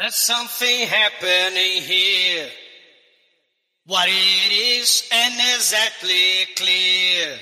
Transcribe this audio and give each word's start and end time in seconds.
There's 0.00 0.14
something 0.14 0.86
happening 0.86 1.82
here. 1.82 2.48
What 3.84 4.08
it 4.08 4.52
is 4.80 5.06
ain't 5.12 5.34
exactly 5.34 6.46
clear. 6.56 7.36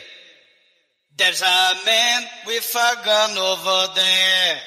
There's 1.17 1.41
a 1.41 1.75
man 1.87 2.25
with 2.49 2.75
a 2.75 3.05
gun 3.05 3.39
over 3.39 3.95
there 3.95 4.59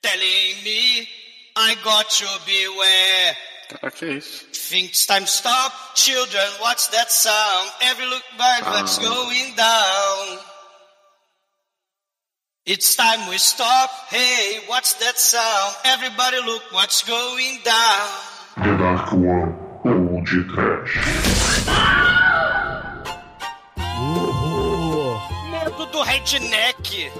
telling 0.00 0.62
me 0.64 1.08
I 1.56 1.74
got 1.82 2.08
to 2.08 2.28
beware. 2.46 3.36
Think 4.52 4.90
it's 4.90 5.06
time 5.06 5.22
to 5.22 5.26
stop, 5.26 5.72
children. 5.96 6.46
What's 6.60 6.86
that 6.88 7.10
sound? 7.10 7.70
Every 7.82 8.06
look 8.06 8.22
back, 8.38 8.64
what's 8.66 8.96
ah. 9.00 9.02
going 9.02 9.56
down? 9.56 10.49
It's 12.66 12.94
time 12.94 13.26
we 13.30 13.38
stop. 13.38 13.88
Hey, 14.10 14.60
what's 14.66 14.92
that 15.00 15.18
sound? 15.18 15.76
Everybody 15.82 16.36
look 16.44 16.62
what's 16.72 17.02
going 17.02 17.58
down. 17.64 18.08
The 18.58 18.76
Dark 18.76 19.12
One 19.14 19.56
ou 19.82 20.22
de 20.22 20.44
Trash. 20.44 20.98
Medo 25.50 25.86
do 25.86 26.04
redneck. 26.04 27.10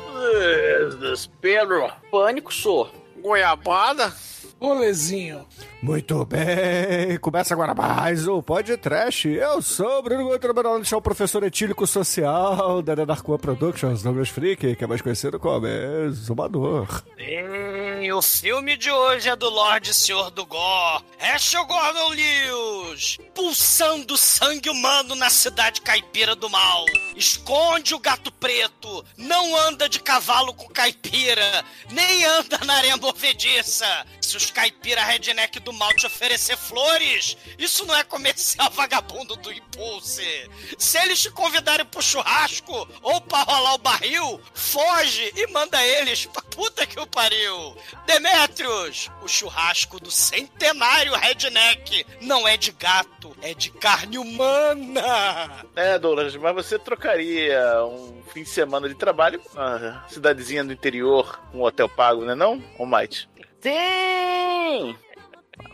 Desespero. 1.01 1.91
Pânico, 2.13 2.53
sou. 2.53 2.91
Goiabada? 3.23 4.13
Rolezinho. 4.61 5.47
Muito 5.83 6.25
bem, 6.27 7.19
começa 7.21 7.55
agora 7.55 7.75
mais 7.75 8.29
o 8.29 8.43
Podcast. 8.43 9.29
Eu 9.29 9.63
sou 9.63 9.99
o 9.99 10.03
Bruno 10.03 10.25
Gomes, 10.25 10.41
trabalhando 10.41 10.85
no 10.91 10.99
o 10.99 11.03
professor 11.03 11.43
etílico 11.43 11.87
social 11.87 12.83
da 12.83 12.95
Dark 12.95 13.27
One 13.27 13.39
Productions, 13.39 14.03
Douglas 14.03 14.29
Freak, 14.29 14.77
que 14.77 14.85
é 14.85 14.87
mais 14.87 15.01
conhecido 15.01 15.39
como 15.39 15.67
Exumador. 15.67 17.03
E 17.19 18.13
o 18.13 18.21
filme 18.21 18.77
de 18.77 18.91
hoje 18.91 19.29
é 19.29 19.37
do 19.37 19.49
Lorde 19.49 19.95
Senhor 19.95 20.31
do 20.31 20.45
Gore, 20.45 21.05
Herschel 21.19 21.65
Gordon 21.65 22.11
Lewis, 22.11 23.19
pulsando 23.35 24.17
sangue 24.17 24.69
humano 24.69 25.15
na 25.15 25.31
cidade 25.31 25.81
caipira 25.81 26.35
do 26.35 26.51
mal. 26.51 26.85
Esconde 27.17 27.95
o 27.95 27.99
gato 27.99 28.31
preto, 28.33 29.05
não 29.17 29.57
anda 29.69 29.89
de 29.89 30.01
cavalo 30.01 30.53
com 30.55 30.69
caipira, 30.69 31.65
nem 31.91 32.25
anda 32.25 32.59
na 32.67 32.75
areia 32.75 32.97
movediça. 32.97 33.87
Se 34.31 34.37
os 34.37 34.49
caipira 34.49 35.03
redneck 35.03 35.59
do 35.59 35.73
mal 35.73 35.93
te 35.93 36.07
oferecer 36.07 36.57
flores, 36.57 37.37
isso 37.59 37.85
não 37.85 37.97
é 37.97 38.05
comercial 38.05 38.71
vagabundo 38.71 39.35
do 39.35 39.53
Impulse. 39.53 40.49
Se 40.79 40.99
eles 40.99 41.21
te 41.21 41.33
convidarem 41.33 41.85
pro 41.85 42.01
churrasco 42.01 42.89
ou 43.03 43.21
pra 43.23 43.43
rolar 43.43 43.75
o 43.75 43.79
barril, 43.79 44.41
foge 44.55 45.33
e 45.35 45.49
manda 45.49 45.85
eles 45.85 46.27
pra 46.27 46.43
puta 46.43 46.87
que 46.87 47.01
o 47.01 47.09
pariu. 47.09 47.77
Demetrios, 48.07 49.11
o 49.21 49.27
churrasco 49.27 49.99
do 49.99 50.13
centenário 50.13 51.13
redneck 51.17 52.07
não 52.21 52.47
é 52.47 52.57
de 52.57 52.71
gato, 52.71 53.37
é 53.43 53.53
de 53.53 53.73
carne 53.73 54.17
humana. 54.17 55.67
É, 55.75 55.99
Douglas, 55.99 56.37
mas 56.37 56.55
você 56.55 56.79
trocaria 56.79 57.85
um 57.85 58.23
fim 58.33 58.45
de 58.45 58.49
semana 58.49 58.89
de 58.89 58.95
trabalho 58.95 59.43
uma 59.53 60.05
cidadezinha 60.09 60.63
do 60.63 60.73
interior, 60.73 61.41
um 61.53 61.63
hotel 61.63 61.89
pago, 61.89 62.25
né 62.25 62.37
não, 62.37 62.63
ô 62.79 62.87
Mike? 62.87 63.30
Sim! 63.63 64.97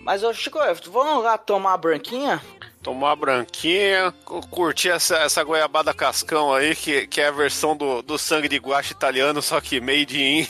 Mas, 0.01 0.23
ô 0.23 0.33
Chico, 0.33 0.59
vamos 0.91 1.25
lá 1.25 1.39
tomar 1.39 1.71
uma 1.71 1.77
branquinha? 1.77 2.43
Tomar 2.83 3.09
uma 3.09 3.17
branquinha, 3.17 4.13
cu- 4.25 4.47
curtir 4.49 4.91
essa, 4.91 5.17
essa 5.19 5.43
goiabada 5.43 5.93
cascão 5.93 6.55
aí, 6.55 6.75
que, 6.77 7.07
que 7.07 7.21
é 7.21 7.27
a 7.29 7.33
versão 7.33 7.77
do, 7.77 8.01
do 8.03 8.17
sangue 8.17 8.49
de 8.49 8.59
guache 8.59 8.93
italiano, 8.93 9.43
só 9.43 9.61
que 9.61 9.81
made 9.81 10.21
in 10.21 10.47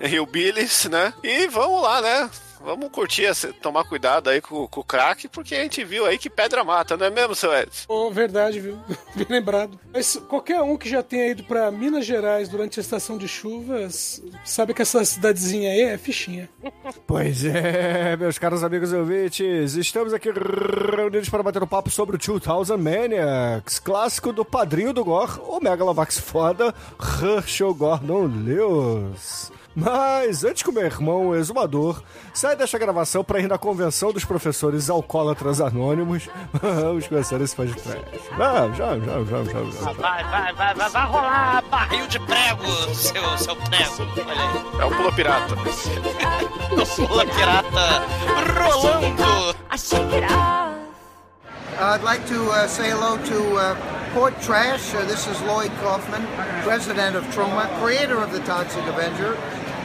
Hillbillies, 0.00 0.86
né? 0.86 1.12
E 1.22 1.46
vamos 1.48 1.82
lá, 1.82 2.00
né? 2.00 2.30
Vamos 2.64 2.90
curtir, 2.90 3.30
tomar 3.60 3.84
cuidado 3.84 4.30
aí 4.30 4.40
com, 4.40 4.66
com 4.66 4.80
o 4.80 4.84
crack, 4.84 5.28
porque 5.28 5.54
a 5.54 5.62
gente 5.62 5.84
viu 5.84 6.06
aí 6.06 6.16
que 6.16 6.30
pedra 6.30 6.64
mata, 6.64 6.96
não 6.96 7.06
é 7.06 7.10
mesmo, 7.10 7.34
seu 7.34 7.52
Edson? 7.54 7.84
Oh, 7.88 8.10
verdade, 8.10 8.58
viu? 8.58 8.78
Bem 9.14 9.26
lembrado. 9.28 9.78
Mas 9.92 10.16
qualquer 10.28 10.62
um 10.62 10.76
que 10.78 10.88
já 10.88 11.02
tenha 11.02 11.28
ido 11.28 11.44
pra 11.44 11.70
Minas 11.70 12.06
Gerais 12.06 12.48
durante 12.48 12.80
a 12.80 12.82
estação 12.82 13.18
de 13.18 13.28
chuvas 13.28 14.22
sabe 14.44 14.72
que 14.72 14.80
essa 14.80 15.04
cidadezinha 15.04 15.70
aí 15.70 15.82
é 15.82 15.98
fichinha. 15.98 16.48
Pois 17.06 17.44
é, 17.44 18.16
meus 18.16 18.38
caros 18.38 18.64
amigos 18.64 18.92
e 18.92 18.96
ouvintes, 18.96 19.74
estamos 19.74 20.14
aqui 20.14 20.30
reunidos 20.30 21.28
para 21.28 21.42
bater 21.42 21.62
um 21.62 21.66
papo 21.66 21.90
sobre 21.90 22.16
o 22.16 22.18
2000 22.18 22.78
Maniacs, 22.78 23.78
clássico 23.78 24.32
do 24.32 24.44
padrinho 24.44 24.92
do 24.92 25.04
Gore, 25.04 25.40
o 25.46 25.60
Megalovax 25.60 26.18
foda, 26.18 26.74
Herschel 27.22 27.74
Gordon 27.74 28.26
Lewis. 28.26 29.52
Mas 29.76 30.44
antes 30.44 30.62
que 30.62 30.70
o 30.70 30.72
meu 30.72 30.84
irmão, 30.84 31.28
o 31.28 31.36
exumador, 31.36 32.02
saia 32.32 32.54
desta 32.54 32.78
gravação 32.78 33.24
para 33.24 33.40
ir 33.40 33.48
na 33.48 33.58
convenção 33.58 34.12
dos 34.12 34.24
professores 34.24 34.88
alcoólatras 34.88 35.60
anônimos, 35.60 36.28
vamos 36.52 37.08
começar 37.08 37.40
esse 37.40 37.56
podcast. 37.56 38.04
Vamos, 38.36 38.78
vamos, 38.78 39.04
vamos, 39.04 39.28
vamos, 39.28 39.52
vamos. 39.52 39.74
vamos. 39.76 39.96
Vai, 39.96 40.24
vai, 40.24 40.52
vai, 40.54 40.74
vai, 40.74 40.88
vai 40.90 41.06
rolar 41.06 41.64
barril 41.70 42.06
de 42.06 42.20
prego, 42.20 42.94
seu, 42.94 43.38
seu 43.38 43.56
prego. 43.56 43.94
Olha 44.26 44.42
aí. 44.42 44.80
É 44.80 44.84
o 44.84 44.90
Pula 44.96 45.12
Pirata. 45.12 45.56
Pula 47.06 47.26
pirata 47.26 48.04
rolando. 48.62 49.54
I'd 51.76 52.02
like 52.02 52.24
to 52.28 52.50
uh, 52.50 52.68
say 52.68 52.90
hello 52.90 53.18
to 53.18 53.56
uh, 53.56 53.74
Port 54.14 54.40
Trash. 54.40 54.94
Uh, 54.94 55.04
this 55.06 55.26
is 55.26 55.40
Lloyd 55.42 55.72
Kaufman, 55.82 56.24
president 56.62 57.16
of 57.16 57.24
Troma, 57.34 57.68
creator 57.80 58.22
of 58.22 58.30
the 58.30 58.38
Toxic 58.40 58.84
Avenger. 58.86 59.36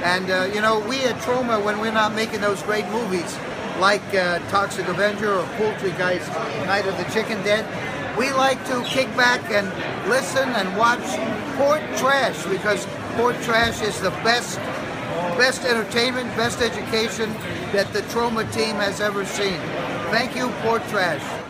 And, 0.04 0.30
uh, 0.32 0.50
you 0.54 0.62
know, 0.62 0.80
we 0.80 1.04
at 1.04 1.16
Troma, 1.18 1.64
when 1.64 1.80
we're 1.80 1.92
not 1.92 2.14
making 2.14 2.42
those 2.42 2.62
great 2.64 2.88
movies 2.88 3.38
like 3.80 4.04
uh, 4.14 4.40
Toxic 4.50 4.88
Avenger 4.88 5.34
or 5.34 5.46
Poultry 5.58 5.92
Guys 5.92 6.28
Night 6.66 6.86
of 6.88 6.98
the 6.98 7.04
Chicken 7.12 7.42
Dead, 7.44 7.66
we 8.18 8.32
like 8.32 8.64
to 8.68 8.82
kick 8.84 9.08
back 9.16 9.42
and 9.52 9.68
listen 10.10 10.50
and 10.50 10.78
watch 10.78 11.04
Port 11.58 11.82
Trash 11.98 12.46
because 12.46 12.86
Port 13.16 13.36
Trash 13.42 13.82
is 13.82 14.00
the 14.02 14.12
best 14.24 14.58
best 15.38 15.64
entertainment, 15.64 16.28
best 16.36 16.62
education 16.62 17.32
that 17.72 17.92
the 17.94 18.02
Troma 18.04 18.52
team 18.54 18.76
has 18.76 19.00
ever 19.00 19.26
seen. 19.26 19.60
Thank 20.12 20.36
you, 20.36 20.50
Port 20.62 20.86
Trash. 20.90 21.49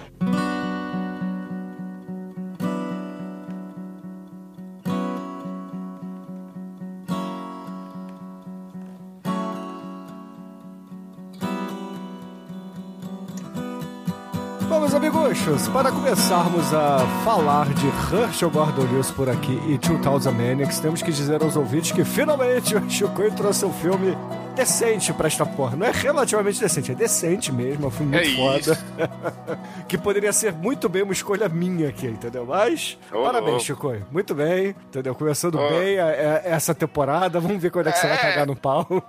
Para 15.71 15.91
começarmos 15.91 16.73
a 16.73 17.05
falar 17.23 17.67
de 17.69 17.85
Herschel 17.85 18.49
Gordon 18.49 18.81
Lewis 18.91 19.11
por 19.11 19.29
aqui 19.29 19.61
e 19.67 19.77
2000 19.77 20.31
Maniacs, 20.31 20.79
temos 20.79 21.03
que 21.03 21.11
dizer 21.11 21.43
aos 21.43 21.55
ouvintes 21.55 21.91
que 21.91 22.03
finalmente 22.03 22.75
o 22.75 22.89
Chico 22.89 23.29
trouxe 23.37 23.63
um 23.63 23.71
filme 23.71 24.17
decente 24.59 25.13
pra 25.13 25.27
esta 25.27 25.45
porra. 25.45 25.75
Não 25.77 25.85
é 25.87 25.91
relativamente 25.91 26.59
decente, 26.59 26.91
é 26.91 26.95
decente 26.95 27.51
mesmo, 27.51 27.85
é 27.85 27.87
um 27.87 27.91
filme 27.91 28.17
É 28.17 28.27
muito 28.27 28.59
isso. 28.69 28.75
foda. 28.75 29.59
que 29.87 29.97
poderia 29.97 30.33
ser 30.33 30.51
muito 30.51 30.89
bem 30.89 31.01
uma 31.03 31.13
escolha 31.13 31.47
minha 31.47 31.89
aqui, 31.89 32.07
entendeu? 32.07 32.45
Mas, 32.45 32.97
Ô, 33.11 33.23
parabéns, 33.23 33.55
ô. 33.55 33.59
Chico. 33.59 33.95
Muito 34.11 34.35
bem, 34.35 34.75
entendeu? 34.87 35.15
Começando 35.15 35.55
Ô. 35.59 35.69
bem 35.69 35.97
a- 35.99 36.05
a- 36.05 36.41
essa 36.43 36.75
temporada, 36.75 37.39
vamos 37.39 37.61
ver 37.61 37.71
quando 37.71 37.87
é 37.87 37.91
que 37.91 37.99
você 37.99 38.07
vai 38.07 38.17
É. 38.17 38.19
cagar 38.19 38.45
no 38.47 38.55
pau. 38.55 38.85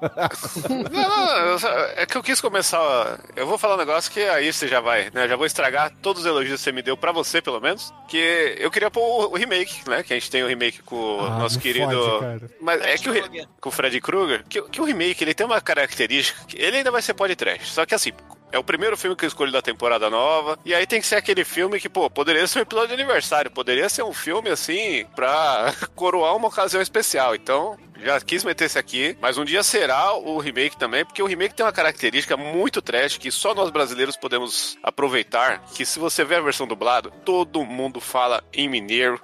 Não, 0.69 0.83
não, 0.91 1.37
eu 1.47 1.59
é 1.97 2.07
que 2.07 2.17
eu 2.17 2.23
quis 2.23 2.41
começar. 2.41 3.19
Eu 3.37 3.47
vou 3.47 3.59
falar 3.59 3.75
um 3.75 3.79
negócio 3.79 4.11
que 4.11 4.21
aí 4.21 4.53
você 4.53 4.67
já 4.69 4.81
vai, 4.81 5.11
né? 5.13 5.27
Já 5.29 5.37
vou 5.37 5.47
estragar 5.47 5.91
todos 6.03 6.23
os 6.23 6.27
elogios 6.29 6.59
que 6.61 6.65
você 6.65 6.73
me 6.73 6.83
deu, 6.83 6.97
pra 6.97 7.13
você 7.13 7.41
pelo 7.43 7.61
menos. 7.61 7.93
Que 8.09 8.57
eu 8.59 8.71
queria 8.71 8.91
pôr 8.91 9.01
o, 9.03 9.33
o 9.33 9.37
remake, 9.37 9.89
né? 9.89 10.03
Que 10.03 10.13
a 10.13 10.17
gente 10.17 10.31
tem 10.31 10.43
o 10.43 10.47
remake 10.47 10.83
com 10.83 10.97
o 10.97 11.21
Ah, 11.21 11.39
nosso 11.39 11.59
querido. 11.59 11.91
fode, 11.91 12.21
cara. 12.21 12.51
Mas 12.61 12.81
é 12.83 12.97
que 12.97 13.09
o, 13.09 13.13
re- 13.13 13.47
com 13.61 13.69
o 13.69 13.73
Freddy 13.73 14.01
Krueger, 14.01 14.45
que, 14.49 14.63
que 14.63 14.81
o 14.81 14.85
remake 14.85 15.23
ele 15.25 15.35
tem 15.41 15.47
uma 15.47 15.59
característica 15.59 16.45
que 16.47 16.61
ele 16.61 16.77
ainda 16.77 16.91
vai 16.91 17.01
ser 17.01 17.15
podcast. 17.15 17.73
Só 17.73 17.87
que 17.87 17.95
assim. 17.95 18.13
É 18.53 18.59
o 18.59 18.65
primeiro 18.65 18.97
filme 18.97 19.15
que 19.15 19.25
eu 19.25 19.29
escolhi 19.29 19.53
da 19.53 19.63
temporada 19.63 20.11
nova. 20.11 20.59
E 20.65 20.75
aí 20.75 20.85
tem 20.85 21.01
que 21.01 21.07
ser 21.07 21.15
aquele 21.15 21.45
filme 21.45 21.79
que, 21.79 21.89
pô, 21.89 22.11
poderia 22.11 22.45
ser 22.49 22.59
um 22.59 22.63
episódio 22.63 22.89
de 22.89 22.95
aniversário. 23.01 23.49
Poderia 23.49 23.89
ser 23.89 24.03
um 24.03 24.13
filme, 24.13 24.51
assim, 24.51 25.07
pra 25.15 25.73
coroar 25.95 26.35
uma 26.35 26.49
ocasião 26.49 26.83
especial. 26.83 27.33
Então, 27.37 27.79
já 28.03 28.21
quis 28.21 28.45
meter 28.45 28.65
esse 28.65 28.79
aqui, 28.79 29.17
mas 29.21 29.39
um 29.39 29.45
dia 29.45 29.63
será 29.63 30.15
o 30.15 30.39
remake 30.39 30.77
também, 30.77 31.05
porque 31.05 31.23
o 31.23 31.27
remake 31.27 31.55
tem 31.55 31.65
uma 31.65 31.73
característica 31.73 32.37
muito 32.37 32.83
trash 32.83 33.19
que 33.19 33.31
só 33.31 33.55
nós 33.55 33.71
brasileiros 33.71 34.17
podemos 34.17 34.77
aproveitar, 34.83 35.63
que 35.75 35.85
se 35.85 35.99
você 35.99 36.25
ver 36.25 36.37
a 36.37 36.41
versão 36.41 36.67
dublado, 36.67 37.13
todo 37.25 37.65
mundo 37.65 38.01
fala 38.01 38.43
em 38.53 38.69
mineiro, 38.69 39.21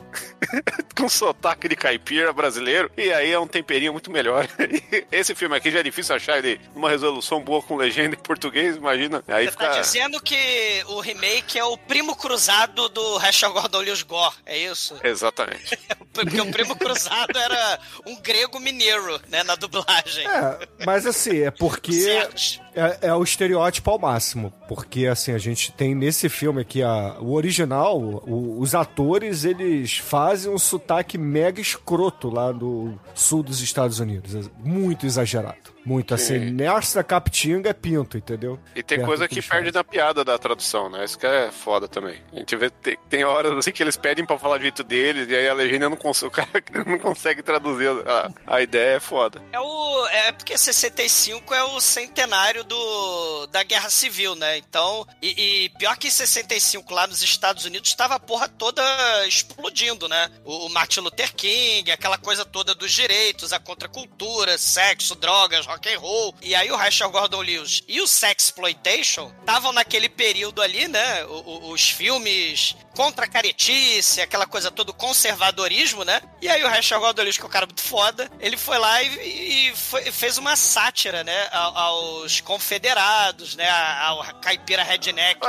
com 0.96 1.08
sotaque 1.08 1.68
de 1.68 1.76
caipira 1.76 2.32
brasileiro, 2.32 2.90
e 2.96 3.12
aí 3.12 3.32
é 3.32 3.38
um 3.38 3.46
temperinho 3.46 3.92
muito 3.92 4.10
melhor. 4.10 4.46
Esse 5.10 5.34
filme 5.34 5.56
aqui 5.56 5.70
já 5.70 5.80
é 5.80 5.82
difícil 5.82 6.14
achar 6.14 6.38
ele 6.38 6.60
numa 6.74 6.90
resolução 6.90 7.40
boa 7.40 7.62
com 7.62 7.76
legenda 7.76 8.14
em 8.14 8.18
português, 8.18 8.76
imagina. 8.76 9.22
Aí 9.28 9.46
Você 9.46 9.56
tá 9.56 9.70
fica... 9.70 9.80
dizendo 9.80 10.20
que 10.20 10.84
o 10.88 11.00
remake 11.00 11.58
é 11.58 11.64
o 11.64 11.76
primo 11.76 12.16
cruzado 12.16 12.88
do 12.88 13.20
Herschel 13.20 13.52
Gordon 13.52 13.80
Lewis 13.80 14.02
Gore, 14.02 14.34
é 14.44 14.58
isso? 14.58 14.98
Exatamente. 15.02 15.78
Porque 16.12 16.40
o 16.40 16.50
primo 16.50 16.76
cruzado 16.76 17.38
era 17.38 17.78
um 18.06 18.16
grego 18.20 18.58
mineiro, 18.66 19.20
né, 19.28 19.42
na 19.44 19.54
dublagem. 19.54 20.26
É, 20.26 20.58
mas 20.84 21.06
assim, 21.06 21.38
é 21.42 21.50
porque 21.50 21.92
Certo. 21.92 22.65
É, 22.76 23.08
é 23.08 23.14
o 23.14 23.22
estereótipo 23.22 23.90
ao 23.90 23.98
máximo, 23.98 24.52
porque 24.68 25.06
assim, 25.06 25.32
a 25.32 25.38
gente 25.38 25.72
tem 25.72 25.94
nesse 25.94 26.28
filme 26.28 26.60
aqui, 26.60 26.82
a, 26.82 27.16
o 27.20 27.32
original, 27.32 27.98
o- 27.98 28.60
os 28.60 28.74
atores, 28.74 29.44
eles 29.44 29.96
fazem 29.98 30.52
um 30.52 30.58
sotaque 30.58 31.16
mega 31.16 31.60
escroto 31.60 32.28
lá 32.28 32.52
do 32.52 32.98
sul 33.14 33.42
dos 33.42 33.60
Estados 33.60 33.98
Unidos. 33.98 34.34
É 34.46 34.50
muito 34.62 35.06
exagerado. 35.06 35.74
Muito 35.86 36.12
assim, 36.14 36.40
Sim. 36.40 36.50
nessa 36.50 37.04
capitinga 37.04 37.70
é 37.70 37.72
pinto, 37.72 38.18
entendeu? 38.18 38.58
E 38.74 38.82
tem 38.82 38.98
Perto 38.98 39.06
coisa 39.06 39.28
que 39.28 39.34
eles 39.36 39.46
perde 39.46 39.70
na 39.72 39.84
piada 39.84 40.24
da 40.24 40.36
tradução, 40.36 40.90
né? 40.90 41.04
Isso 41.04 41.16
que 41.16 41.24
é 41.24 41.52
foda 41.52 41.86
também. 41.86 42.16
A 42.32 42.40
gente 42.40 42.56
vê, 42.56 42.68
tem, 42.70 42.98
tem 43.08 43.22
horas 43.24 43.56
assim 43.56 43.70
que 43.70 43.84
eles 43.84 43.96
pedem 43.96 44.26
pra 44.26 44.36
falar 44.36 44.56
do 44.58 44.62
jeito 44.62 44.82
deles, 44.82 45.28
e 45.28 45.34
aí 45.36 45.48
a 45.48 45.54
legenda 45.54 45.88
não 45.88 45.96
consegue, 45.96 46.26
o 46.26 46.30
cara 46.32 46.48
não 46.84 46.98
consegue 46.98 47.40
traduzir 47.40 47.88
a, 48.04 48.30
a 48.48 48.60
ideia, 48.60 48.96
é 48.96 49.00
foda. 49.00 49.40
É 49.52 49.60
o. 49.60 50.06
É 50.08 50.32
porque 50.32 50.58
65 50.58 51.54
é 51.54 51.62
o 51.62 51.80
centenário 51.80 52.64
do, 52.66 53.46
da 53.48 53.62
Guerra 53.62 53.88
Civil, 53.90 54.34
né? 54.34 54.58
Então. 54.58 55.06
E, 55.22 55.64
e 55.64 55.68
pior 55.70 55.96
que 55.96 56.08
em 56.08 56.10
65 56.10 56.92
lá 56.92 57.06
nos 57.06 57.22
Estados 57.22 57.64
Unidos 57.64 57.88
estava 57.88 58.14
a 58.16 58.20
porra 58.20 58.48
toda 58.48 58.82
explodindo, 59.26 60.08
né? 60.08 60.30
O, 60.44 60.66
o 60.66 60.70
Martin 60.70 61.00
Luther 61.00 61.34
King, 61.34 61.90
aquela 61.90 62.18
coisa 62.18 62.44
toda 62.44 62.74
dos 62.74 62.92
direitos, 62.92 63.52
a 63.52 63.58
contracultura, 63.58 64.58
sexo, 64.58 65.14
drogas, 65.14 65.66
rock 65.66 65.88
and 65.92 65.98
roll. 65.98 66.34
E 66.42 66.54
aí 66.54 66.70
o 66.70 66.76
Rachel 66.76 67.10
Gordon 67.10 67.40
Lewis 67.42 67.82
e 67.88 68.00
o 68.00 68.06
Sexploitation 68.06 69.32
estavam 69.40 69.72
naquele 69.72 70.08
período 70.08 70.62
ali, 70.62 70.88
né? 70.88 71.24
O- 71.26 71.30
o- 71.68 71.70
os 71.72 71.88
filmes 71.90 72.74
contra 72.96 73.26
a 73.26 73.28
caretice, 73.28 74.20
aquela 74.22 74.46
coisa 74.46 74.70
toda, 74.70 74.92
conservadorismo, 74.92 76.02
né? 76.04 76.20
E 76.40 76.48
aí 76.48 76.64
o 76.64 76.68
Rachel 76.68 77.00
Lewis, 77.16 77.36
que 77.36 77.42
é 77.42 77.46
um 77.46 77.50
cara 77.50 77.66
muito 77.66 77.82
foda, 77.82 78.30
ele 78.40 78.56
foi 78.56 78.78
lá 78.78 79.02
e, 79.02 79.68
e 79.70 79.76
foi- 79.76 80.10
fez 80.10 80.38
uma 80.38 80.56
sátira, 80.56 81.22
né? 81.22 81.48
Aos 81.52 82.40
confederados, 82.40 83.54
né? 83.56 83.68
Ao 83.70 84.24
caipira 84.40 84.82
redneck, 84.82 85.40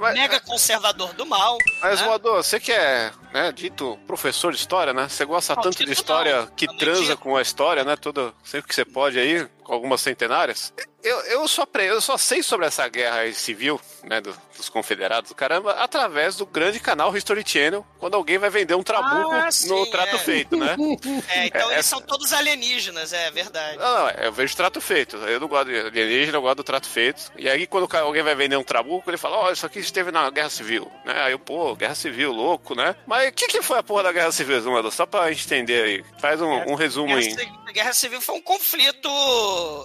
mas- 0.00 0.14
mega 0.14 0.40
conservador 0.40 1.12
do 1.14 1.26
mal. 1.26 1.58
Mas, 1.82 2.00
né? 2.00 2.06
Moador, 2.06 2.42
você 2.42 2.58
que 2.58 2.72
é, 2.72 3.12
né, 3.32 3.52
dito 3.52 3.98
professor 4.06 4.52
de 4.52 4.58
história, 4.58 4.92
né? 4.92 5.08
Você 5.08 5.24
gosta 5.24 5.54
Não, 5.54 5.62
tanto 5.62 5.84
de 5.84 5.92
história 5.92 6.42
não. 6.42 6.46
que 6.48 6.66
transa 6.78 7.16
com 7.16 7.36
a 7.36 7.42
história, 7.42 7.84
né? 7.84 7.96
Tudo, 7.96 8.34
sempre 8.42 8.68
que 8.68 8.74
você 8.74 8.84
pode 8.84 9.18
aí, 9.18 9.46
algumas 9.66 10.00
centenárias. 10.00 10.72
Eu, 11.02 11.20
eu, 11.26 11.46
só, 11.48 11.66
eu 11.80 12.00
só 12.00 12.16
sei 12.16 12.42
sobre 12.42 12.64
essa 12.66 12.88
guerra 12.88 13.30
civil, 13.34 13.78
né, 14.04 14.22
do- 14.22 14.34
dos 14.56 14.70
confederados, 14.70 15.32
caramba, 15.32 15.72
através 15.72 16.36
do 16.36 16.46
grande 16.46 16.80
canal 16.80 17.14
History 17.14 17.44
Channel, 17.46 17.84
quando 17.98 18.14
alguém 18.14 18.38
vai 18.38 18.48
vender 18.48 18.74
um 18.74 18.82
trabuco 18.82 19.30
Ah, 19.32 19.46
no 19.46 19.52
sim, 19.52 19.90
trato 19.90 20.16
é. 20.16 20.18
feito, 20.18 20.56
né? 20.56 20.74
É, 21.28 21.46
então 21.46 21.70
É- 21.70 21.74
eles 21.74 21.86
são 21.86 22.00
todos 22.00 22.32
alienígenas, 22.32 23.12
é 23.12 23.30
verdade. 23.30 23.76
Não, 23.76 23.98
não, 23.98 24.10
eu 24.12 24.32
vejo 24.32 24.56
trato 24.56 24.80
feito. 24.80 25.16
Eu 25.18 25.38
não 25.40 25.48
gosto 25.48 25.66
de 25.66 25.78
alienígena, 25.78 26.38
eu 26.38 26.42
gosto 26.42 26.56
do 26.56 26.64
trato 26.64 26.86
feito. 26.88 27.30
E 27.36 27.50
aí, 27.50 27.66
quando 27.66 27.86
alguém 27.96 28.22
vai 28.22 28.34
vender 28.34 28.56
um 28.56 28.64
trabuco, 28.64 29.10
ele 29.10 29.18
fala: 29.18 29.36
Ó, 29.36 29.50
isso 29.52 29.66
aqui 29.66 29.80
esteve 29.80 30.10
na 30.10 30.30
Guerra 30.30 30.48
Civil. 30.50 30.90
Né? 31.04 31.20
Aí 31.22 31.32
eu, 31.32 31.38
pô, 31.38 31.74
Guerra 31.76 31.94
Civil, 31.94 32.32
louco, 32.32 32.74
né? 32.74 32.96
Mas 33.06 33.28
o 33.28 33.32
que, 33.32 33.46
que 33.48 33.60
foi 33.62 33.78
a 33.78 33.82
porra 33.82 34.04
da 34.04 34.12
Guerra 34.12 34.32
Civil, 34.32 34.60
Zumador? 34.60 34.90
Só 34.90 35.04
pra 35.04 35.30
gente 35.30 35.44
entender 35.44 35.82
aí. 35.84 36.04
Faz 36.18 36.40
um, 36.40 36.50
um 36.72 36.74
resumo 36.74 37.14
Guerra, 37.14 37.20
aí. 37.66 37.72
Guerra 37.74 37.92
Civil 37.92 38.20
foi 38.20 38.36
um 38.36 38.40
conflito 38.42 39.08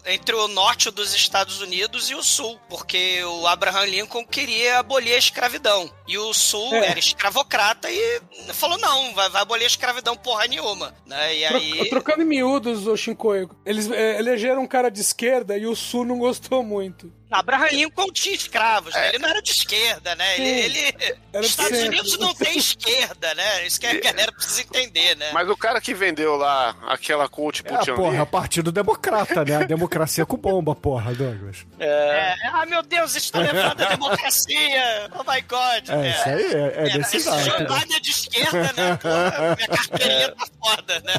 entre 0.05 0.35
o 0.35 0.47
norte 0.47 0.89
dos 0.91 1.13
Estados 1.13 1.61
Unidos 1.61 2.09
e 2.09 2.15
o 2.15 2.23
sul, 2.23 2.59
porque 2.69 3.23
o 3.23 3.47
Abraham 3.47 3.85
Lincoln 3.85 4.25
queria 4.25 4.79
abolir 4.79 5.13
a 5.13 5.17
escravidão. 5.17 5.89
E 6.07 6.17
o 6.17 6.33
sul 6.33 6.73
É. 6.75 6.87
era 6.91 6.99
escravocrata 6.99 7.89
e 7.91 8.21
falou: 8.53 8.77
não, 8.77 9.13
vai, 9.13 9.29
vai 9.29 9.41
abolir 9.41 9.63
a 9.65 9.67
escravidão 9.67 10.15
porra 10.15 10.47
nenhuma. 10.47 10.93
Né? 11.05 11.37
E 11.37 11.45
aí. 11.45 11.89
Trocando 11.89 12.21
em 12.23 12.25
miúdos, 12.25 12.87
o 12.87 12.95
Shinkoio. 12.97 13.49
Eles 13.65 13.89
é, 13.91 14.17
elegeram 14.19 14.63
um 14.63 14.67
cara 14.67 14.89
de 14.89 15.01
esquerda 15.01 15.57
e 15.57 15.65
o 15.65 15.75
Sul 15.75 16.05
não 16.05 16.19
gostou 16.19 16.63
muito. 16.63 17.11
Abraham 17.31 17.67
Lincoln 17.71 18.11
tinha 18.11 18.35
escravos, 18.35 18.93
né? 18.93 19.09
Ele 19.09 19.19
não 19.19 19.29
era 19.29 19.41
de 19.41 19.51
esquerda, 19.51 20.15
né? 20.15 20.39
Ele. 20.39 20.79
Ele- 20.79 21.17
Estados 21.45 21.77
centro. 21.77 21.87
Unidos 21.87 22.17
não 22.17 22.33
tem 22.33 22.57
esquerda, 22.57 23.33
né? 23.35 23.65
Isso 23.67 23.79
que 23.79 23.85
a 23.87 23.99
galera 23.99 24.31
precisa 24.31 24.61
entender, 24.61 25.15
né? 25.15 25.29
Mas 25.31 25.47
o 25.49 25.55
cara 25.55 25.79
que 25.79 25.93
vendeu 25.93 26.35
lá 26.35 26.75
aquela 26.87 27.29
coach 27.29 27.61
pro 27.63 27.75
É, 27.75 27.79
Tian 27.79 27.95
porra, 27.95 28.21
é 28.21 28.25
Partido 28.25 28.71
Democrata, 28.71 29.45
né? 29.45 29.57
A 29.57 29.63
democracia 29.63 30.25
com 30.25 30.37
bomba, 30.37 30.75
porra, 30.75 31.13
Douglas. 31.13 31.65
É, 31.79 32.35
ah, 32.51 32.65
meu 32.65 32.81
Deus, 32.83 33.15
estou 33.15 33.41
levando 33.41 33.81
a 33.81 33.85
democracia! 33.89 35.09
Oh 35.13 35.31
my 35.31 35.41
God! 35.41 35.89
É, 35.89 36.09
isso 36.09 36.29
aí 36.29 36.53
é, 36.53 36.73
é 36.87 36.97
desse 36.97 37.17
essa 37.17 37.31
lado. 37.31 37.43
jogada 37.45 37.99
de 37.99 38.11
esquerda, 38.11 38.73
né? 38.75 38.97
Porra, 38.97 39.55
minha 39.55 39.67
carteirinha 39.67 40.31
tá 40.35 40.47
foda, 40.63 40.99
né? 41.01 41.13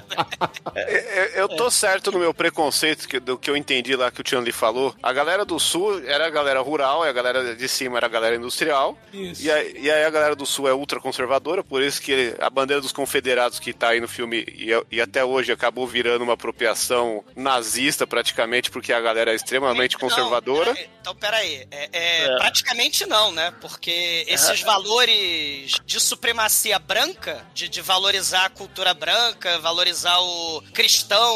eu, 1.15 1.25
eu 1.43 1.49
tô 1.49 1.71
certo 1.71 2.11
no 2.13 2.19
meu 2.19 2.35
preconceito 2.35 3.09
que- 3.09 3.21
do 3.21 3.39
que 3.39 3.51
eu 3.51 3.57
entendi 3.57 3.95
lá 3.97 4.11
que 4.11 4.21
o 4.21 4.25
Tian 4.25 4.41
Li 4.41 4.53
falou. 4.53 4.95
A 5.03 5.13
galera 5.13 5.45
do 5.45 5.59
sul 5.59 6.00
era 6.07 6.27
a 6.27 6.31
galera 6.31 6.61
rural 6.61 7.05
e 7.05 7.09
a 7.09 7.13
galera 7.13 7.55
de 7.55 7.69
cima 7.69 7.97
era 7.99 8.07
a 8.07 8.11
galera 8.11 8.37
industrial. 8.37 8.99
Isso. 9.13 9.43
E 9.43 9.51
aí, 9.51 9.75
e 9.79 9.91
aí 9.91 10.05
a 10.05 10.11
galera 10.11 10.35
do 10.37 10.47
sul 10.47 10.69
é 10.69 10.75
ultra 10.75 11.01
conservadora, 11.01 11.63
por 11.63 11.83
isso 11.83 12.01
que 12.01 12.35
a 12.41 12.51
bandeira 12.51 12.81
dos 12.81 12.93
confederados 12.93 13.59
que 13.59 13.73
tá 13.73 13.89
aí 13.89 14.01
no 14.01 14.09
filme 14.09 14.45
e, 14.49 14.71
e 14.91 15.01
até 15.01 15.25
hoje 15.25 15.53
acabou 15.53 15.87
virando 15.87 16.23
uma 16.23 16.35
apropriação 16.35 17.25
nazista 17.37 18.07
praticamente, 18.07 18.71
porque 18.71 18.93
a 18.93 19.01
galera 19.01 19.33
é 19.33 19.35
extremamente 19.35 19.95
Não, 19.95 20.01
conservadora. 20.01 20.75
peraí, 20.75 20.91
então, 21.01 21.15
peraí. 21.15 21.67
É, 21.71 21.89
é, 21.93 22.37
Praticamente 22.37 23.07
não, 23.07 23.33
né? 23.33 23.53
Porque 23.61 24.25
esses 24.29 24.61
valores 24.63 25.81
de 25.85 26.01
supremacia 26.01 26.79
branca, 26.79 27.45
de, 27.55 27.69
de 27.69 27.81
valorizar 27.81 28.47
a 28.47 28.51
cultura 28.51 28.93
branca, 28.95 29.59
valorizar 29.59 30.19
o 30.21 30.63
cristão, 30.73 31.35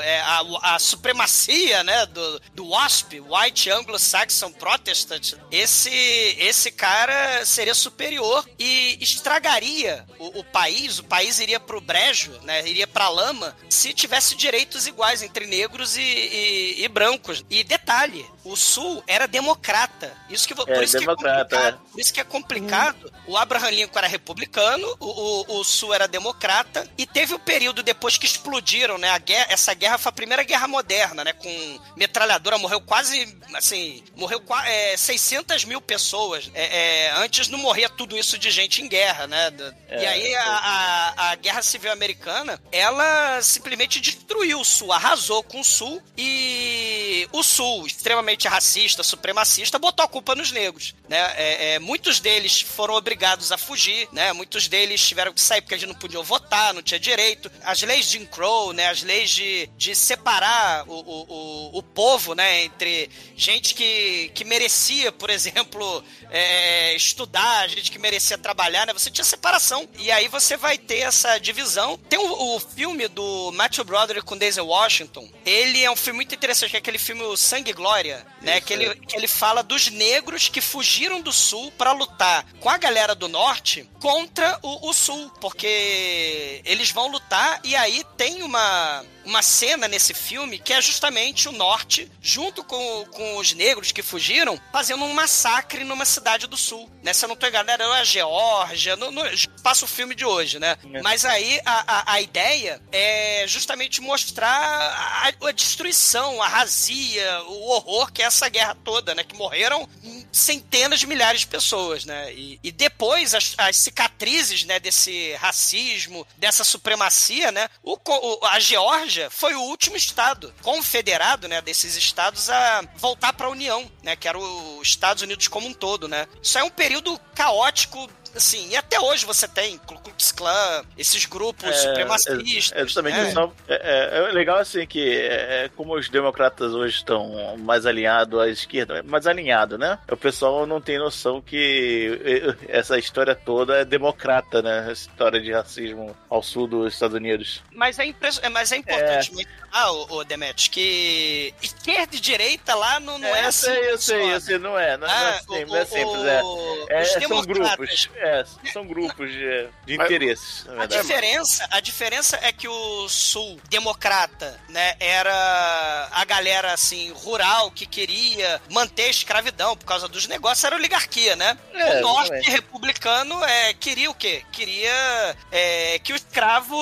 é, 0.00 0.20
a, 0.20 0.42
a 0.74 0.78
supremacia, 0.78 1.82
né? 1.84 2.06
Do, 2.06 2.40
do 2.54 2.68
WASP, 2.68 3.20
White 3.20 3.70
Anglo-Saxon 3.96 4.52
Protestant, 4.52 5.34
esse, 5.50 5.90
esse 6.38 6.70
cara 6.70 7.44
seria 7.46 7.74
superior 7.74 8.46
e 8.58 8.98
estragaria 9.00 10.04
o, 10.18 10.40
o 10.40 10.44
país, 10.44 10.98
o 10.98 11.04
país 11.04 11.38
iria 11.40 11.58
pro 11.58 11.80
brejo, 11.80 12.32
né? 12.42 12.66
Iria 12.68 12.86
pra 12.86 13.08
lama 13.08 13.56
se 13.70 13.92
tivesse 13.94 14.34
direitos 14.36 14.86
iguais 14.86 15.22
entre 15.22 15.46
negros 15.46 15.96
e, 15.96 16.02
e- 16.02 16.84
e 16.84 16.88
brancos. 16.88 17.42
E 17.50 17.64
detalhe, 17.64 18.24
o 18.44 18.54
Sul 18.56 19.02
era 19.06 19.26
democrata. 19.26 20.14
Isso 20.28 20.46
que, 20.46 20.54
vo- 20.54 20.64
É, 20.68 20.74
por 20.74 20.84
isso 20.84 20.98
democrata, 20.98 21.46
que 21.48 21.54
é 21.54 21.58
complicado. 21.72 21.80
Por 21.92 22.00
isso 22.00 22.12
que 22.12 22.20
é 22.20 22.24
complicado. 22.24 23.12
O 23.26 23.36
Abraham 23.36 23.70
Lincoln 23.70 23.98
era 23.98 24.06
republicano, 24.06 24.96
o, 25.00 25.06
o- 25.06 25.60
o 25.60 25.64
Sul 25.64 25.92
era 25.94 26.06
democrata, 26.06 26.88
e 26.98 27.06
teve 27.06 27.34
o 27.34 27.38
período 27.38 27.82
depois 27.82 28.18
que 28.18 28.26
explodiram, 28.26 28.98
né? 28.98 29.10
A 29.10 29.18
guerra, 29.18 29.46
essa 29.48 29.72
guerra 29.74 29.98
foi 29.98 30.10
a 30.10 30.12
primeira 30.12 30.42
guerra 30.42 30.68
moderna, 30.68 31.24
né? 31.24 31.32
Com 31.32 31.80
metralhadora, 31.96 32.58
morreu 32.58 32.80
quase, 32.80 33.36
assim, 33.54 33.85
morreu 34.16 34.42
é, 34.64 34.96
600 34.96 35.64
mil 35.64 35.80
pessoas. 35.80 36.50
É, 36.54 37.06
é, 37.06 37.10
antes 37.16 37.48
não 37.48 37.58
morria 37.58 37.88
tudo 37.88 38.16
isso 38.16 38.38
de 38.38 38.50
gente 38.50 38.82
em 38.82 38.88
guerra, 38.88 39.26
né? 39.26 39.50
Da- 39.50 39.74
e 39.90 40.06
aí 40.06 40.34
a, 40.34 40.44
a, 40.44 41.30
a 41.30 41.34
Guerra 41.36 41.62
Civil 41.62 41.92
Americana, 41.92 42.60
ela 42.72 43.40
simplesmente 43.42 44.00
destruiu 44.00 44.60
o 44.60 44.64
Sul, 44.64 44.92
arrasou 44.92 45.42
com 45.42 45.60
o 45.60 45.64
Sul, 45.64 46.02
e 46.16 47.28
o 47.32 47.42
Sul, 47.42 47.86
extremamente 47.86 48.48
racista, 48.48 49.02
supremacista, 49.02 49.78
botou 49.78 50.04
a 50.04 50.08
culpa 50.08 50.34
nos 50.34 50.50
negros, 50.50 50.94
né? 51.08 51.18
É, 51.36 51.74
é, 51.74 51.78
muitos 51.78 52.20
deles 52.20 52.60
foram 52.62 52.94
obrigados 52.94 53.52
a 53.52 53.58
fugir, 53.58 54.08
né? 54.12 54.32
Muitos 54.32 54.68
deles 54.68 55.06
tiveram 55.06 55.32
que 55.32 55.40
sair 55.40 55.60
porque 55.60 55.74
eles 55.74 55.86
não 55.88 55.94
podiam 55.94 56.22
votar, 56.22 56.74
não 56.74 56.82
tinha 56.82 56.98
direito. 57.00 57.50
As 57.64 57.82
leis 57.82 58.06
de 58.06 58.18
Jim 58.18 58.26
Crow, 58.26 58.72
né? 58.72 58.88
As 58.88 59.02
leis 59.02 59.30
de, 59.30 59.68
de 59.76 59.94
separar 59.94 60.84
o, 60.88 60.92
o, 60.94 61.26
o, 61.28 61.78
o 61.78 61.82
povo, 61.82 62.34
né? 62.34 62.64
Entre 62.64 63.10
gente 63.36 63.74
que, 63.76 64.30
que 64.34 64.44
merecia, 64.44 65.12
por 65.12 65.28
exemplo, 65.28 66.02
é, 66.30 66.96
estudar, 66.96 67.68
gente 67.68 67.92
que 67.92 67.98
merecia 67.98 68.38
trabalhar, 68.38 68.86
né? 68.86 68.92
Você 68.94 69.10
tinha 69.10 69.24
separação. 69.24 69.86
E 69.98 70.10
aí 70.10 70.28
você 70.28 70.56
vai 70.56 70.78
ter 70.78 71.00
essa 71.00 71.38
divisão. 71.38 71.98
Tem 72.08 72.18
o, 72.18 72.56
o 72.56 72.60
filme 72.60 73.06
do 73.06 73.52
Matthew 73.52 73.84
Broderick 73.84 74.26
com 74.26 74.36
Daisy 74.36 74.60
Washington. 74.60 75.28
Ele 75.44 75.84
é 75.84 75.90
um 75.90 75.96
filme 75.96 76.16
muito 76.16 76.34
interessante, 76.34 76.70
que 76.70 76.76
é 76.76 76.78
aquele 76.78 76.98
filme 76.98 77.22
o 77.22 77.36
Sangue 77.36 77.70
e 77.70 77.74
Glória, 77.74 78.26
né? 78.40 78.60
Que 78.60 78.72
ele, 78.72 78.94
que 78.94 79.14
ele 79.14 79.28
fala 79.28 79.62
dos 79.62 79.90
negros 79.90 80.48
que 80.48 80.60
fugiram 80.60 81.20
do 81.20 81.32
sul 81.32 81.70
para 81.72 81.92
lutar 81.92 82.46
com 82.58 82.70
a 82.70 82.78
galera 82.78 83.14
do 83.14 83.28
norte 83.28 83.88
contra 84.00 84.58
o, 84.62 84.88
o 84.88 84.94
sul, 84.94 85.30
porque 85.40 86.62
eles 86.64 86.90
vão 86.90 87.08
lutar 87.08 87.60
e 87.62 87.76
aí 87.76 88.02
tem 88.16 88.42
uma 88.42 89.04
uma 89.26 89.42
cena 89.42 89.88
nesse 89.88 90.14
filme 90.14 90.58
que 90.58 90.72
é 90.72 90.80
justamente 90.80 91.48
o 91.48 91.52
norte, 91.52 92.10
junto 92.22 92.64
com, 92.64 93.04
com 93.06 93.36
os 93.36 93.52
negros 93.52 93.92
que 93.92 94.02
fugiram, 94.02 94.58
fazendo 94.72 95.04
um 95.04 95.12
massacre 95.12 95.84
numa 95.84 96.04
cidade 96.04 96.46
do 96.46 96.56
sul. 96.56 96.88
Né? 97.02 97.12
Se 97.12 97.24
eu 97.24 97.28
não 97.28 97.36
tô 97.36 97.46
enganado, 97.46 97.82
era 97.82 97.94
a 97.94 98.04
Geórgia, 98.04 98.96
no, 98.96 99.10
no, 99.10 99.22
passa 99.62 99.84
o 99.84 99.88
filme 99.88 100.14
de 100.14 100.24
hoje, 100.24 100.58
né? 100.58 100.76
Mas 101.02 101.24
aí 101.24 101.60
a, 101.64 102.12
a, 102.12 102.12
a 102.14 102.20
ideia 102.20 102.80
é 102.92 103.44
justamente 103.48 104.00
mostrar 104.00 104.48
a, 104.48 105.32
a 105.48 105.52
destruição, 105.52 106.40
a 106.40 106.48
razia, 106.48 107.42
o 107.48 107.70
horror 107.70 108.12
que 108.12 108.22
é 108.22 108.26
essa 108.26 108.48
guerra 108.48 108.76
toda, 108.84 109.14
né? 109.14 109.24
Que 109.24 109.34
morreram 109.34 109.88
centenas 110.30 111.00
de 111.00 111.06
milhares 111.06 111.40
de 111.40 111.46
pessoas, 111.48 112.04
né? 112.04 112.32
E, 112.32 112.60
e 112.62 112.70
depois 112.70 113.34
as, 113.34 113.54
as 113.58 113.76
cicatrizes 113.76 114.64
né, 114.64 114.78
desse 114.78 115.34
racismo, 115.34 116.26
dessa 116.36 116.62
supremacia, 116.62 117.50
né, 117.50 117.68
o, 117.82 117.96
o, 117.96 118.44
a 118.44 118.60
Geórgia 118.60 119.15
foi 119.30 119.54
o 119.54 119.62
último 119.62 119.96
estado 119.96 120.52
confederado, 120.62 121.48
né, 121.48 121.60
desses 121.60 121.96
estados 121.96 122.48
a 122.50 122.82
voltar 122.96 123.32
para 123.32 123.46
a 123.46 123.50
União, 123.50 123.90
né, 124.02 124.16
que 124.16 124.28
era 124.28 124.38
os 124.38 124.86
Estados 124.86 125.22
Unidos 125.22 125.48
como 125.48 125.66
um 125.66 125.74
todo, 125.74 126.08
né. 126.08 126.26
Isso 126.42 126.58
é 126.58 126.62
um 126.62 126.70
período 126.70 127.18
caótico 127.34 128.08
assim, 128.36 128.68
e 128.68 128.76
até 128.76 128.98
hoje 129.00 129.24
você 129.24 129.46
tem 129.48 129.78
Ku 129.78 129.94
Klux 130.00 130.32
Klan, 130.32 130.84
esses 130.96 131.24
grupos 131.24 131.74
supremacistas. 131.76 132.72
É, 132.72 132.80
é 132.80 132.84
justamente 132.84 133.16
né? 133.16 133.28
isso. 133.28 133.52
É, 133.68 133.74
é- 133.74 134.18
é 134.28 134.32
legal 134.32 134.58
assim 134.58 134.86
que 134.86 135.16
é, 135.18 135.70
como 135.76 135.94
os 135.96 136.08
democratas 136.08 136.72
hoje 136.72 136.96
estão 136.96 137.56
mais 137.58 137.86
alinhados 137.86 138.38
à 138.38 138.48
esquerda, 138.48 139.02
mais 139.02 139.26
alinhado, 139.26 139.78
né? 139.78 139.98
O 140.10 140.16
pessoal 140.16 140.66
não 140.66 140.80
tem 140.80 140.98
noção 140.98 141.40
que 141.40 142.20
é, 142.68 142.78
essa 142.78 142.98
história 142.98 143.34
toda 143.34 143.76
é 143.78 143.84
democrata, 143.84 144.62
né? 144.62 144.80
Essa 144.90 144.92
história 145.08 145.40
de 145.40 145.52
racismo 145.52 146.16
ao 146.28 146.42
sul 146.42 146.66
dos 146.66 146.92
Estados 146.92 147.16
Unidos. 147.16 147.62
Mas 147.72 147.98
é, 147.98 148.04
impres- 148.06 148.40
é- 148.42 148.48
mas 148.48 148.70
é 148.72 148.76
importante 148.76 149.46
o, 149.84 150.24
Demet, 150.24 150.70
que 150.70 151.54
esquerda 151.62 152.16
e 152.16 152.20
direita 152.20 152.74
lá 152.74 152.98
não, 153.00 153.18
não 153.18 153.28
é, 153.34 153.44
eu 153.44 153.48
assim. 153.48 153.66
sei, 153.66 153.90
eu 153.90 153.98
sei, 153.98 154.32
eu 154.34 154.40
sei, 154.40 154.58
não 154.58 154.78
é, 154.78 154.96
não, 154.96 155.06
não 155.06 155.14
é 155.14 155.28
Ah, 155.28 155.38
simples, 155.40 155.62
o- 155.62 155.66
não 155.72 155.76
é 155.76 155.84
simples, 155.84 156.24
é. 156.24 156.42
o- 156.42 156.86
É, 156.88 157.02
os 157.02 157.08
são 157.10 157.20
democratas. 157.20 157.76
grupos, 157.76 158.08
é, 158.16 158.44
são 158.72 158.86
grupos 158.86 159.30
de, 159.30 159.68
de 159.86 159.96
Mas- 159.96 160.06
interesses, 160.06 160.64
na 160.66 160.82
A 160.82 160.86
diferença, 160.86 161.68
a 161.70 161.80
diferença 161.80 162.38
é 162.42 162.52
que 162.52 162.68
o 162.68 163.08
sul 163.08 163.60
democrata, 163.68 164.58
né, 164.68 164.94
era 165.00 166.08
a 166.12 166.24
galera 166.24 166.72
assim 166.72 167.12
rural 167.12 167.70
que 167.70 167.86
queria 167.86 168.60
manter 168.70 169.04
a 169.04 169.10
escravidão 169.10 169.76
por 169.76 169.84
causa 169.84 170.08
dos 170.08 170.26
negócios, 170.26 170.64
era 170.64 170.76
oligarquia, 170.76 171.36
né? 171.36 171.56
É, 171.74 171.98
o 171.98 172.00
norte 172.02 172.24
exatamente. 172.32 172.50
republicano 172.50 173.44
é, 173.44 173.74
queria 173.74 174.10
o 174.10 174.14
quê? 174.14 174.42
Queria 174.52 175.36
é, 175.50 175.98
que 175.98 176.12
o 176.12 176.16
escravo 176.16 176.76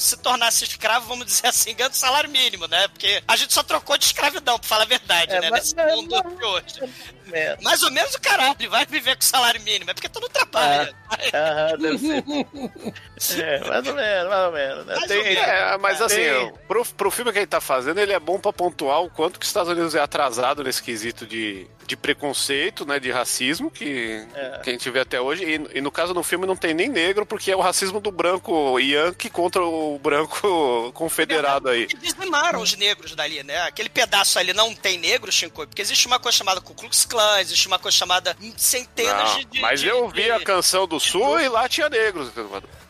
se 0.00 0.16
tornasse 0.18 0.64
escravo, 0.64 1.06
vamos 1.06 1.26
dizer 1.26 1.46
assim, 1.48 1.74
ganhando 1.74 1.94
salário 1.94 2.28
mínimo, 2.30 2.37
né? 2.68 2.88
Porque 2.88 3.22
a 3.26 3.36
gente 3.36 3.52
só 3.52 3.62
trocou 3.62 3.96
de 3.98 4.04
escravidão, 4.04 4.58
pra 4.58 4.68
falar 4.68 4.82
a 4.84 4.86
verdade, 4.86 5.32
É, 5.34 5.40
né? 5.40 5.50
mas- 5.50 5.72
Nesse 5.72 5.76
mas- 5.76 5.94
mundo 5.96 6.22
de 6.36 6.44
hoje. 6.44 6.92
É. 7.30 7.56
Mais 7.62 7.82
ou 7.82 7.90
menos 7.90 8.14
o 8.14 8.20
caralho, 8.20 8.70
vai 8.70 8.86
viver 8.86 9.14
com 9.16 9.20
salário 9.22 9.60
mínimo, 9.60 9.90
é 9.90 9.94
porque 9.94 10.08
tu 10.08 10.18
não 10.18 10.28
trabalha. 10.30 10.94
Aham, 11.34 11.76
deve 11.78 11.98
ser. 11.98 12.24
É, 13.42 13.58
mais 13.68 13.86
ou 13.86 13.94
menos, 13.94 14.28
mais 14.30 14.46
ou 14.46 14.52
menos. 14.52 14.86
Né? 14.86 14.94
Mais 14.94 15.08
Tem- 15.08 15.18
ou 15.18 15.24
menos. 15.24 15.42
É, 15.42 15.78
mas 15.78 16.00
assim, 16.00 16.16
Tem- 16.16 16.52
pro, 16.68 16.84
pro 16.86 17.10
filme 17.10 17.32
que 17.32 17.38
ele 17.40 17.46
tá 17.46 17.60
fazendo, 17.60 17.98
ele 17.98 18.12
é 18.12 18.20
bom 18.20 18.38
pra 18.38 18.52
pontuar 18.52 19.02
o 19.02 19.10
quanto 19.10 19.38
que 19.40 19.44
os 19.44 19.48
Estados 19.50 19.70
Unidos 19.72 19.94
é 19.94 20.00
atrasado 20.00 20.62
nesse 20.62 20.80
quesito 20.82 21.26
de, 21.26 21.66
de 21.86 21.96
preconceito, 21.96 22.86
né, 22.86 22.98
de 23.00 23.10
racismo, 23.10 23.70
que, 23.70 24.24
É. 24.34 24.58
que 24.62 24.70
a 24.70 24.72
gente 24.72 24.88
vê 24.90 25.00
até 25.00 25.20
hoje. 25.20 25.44
E, 25.44 25.78
e 25.78 25.80
no 25.80 25.90
caso 25.90 26.14
no 26.14 26.22
filme 26.22 26.46
não 26.46 26.56
tem 26.56 26.72
nem 26.72 26.88
negro, 26.88 27.26
porque 27.26 27.50
é 27.50 27.56
o 27.56 27.60
racismo 27.60 28.00
do 28.00 28.12
branco 28.12 28.78
Yankee 28.78 29.28
contra 29.30 29.62
o 29.64 29.98
branco 29.98 30.92
confederado 30.94 31.68
aí. 31.68 31.88
Dizimaram 32.28 32.60
os 32.60 32.74
negros 32.76 33.14
dali, 33.14 33.42
né? 33.42 33.62
Aquele 33.62 33.88
pedaço 33.88 34.38
ali 34.38 34.52
não 34.52 34.74
tem 34.74 34.98
negro, 34.98 35.32
Shinkoi, 35.32 35.66
porque 35.66 35.80
existe 35.82 36.06
uma 36.06 36.18
coisa 36.18 36.36
chamada 36.36 36.60
Ku 36.60 36.74
Klux 36.74 37.04
Klan, 37.06 37.40
existe 37.40 37.66
uma 37.66 37.78
coisa 37.78 37.96
chamada 37.96 38.36
centenas 38.56 39.30
Não, 39.30 39.38
de, 39.38 39.44
de. 39.46 39.60
mas 39.60 39.80
de- 39.80 39.88
eu 39.88 40.08
vi 40.08 40.24
de- 40.24 40.30
a 40.30 40.40
canção 40.40 40.86
do 40.86 41.00
Sul 41.00 41.40
e 41.40 41.48
lá 41.48 41.68
tinha 41.68 41.88
negros. 41.88 42.30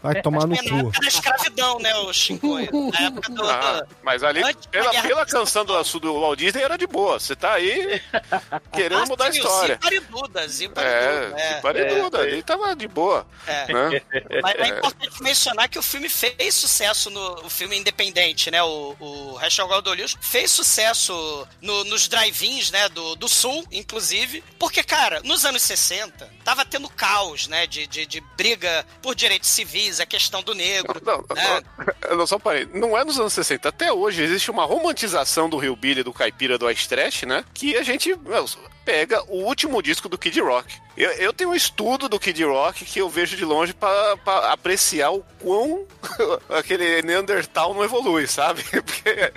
Vai 0.02 0.20
tomar 0.22 0.46
no 0.46 0.54
É 0.54 0.62
na 0.62 0.70
cu. 0.70 0.76
época 0.78 1.00
da 1.00 1.08
escravidão, 1.08 1.78
né, 1.80 1.94
o 1.96 2.12
Shinkoi? 2.12 2.68
Na 2.92 3.06
época 3.06 3.32
do. 3.32 3.44
Ah, 3.48 3.84
mas 4.02 4.22
ali, 4.22 4.40
pela, 4.70 5.02
pela 5.02 5.24
do 5.24 5.30
canção 5.30 5.64
do, 5.64 5.82
do 6.00 6.20
Walt 6.20 6.38
Disney, 6.38 6.62
era 6.62 6.76
de 6.76 6.86
boa. 6.86 7.18
Você 7.18 7.34
tá 7.34 7.54
aí 7.54 8.00
querendo 8.72 9.06
mudar 9.08 9.28
a 9.28 9.32
sim, 9.32 9.38
história. 9.38 9.74
Zipariduda, 9.74 10.40
É, 10.42 10.48
Zipariduda, 10.48 11.40
é. 11.40 11.54
Zipariduda, 11.56 12.18
ali 12.20 12.42
tava 12.42 12.76
de 12.76 12.86
boa. 12.88 13.26
É. 13.46 13.72
Né? 13.72 14.02
Mas 14.42 14.54
é 14.56 14.68
importante 14.68 15.22
mencionar 15.22 15.68
que 15.68 15.78
o 15.78 15.82
filme 15.82 16.08
fez 16.08 16.54
sucesso 16.54 17.10
no 17.10 17.28
o 17.44 17.50
filme 17.50 17.76
independente, 17.76 18.50
né? 18.50 18.62
O, 18.62 18.94
o 19.00 19.17
Rachel 19.34 19.68
Goldolius 19.68 20.16
fez 20.20 20.50
sucesso 20.50 21.46
no- 21.60 21.84
nos 21.84 22.08
drive-ins, 22.08 22.70
né? 22.70 22.88
Do, 22.88 23.14
do 23.16 23.28
Sul, 23.28 23.64
inclusive. 23.70 24.42
Porque, 24.58 24.82
cara, 24.82 25.20
nos 25.24 25.44
anos 25.44 25.62
60, 25.62 26.28
tava 26.44 26.64
tendo 26.64 26.88
caos, 26.88 27.46
né? 27.48 27.66
De, 27.66 27.86
de, 27.86 28.06
de 28.06 28.20
briga 28.36 28.84
por 29.02 29.14
direitos 29.14 29.48
civis, 29.48 30.00
a 30.00 30.06
questão 30.06 30.42
do 30.42 30.54
negro. 30.54 31.00
Não, 31.04 31.18
né? 31.34 31.62
não, 32.08 32.16
não, 32.18 32.26
só 32.26 32.38
parei. 32.38 32.66
Não 32.72 32.96
é 32.96 33.04
nos 33.04 33.18
anos 33.18 33.32
60. 33.32 33.68
Até 33.68 33.92
hoje 33.92 34.22
existe 34.22 34.50
uma 34.50 34.64
romantização 34.64 35.48
do 35.48 35.58
Rio 35.58 35.76
Billy, 35.76 36.02
do 36.02 36.12
caipira, 36.12 36.58
do 36.58 36.70
Ice 36.70 36.88
Trash, 36.88 37.22
né? 37.22 37.44
Que 37.54 37.76
a 37.76 37.82
gente 37.82 38.14
meu, 38.16 38.46
pega 38.88 39.22
o 39.28 39.44
último 39.44 39.82
disco 39.82 40.08
do 40.08 40.16
Kid 40.16 40.40
Rock. 40.40 40.74
Eu, 40.96 41.10
eu 41.12 41.30
tenho 41.32 41.50
um 41.50 41.54
estudo 41.54 42.08
do 42.08 42.18
Kid 42.18 42.42
Rock 42.42 42.86
que 42.86 43.00
eu 43.00 43.08
vejo 43.08 43.36
de 43.36 43.44
longe 43.44 43.72
pra 43.72 44.16
apreciar 44.50 45.12
o 45.12 45.24
quão 45.40 45.86
aquele 46.50 47.00
Neandertal 47.02 47.72
não 47.74 47.84
evolui, 47.84 48.26
sabe? 48.26 48.64
Porque 48.82 49.30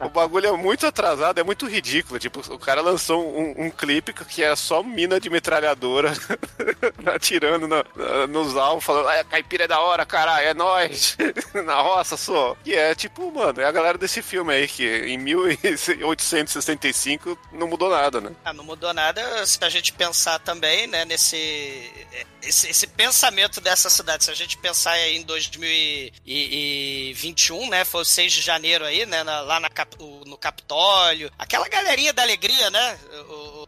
o 0.00 0.10
bagulho 0.10 0.48
é 0.48 0.52
muito 0.52 0.86
atrasado, 0.86 1.38
é 1.38 1.42
muito 1.42 1.66
ridículo. 1.66 2.18
Tipo, 2.18 2.40
o 2.52 2.58
cara 2.58 2.82
lançou 2.82 3.24
um, 3.24 3.66
um 3.66 3.70
clipe 3.70 4.12
que 4.12 4.42
é 4.42 4.54
só 4.54 4.82
mina 4.82 5.18
de 5.20 5.30
metralhadora 5.30 6.12
atirando 7.06 7.66
nos 8.28 8.54
alvos, 8.56 8.84
falando, 8.84 9.08
ah, 9.08 9.24
caipira 9.24 9.64
é 9.64 9.68
da 9.68 9.80
hora, 9.80 10.04
caralho, 10.04 10.48
é 10.48 10.54
nóis. 10.54 11.16
na 11.64 11.80
roça, 11.80 12.18
só. 12.18 12.54
E 12.66 12.74
é 12.74 12.94
tipo, 12.94 13.32
mano, 13.32 13.62
é 13.62 13.64
a 13.64 13.72
galera 13.72 13.96
desse 13.96 14.20
filme 14.20 14.52
aí 14.52 14.68
que 14.68 14.86
em 15.06 15.16
1865 15.16 17.38
não 17.52 17.68
mudou 17.68 17.88
nada, 17.88 18.07
né? 18.20 18.30
Ah, 18.44 18.52
não 18.52 18.64
mudou 18.64 18.92
nada 18.94 19.46
se 19.46 19.58
a 19.62 19.68
gente 19.68 19.92
pensar 19.92 20.38
também, 20.38 20.86
né, 20.86 21.04
nesse 21.04 21.92
esse, 22.42 22.68
esse 22.70 22.86
pensamento 22.86 23.60
dessa 23.60 23.90
cidade. 23.90 24.24
Se 24.24 24.30
a 24.30 24.34
gente 24.34 24.56
pensar 24.58 24.92
aí 24.92 25.16
em 25.16 25.22
2021, 26.26 27.68
né, 27.68 27.84
foi 27.84 28.02
o 28.02 28.04
6 28.04 28.32
de 28.32 28.40
janeiro 28.40 28.84
aí, 28.84 29.04
né, 29.06 29.22
na- 29.22 29.40
lá 29.40 29.60
na, 29.60 29.68
no 30.26 30.36
Capitólio, 30.38 31.30
aquela 31.38 31.68
galerinha 31.68 32.12
da 32.12 32.22
alegria, 32.22 32.70
né, 32.70 32.98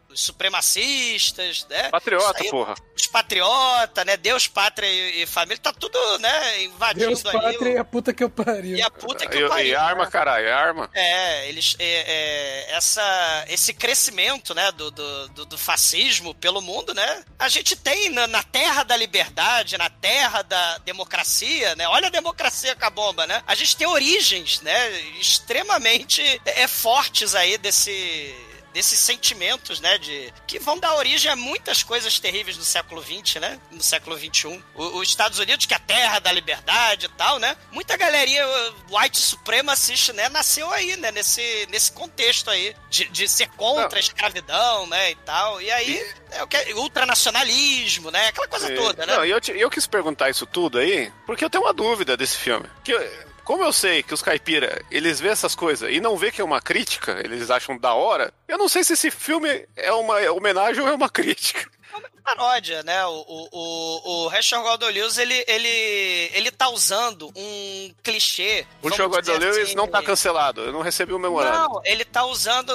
os 0.08 0.20
supremacistas, 0.20 1.66
né, 1.68 1.88
Patriota, 1.90 2.42
aí, 2.42 2.50
porra. 2.50 2.74
os 2.96 3.06
patriotas, 3.06 4.04
né, 4.06 4.16
Deus, 4.16 4.46
pátria 4.46 4.86
e, 4.86 5.22
e 5.22 5.26
família, 5.26 5.58
tá 5.62 5.72
tudo, 5.72 5.98
né, 6.18 6.62
invadindo 6.64 7.06
Deus, 7.08 7.26
ali. 7.26 7.38
pátria 7.40 7.70
e 7.74 7.78
a 7.78 7.84
puta 7.84 8.12
que 8.14 8.24
eu 8.24 8.30
pariu. 8.30 8.76
e 8.76 8.82
a 8.82 8.90
puta 8.90 9.26
que 9.26 9.36
E, 9.36 9.40
eu 9.40 9.46
e 9.46 9.50
pariu. 9.50 9.78
arma, 9.80 10.04
né? 10.04 10.10
caralho, 10.10 10.46
é 10.46 10.52
arma. 10.52 10.90
É, 10.94 11.48
eles. 11.48 11.76
É, 11.78 11.84
é, 12.70 12.76
essa, 12.76 13.44
esse 13.48 13.72
crescimento, 13.74 14.29
né, 14.54 14.70
do, 14.72 14.90
do, 14.90 15.28
do- 15.46 15.58
fascismo 15.58 16.34
pelo 16.34 16.60
mundo, 16.60 16.94
né? 16.94 17.24
A 17.38 17.48
gente 17.48 17.76
tem 17.76 18.08
na, 18.10 18.26
na 18.26 18.42
terra 18.42 18.82
da 18.82 18.96
liberdade, 18.96 19.76
na 19.78 19.90
terra 19.90 20.42
da 20.42 20.78
democracia, 20.78 21.74
né? 21.76 21.86
Olha 21.88 22.06
a 22.06 22.10
democracia 22.10 22.74
com 22.74 22.84
a 22.84 22.90
bomba, 22.90 23.26
né? 23.26 23.42
A 23.46 23.54
gente 23.54 23.76
tem 23.76 23.86
origens, 23.86 24.60
né? 24.60 25.00
Extremamente 25.20 26.22
é, 26.44 26.66
fortes 26.66 27.34
aí 27.34 27.58
desse 27.58 28.34
desses 28.72 28.98
sentimentos, 28.98 29.80
né, 29.80 29.98
de 29.98 30.32
que 30.46 30.58
vão 30.58 30.78
dar 30.78 30.94
origem 30.94 31.30
a 31.30 31.36
muitas 31.36 31.82
coisas 31.82 32.18
terríveis 32.18 32.56
no 32.56 32.64
século 32.64 33.02
XX, 33.02 33.36
né, 33.40 33.60
no 33.70 33.82
século 33.82 34.16
XXI. 34.18 34.62
Os 34.74 35.08
Estados 35.08 35.38
Unidos, 35.38 35.66
que 35.66 35.74
é 35.74 35.76
a 35.76 35.80
terra 35.80 36.18
da 36.18 36.30
liberdade 36.32 37.06
e 37.06 37.08
tal, 37.10 37.38
né, 37.38 37.56
muita 37.72 37.96
galerinha 37.96 38.46
uh, 38.46 38.74
white 38.96 39.18
supremacist, 39.18 40.12
né, 40.12 40.28
nasceu 40.28 40.70
aí, 40.70 40.96
né, 40.96 41.10
nesse, 41.10 41.66
nesse 41.70 41.90
contexto 41.92 42.48
aí, 42.50 42.74
de, 42.88 43.06
de 43.08 43.28
ser 43.28 43.48
contra 43.50 43.98
a 43.98 44.00
escravidão, 44.00 44.86
né, 44.86 45.10
e 45.10 45.14
tal. 45.16 45.60
E 45.60 45.70
aí, 45.70 46.14
é 46.30 46.42
o 46.42 46.46
que 46.46 46.56
ultranacionalismo, 46.74 48.10
né, 48.10 48.28
aquela 48.28 48.48
coisa 48.48 48.72
É, 48.72 48.76
toda, 48.76 49.06
né. 49.06 49.16
Não, 49.16 49.24
e 49.24 49.30
eu, 49.30 49.40
te- 49.40 49.52
eu 49.58 49.70
quis 49.70 49.86
perguntar 49.86 50.30
isso 50.30 50.46
tudo 50.46 50.78
aí, 50.78 51.12
porque 51.26 51.44
eu 51.44 51.50
tenho 51.50 51.64
uma 51.64 51.72
dúvida 51.72 52.16
desse 52.16 52.36
filme. 52.36 52.66
Que 52.84 52.92
eu- 52.92 53.29
como 53.44 53.64
eu 53.64 53.72
sei 53.72 54.02
que 54.02 54.14
os 54.14 54.22
caipira, 54.22 54.82
eles 54.90 55.20
vê 55.20 55.28
essas 55.28 55.54
coisas 55.54 55.90
e 55.92 56.00
não 56.00 56.16
vê 56.16 56.30
que 56.30 56.40
é 56.40 56.44
uma 56.44 56.60
crítica, 56.60 57.20
eles 57.24 57.50
acham 57.50 57.78
da 57.78 57.94
hora, 57.94 58.32
eu 58.46 58.58
não 58.58 58.68
sei 58.68 58.84
se 58.84 58.92
esse 58.92 59.10
filme 59.10 59.66
é 59.76 59.92
uma 59.92 60.18
homenagem 60.32 60.82
ou 60.82 60.88
é 60.88 60.94
uma 60.94 61.08
crítica. 61.08 61.68
Paródia, 62.34 62.82
né? 62.82 63.04
O, 63.06 63.48
o, 63.52 64.24
o, 64.24 64.28
Rachel 64.28 64.62
ele, 65.18 65.44
ele, 65.46 66.30
ele 66.32 66.50
tá 66.50 66.68
usando 66.68 67.32
um 67.34 67.94
clichê. 68.02 68.66
O 68.82 68.88
vamos 68.88 68.96
Show 68.96 69.20
dizer 69.20 69.38
Lewis 69.38 69.58
assim, 69.58 69.74
não 69.74 69.88
tá 69.88 70.02
cancelado, 70.02 70.62
eu 70.62 70.72
não 70.72 70.82
recebi 70.82 71.12
o 71.12 71.18
memorando. 71.18 71.56
Não, 71.56 71.80
ele 71.84 72.04
tá 72.04 72.24
usando. 72.24 72.72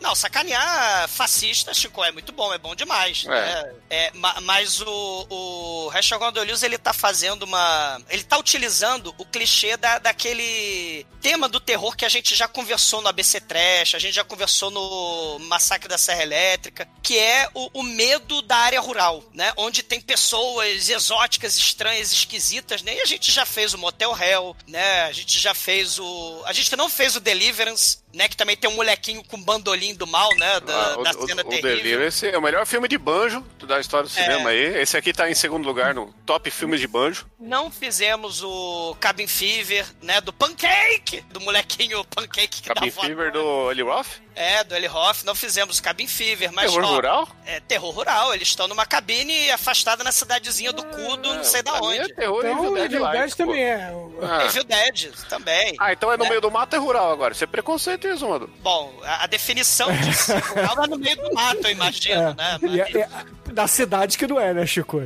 Não, 0.00 0.14
sacanear 0.14 1.08
fascista, 1.08 1.72
Chico, 1.74 2.02
é 2.04 2.12
muito 2.12 2.32
bom, 2.32 2.52
é 2.52 2.58
bom 2.58 2.74
demais. 2.74 3.24
É. 3.26 3.28
né? 3.28 3.72
É, 3.90 4.10
ma- 4.14 4.40
mas 4.40 4.80
o, 4.80 5.26
o 5.28 5.88
Rachel 5.88 6.18
ele 6.62 6.78
tá 6.78 6.92
fazendo 6.92 7.42
uma. 7.42 8.00
Ele 8.08 8.22
tá 8.22 8.38
utilizando 8.38 9.14
o 9.18 9.24
clichê 9.24 9.76
da, 9.76 9.98
daquele 9.98 11.06
tema 11.20 11.48
do 11.48 11.60
terror 11.60 11.96
que 11.96 12.04
a 12.04 12.08
gente 12.08 12.34
já 12.34 12.48
conversou 12.48 13.00
no 13.00 13.08
ABC 13.08 13.40
Trash, 13.40 13.94
a 13.94 13.98
gente 13.98 14.14
já 14.14 14.24
conversou 14.24 14.70
no 14.70 15.38
Massacre 15.40 15.88
da 15.88 15.98
Serra 15.98 16.22
Elétrica, 16.22 16.88
que 17.02 17.18
é 17.18 17.48
o, 17.54 17.80
o 17.80 17.82
medo 17.82 18.42
da 18.42 18.56
área 18.56 18.71
rural, 18.80 19.22
né? 19.32 19.52
Onde 19.56 19.82
tem 19.82 20.00
pessoas 20.00 20.88
exóticas, 20.88 21.56
estranhas, 21.56 22.12
esquisitas, 22.12 22.82
né? 22.82 22.96
E 22.96 23.00
a 23.00 23.06
gente 23.06 23.30
já 23.30 23.44
fez 23.44 23.74
o 23.74 23.78
Motel 23.78 24.16
Hell, 24.16 24.56
né? 24.66 25.02
A 25.02 25.12
gente 25.12 25.38
já 25.38 25.54
fez 25.54 25.98
o. 25.98 26.42
A 26.44 26.52
gente 26.52 26.74
não 26.76 26.88
fez 26.88 27.16
o 27.16 27.20
Deliverance, 27.20 27.98
né? 28.14 28.28
Que 28.28 28.36
também 28.36 28.56
tem 28.56 28.68
um 28.70 28.74
molequinho 28.74 29.22
com 29.24 29.40
bandolim 29.42 29.94
do 29.94 30.06
mal, 30.06 30.28
né? 30.36 30.60
Da, 30.60 30.74
Ah, 30.94 30.98
o, 30.98 31.02
da 31.02 31.10
o- 31.12 31.26
cena 31.26 31.42
o 31.42 31.44
terrível. 31.48 31.76
Deliverance 31.76 32.26
é 32.28 32.36
o 32.38 32.42
melhor 32.42 32.66
filme 32.66 32.88
de 32.88 32.98
banjo 32.98 33.44
da 33.66 33.78
história 33.80 34.08
do 34.08 34.18
É. 34.18 34.22
cinema 34.22 34.50
aí. 34.50 34.80
Esse 34.80 34.96
aqui 34.96 35.12
tá 35.12 35.30
em 35.30 35.34
segundo 35.34 35.64
lugar 35.66 35.94
no 35.94 36.12
top 36.26 36.50
filmes 36.50 36.80
de 36.80 36.86
banjo. 36.88 37.26
Não 37.38 37.70
fizemos 37.70 38.42
o 38.42 38.96
Cabin 39.00 39.26
Fever, 39.26 39.86
né? 40.02 40.20
Do 40.20 40.32
Pancake! 40.32 41.20
Do 41.30 41.40
molequinho 41.40 42.04
Pancake 42.04 42.62
que 42.62 42.68
Cabin 42.68 42.90
dá. 42.90 43.02
Fever 43.02 43.32
do 43.32 43.70
Eli 43.70 43.82
Roth. 43.82 44.20
É, 44.34 44.64
do 44.64 44.74
Eli 44.74 44.88
Hoff. 44.88 45.26
Não 45.26 45.34
fizemos 45.34 45.78
o 45.78 45.82
Cabin 45.82 46.06
Fever, 46.06 46.50
mas. 46.52 46.70
Terror 46.70 46.84
ó, 46.84 46.94
rural? 46.94 47.28
É 47.44 47.60
terror 47.60 47.90
rural. 47.90 48.34
Eles 48.34 48.48
estão 48.48 48.66
numa 48.66 48.86
cabine 48.86 49.50
afastada 49.50 50.02
na 50.02 50.10
cidadezinha 50.10 50.72
do 50.72 50.82
Cudo, 50.86 51.34
não 51.34 51.44
sei 51.44 51.62
da 51.62 51.72
Pra 51.72 51.80
mim 51.82 51.86
onde. 52.00 52.12
É 52.12 52.14
terror 52.14 52.38
Então, 52.44 52.58
Evil 52.58 52.74
Dead 52.74 52.92
Evil 52.92 53.08
Dead 53.10 53.34
também 53.34 53.62
é. 53.62 53.92
Ah. 54.22 54.44
Evil 54.46 54.64
Dead 54.64 55.10
também. 55.28 55.74
Ah, 55.78 55.92
então 55.92 56.10
é 56.10 56.16
no 56.16 56.24
É. 56.24 56.28
meio 56.30 56.40
do 56.40 56.50
mato 56.50 56.74
é 56.74 56.78
rural 56.78 57.12
agora. 57.12 57.34
Isso 57.34 57.44
é 57.44 57.46
preconceito 57.46 58.01
isso, 58.08 58.28
mano. 58.28 58.48
Bom, 58.62 58.92
a, 59.04 59.26
definição 59.26 59.88
de 59.92 60.10
rural 60.40 60.84
é 60.84 60.88
no 60.88 60.98
meio 60.98 61.16
do 61.16 61.32
mato, 61.34 61.66
eu 61.66 61.70
imagino, 61.70 62.34
né? 62.34 62.58
E 62.62 62.80
é- 62.80 63.00
é 63.00 63.08
da 63.52 63.66
cidade 63.68 64.16
que 64.18 64.26
não 64.26 64.40
é, 64.40 64.52
né, 64.52 64.66
Chico? 64.66 65.00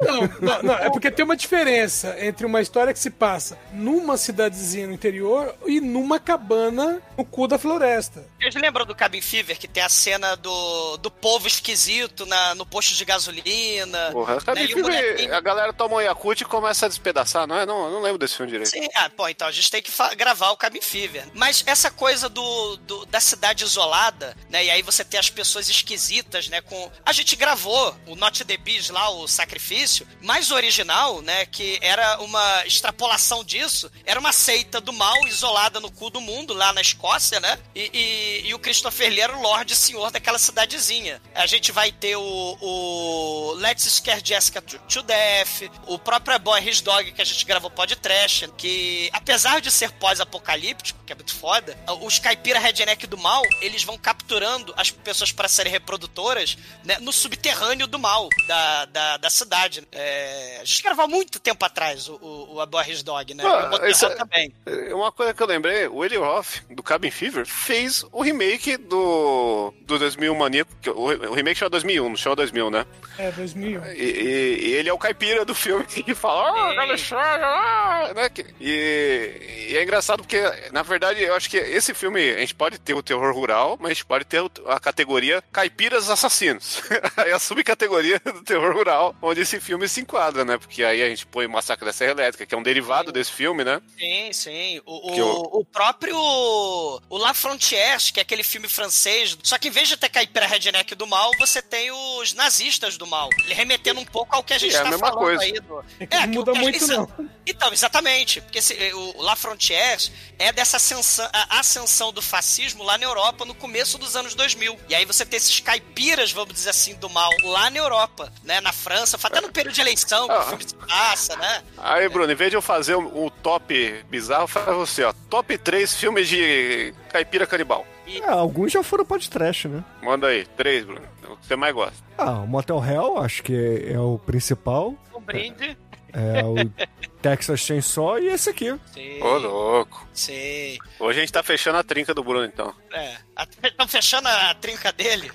Não, 0.00 0.20
não, 0.40 0.62
não, 0.62 0.74
é 0.74 0.90
porque 0.90 1.10
tem 1.10 1.24
uma 1.24 1.36
diferença 1.36 2.16
entre 2.24 2.46
uma 2.46 2.60
história 2.60 2.92
que 2.92 2.98
se 2.98 3.10
passa 3.10 3.58
numa 3.72 4.16
cidadezinha 4.16 4.86
no 4.86 4.92
interior 4.92 5.54
e 5.66 5.80
numa 5.80 6.18
cabana 6.18 7.00
no 7.16 7.24
cu 7.24 7.46
da 7.48 7.58
floresta. 7.58 8.26
Vocês 8.40 8.54
lembram 8.54 8.84
do 8.86 8.94
Cabin 8.94 9.20
Fever, 9.20 9.58
que 9.58 9.68
tem 9.68 9.82
a 9.82 9.88
cena 9.88 10.36
do, 10.36 10.96
do 10.98 11.10
povo 11.10 11.46
esquisito 11.46 12.24
na, 12.26 12.54
no 12.54 12.64
posto 12.64 12.94
de 12.94 13.04
gasolina? 13.04 14.10
Porra, 14.12 14.40
Cabin 14.40 14.60
né? 14.60 14.64
O 14.66 14.68
Fever, 14.68 14.82
molequinho- 14.82 15.34
a 15.34 15.40
galera 15.40 15.72
toma 15.72 15.96
um 15.96 16.00
Yakut 16.00 16.42
e 16.42 16.46
começa 16.46 16.86
a 16.86 16.88
despedaçar, 16.88 17.46
não 17.46 17.56
é? 17.58 17.66
Não, 17.66 17.84
eu 17.86 17.90
não 17.92 18.02
lembro 18.02 18.18
desse 18.18 18.36
filme 18.36 18.50
direito. 18.52 18.70
Sim, 18.70 18.88
ah, 18.94 19.10
pô, 19.10 19.28
então 19.28 19.46
a 19.48 19.52
gente 19.52 19.70
tem 19.70 19.82
que 19.82 19.90
gravar 20.16 20.50
o 20.50 20.56
Cabin 20.56 20.80
Fever. 20.80 21.24
Mas 21.34 21.62
essa 21.66 21.90
coisa 21.90 22.28
do, 22.28 22.76
do- 22.78 23.06
da 23.06 23.20
cidade 23.20 23.64
isolada, 23.64 24.36
né? 24.48 24.64
E 24.64 24.70
aí 24.70 24.82
você 24.82 25.04
tem 25.04 25.18
as 25.20 25.30
pessoas 25.30 25.68
esquisitas, 25.68 26.48
né? 26.48 26.60
Com 26.60 26.90
a 27.04 27.12
gente 27.12 27.29
gravou 27.36 27.96
o 28.06 28.14
Not 28.16 28.44
the 28.44 28.56
Beast 28.56 28.90
lá, 28.90 29.08
o 29.10 29.26
Sacrifício, 29.28 30.06
mais 30.22 30.50
original, 30.50 31.20
né? 31.22 31.46
Que 31.46 31.78
era 31.82 32.20
uma 32.20 32.66
extrapolação 32.66 33.44
disso. 33.44 33.90
Era 34.04 34.18
uma 34.20 34.32
seita 34.32 34.80
do 34.80 34.92
mal 34.92 35.26
isolada 35.28 35.80
no 35.80 35.90
cu 35.90 36.10
do 36.10 36.20
mundo 36.20 36.52
lá 36.54 36.72
na 36.72 36.80
Escócia, 36.80 37.40
né? 37.40 37.58
E, 37.74 37.90
e- 37.92 38.48
e 38.48 38.54
o 38.54 38.58
Christopher 38.58 39.10
Lee 39.10 39.20
era 39.20 39.36
o 39.36 39.42
Lorde 39.42 39.74
Senhor 39.76 40.10
daquela 40.10 40.38
cidadezinha. 40.38 41.20
A 41.34 41.46
gente 41.46 41.72
vai 41.72 41.92
ter 41.92 42.16
o, 42.16 42.58
o 42.60 43.52
Let's 43.58 43.84
Scare 43.84 44.22
Jessica 44.24 44.60
to, 44.62 44.78
to 44.80 45.02
Death, 45.02 45.70
o 45.86 45.98
próprio 45.98 46.38
Boy 46.38 46.66
His 46.68 46.80
Dog 46.80 47.12
que 47.12 47.22
a 47.22 47.24
gente 47.24 47.44
gravou 47.44 47.70
podcast, 47.70 48.48
que 48.56 49.08
apesar 49.12 49.60
de 49.60 49.70
ser 49.70 49.90
pós-apocalíptico, 49.92 51.02
que 51.04 51.12
é 51.12 51.16
muito 51.16 51.34
foda, 51.34 51.76
os 52.02 52.18
caipira 52.18 52.58
redneck 52.58 53.06
do 53.06 53.18
mal, 53.18 53.42
eles 53.60 53.82
vão 53.84 53.98
capturando 53.98 54.72
as 54.76 54.90
pessoas 54.90 55.32
para 55.32 55.48
serem 55.48 55.72
reprodutoras 55.72 56.56
né, 56.84 56.98
no 57.00 57.12
subterrâneo 57.20 57.86
do 57.86 57.98
mal 57.98 58.28
da, 58.46 58.84
da, 58.86 59.16
da 59.18 59.30
cidade. 59.30 59.86
É, 59.92 60.58
a 60.60 60.64
gente 60.64 60.82
gravou 60.82 61.04
há 61.04 61.08
muito 61.08 61.38
tempo 61.38 61.64
atrás 61.64 62.08
o, 62.08 62.14
o, 62.14 62.54
o 62.54 62.60
A 62.60 62.64
Dog, 62.64 63.34
né? 63.34 63.44
Ah, 63.46 63.70
o 63.80 63.86
esse 63.86 64.04
é- 64.04 64.08
também. 64.14 64.52
É, 64.66 64.94
Uma 64.94 65.12
coisa 65.12 65.32
que 65.34 65.42
eu 65.42 65.46
lembrei, 65.46 65.86
o 65.86 66.04
Eli 66.04 66.16
Roth, 66.16 66.60
do 66.70 66.82
Cabin 66.82 67.10
Fever, 67.10 67.46
fez 67.46 68.04
o 68.12 68.22
remake 68.22 68.76
do, 68.76 69.72
do 69.82 69.98
2001 69.98 70.34
Maníaco, 70.34 70.72
que 70.80 70.90
o, 70.90 70.98
o 71.30 71.34
remake 71.34 71.58
chama 71.58 71.70
2001, 71.70 72.08
não 72.08 72.16
chama 72.16 72.36
2000, 72.36 72.70
né? 72.70 72.86
É, 73.18 73.30
2001. 73.32 73.84
E, 73.86 73.90
e- 74.00 74.60
e 74.70 74.74
ele 74.74 74.88
é 74.88 74.92
o 74.92 74.98
caipira 74.98 75.44
do 75.44 75.54
filme 75.54 75.84
que 75.86 76.14
fala, 76.14 76.48
ah, 76.50 76.70
Sim. 76.72 76.78
Alexandre, 76.78 77.44
ah", 77.44 78.12
né? 78.14 78.30
E, 78.60 79.68
e 79.70 79.76
é 79.76 79.82
engraçado 79.82 80.22
porque, 80.22 80.40
na 80.72 80.82
verdade, 80.82 81.22
eu 81.22 81.34
acho 81.34 81.48
que 81.50 81.56
esse 81.56 81.92
filme, 81.94 82.30
a 82.32 82.40
gente 82.40 82.54
pode 82.54 82.78
ter 82.78 82.94
o 82.94 83.02
terror 83.02 83.32
rural, 83.34 83.76
mas 83.80 83.90
a 83.90 83.94
gente 83.94 84.04
pode 84.06 84.24
ter 84.24 84.40
a 84.66 84.80
categoria 84.80 85.42
caipiras 85.52 86.08
assassinos. 86.08 86.80
aí 87.16 87.32
a 87.32 87.38
subcategoria 87.38 88.20
do 88.24 88.42
terror 88.42 88.74
rural, 88.74 89.14
onde 89.22 89.40
esse 89.40 89.60
filme 89.60 89.88
se 89.88 90.00
enquadra, 90.00 90.44
né? 90.44 90.58
Porque 90.58 90.82
aí 90.84 91.02
a 91.02 91.08
gente 91.08 91.26
põe 91.26 91.46
Massacre 91.46 91.84
da 91.86 91.92
Serra 91.92 92.12
Elétrica, 92.12 92.46
que 92.46 92.54
é 92.54 92.58
um 92.58 92.62
derivado 92.62 93.10
desse 93.12 93.32
filme, 93.32 93.64
né? 93.64 93.80
Sim, 93.98 94.32
sim. 94.32 94.80
O, 94.86 95.12
o, 95.12 95.16
eu- 95.16 95.48
o 95.52 95.64
próprio. 95.64 96.16
O 96.16 97.18
La 97.18 97.34
Frontière, 97.34 98.12
que 98.12 98.20
é 98.20 98.22
aquele 98.22 98.42
filme 98.42 98.68
francês. 98.68 99.36
Só 99.42 99.58
que 99.58 99.68
em 99.68 99.70
vez 99.70 99.88
de 99.88 99.96
ter 99.96 100.08
caipira 100.08 100.46
redneck 100.46 100.94
do 100.94 101.06
mal, 101.06 101.30
você 101.38 101.60
tem 101.62 101.90
os 101.90 102.32
nazistas 102.34 102.96
do 102.96 103.06
mal. 103.06 103.28
Ele 103.44 103.54
remetendo 103.54 104.00
um 104.00 104.04
pouco 104.04 104.34
ao 104.36 104.42
que 104.42 104.52
a 104.52 104.58
gente 104.58 104.74
É 104.74 104.78
a 104.78 104.82
tá 104.84 104.90
mesma 104.90 105.08
falando 105.08 105.24
coisa. 105.24 105.42
aí. 105.44 105.52
Do... 105.52 105.84
É 106.00 106.06
que 106.06 106.16
não 106.16 106.28
muda 106.28 106.54
muito, 106.54 106.78
gente- 106.78 106.88
não. 106.90 107.30
Então, 107.46 107.72
exatamente. 107.72 108.40
Porque 108.40 108.58
esse- 108.58 108.74
o 108.94 109.10
o 109.20 109.22
La 109.22 109.34
Frontière 109.36 110.10
é 110.38 110.52
dessa 110.52 110.76
ascensão, 110.78 111.28
a 111.32 111.58
ascensão 111.60 112.12
do 112.12 112.22
fascismo 112.22 112.82
lá 112.84 112.96
na 112.96 113.04
Europa 113.04 113.44
no 113.44 113.54
começo 113.54 113.98
dos 113.98 114.14
anos 114.16 114.34
2000. 114.34 114.78
E 114.88 114.94
aí 114.94 115.04
você 115.04 115.26
tem 115.26 115.36
esses 115.36 115.60
caipiras, 115.60 116.32
vamos 116.32 116.54
dizer 116.54 116.70
assim, 116.70 116.89
do 116.96 117.08
mal 117.10 117.30
lá 117.42 117.70
na 117.70 117.78
Europa, 117.78 118.32
né? 118.44 118.60
Na 118.60 118.72
França, 118.72 119.18
até 119.22 119.40
no 119.40 119.50
período 119.52 119.74
de 119.74 119.80
eleição, 119.80 120.26
que 120.26 120.32
Ah. 120.34 120.38
o 120.40 120.42
filme 120.48 120.64
se 120.68 120.74
passa, 120.74 121.36
né? 121.36 121.62
Aí, 121.78 122.08
Bruno, 122.08 122.32
em 122.32 122.34
vez 122.36 122.50
de 122.50 122.56
eu 122.56 122.62
fazer 122.62 122.94
o, 122.94 123.26
o 123.26 123.30
top 123.30 124.04
bizarro, 124.10 124.46
faz 124.46 124.66
você, 124.76 125.04
ó. 125.04 125.12
Top 125.28 125.56
3 125.58 125.94
filmes 125.94 126.28
de 126.28 126.92
caipira 127.10 127.46
canibal. 127.46 127.86
É, 128.06 128.28
alguns 128.28 128.72
já 128.72 128.82
foram 128.82 129.04
podcast, 129.04 129.68
né? 129.68 129.84
Manda 130.02 130.26
aí, 130.26 130.44
três, 130.56 130.84
Bruno. 130.84 131.02
O 131.28 131.36
que 131.36 131.46
você 131.46 131.54
mais 131.54 131.72
gosta. 131.72 131.94
Ah, 132.18 132.40
o 132.40 132.46
Motel 132.46 132.84
Hell, 132.84 133.18
acho 133.18 133.42
que 133.42 133.54
é, 133.54 133.92
é 133.92 134.00
o 134.00 134.18
principal. 134.18 134.94
Um 135.14 135.20
brinde. 135.20 135.78
É 136.12 136.42
o 136.44 136.54
Texas 137.20 137.60
Chainsaw 137.60 138.18
e 138.18 138.28
esse 138.28 138.50
aqui. 138.50 138.78
Sim. 138.92 139.22
Ô, 139.22 139.38
louco. 139.38 140.08
Sim. 140.12 140.78
Hoje 140.98 141.18
a 141.18 141.22
gente 141.22 141.32
tá 141.32 141.42
fechando 141.42 141.78
a 141.78 141.84
trinca 141.84 142.14
do 142.14 142.24
Bruno, 142.24 142.44
então. 142.44 142.74
É. 142.92 143.16
Estão 143.62 143.86
fechando 143.86 144.28
a 144.28 144.54
trinca 144.54 144.92
dele. 144.92 145.30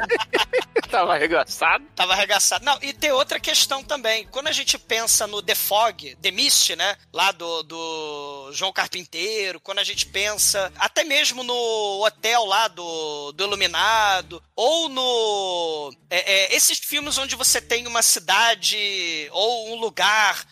Tava 0.90 1.14
arregaçado. 1.14 1.84
Tava 1.94 2.14
arregaçado. 2.14 2.64
Não, 2.64 2.78
e 2.82 2.92
tem 2.92 3.12
outra 3.12 3.38
questão 3.38 3.82
também. 3.84 4.26
Quando 4.28 4.48
a 4.48 4.52
gente 4.52 4.78
pensa 4.78 5.26
no 5.26 5.42
The 5.42 5.54
Fog, 5.54 6.16
The 6.16 6.30
Mist, 6.30 6.74
né? 6.74 6.96
Lá 7.12 7.30
do, 7.30 7.62
do 7.62 8.50
João 8.52 8.72
Carpinteiro, 8.72 9.60
quando 9.60 9.78
a 9.80 9.84
gente 9.84 10.06
pensa 10.06 10.72
até 10.78 11.04
mesmo 11.04 11.42
no 11.42 12.04
hotel 12.04 12.44
lá 12.46 12.68
do, 12.68 13.32
do 13.32 13.44
Iluminado, 13.44 14.42
ou 14.56 14.88
no. 14.88 15.94
é, 16.10 16.32
é, 16.32 16.56
esses 16.56 16.78
filmes 16.78 17.18
onde 17.18 17.36
você 17.36 17.60
tem 17.60 17.86
uma 17.86 18.02
cidade 18.02 19.28
ou 19.30 19.70
um 19.72 19.74
lugar 19.76 20.44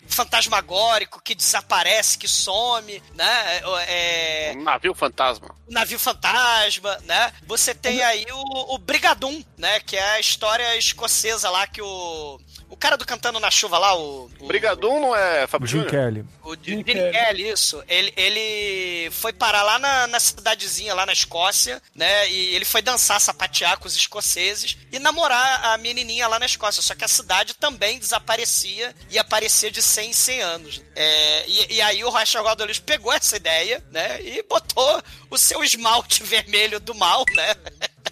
fantasmagórico 0.57 1.21
que 1.23 1.35
desaparece, 1.35 2.19
que 2.19 2.29
some, 2.29 3.03
né? 3.15 3.61
É, 3.87 4.55
Um 4.57 4.63
navio 4.63 4.95
fantasma. 4.95 5.55
o 5.67 5.73
navio 5.73 5.99
fantasma, 5.99 6.97
né? 7.05 7.33
Você 7.47 7.75
tem 7.75 8.03
aí 8.03 8.27
o, 8.31 8.75
o 8.75 8.79
Brigadum, 8.79 9.43
né? 9.57 9.81
Que 9.81 9.97
é 9.97 10.11
a 10.13 10.21
história 10.21 10.77
escocesa 10.77 11.51
lá 11.51 11.67
que 11.67 11.83
o. 11.83 12.41
O 12.69 12.77
cara 12.77 12.97
do 12.97 13.07
Cantando 13.07 13.39
na 13.39 13.51
Chuva 13.51 13.79
lá, 13.79 13.97
o. 13.97 14.31
o 14.41 14.47
Brigadum 14.47 15.01
não 15.01 15.15
é 15.15 15.47
Fábio 15.47 15.69
Jim 15.69 15.79
Júnior? 15.79 15.91
Kelly. 15.91 16.25
o 16.43 16.55
Jim 16.55 16.79
Jim 16.79 16.83
Kelly. 16.83 17.13
Kelly, 17.13 17.49
isso. 17.49 17.83
Ele, 17.89 18.13
ele 18.17 19.11
foi 19.13 19.33
parar 19.33 19.63
lá 19.63 19.79
na, 19.79 20.07
na 20.09 20.19
cidadezinha, 20.19 20.95
lá 20.95 21.07
na 21.07 21.13
Escócia, 21.13 21.81
né? 21.95 22.29
E 22.29 22.55
ele 22.55 22.65
foi 22.65 22.83
dançar, 22.83 23.21
sapatear 23.21 23.79
com 23.79 23.87
os 23.87 23.95
escoceses 23.95 24.77
e 24.91 24.99
namorar 24.99 25.65
a 25.67 25.79
menininha 25.79 26.27
lá 26.27 26.39
na 26.39 26.47
Escócia. 26.47 26.83
Só 26.83 26.95
que 26.95 27.05
a 27.05 27.09
cidade 27.09 27.55
também 27.55 27.99
desaparecia 27.99 28.95
e 29.11 29.19
aparecia 29.19 29.71
de 29.71 29.83
100 29.83 30.11
em 30.11 30.13
100 30.13 30.41
anos. 30.43 30.83
É, 30.95 31.45
e, 31.49 31.75
e 31.75 31.83
aí 31.83 32.03
o 32.05 32.11
Rocha 32.11 32.41
Guadalupe 32.41 32.81
pegou 32.81 33.13
essa 33.13 33.37
ideia, 33.37 33.83
né? 33.91 34.21
E 34.23 34.43
botou 34.43 35.03
o 35.31 35.39
seu 35.39 35.63
esmalte 35.63 36.23
vermelho 36.25 36.81
do 36.81 36.95
mal, 36.95 37.25
né? 37.35 37.55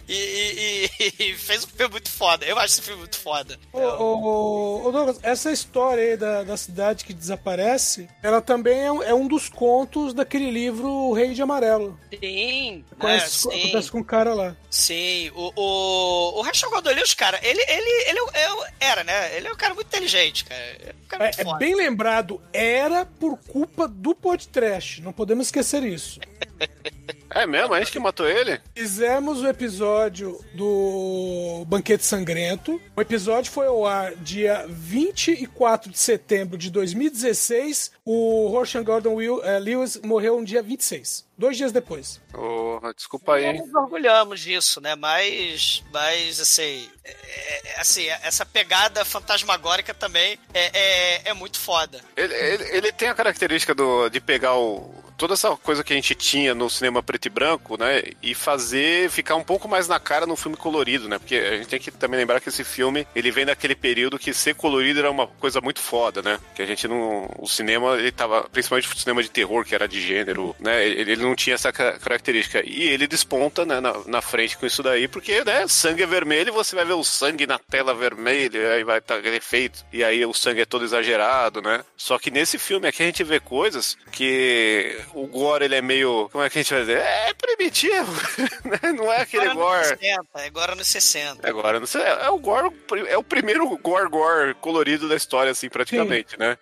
E, 0.09 0.91
e- 1.09 1.13
e- 1.31 1.35
fez 1.35 1.65
um 1.65 1.69
filme 1.69 1.93
muito 1.93 2.11
foda. 2.11 2.45
Eu 2.45 2.59
acho 2.59 2.75
esse 2.75 2.83
filme 2.83 3.01
muito 3.01 3.17
foda. 3.19 3.59
Ô, 3.73 3.79
ô, 3.81 4.87
ô, 4.89 4.93
Douglas, 4.93 5.19
essa 5.23 5.51
história 5.51 6.03
aí 6.03 6.17
da, 6.17 6.43
da 6.43 6.57
cidade 6.57 7.05
que 7.05 7.13
desaparece, 7.15 8.09
ela 8.23 8.41
também 8.41 8.81
é, 8.81 8.93
um- 8.93 9.03
é 9.03 9.15
um 9.15 9.27
dos 9.27 9.49
contos 9.49 10.13
daquele 10.15 10.51
livro 10.51 10.89
O 10.89 11.13
Rei 11.13 11.33
de 11.35 11.43
Amarelo. 11.43 11.99
Sim, 12.21 12.77
né? 12.79 12.85
Acontece, 12.93 13.39
Sim. 13.51 13.63
acontece 13.63 13.91
com 13.91 14.01
o 14.01 14.05
cara 14.05 14.35
lá. 14.35 14.57
Sim, 14.71 15.31
o, 15.35 15.53
o, 15.57 16.39
o 16.39 16.43
Rachel 16.43 16.71
Goldolius, 16.71 17.15
cara, 17.15 17.39
ele, 17.43 17.61
ele, 17.69 18.11
ele 18.11 18.19
é 18.35 18.53
o- 18.53 18.65
era, 18.81 19.05
né? 19.05 19.37
Ele 19.37 19.49
é 19.49 19.53
um 19.53 19.57
cara 19.57 19.75
muito 19.75 19.87
inteligente, 19.87 20.45
cara. 20.45 20.61
É 20.61 20.95
um 21.05 21.07
cara 21.09 21.27
É, 21.29 21.33
é 21.39 21.59
bem 21.59 21.75
lembrado, 21.75 22.41
era 22.53 23.07
por 23.07 23.39
culpa 23.39 23.87
do 23.89 24.15
podcast. 24.15 25.01
Não 25.01 25.13
podemos 25.13 25.47
esquecer 25.47 25.83
isso. 25.85 26.21
É 27.35 27.47
mesmo? 27.47 27.75
A 27.75 27.81
gente 27.81 27.91
que 27.91 27.99
matou 27.99 28.29
ele? 28.29 28.61
Fizemos 28.77 29.41
o 29.43 29.49
episódio 29.49 30.39
do 30.55 31.65
Banquete 31.67 32.05
Sangrento. 32.05 32.81
O 32.97 33.01
episódio 33.01 33.51
foi 33.51 33.67
ao 33.67 33.85
ar 33.85 34.15
dia 34.15 34.65
24 34.69 35.91
de 35.91 35.99
setembro 35.99 36.57
de 36.57 36.71
2016. 36.71 37.91
O 38.05 38.47
Roshan 38.49 38.85
Gordon 38.85 39.15
Will- 39.15 39.43
eh, 39.45 39.59
Lewis 39.59 39.97
morreu 40.03 40.39
no 40.39 40.45
dia 40.47 40.63
26. 40.63 41.25
Dois 41.37 41.57
dias 41.57 41.73
depois. 41.73 42.21
Ô, 42.33 42.79
desculpa 42.97 43.35
aí, 43.35 43.53
Nós 43.59 43.67
nos 43.67 43.75
orgulhamos 43.75 44.39
disso, 44.41 44.81
né? 44.81 44.95
Mas, 44.95 45.83
mas 45.93 46.39
assim, 46.39 46.89
é- 47.05 47.11
é- 47.11 47.81
assim, 47.81 48.07
essa 48.23 48.47
pegada 48.47 49.05
fantasmagórica 49.05 49.93
também 49.93 50.39
é, 50.53 50.71
é, 50.73 51.31
é 51.31 51.35
muito 51.35 51.59
foda. 51.59 52.01
Ele, 52.17 52.33
ele, 52.33 52.65
ele 52.77 52.93
tem 52.93 53.09
a 53.09 53.15
característica 53.15 53.75
do, 53.75 54.09
de 54.09 54.21
pegar 54.21 54.55
o. 54.57 54.95
toda 55.17 55.35
essa 55.35 55.55
coisa 55.57 55.85
que 55.85 55.93
a 55.93 55.97
gente 55.97 56.15
tinha 56.15 56.55
no 56.55 56.71
cinema 56.71 57.03
preto 57.03 57.27
e 57.27 57.31
branco, 57.31 57.77
né? 57.79 58.03
E 58.23 58.35
fazer 58.35 59.11
ficar 59.11 59.37
um 59.37 59.45
pouco 59.45 59.69
mais 59.69 59.87
na 59.87 60.01
cara 60.01 60.27
no 60.27 60.37
filme 60.37 60.57
colorido, 60.57 61.09
né? 61.09 61.19
Porque 61.19 61.37
a 61.37 61.57
gente 61.57 61.69
tem 61.69 61.81
que 61.81 61.91
também 61.91 62.19
lembrar 62.19 62.41
que 62.41 62.49
esse 62.49 62.65
filme, 62.65 63.07
ele 63.15 63.31
vem 63.31 63.45
daquele 63.45 63.75
período 63.75 64.19
que 64.19 64.33
ser 64.33 64.55
colorido 64.55 65.01
era 65.01 65.11
uma 65.11 65.27
coisa 65.27 65.61
muito 65.61 65.81
foda, 65.81 66.23
né? 66.23 66.39
Que 66.55 66.63
a 66.63 66.67
gente 66.67 66.89
não... 66.89 67.31
O 67.39 67.47
cinema, 67.47 67.97
ele 67.97 68.13
tava... 68.13 68.49
Principalmente 68.51 68.89
o 68.89 68.99
cinema 68.99 69.23
de 69.23 69.31
terror, 69.31 69.65
que 69.65 69.75
era 69.75 69.87
de 69.87 70.01
gênero, 70.01 70.55
né? 70.59 70.87
Ele, 70.87 71.13
ele 71.13 71.23
não 71.23 71.35
tinha 71.35 71.55
essa 71.55 71.73
ca- 71.73 71.99
característica. 71.99 72.63
E 72.65 72.83
ele 72.85 73.07
desponta, 73.07 73.65
né? 73.65 73.81
Na, 73.81 73.95
na 74.07 74.23
frente 74.23 74.57
com 74.57 74.67
isso 74.67 74.83
daí, 74.83 75.09
porque, 75.09 75.45
né? 75.45 75.67
Sangue 75.69 76.03
é 76.03 76.07
vermelho 76.07 76.53
você 76.53 76.77
vai 76.77 76.85
ver 76.85 76.93
o 76.95 77.05
sangue 77.05 77.47
na 77.47 77.59
tela 77.59 77.95
vermelha, 77.95 78.73
aí 78.73 78.85
vai 78.85 78.99
estar 78.99 79.17
aquele 79.17 79.37
efeito. 79.37 79.85
E 79.93 80.03
aí 80.05 80.25
o 80.25 80.33
sangue 80.33 80.61
é 80.61 80.65
todo 80.65 80.85
exagerado, 80.85 81.61
né? 81.61 81.85
Só 81.97 82.19
que 82.19 82.31
nesse 82.31 82.59
filme 82.59 82.89
aqui 82.89 83.03
a 83.03 83.07
gente 83.07 83.25
vê 83.25 83.41
coisas 83.41 83.99
que 84.13 84.99
o 85.13 85.27
gore, 85.27 85.65
ele 85.65 85.75
é 85.75 85.83
meio... 85.83 86.29
Como 86.31 86.43
é 86.43 86.51
que 86.51 86.59
a 86.59 86.63
gente 86.63 86.73
vai 86.73 86.81
dizer? 86.81 86.99
É 86.99 87.35
primitivo, 87.35 88.13
né? 88.65 88.93
Não 88.93 89.13
é 89.13 89.23
aquele 89.23 89.49
Agora 89.49 89.79
gore... 89.79 89.91
nos 89.91 89.99
60, 89.99 90.47
agora 90.47 90.75
nos 90.75 90.89
60. 90.89 91.49
Agora, 91.49 91.81
não 91.81 91.87
sei, 91.87 92.03
é 92.03 92.31
o 92.31 92.39
gore, 92.39 92.71
é 93.09 93.17
o 93.17 93.23
primeiro 93.23 93.69
gore 93.79 94.09
gore 94.09 94.55
colorido 94.55 95.09
da 95.09 95.17
história, 95.17 95.53
assim, 95.53 95.69
praticamente, 95.69 96.39
né? 96.39 96.57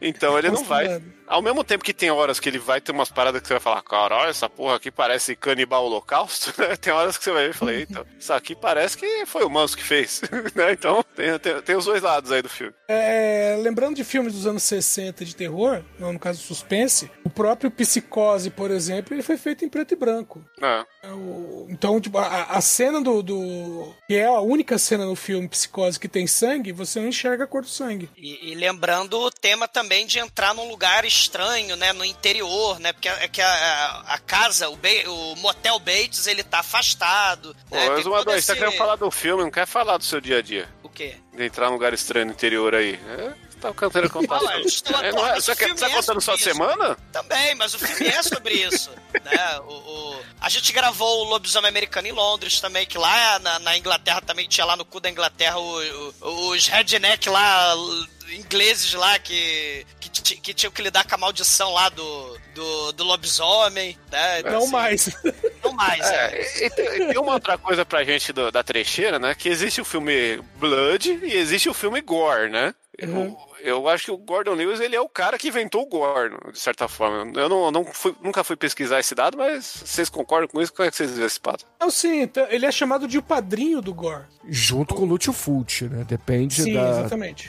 Então 0.00 0.38
ele 0.38 0.50
não 0.50 0.64
vai. 0.64 1.02
Ao 1.26 1.42
mesmo 1.42 1.64
tempo 1.64 1.84
que 1.84 1.94
tem 1.94 2.10
horas 2.10 2.38
que 2.38 2.48
ele 2.48 2.58
vai 2.58 2.80
ter 2.80 2.92
umas 2.92 3.10
paradas 3.10 3.40
que 3.40 3.48
você 3.48 3.54
vai 3.54 3.60
falar, 3.60 3.82
caralho, 3.82 4.30
essa 4.30 4.48
porra 4.48 4.76
aqui 4.76 4.90
parece 4.90 5.34
canibal 5.36 5.84
holocausto, 5.84 6.52
né? 6.60 6.76
Tem 6.76 6.92
horas 6.92 7.18
que 7.18 7.24
você 7.24 7.32
vai 7.32 7.44
ver 7.44 7.50
e 7.50 7.54
fala, 7.54 7.74
eita, 7.74 8.06
isso 8.18 8.32
aqui 8.32 8.54
parece 8.54 8.96
que 8.96 9.26
foi 9.26 9.44
o 9.44 9.50
Manso 9.50 9.76
que 9.76 9.82
fez, 9.82 10.22
né? 10.54 10.72
Então 10.72 11.04
tem, 11.14 11.38
tem, 11.38 11.62
tem 11.62 11.76
os 11.76 11.84
dois 11.84 12.02
lados 12.02 12.30
aí 12.30 12.42
do 12.42 12.48
filme. 12.48 12.74
É, 12.88 13.56
lembrando 13.60 13.96
de 13.96 14.04
filmes 14.04 14.32
dos 14.32 14.46
anos 14.46 14.62
60 14.62 15.24
de 15.24 15.34
terror, 15.34 15.82
não, 15.98 16.12
no 16.12 16.18
caso 16.18 16.40
suspense, 16.40 17.10
o 17.24 17.30
próprio 17.30 17.70
Psicose, 17.70 18.50
por 18.50 18.70
exemplo, 18.70 19.14
ele 19.14 19.22
foi 19.22 19.36
feito 19.36 19.64
em 19.64 19.68
preto 19.68 19.92
e 19.92 19.96
branco. 19.96 20.44
É. 20.62 20.84
É 21.02 21.10
Então, 21.68 22.00
tipo, 22.00 22.18
a, 22.18 22.44
a 22.44 22.60
cena 22.60 23.00
do, 23.00 23.22
do. 23.22 23.94
que 24.08 24.14
é 24.14 24.26
a 24.26 24.40
única 24.40 24.78
cena 24.78 25.04
no 25.04 25.14
filme 25.14 25.48
Psicose 25.48 26.00
que 26.00 26.08
tem 26.08 26.26
sangue, 26.26 26.72
você 26.72 27.00
não 27.00 27.08
enxerga 27.08 27.44
a 27.44 27.46
cor 27.46 27.62
do 27.62 27.68
sangue. 27.68 28.10
E, 28.16 28.52
e 28.52 28.54
lembrando 28.54 29.18
o 29.18 29.30
tema 29.30 29.68
também 29.68 30.06
de 30.06 30.18
entrar 30.18 30.54
num 30.54 30.68
lugar 30.68 31.04
estranho, 31.16 31.76
né? 31.76 31.92
No 31.92 32.04
interior, 32.04 32.78
né? 32.78 32.92
Porque 32.92 33.08
é 33.08 33.28
que 33.28 33.40
a, 33.42 34.02
a- 34.06 34.18
casa, 34.18 34.68
o, 34.68 34.76
Ba- 34.76 35.08
o 35.10 35.36
motel 35.36 35.78
Bates, 35.78 36.26
ele 36.26 36.42
tá 36.42 36.60
afastado. 36.60 37.56
Pô, 37.68 37.76
né? 37.76 37.88
mas 37.90 38.06
uma 38.06 38.24
dois, 38.24 38.44
você 38.44 38.52
tá 38.52 38.52
esse- 38.52 38.64
querendo 38.64 38.78
falar 38.78 38.96
do 38.96 39.10
filme, 39.10 39.42
não 39.42 39.50
quer 39.50 39.66
falar 39.66 39.96
do 39.98 40.04
seu 40.04 40.20
dia 40.20 40.38
a 40.38 40.42
dia. 40.42 40.68
O 40.82 40.88
quê? 40.88 41.16
De 41.34 41.44
entrar 41.44 41.66
num 41.68 41.74
lugar 41.74 41.92
estranho 41.92 42.26
no 42.26 42.32
interior 42.32 42.74
aí. 42.74 42.94
É, 42.94 43.34
tá 43.60 43.72
cantando 43.74 44.10
contar. 44.10 44.38
Fala, 44.40 44.60
estou 44.60 44.96
É, 45.00 45.12
não 45.12 45.26
é, 45.26 45.40
filme 45.40 45.42
você 45.42 45.54
tá 45.54 45.86
é 45.90 45.94
contando 45.94 46.20
sua 46.20 46.36
sobre 46.36 46.40
isso. 46.40 46.50
semana? 46.52 46.96
Também, 47.12 47.54
mas 47.54 47.74
o 47.74 47.78
filme 47.78 48.06
é 48.08 48.22
sobre 48.22 48.54
isso. 48.54 48.90
né? 49.24 49.60
O, 49.66 49.72
o- 49.72 50.22
A 50.40 50.48
gente 50.48 50.72
gravou 50.72 51.24
o 51.26 51.28
Lobisomem 51.30 51.68
Americano 51.68 52.06
em 52.08 52.12
Londres 52.12 52.60
também, 52.60 52.86
que 52.86 52.98
lá 52.98 53.38
na, 53.40 53.58
na 53.58 53.76
Inglaterra 53.76 54.20
também 54.20 54.46
tinha 54.48 54.64
lá 54.64 54.76
no 54.76 54.84
cu 54.84 55.00
da 55.00 55.10
Inglaterra 55.10 55.58
o- 55.58 56.14
o- 56.20 56.50
os 56.50 56.66
redneck 56.68 57.28
lá, 57.28 57.74
ingleses 58.30 58.92
lá, 58.94 59.18
que, 59.18 59.86
que, 60.00 60.10
que 60.36 60.54
tinham 60.54 60.70
que 60.72 60.82
lidar 60.82 61.04
com 61.06 61.14
a 61.14 61.18
maldição 61.18 61.72
lá 61.72 61.88
do, 61.88 62.38
do, 62.54 62.92
do 62.92 63.04
lobisomem. 63.04 63.98
Né? 64.10 64.40
Então, 64.40 64.52
Não 64.52 64.58
assim, 64.62 64.70
mais. 64.72 65.08
Não 65.62 65.72
mais, 65.72 66.00
é. 66.10 66.26
É, 66.40 66.66
e, 66.66 66.70
tem, 66.70 66.84
e 66.86 67.06
tem 67.08 67.18
uma 67.18 67.34
outra 67.34 67.56
coisa 67.58 67.84
pra 67.84 68.04
gente 68.04 68.32
do- 68.32 68.50
da 68.52 68.62
trecheira, 68.62 69.18
né? 69.18 69.34
Que 69.34 69.48
existe 69.48 69.80
o 69.80 69.84
filme 69.84 70.40
Blood 70.56 71.20
e 71.22 71.34
existe 71.34 71.68
o 71.68 71.74
filme 71.74 72.00
Gore, 72.00 72.50
né? 72.50 72.74
Eu, 72.98 73.36
eu 73.68 73.88
acho 73.88 74.04
que 74.06 74.10
o 74.10 74.16
Gordon 74.16 74.54
Lewis, 74.54 74.80
ele 74.80 74.96
é 74.96 75.00
o 75.00 75.08
cara 75.08 75.36
que 75.38 75.48
inventou 75.48 75.82
o 75.82 75.86
Gore, 75.86 76.34
de 76.52 76.58
certa 76.58 76.88
forma. 76.88 77.30
Eu 77.38 77.48
não, 77.48 77.70
não 77.70 77.84
fui- 77.84 78.14
nunca 78.22 78.42
fui 78.44 78.56
pesquisar 78.56 79.00
esse 79.00 79.14
dado, 79.14 79.36
mas 79.36 79.82
vocês 79.84 80.08
concordam 80.08 80.48
com 80.48 80.60
isso? 80.60 80.72
Como 80.72 80.86
é 80.86 80.90
que 80.90 80.96
vocês 80.96 81.12
veem 81.12 81.26
esse 81.26 81.40
pato? 81.40 81.64
Então, 81.76 81.90
sim, 81.90 82.22
então, 82.22 82.46
ele 82.50 82.66
é 82.66 82.72
chamado 82.72 83.06
de 83.08 83.18
o 83.18 83.22
padrinho 83.22 83.80
do 83.82 83.92
Gore. 83.92 84.24
Junto 84.48 84.94
com 84.94 85.02
o 85.02 85.06
Lúcio 85.06 85.32
Fulci, 85.32 85.84
né? 85.86 86.04
Depende 86.08 86.62
Sim, 86.62 86.74
da, 86.74 87.02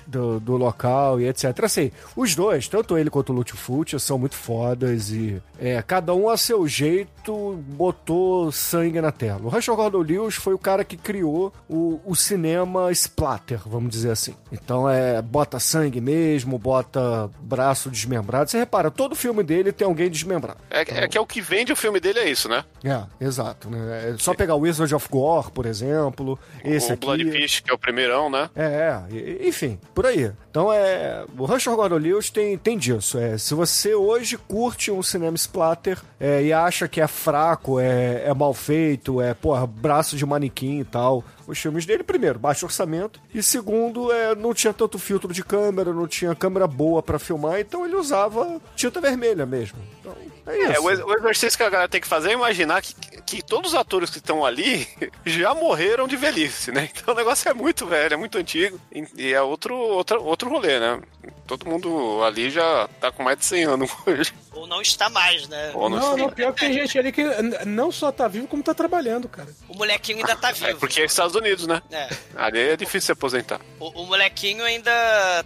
do, 0.07 0.39
do 0.39 0.57
local 0.57 1.21
e 1.21 1.27
etc. 1.27 1.63
Assim, 1.63 1.91
os 2.15 2.33
dois, 2.35 2.67
tanto 2.67 2.97
ele 2.97 3.09
quanto 3.09 3.31
o 3.31 3.35
Lúcio 3.35 3.55
Fulci, 3.55 3.99
são 3.99 4.17
muito 4.17 4.35
fodas 4.35 5.11
e 5.11 5.41
é, 5.59 5.81
cada 5.83 6.13
um 6.15 6.27
a 6.29 6.37
seu 6.37 6.67
jeito 6.67 7.63
botou 7.69 8.51
sangue 8.51 8.99
na 8.99 9.11
tela. 9.11 9.41
O 9.43 9.49
Rachel 9.49 9.75
Gordon 9.75 9.99
Lewis 10.01 10.35
foi 10.35 10.53
o 10.53 10.57
cara 10.59 10.83
que 10.83 10.97
criou 10.97 11.53
o, 11.69 11.99
o 12.05 12.15
cinema 12.15 12.91
splatter, 12.91 13.59
vamos 13.65 13.91
dizer 13.91 14.11
assim. 14.11 14.35
Então 14.51 14.89
é, 14.89 15.21
bota 15.21 15.59
sangue 15.59 16.01
mesmo, 16.07 16.57
bota 16.57 17.29
braço 17.41 17.89
desmembrado. 17.89 18.49
Você 18.49 18.57
repara, 18.57 18.89
todo 18.89 19.15
filme 19.15 19.43
dele 19.43 19.71
tem 19.73 19.85
alguém 19.85 20.09
desmembrado. 20.09 20.59
É, 20.69 20.81
é 20.81 21.07
que 21.07 21.17
é 21.17 21.21
o 21.21 21.25
que 21.25 21.41
vende 21.41 21.73
o 21.73 21.75
filme 21.75 21.99
dele, 21.99 22.19
é 22.19 22.29
isso, 22.29 22.47
né? 22.47 22.63
É, 22.83 23.03
exato. 23.25 23.69
Né? 23.69 24.11
É 24.11 24.15
só 24.17 24.33
pegar 24.33 24.55
o 24.55 24.59
Wizard 24.61 24.93
of 24.95 25.07
Gore, 25.09 25.51
por 25.51 25.65
exemplo. 25.65 26.39
Esse 26.63 26.91
o 26.91 26.93
aqui. 26.93 27.05
Bloodfish, 27.05 27.59
que 27.59 27.69
é 27.71 27.73
o 27.73 27.77
primeirão, 27.77 28.29
né? 28.29 28.49
É, 28.55 29.01
e- 29.11 29.47
enfim, 29.47 29.79
por 29.93 30.05
aí. 30.05 30.31
Então 30.57 30.73
é. 30.73 31.23
O 31.37 31.45
Rush 31.45 31.67
Gordon 31.67 31.97
Lewis 31.97 32.31
tem, 32.31 32.57
tem 32.57 32.75
disso. 32.75 33.19
É, 33.19 33.37
se 33.37 33.53
você 33.53 33.93
hoje 33.93 34.39
curte 34.39 34.89
um 34.89 35.03
cinema 35.03 35.35
splatter 35.35 36.01
é, 36.19 36.41
e 36.41 36.51
acha 36.51 36.87
que 36.87 36.99
é 36.99 37.05
fraco, 37.05 37.79
é, 37.79 38.23
é 38.25 38.33
mal 38.33 38.55
feito, 38.55 39.21
é, 39.21 39.35
porra, 39.35 39.67
braço 39.67 40.17
de 40.17 40.25
manequim 40.25 40.79
e 40.79 40.83
tal. 40.83 41.23
Os 41.45 41.59
filmes 41.59 41.85
dele, 41.85 42.03
primeiro, 42.03 42.39
baixo 42.39 42.65
orçamento. 42.65 43.21
E 43.31 43.43
segundo, 43.43 44.11
é, 44.11 44.33
não 44.33 44.51
tinha 44.51 44.73
tanto 44.73 44.97
filtro 44.97 45.31
de 45.31 45.43
câmera, 45.43 45.93
não 45.93 46.07
tinha 46.07 46.33
câmera 46.33 46.65
boa 46.65 47.03
pra 47.03 47.19
filmar, 47.19 47.59
então 47.59 47.85
ele 47.85 47.95
usava 47.95 48.59
tinta 48.75 48.99
vermelha 48.99 49.45
mesmo. 49.45 49.77
Então, 49.99 50.13
é 50.47 50.57
isso. 50.63 50.71
É, 50.73 50.79
o 50.79 50.89
ex- 50.89 50.99
o 51.01 51.13
exercício 51.13 51.57
que 51.57 51.63
a 51.63 51.69
galera 51.69 51.89
tem 51.89 52.01
que 52.01 52.07
fazer 52.07 52.29
é 52.29 52.33
imaginar 52.33 52.81
que, 52.81 52.93
que 53.21 53.41
todos 53.41 53.73
os 53.73 53.77
atores 53.79 54.09
que 54.09 54.17
estão 54.17 54.45
ali 54.45 54.87
já 55.25 55.53
morreram 55.53 56.07
de 56.07 56.15
velhice, 56.15 56.71
né? 56.71 56.89
Então 56.91 57.13
o 57.13 57.17
negócio 57.17 57.49
é 57.49 57.53
muito 57.53 57.85
velho, 57.85 58.13
é 58.13 58.17
muito 58.17 58.37
antigo. 58.37 58.79
E 58.91 59.05
e 59.17 59.33
é 59.33 59.41
outro, 59.41 59.75
outro, 59.75 60.23
outro 60.23 60.49
rolê, 60.49 60.79
né? 60.79 60.99
Todo 61.45 61.65
mundo 61.65 62.21
ali 62.23 62.49
já 62.49 62.89
tá 62.99 63.11
com 63.11 63.23
mais 63.23 63.37
de 63.39 63.45
100 63.45 63.63
anos 63.65 63.91
hoje. 64.05 64.33
Ou 64.51 64.67
não 64.67 64.81
está 64.81 65.09
mais, 65.09 65.47
né? 65.47 65.71
Ou 65.73 65.89
não 65.89 65.97
Não, 65.97 66.13
sei. 66.15 66.23
não, 66.23 66.29
pior 66.31 66.51
que 66.53 66.59
tem 66.61 66.73
gente 66.73 66.97
ali 66.99 67.11
que 67.11 67.23
não 67.65 67.91
só 67.91 68.11
tá 68.11 68.27
vivo, 68.27 68.47
como 68.47 68.61
tá 68.63 68.73
trabalhando, 68.73 69.29
cara. 69.29 69.47
O 69.69 69.75
molequinho 69.77 70.17
ainda 70.19 70.35
tá 70.35 70.49
É 70.49 70.53
vivo. 70.53 70.79
porque 70.79 71.01
é 71.01 71.05
Estados 71.05 71.35
Unidos, 71.35 71.65
né? 71.67 71.81
É. 71.91 72.09
Ali 72.35 72.59
é 72.59 72.75
difícil 72.75 73.01
se 73.07 73.11
aposentar. 73.13 73.61
O, 73.79 74.03
o 74.03 74.05
molequinho 74.07 74.63
ainda 74.65 74.91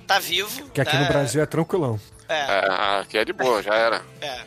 tá 0.07 0.17
vivo. 0.19 0.69
Que 0.71 0.81
aqui 0.81 0.95
né? 0.95 1.01
no 1.03 1.07
Brasil 1.07 1.41
é 1.41 1.45
tranquilão. 1.45 1.99
É, 2.27 2.33
É, 2.39 2.99
aqui 3.01 3.17
é 3.17 3.25
de 3.25 3.33
boa, 3.33 3.61
já 3.61 3.75
era. 3.75 4.01
é. 4.21 4.41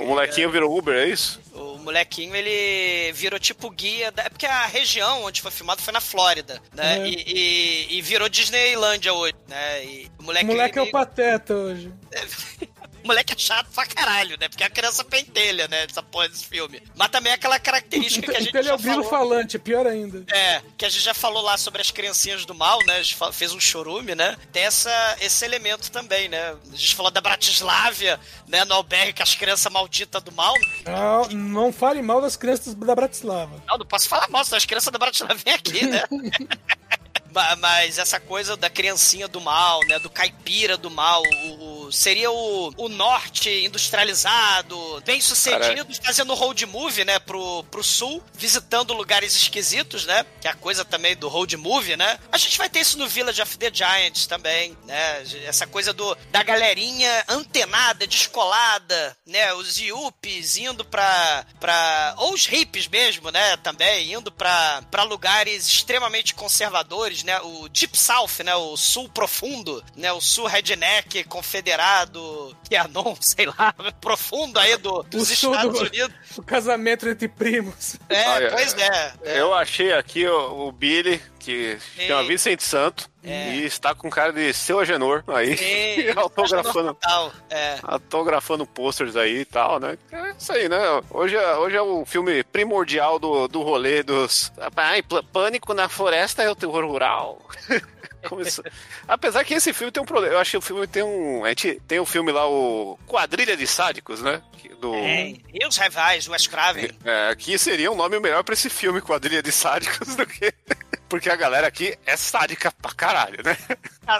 O 0.00 0.04
molequinho 0.06 0.50
virou 0.50 0.76
Uber, 0.76 0.94
é 0.94 1.08
isso? 1.08 1.40
O 1.52 1.78
molequinho, 1.78 2.34
ele 2.34 3.12
virou 3.12 3.38
tipo 3.38 3.70
guia. 3.70 4.10
Da... 4.10 4.24
É 4.24 4.28
porque 4.28 4.46
a 4.46 4.66
região 4.66 5.24
onde 5.24 5.40
foi 5.42 5.50
filmado 5.50 5.82
foi 5.82 5.92
na 5.92 6.00
Flórida, 6.00 6.60
né? 6.72 6.98
Uhum. 6.98 7.06
E, 7.06 7.14
e- 7.26 7.98
e 7.98 8.02
virou 8.02 8.28
Disneylândia 8.28 9.12
hoje, 9.12 9.34
né? 9.48 9.84
E 9.84 10.10
o 10.18 10.22
O 10.22 10.24
moleque, 10.24 10.46
moleque 10.46 10.78
é 10.78 10.82
o 10.82 10.90
pateta 10.90 11.54
hoje. 11.54 11.92
O 13.04 13.06
moleque 13.06 13.34
é 13.34 13.38
chato 13.38 13.68
pra 13.74 13.84
caralho, 13.84 14.36
né? 14.40 14.48
Porque 14.48 14.64
a 14.64 14.70
criança 14.70 15.04
pentelha, 15.04 15.68
né? 15.68 15.84
Essa 15.84 16.02
porra 16.02 16.26
desse 16.28 16.46
filme. 16.46 16.82
Mas 16.96 17.08
também 17.10 17.30
é 17.32 17.34
aquela 17.34 17.58
característica 17.60 18.30
que 18.32 18.36
a 18.36 18.40
gente 18.40 18.56
ele 18.56 18.68
é 18.70 18.74
o 18.74 18.78
grilo 18.78 19.04
falante, 19.04 19.56
é 19.56 19.58
pior 19.58 19.86
ainda. 19.86 20.24
É, 20.34 20.62
que 20.78 20.86
a 20.86 20.88
gente 20.88 21.02
já 21.02 21.12
falou 21.12 21.42
lá 21.42 21.58
sobre 21.58 21.82
as 21.82 21.90
criancinhas 21.90 22.46
do 22.46 22.54
mal, 22.54 22.78
né? 22.86 22.96
A 22.96 23.02
gente 23.02 23.16
fez 23.32 23.52
um 23.52 23.60
chorume, 23.60 24.14
né? 24.14 24.36
Tem 24.50 24.62
essa, 24.64 25.16
esse 25.20 25.44
elemento 25.44 25.90
também, 25.92 26.28
né? 26.28 26.56
A 26.72 26.76
gente 26.76 26.94
falou 26.96 27.10
da 27.10 27.20
Bratislávia, 27.20 28.18
né? 28.48 28.64
No 28.64 28.74
albergue 28.74 29.12
com 29.12 29.22
as 29.22 29.34
crianças 29.34 29.70
malditas 29.70 30.22
do 30.22 30.32
mal. 30.32 30.54
Não, 30.86 31.28
não 31.28 31.72
fale 31.72 32.00
mal 32.00 32.22
das 32.22 32.36
crianças 32.36 32.74
da 32.74 32.94
Bratislava. 32.94 33.62
Não, 33.66 33.76
não 33.76 33.84
posso 33.86 34.08
falar 34.08 34.28
mal, 34.30 34.42
senão 34.46 34.56
as 34.56 34.64
crianças 34.64 34.90
da 34.90 34.98
Bratislava 34.98 35.34
vêm 35.34 35.52
aqui, 35.52 35.86
né? 35.86 36.02
Ma- 37.32 37.56
Mas 37.56 37.98
essa 37.98 38.20
coisa 38.20 38.56
da 38.56 38.70
criancinha 38.70 39.26
do 39.28 39.40
mal, 39.40 39.80
né? 39.88 39.98
Do 39.98 40.08
caipira 40.08 40.76
do 40.76 40.88
mal, 40.90 41.20
o, 41.22 41.73
o- 41.86 41.92
seria 41.92 42.30
o, 42.30 42.72
o 42.76 42.88
norte 42.88 43.48
industrializado, 43.64 45.02
bem 45.04 45.20
sucedido, 45.20 45.86
fazendo 46.02 46.34
road 46.34 46.64
movie, 46.66 47.04
né? 47.04 47.18
Pro, 47.18 47.64
pro 47.64 47.82
sul, 47.82 48.22
visitando 48.34 48.92
lugares 48.92 49.34
esquisitos, 49.36 50.06
né? 50.06 50.24
Que 50.40 50.48
é 50.48 50.50
a 50.50 50.54
coisa 50.54 50.84
também 50.84 51.16
do 51.16 51.28
road 51.28 51.56
movie, 51.56 51.96
né? 51.96 52.18
A 52.30 52.38
gente 52.38 52.56
vai 52.58 52.68
ter 52.68 52.80
isso 52.80 52.98
no 52.98 53.08
Village 53.08 53.40
of 53.42 53.56
the 53.58 53.70
Giants 53.72 54.26
também, 54.26 54.76
né? 54.84 55.22
Essa 55.44 55.66
coisa 55.66 55.92
do, 55.92 56.16
da 56.30 56.42
galerinha 56.42 57.24
antenada, 57.28 58.06
descolada, 58.06 59.16
né? 59.26 59.52
Os 59.54 59.78
yuppies 59.78 60.56
indo 60.56 60.84
pra, 60.84 61.44
pra. 61.60 62.14
Ou 62.18 62.34
os 62.34 62.46
hippies 62.46 62.88
mesmo, 62.88 63.30
né? 63.30 63.56
Também, 63.58 64.12
indo 64.12 64.30
pra, 64.32 64.82
pra 64.90 65.02
lugares 65.02 65.66
extremamente 65.66 66.34
conservadores, 66.34 67.22
né? 67.22 67.40
O 67.40 67.68
Deep 67.68 67.96
South, 67.96 68.42
né? 68.44 68.54
O 68.54 68.76
sul 68.76 69.08
profundo, 69.08 69.82
né? 69.96 70.12
O 70.12 70.20
sul 70.20 70.46
redneck 70.46 71.24
confederado 71.24 71.73
considerado 71.78 72.56
Kianon, 72.68 73.16
sei 73.20 73.46
lá, 73.46 73.74
profundo 74.00 74.58
aí 74.58 74.76
do, 74.76 75.02
dos 75.04 75.30
Estados 75.30 75.78
do- 75.78 75.86
Unidos. 75.86 76.14
O 76.36 76.42
casamento 76.42 77.08
entre 77.08 77.28
primos. 77.28 77.96
É, 78.08 78.28
Olha, 78.30 78.50
pois 78.50 78.74
é. 78.74 79.12
é. 79.24 79.40
Eu 79.40 79.54
achei 79.54 79.92
aqui 79.92 80.26
o, 80.26 80.68
o 80.68 80.72
Billy, 80.72 81.20
que 81.38 81.78
Sim. 81.96 82.06
chama 82.06 82.24
Vicente 82.24 82.62
Santo, 82.62 83.08
É. 83.22 83.54
e 83.54 83.64
está 83.64 83.94
com 83.94 84.08
cara 84.08 84.32
de 84.32 84.52
seu 84.54 84.80
Agenor 84.80 85.22
aí, 85.28 85.56
Sim, 85.56 86.08
autografando, 86.16 86.96
é. 87.50 87.78
autografando 87.82 88.66
posters 88.66 89.14
aí 89.16 89.40
e 89.40 89.44
tal, 89.44 89.78
né? 89.78 89.98
É 90.10 90.30
isso 90.38 90.52
aí, 90.52 90.68
né? 90.68 90.78
Hoje 91.10 91.36
é, 91.36 91.56
hoje 91.56 91.76
é 91.76 91.82
o 91.82 92.04
filme 92.06 92.42
primordial 92.44 93.18
do, 93.18 93.46
do 93.48 93.62
rolê 93.62 94.02
dos... 94.02 94.52
Ai, 94.76 95.02
Pânico 95.32 95.74
na 95.74 95.88
Floresta 95.88 96.42
é 96.42 96.50
o 96.50 96.54
terror 96.56 96.84
rural. 96.86 97.40
Começou. 98.28 98.64
Apesar 99.06 99.44
que 99.44 99.54
esse 99.54 99.72
filme 99.72 99.92
tem 99.92 100.02
um 100.02 100.06
problema. 100.06 100.34
Eu 100.34 100.40
acho 100.40 100.52
que 100.52 100.56
o 100.56 100.60
filme 100.60 100.86
tem 100.86 101.02
um. 101.02 101.44
A 101.44 101.48
gente 101.50 101.80
tem 101.86 101.98
o 101.98 102.06
filme 102.06 102.32
lá, 102.32 102.48
o 102.48 102.98
Quadrilha 103.06 103.56
de 103.56 103.66
Sádicos, 103.66 104.20
né? 104.20 104.42
Do, 104.80 104.94
É, 104.94 105.34
e 105.52 105.66
os 105.66 105.76
rivais, 105.76 106.26
o 106.26 106.50
Craven. 106.50 106.90
É, 107.04 107.34
que 107.36 107.56
seria 107.58 107.90
um 107.90 107.94
nome 107.94 108.18
melhor 108.20 108.42
pra 108.42 108.54
esse 108.54 108.68
filme, 108.68 109.00
Quadrilha 109.00 109.42
de 109.42 109.52
Sádicos, 109.52 110.14
do 110.16 110.26
que. 110.26 110.52
Porque 111.08 111.30
a 111.30 111.36
galera 111.36 111.66
aqui 111.66 111.96
é 112.04 112.16
sádica 112.16 112.72
pra 112.72 112.92
caralho, 112.92 113.38
né? 113.44 113.56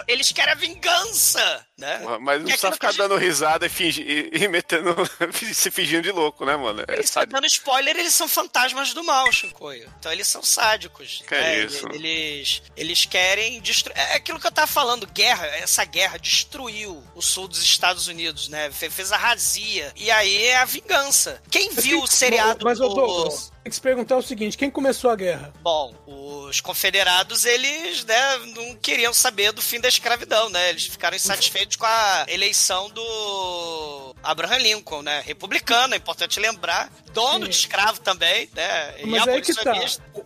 Eles 0.07 0.31
querem 0.31 0.53
a 0.53 0.55
vingança, 0.55 1.65
né? 1.77 1.99
Mas 2.21 2.39
não 2.41 2.47
é 2.47 2.51
precisa 2.51 2.71
ficar 2.71 2.93
dando 2.93 3.17
risada 3.17 3.65
e, 3.65 3.69
fingi- 3.69 4.01
e- 4.01 4.43
e 4.43 4.47
metendo. 4.47 4.95
se 5.53 5.69
fingindo 5.69 6.03
de 6.03 6.11
louco, 6.11 6.45
né, 6.45 6.55
mano? 6.55 6.83
É 6.87 6.93
Eles 6.95 7.09
sádico. 7.09 7.33
dando 7.33 7.45
spoiler, 7.47 7.95
eles 7.97 8.13
são 8.13 8.27
fantasmas 8.27 8.93
do 8.93 9.03
mal, 9.03 9.29
Chicoio. 9.31 9.91
Então 9.99 10.11
eles 10.11 10.27
são 10.27 10.41
sádicos. 10.43 11.23
Que 11.27 11.35
né? 11.35 11.63
isso. 11.65 11.85
Eles, 11.91 12.61
eles 12.77 13.05
querem 13.05 13.59
destruir. 13.61 13.97
É 13.97 14.15
aquilo 14.15 14.39
que 14.39 14.47
eu 14.47 14.51
tava 14.51 14.67
falando, 14.67 15.05
guerra, 15.07 15.45
essa 15.47 15.83
guerra 15.83 16.17
destruiu 16.17 17.03
o 17.13 17.21
sul 17.21 17.47
dos 17.47 17.61
Estados 17.61 18.07
Unidos, 18.07 18.47
né? 18.49 18.71
Fe- 18.71 18.89
Fez 18.89 19.11
a 19.11 19.17
razia. 19.17 19.91
E 19.95 20.09
aí 20.09 20.43
é 20.45 20.57
a 20.57 20.65
vingança. 20.65 21.41
Quem 21.51 21.71
viu 21.71 22.01
o 22.01 22.07
seriado 22.07 22.63
Mas, 22.63 22.79
ô 22.79 22.87
do. 22.89 22.95
Douglas, 22.95 23.51
tem 23.63 23.69
que 23.69 23.75
se 23.75 23.81
perguntar 23.81 24.15
o 24.17 24.21
seguinte: 24.21 24.57
quem 24.57 24.71
começou 24.71 25.09
a 25.09 25.15
guerra? 25.15 25.53
Bom, 25.61 25.93
os 26.07 26.61
confederados, 26.61 27.45
eles, 27.45 28.05
né, 28.05 28.37
não 28.55 28.75
queriam 28.75 29.13
saber 29.13 29.51
do 29.51 29.61
fim 29.61 29.79
da 29.79 29.89
escravidão, 29.89 30.49
né? 30.49 30.69
Eles 30.69 30.85
ficaram 30.85 31.15
insatisfeitos 31.15 31.64
com 31.75 31.85
a 31.85 32.25
eleição 32.27 32.89
do 32.89 34.04
Abraham 34.25 34.57
Lincoln, 34.57 35.01
né? 35.01 35.21
Republicano, 35.25 35.93
é 35.93 35.97
importante 35.97 36.39
lembrar. 36.39 36.89
Dono 37.13 37.45
Sim. 37.45 37.49
de 37.51 37.55
escravo 37.55 37.99
também, 38.01 38.49
né? 38.53 38.95
E 38.99 39.05
Mas 39.05 39.27
aí 39.27 39.41
que 39.41 39.53
tá. 39.53 39.73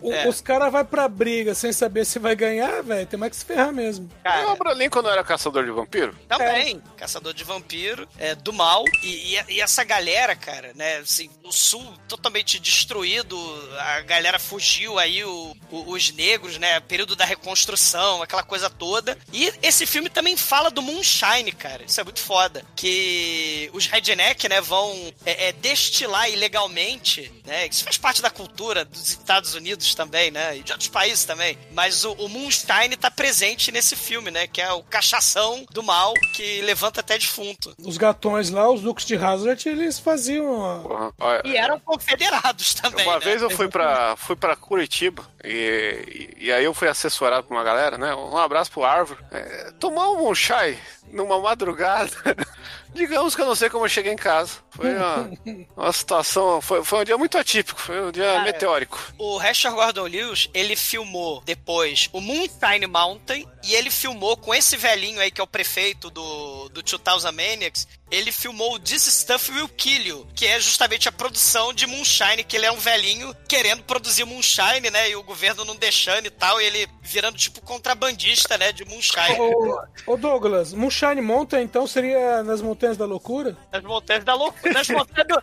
O- 0.00 0.12
É. 0.12 0.28
Os 0.28 0.40
caras 0.40 0.72
vão 0.72 0.84
pra 0.84 1.06
briga 1.08 1.54
sem 1.54 1.72
saber 1.72 2.04
se 2.04 2.18
vai 2.18 2.34
ganhar, 2.34 2.82
velho. 2.82 3.06
Tem 3.06 3.18
mais 3.18 3.30
que 3.30 3.36
se 3.38 3.44
ferrar 3.44 3.72
mesmo. 3.72 4.10
Cara, 4.24 4.48
O 4.48 4.50
Abraham 4.50 4.74
Lincoln 4.74 5.02
não 5.02 5.10
era 5.10 5.22
caçador 5.22 5.64
de 5.64 5.70
vampiro? 5.70 6.16
Também, 6.28 6.82
caçador 6.96 7.32
de 7.32 7.44
vampiro, 7.44 8.08
é, 8.18 8.34
do 8.34 8.52
mal. 8.52 8.84
E, 9.02 9.36
e- 9.36 9.44
e 9.54 9.60
essa 9.60 9.84
galera, 9.84 10.34
cara, 10.34 10.72
né? 10.74 10.96
Assim, 10.98 11.30
o 11.44 11.52
sul 11.52 11.94
totalmente 12.08 12.58
destruído, 12.58 13.36
a 13.78 14.00
galera 14.00 14.38
fugiu 14.38 14.98
aí, 14.98 15.22
o- 15.24 15.54
o- 15.70 15.92
os 15.92 16.10
negros, 16.12 16.58
né? 16.58 16.80
Período 16.80 17.14
da 17.14 17.24
reconstrução, 17.24 18.22
aquela 18.22 18.42
coisa 18.42 18.68
toda. 18.68 19.16
E 19.32 19.52
esse 19.62 19.86
filme 19.86 20.08
também 20.08 20.36
fala 20.36 20.70
do 20.70 20.82
Moonshine, 20.82 21.52
cara. 21.52 21.84
Isso 21.84 22.00
é 22.00 22.04
muito 22.04 22.20
foda. 22.20 22.64
Que 22.74 23.70
os 23.72 23.86
redneck, 23.90 24.48
né, 24.48 24.60
vão 24.60 25.12
é, 25.26 25.48
é, 25.48 25.52
destilar 25.52 26.30
ilegalmente, 26.30 27.32
né? 27.44 27.66
Isso 27.66 27.84
faz 27.84 27.98
parte 27.98 28.22
da 28.22 28.30
cultura 28.30 28.84
dos 28.84 29.08
Estados 29.10 29.54
Unidos 29.54 29.94
também, 29.94 30.30
né? 30.30 30.56
E 30.58 30.62
de 30.62 30.72
outros 30.72 30.88
países 30.88 31.24
também. 31.24 31.58
Mas 31.72 32.04
o, 32.04 32.12
o 32.12 32.28
Moonshine 32.28 32.96
tá 32.96 33.10
presente 33.10 33.72
nesse 33.72 33.96
filme, 33.96 34.30
né? 34.30 34.46
Que 34.46 34.60
é 34.60 34.72
o 34.72 34.82
cachação 34.82 35.64
do 35.72 35.82
mal 35.82 36.14
que 36.34 36.60
levanta 36.62 37.00
até 37.00 37.18
defunto. 37.18 37.74
Os 37.78 37.96
gatões 37.96 38.50
lá, 38.50 38.70
os 38.70 38.80
duques 38.80 39.04
de 39.06 39.16
Hazard, 39.16 39.68
eles 39.68 39.98
faziam. 39.98 40.64
a- 40.64 40.80
Porra, 40.82 41.12
olha, 41.20 41.42
E 41.44 41.56
eram 41.56 41.78
confederados 41.80 42.74
também. 42.74 43.04
Uma 43.06 43.18
né? 43.18 43.24
vez 43.24 43.42
eu 43.42 43.50
fui 43.50 43.68
pra, 43.68 44.16
fui 44.16 44.36
pra 44.36 44.54
Curitiba 44.56 45.24
e, 45.44 46.30
e, 46.38 46.46
e 46.46 46.52
aí 46.52 46.64
eu 46.64 46.74
fui 46.74 46.88
assessorado 46.88 47.46
por 47.46 47.54
uma 47.54 47.64
galera, 47.64 47.98
né? 47.98 48.14
Um 48.14 48.36
abraço 48.36 48.70
pro 48.70 48.84
Árvore. 48.84 49.20
É, 49.30 49.72
tomar 49.78 50.08
um 50.10 50.18
moonshine 50.18 50.78
numa 51.12 51.40
madrugada. 51.40 52.10
Digamos 52.94 53.34
que 53.34 53.42
eu 53.42 53.46
não 53.46 53.54
sei 53.54 53.70
como 53.70 53.84
eu 53.84 53.88
cheguei 53.88 54.12
em 54.12 54.16
casa. 54.16 54.58
Foi 54.70 54.94
uma, 54.94 55.30
uma 55.76 55.92
situação. 55.92 56.60
Foi, 56.60 56.84
foi 56.84 57.00
um 57.00 57.04
dia 57.04 57.18
muito 57.18 57.36
atípico, 57.38 57.80
foi 57.80 58.00
um 58.02 58.10
dia 58.10 58.24
Cara, 58.24 58.44
meteórico. 58.44 58.98
O 59.18 59.36
Rachel 59.36 59.72
Gordon 59.72 60.06
Lewis, 60.06 60.48
ele 60.54 60.76
filmou 60.76 61.42
depois 61.44 62.08
o 62.12 62.20
Moonshine 62.20 62.86
Mountain 62.86 63.46
e 63.64 63.74
ele 63.74 63.90
filmou 63.90 64.36
com 64.36 64.54
esse 64.54 64.76
velhinho 64.76 65.20
aí 65.20 65.30
que 65.30 65.40
é 65.40 65.44
o 65.44 65.46
prefeito 65.46 66.10
do, 66.10 66.68
do 66.70 66.82
2000 66.82 67.32
Maniacs. 67.32 67.86
Ele 68.10 68.32
filmou 68.32 68.74
o 68.74 68.78
This 68.78 69.04
Stuff 69.04 69.52
Will 69.52 69.68
Kill 69.68 70.02
You, 70.02 70.26
que 70.34 70.44
é 70.44 70.58
justamente 70.58 71.08
a 71.08 71.12
produção 71.12 71.72
de 71.72 71.86
Moonshine, 71.86 72.42
que 72.42 72.56
ele 72.56 72.66
é 72.66 72.72
um 72.72 72.78
velhinho 72.78 73.32
querendo 73.48 73.84
produzir 73.84 74.24
Moonshine, 74.24 74.90
né? 74.90 75.10
E 75.10 75.14
o 75.14 75.22
governo 75.22 75.64
não 75.64 75.76
deixando 75.76 76.26
e 76.26 76.30
tal, 76.30 76.60
e 76.60 76.64
ele 76.64 76.88
virando 77.02 77.38
tipo 77.38 77.60
contrabandista, 77.60 78.58
né? 78.58 78.72
De 78.72 78.84
Moonshine. 78.84 79.38
Ô, 79.38 80.12
ô 80.12 80.16
Douglas, 80.16 80.72
Moonshine 80.72 81.20
Mountain 81.20 81.62
então 81.62 81.86
seria 81.86 82.42
nas 82.42 82.60
Montanhas 82.60 82.79
da 82.96 83.04
Loucura? 83.04 83.56
Nas 83.72 83.82
montanhas 83.82 84.24
da 84.24 84.34
loucura, 84.34 84.72
nas 84.72 84.88
montanhas 84.88 85.26
do... 85.28 85.42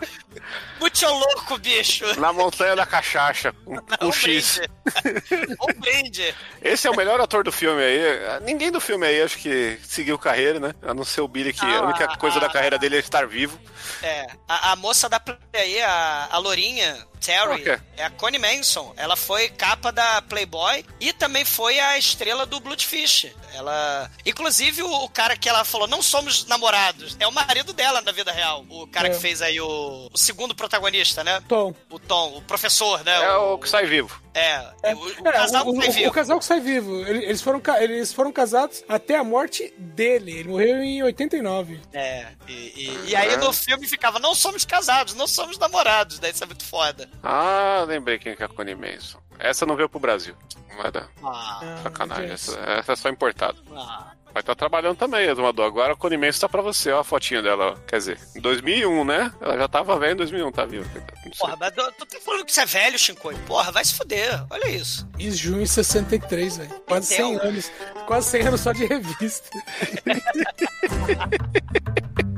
Muito 0.80 1.06
louco, 1.08 1.58
bicho. 1.58 2.20
Na 2.20 2.34
montanha 2.34 2.76
da 2.76 2.86
cachaça, 2.86 3.52
com, 3.64 3.76
com 3.78 4.06
Um 4.08 4.12
X. 4.12 4.60
brinde. 5.04 5.58
Um 5.62 5.80
brinde. 5.80 6.36
Esse 6.62 6.88
é 6.88 6.92
o 6.92 6.96
melhor 6.96 7.20
ator 7.22 7.44
do 7.44 7.52
filme 7.52 7.82
aí. 7.82 8.00
Ninguém 8.44 8.72
do 8.72 8.80
filme 8.82 9.06
aí 9.06 9.22
acho 9.22 9.38
que 9.38 9.80
seguiu 9.84 10.18
carreira, 10.18 10.60
né? 10.60 10.74
A 10.82 10.94
não 10.94 11.04
ser 11.04 11.22
o 11.22 11.28
Billy, 11.28 11.54
que 11.54 11.64
a 11.66 11.80
Ah, 11.80 11.82
única 11.84 12.08
coisa 12.18 12.40
da 12.40 12.48
ah, 12.48 12.52
carreira 12.52 12.78
dele 12.78 12.96
é 12.98 13.00
estar 13.00 13.28
vivo. 13.28 13.60
É, 14.02 14.28
a, 14.48 14.72
a 14.72 14.76
moça 14.76 15.08
da 15.10 15.20
Play 15.20 15.38
aí, 15.54 15.82
a, 15.82 16.28
a 16.32 16.38
Lourinha, 16.38 16.98
Terry, 17.20 17.64
que 17.64 17.70
é? 17.70 18.04
a 18.04 18.10
Connie 18.10 18.40
Manson. 18.40 18.94
Ela 18.98 19.16
foi 19.16 19.50
capa 19.50 19.92
da 19.92 20.22
Playboy 20.22 20.86
e 21.00 21.12
também 21.14 21.44
foi 21.46 21.80
a 21.80 21.98
estrela 21.98 22.46
do 22.46 22.60
Bloodfish. 22.60 23.28
Ela. 23.54 24.10
Inclusive, 24.26 24.82
o, 24.84 25.04
o 25.04 25.10
cara 25.10 25.36
que 25.36 25.50
ela 25.50 25.64
falou, 25.66 25.88
não 25.88 26.02
somos 26.02 26.46
namorados, 26.46 27.16
é 27.20 27.28
o 27.28 27.32
marido 27.32 27.74
dela 27.74 28.02
na 28.02 28.12
vida 28.12 28.32
real. 28.32 28.66
O 28.70 28.88
cara 28.88 29.08
É. 29.08 29.12
que 29.12 29.20
fez 29.20 29.42
aí 29.42 29.60
o, 29.60 30.10
o 30.14 30.18
segundo 30.18 30.54
protagonista, 30.56 31.24
né? 31.24 31.42
Tom. 31.48 31.74
O 31.90 32.00
Tom, 32.00 32.38
o 32.38 32.42
professor, 32.42 33.04
né? 33.04 33.16
É 33.24 33.36
o 33.36 33.58
que 33.58 33.68
sai 33.70 33.86
vivo. 33.86 34.22
É, 34.38 34.92
É, 34.92 34.96
o, 34.96 35.00
o 35.00 35.28
é, 35.28 35.32
casal 35.32 35.68
o, 35.68 35.74
que 35.74 35.80
sai 35.80 35.90
o- 35.90 35.94
vivo. 35.94 36.10
o 36.10 36.14
casal 36.14 36.40
que 36.40 36.46
sai 36.46 36.60
vivo. 36.60 36.96
Ele- 37.08 37.26
Eles 37.26 37.42
foram, 37.42 37.62
eles 37.80 38.14
foram 38.14 38.32
casados 38.32 38.84
até 38.88 39.16
a 39.18 39.24
morte 39.24 39.74
dele. 39.78 40.32
Ele 40.40 40.50
morreu 40.50 40.78
em 40.84 41.02
89. 41.04 41.82
É, 41.94 42.28
e, 42.48 42.54
e- 42.54 43.10
e 43.10 43.16
aí 43.16 43.36
no 43.38 43.52
filme 43.52 43.88
ficava, 43.88 44.20
não 44.20 44.36
somos 44.36 44.64
casados, 44.66 45.14
não 45.16 45.28
somos 45.28 45.58
namorados, 45.58 46.20
daí 46.20 46.32
isso 46.32 46.44
é 46.44 46.48
muito 46.48 46.64
foda. 46.66 47.10
Ah, 47.24 47.84
lembrei 47.88 48.20
quem 48.20 48.36
que 48.36 48.44
é 48.44 48.46
a 48.46 48.50
Connie 48.50 48.76
Manson. 48.76 49.20
Essa 49.40 49.66
não 49.66 49.76
veio 49.76 49.90
pro 49.90 50.00
Brasil. 50.00 50.36
Não 50.70 50.84
é 50.86 50.92
da 50.92 51.08
Ah, 51.24 51.80
sacanagem. 51.84 52.24
gente. 52.30 52.34
Essa, 52.34 52.60
essa 52.60 52.94
é 52.94 52.96
só 52.96 53.10
importada. 53.10 53.58
ah. 53.76 54.12
Vai 54.38 54.44
estar 54.44 54.54
trabalhando 54.54 54.96
também, 54.98 55.28
Exumador. 55.28 55.66
Agora 55.66 55.94
a 55.94 55.96
Connie 55.96 56.16
Manson 56.16 56.42
tá 56.42 56.48
pra 56.48 56.62
você, 56.62 56.92
ó 56.92 57.00
a 57.00 57.04
fotinha 57.04 57.42
dela. 57.42 57.72
ó. 57.72 57.76
Quer 57.88 57.98
dizer, 57.98 58.20
em 58.36 58.40
2001, 58.40 59.04
né? 59.04 59.34
Ela 59.42 59.58
já 59.58 59.68
tava 59.68 59.98
velha 59.98 60.12
em 60.12 60.16
2001, 60.16 60.52
tá 60.52 60.64
viva. 60.64 60.86
Sei. 60.94 61.32
Porra, 61.40 61.58
mas 61.60 61.72
tu 61.74 62.06
tá 62.06 62.20
falando 62.24 62.46
que 62.46 62.54
você 62.54 62.62
é 62.62 62.66
velho, 62.68 63.00
Shinkoi? 63.00 63.34
Porra, 63.48 63.72
vai 63.72 63.84
se 63.84 63.96
fuder. 63.96 64.46
Olha 64.52 64.70
isso. 64.70 65.10
Em 65.18 65.32
junho 65.32 65.64
de 65.64 65.70
63, 65.70 66.58
velho. 66.58 66.70
Quase 66.88 67.16
100 67.16 67.34
Então. 67.34 67.48
anos. 67.50 67.72
Quase 68.06 68.30
100 68.30 68.42
anos 68.44 68.62
só 68.62 68.72
de 68.74 68.86
revista. 68.86 69.50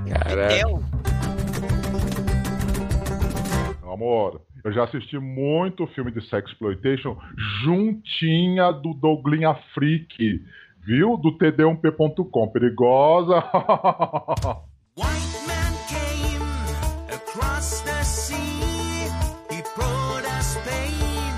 Caralho. 0.10 0.82
Amor, 3.84 4.42
eu 4.64 4.72
já 4.72 4.86
assisti 4.86 5.20
muito 5.20 5.86
filme 5.88 6.12
de 6.14 6.26
sexploitation 6.30 7.18
juntinha 7.66 8.72
do 8.72 8.94
Douglinha 8.94 9.54
Freak, 9.74 10.42
viu? 10.90 11.16
Do 11.18 11.38
td1p.com. 11.38 12.50
Perigosa. 12.52 13.44
White 14.98 15.48
man 15.48 15.74
came 15.88 16.42
across 17.14 17.82
the 17.82 18.04
sea. 18.04 18.36
He 19.52 19.62
brought 19.76 20.26
us 20.40 20.58
pain 20.66 21.34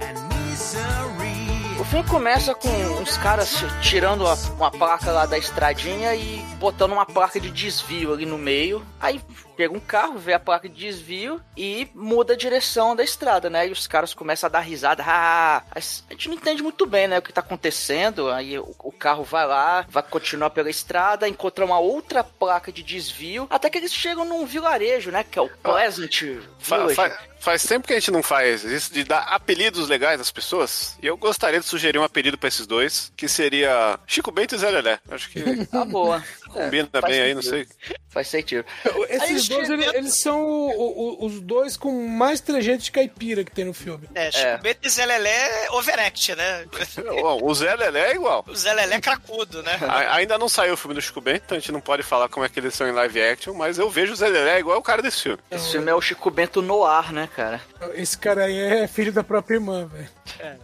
and 0.00 0.14
misery. 0.28 1.80
O 1.80 1.84
filme 1.84 2.08
começa 2.08 2.54
com 2.54 3.02
os 3.02 3.16
caras 3.16 3.64
tirando 3.80 4.24
uma 4.56 4.70
placa 4.70 5.10
lá 5.10 5.26
da 5.26 5.36
estradinha 5.36 6.14
e 6.14 6.40
botando 6.60 6.92
uma 6.92 7.04
placa 7.04 7.40
de 7.40 7.50
desvio 7.50 8.12
ali 8.12 8.24
no 8.24 8.38
meio. 8.38 8.82
Aí 9.00 9.20
chega 9.56 9.74
um 9.74 9.80
carro, 9.80 10.18
vê 10.18 10.32
a 10.32 10.40
placa 10.40 10.68
de 10.68 10.74
desvio 10.74 11.40
e 11.56 11.88
muda 11.94 12.34
a 12.34 12.36
direção 12.36 12.94
da 12.96 13.02
estrada, 13.04 13.48
né? 13.50 13.68
E 13.68 13.72
os 13.72 13.86
caras 13.86 14.14
começam 14.14 14.46
a 14.48 14.50
dar 14.50 14.60
risada. 14.60 15.02
Ah, 15.06 15.62
a 15.74 15.80
gente 15.80 16.28
não 16.28 16.36
entende 16.36 16.62
muito 16.62 16.86
bem, 16.86 17.06
né, 17.08 17.18
o 17.18 17.22
que 17.22 17.32
tá 17.32 17.40
acontecendo. 17.40 18.30
Aí 18.30 18.58
o, 18.58 18.74
o 18.78 18.92
carro 18.92 19.24
vai 19.24 19.46
lá, 19.46 19.84
vai 19.88 20.02
continuar 20.02 20.50
pela 20.50 20.70
estrada, 20.70 21.28
encontra 21.28 21.64
uma 21.64 21.78
outra 21.78 22.22
placa 22.24 22.72
de 22.72 22.82
desvio, 22.82 23.46
até 23.50 23.68
que 23.70 23.78
eles 23.78 23.92
chegam 23.92 24.24
num 24.24 24.44
vilarejo, 24.46 25.10
né, 25.10 25.24
que 25.24 25.38
é 25.38 25.42
o 25.42 25.48
Pleasant 25.48 26.22
Fa- 26.58 26.76
Village. 26.78 26.94
fa- 26.94 27.18
faz 27.40 27.62
tempo 27.64 27.86
que 27.86 27.92
a 27.92 27.98
gente 27.98 28.10
não 28.10 28.22
faz 28.22 28.62
isso 28.64 28.92
de 28.92 29.02
dar 29.04 29.22
apelidos 29.24 29.88
legais 29.88 30.20
às 30.20 30.30
pessoas. 30.30 30.96
E 31.02 31.06
eu 31.06 31.16
gostaria 31.16 31.58
de 31.60 31.66
sugerir 31.66 31.98
um 31.98 32.04
apelido 32.04 32.38
pra 32.38 32.48
esses 32.48 32.66
dois, 32.66 33.12
que 33.16 33.28
seria 33.28 33.98
Chico 34.06 34.30
Bento 34.30 34.54
e 34.54 34.58
Zé 34.58 34.70
Lelé. 34.70 34.98
Acho 35.10 35.28
que 35.30 35.66
Tá 35.66 35.84
boa. 35.84 36.22
Combina 36.52 36.88
É, 36.92 37.00
bem 37.00 37.20
aí, 37.20 37.34
não 37.34 37.42
sei. 37.42 37.66
Faz 38.10 38.28
sentido. 38.28 38.64
Esses 39.08 39.50
Aí 39.50 39.56
dois, 39.56 39.70
eles, 39.70 39.94
eles 39.94 40.14
são 40.20 40.42
o- 40.44 41.22
o- 41.22 41.26
os 41.26 41.40
dois 41.40 41.76
com 41.78 42.06
mais 42.06 42.40
trejeito 42.40 42.84
de 42.84 42.92
caipira 42.92 43.42
que 43.42 43.50
tem 43.50 43.64
no 43.64 43.72
filme. 43.72 44.06
É, 44.14 44.30
Chicubeta 44.30 44.86
e 44.86 44.90
Zé 44.90 45.06
Lelé 45.06 45.70
overact, 45.70 46.34
né? 46.34 46.66
O 47.42 47.54
Zé 47.54 47.74
Lelé 47.74 48.10
é 48.10 48.14
igual. 48.14 48.44
O 48.46 48.54
Zé 48.54 48.72
Lelé 48.74 48.96
é 48.96 49.00
cracudo, 49.00 49.62
né? 49.62 49.78
A- 49.80 50.16
ainda 50.16 50.36
não 50.36 50.48
saiu 50.48 50.74
o 50.74 50.76
filme 50.76 50.94
do 50.94 51.00
Chico 51.00 51.20
Bento, 51.20 51.42
então 51.46 51.56
a 51.56 51.60
gente 51.60 51.72
não 51.72 51.80
pode 51.80 52.02
falar 52.02 52.28
como 52.28 52.44
é 52.44 52.48
que 52.48 52.60
eles 52.60 52.74
são 52.74 52.86
em 52.86 52.92
live 52.92 53.22
action, 53.22 53.54
mas 53.54 53.78
eu 53.78 53.88
vejo 53.88 54.12
o 54.12 54.16
Zé 54.16 54.28
Lelé 54.28 54.58
igual 54.60 54.78
o 54.78 54.82
cara 54.82 55.00
desse 55.00 55.22
filme. 55.22 55.38
Esse 55.50 55.72
filme 55.72 55.90
é 55.90 55.94
o 55.94 56.00
Chico 56.00 56.30
Bento 56.30 56.60
Noir, 56.60 57.12
né, 57.12 57.28
cara? 57.34 57.60
Esse 57.94 58.18
cara 58.18 58.44
aí 58.44 58.58
é 58.58 58.86
filho 58.86 59.12
da 59.12 59.24
própria 59.24 59.54
irmã, 59.56 59.86
velho. 59.86 60.08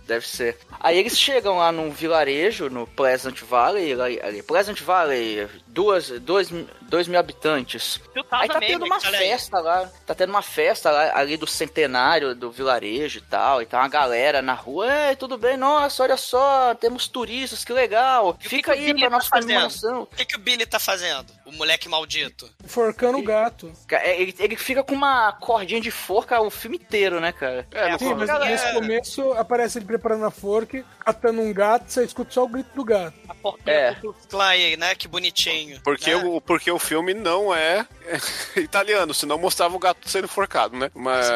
Deve 0.06 0.26
ser. 0.28 0.58
Aí 0.80 0.98
eles 0.98 1.18
chegam 1.18 1.58
lá 1.58 1.72
num 1.72 1.90
vilarejo, 1.90 2.68
no 2.68 2.86
Pleasant 2.86 3.40
Valley, 3.42 3.94
lá- 3.94 4.06
ali, 4.06 4.42
Pleasant 4.42 4.80
Valley, 4.82 5.48
duas, 5.78 6.08
dois, 6.08 6.50
dois 6.82 7.06
mil 7.06 7.20
habitantes. 7.20 8.00
Aí 8.32 8.48
tá 8.48 8.58
tendo 8.58 8.84
uma 8.84 8.98
festa 8.98 9.60
lá, 9.60 9.88
tá 10.04 10.12
tendo 10.12 10.30
uma 10.30 10.42
festa 10.42 10.90
lá, 10.90 11.16
ali 11.16 11.36
do 11.36 11.46
centenário 11.46 12.34
do 12.34 12.50
vilarejo 12.50 13.18
e 13.18 13.22
tal, 13.22 13.62
e 13.62 13.66
tá 13.66 13.78
uma 13.78 13.88
galera 13.88 14.42
na 14.42 14.54
rua, 14.54 14.88
ei, 15.08 15.14
tudo 15.14 15.38
bem, 15.38 15.56
nossa, 15.56 16.02
olha 16.02 16.16
só, 16.16 16.74
temos 16.74 17.06
turistas, 17.06 17.64
que 17.64 17.72
legal, 17.72 18.36
fica 18.40 18.72
aí 18.72 18.92
pra 18.92 19.08
nossa 19.08 19.30
comemoração. 19.30 20.02
O 20.02 20.06
que, 20.06 20.24
que 20.24 20.34
o 20.34 20.40
Billy 20.40 20.66
tá 20.66 20.80
fazendo? 20.80 21.32
O 21.48 21.52
moleque 21.52 21.88
maldito. 21.88 22.48
Forcando 22.66 23.18
o 23.18 23.22
gato. 23.22 23.72
É, 23.90 24.20
Ele, 24.20 24.34
ele 24.38 24.56
fica 24.56 24.82
com 24.84 24.94
uma 24.94 25.32
cordinha 25.32 25.80
de 25.80 25.90
forca 25.90 26.38
o 26.40 26.50
filme 26.50 26.76
inteiro, 26.76 27.20
né, 27.20 27.32
cara? 27.32 27.66
É, 27.72 27.96
Sim, 27.96 28.14
mas 28.14 28.28
Galera. 28.28 28.50
nesse 28.50 28.72
começo 28.72 29.32
aparece 29.32 29.78
ele 29.78 29.86
preparando 29.86 30.24
a 30.26 30.30
forca, 30.30 30.84
atando 31.04 31.40
um 31.40 31.52
gato, 31.52 31.90
você 31.90 32.04
escuta 32.04 32.30
só 32.32 32.44
o 32.44 32.48
grito 32.48 32.68
do 32.74 32.84
gato. 32.84 33.14
A 33.28 33.34
porquinha 33.34 33.74
É. 33.74 33.94
do 33.94 34.14
aí, 34.40 34.76
né? 34.76 34.94
Que 34.94 35.08
bonitinho. 35.08 35.80
Porque, 35.82 36.14
né? 36.14 36.22
o, 36.24 36.40
porque 36.40 36.70
o 36.70 36.78
filme 36.78 37.14
não 37.14 37.54
é 37.54 37.86
italiano, 38.56 39.14
senão 39.14 39.38
mostrava 39.38 39.74
o 39.74 39.78
gato 39.78 40.08
sendo 40.08 40.28
forcado, 40.28 40.76
né? 40.76 40.90
Mas, 40.94 41.26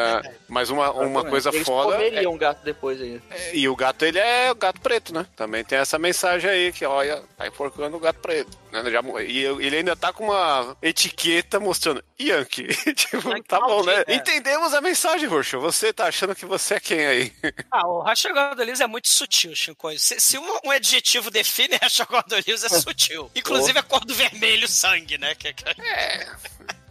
mas 0.47 0.69
uma, 0.69 0.91
uma 0.91 1.23
coisa 1.25 1.49
Eles 1.49 1.65
foda. 1.65 1.95
é- 2.03 2.27
um 2.27 2.37
gato 2.37 2.63
depois 2.63 3.01
ainda. 3.01 3.21
e 3.51 3.67
o 3.67 3.75
gato, 3.75 4.05
ele 4.05 4.19
é 4.19 4.51
o 4.51 4.55
gato 4.55 4.79
preto, 4.79 5.13
né? 5.13 5.25
Também 5.35 5.63
tem 5.63 5.77
essa 5.79 5.97
mensagem 5.97 6.49
aí, 6.49 6.71
que 6.71 6.85
olha, 6.85 7.23
tá 7.37 7.47
enforcando 7.47 7.97
o 7.97 7.99
gato 7.99 8.19
preto. 8.19 8.62
Né? 8.73 8.89
Já, 8.89 9.01
e 9.21 9.45
ele 9.45 9.77
ainda 9.77 9.95
tá 9.95 10.11
com 10.11 10.25
uma 10.25 10.75
etiqueta 10.81 11.59
mostrando 11.59 12.03
Yankee. 12.19 12.67
tipo, 12.95 13.29
Yankee 13.29 13.47
tá 13.47 13.59
bom, 13.59 13.83
né? 13.83 14.03
é. 14.07 14.15
Entendemos 14.15 14.73
a 14.73 14.81
mensagem, 14.81 15.29
Roxo. 15.29 15.59
Você 15.59 15.93
tá 15.93 16.07
achando 16.07 16.33
que 16.33 16.43
você 16.43 16.73
é 16.73 16.79
quem 16.79 17.05
aí? 17.05 17.33
Ah, 17.69 17.87
o 17.87 18.01
Rachel 18.01 18.33
Gordon 18.33 18.63
Lewis 18.63 18.81
é 18.81 18.87
muito 18.87 19.07
sutil, 19.07 19.55
Chico. 19.55 19.97
Se, 19.97 20.19
se 20.19 20.37
um, 20.37 20.59
um 20.65 20.71
adjetivo 20.71 21.31
define 21.31 21.75
Rachel 21.81 22.05
Gordon 22.07 22.35
Lewis, 22.47 22.63
é 22.63 22.69
sutil. 22.69 23.29
Inclusive 23.35 23.77
a 23.77 23.83
cor 23.83 24.03
do 24.05 24.13
vermelho 24.13 24.67
sangue, 24.67 25.17
né? 25.17 25.33
Que, 25.35 25.53
que... 25.53 25.63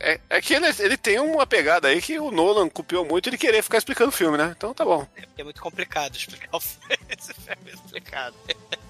É, 0.01 0.21
é 0.29 0.41
que 0.41 0.55
ele, 0.55 0.67
ele 0.79 0.97
tem 0.97 1.19
uma 1.21 1.47
pegada 1.47 1.89
aí 1.89 2.03
que 2.03 2.19
o 2.19 2.31
Nolan 2.31 2.69
copiou 2.69 3.05
muito 3.05 3.29
ele 3.29 3.39
querer 3.39 3.63
ficar 3.63 3.79
explicando 3.79 4.11
o 4.11 4.13
filme, 4.13 4.37
né? 4.37 4.53
Então 4.57 4.75
tá 4.75 4.85
bom. 4.85 5.07
É 5.37 5.45
muito 5.45 5.61
complicado 5.61 6.17
explicar 6.17 6.57
o 6.57 6.61
filme. 6.61 6.99
Esse 7.09 7.35
filme 7.35 7.73
é 7.73 7.77
complicado. 7.77 8.35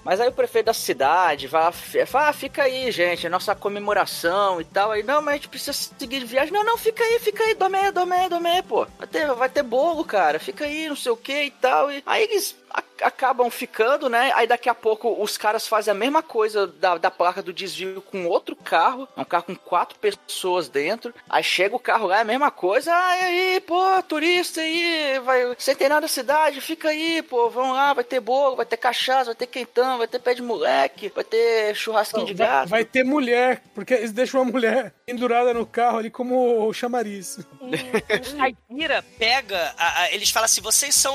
Mas 0.03 0.19
aí 0.19 0.27
o 0.27 0.33
prefeito 0.33 0.67
da 0.67 0.73
cidade 0.73 1.47
vai 1.47 1.71
fala, 2.05 2.29
ah, 2.29 2.33
fica 2.33 2.63
aí, 2.63 2.91
gente, 2.91 3.29
nossa 3.29 3.55
comemoração 3.55 4.59
e 4.59 4.65
tal. 4.65 4.91
Aí, 4.91 5.03
não, 5.03 5.21
mas 5.21 5.33
a 5.33 5.37
gente 5.37 5.49
precisa 5.49 5.73
seguir 5.73 6.25
viagem. 6.25 6.53
Não, 6.53 6.63
não, 6.63 6.77
fica 6.77 7.03
aí, 7.03 7.19
fica 7.19 7.43
aí, 7.43 7.53
dorme 7.53 7.77
aí, 7.77 7.91
dorme 7.91 8.15
aí, 8.15 8.29
dorme 8.29 8.49
aí, 8.49 8.61
pô. 8.61 8.85
Vai 8.97 9.07
ter, 9.07 9.33
vai 9.33 9.49
ter 9.49 9.63
bolo, 9.63 10.03
cara, 10.03 10.39
fica 10.39 10.65
aí, 10.65 10.89
não 10.89 10.95
sei 10.95 11.11
o 11.11 11.17
que 11.17 11.43
e 11.43 11.51
tal. 11.51 11.91
E 11.91 12.03
aí 12.05 12.23
eles 12.23 12.55
acabam 13.01 13.49
ficando, 13.49 14.09
né? 14.09 14.31
Aí 14.33 14.47
daqui 14.47 14.69
a 14.69 14.73
pouco 14.73 15.21
os 15.21 15.37
caras 15.37 15.67
fazem 15.67 15.91
a 15.91 15.95
mesma 15.95 16.23
coisa 16.23 16.65
da, 16.65 16.97
da 16.97 17.11
placa 17.11 17.41
do 17.41 17.53
desvio 17.53 18.01
com 18.01 18.25
outro 18.25 18.55
carro. 18.55 19.07
Um 19.15 19.23
carro 19.23 19.45
com 19.45 19.55
quatro 19.55 19.97
pessoas 19.99 20.69
dentro. 20.69 21.13
Aí 21.29 21.43
chega 21.43 21.75
o 21.75 21.79
carro 21.79 22.07
lá, 22.07 22.19
é 22.19 22.21
a 22.21 22.25
mesma 22.25 22.49
coisa. 22.49 22.93
Ah, 22.93 23.09
aí, 23.09 23.61
pô, 23.61 23.81
turista 24.07 24.61
aí, 24.61 25.19
vai, 25.19 25.55
centenário 25.57 26.03
da 26.03 26.07
cidade, 26.07 26.61
fica 26.61 26.89
aí, 26.89 27.21
pô, 27.21 27.49
vamos 27.49 27.75
lá, 27.75 27.93
vai 27.93 28.03
ter 28.03 28.19
bolo, 28.19 28.55
vai 28.55 28.65
ter 28.65 28.77
cachaça, 28.77 29.25
vai 29.25 29.35
ter 29.35 29.47
quentão, 29.47 29.92
vai 29.97 30.07
ter 30.07 30.19
pé 30.19 30.33
de 30.33 30.41
moleque, 30.41 31.09
vai 31.13 31.23
ter 31.23 31.75
churrasquinho 31.75 32.25
de 32.25 32.33
Vai, 32.33 32.47
gato. 32.47 32.69
vai 32.69 32.85
ter 32.85 33.03
mulher, 33.03 33.61
porque 33.75 33.93
eles 33.93 34.11
deixam 34.11 34.41
uma 34.41 34.51
mulher 34.51 34.93
pendurada 35.05 35.53
no 35.53 35.65
carro 35.65 35.97
ali 35.99 36.09
como 36.09 36.67
o 36.67 36.73
chamariz. 36.73 37.39
O 37.59 38.37
Caipira 38.37 39.03
pega. 39.17 39.73
a- 39.77 40.01
a- 40.03 40.11
eles 40.13 40.29
falam 40.29 40.45
assim: 40.45 40.61
vocês 40.61 40.93
são 40.95 41.13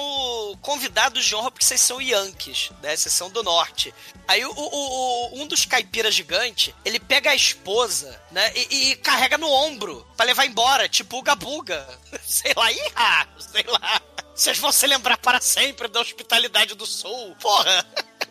convidados 0.63 1.25
de 1.25 1.35
honra 1.35 1.51
porque 1.51 1.65
vocês 1.65 1.81
são 1.81 2.01
Yankees, 2.01 2.71
né? 2.83 2.97
Vocês 2.97 3.13
são 3.13 3.31
do 3.31 3.43
norte. 3.43 3.95
Aí 4.27 4.45
o, 4.45 4.51
o- 4.51 5.35
o- 5.35 5.41
um 5.43 5.47
dos 5.47 5.65
caipiras 5.65 6.15
gigante, 6.15 6.75
ele 6.85 6.99
pega 7.01 7.31
a 7.31 7.35
esposa, 7.35 8.21
né? 8.31 8.53
E, 8.55 8.91
e 8.93 8.97
carrega 8.97 9.39
no 9.39 9.49
ombro 9.51 10.07
pra 10.17 10.27
levar 10.27 10.47
embora, 10.47 10.89
tipo 10.89 11.19
o 11.19 11.23
Gabuga. 11.23 11.87
Sei 12.23 12.53
lá, 12.57 12.71
ih, 12.73 12.79
sei 13.39 13.65
lá. 13.67 14.01
Vocês 14.35 14.59
vão 14.59 14.71
se 14.71 14.87
lembrar 14.87 15.17
para 15.19 15.41
sempre 15.41 15.89
da 15.89 16.01
hospitalidade 16.01 16.75
do 16.75 16.87
sul. 16.87 17.35
Porra! 17.41 17.85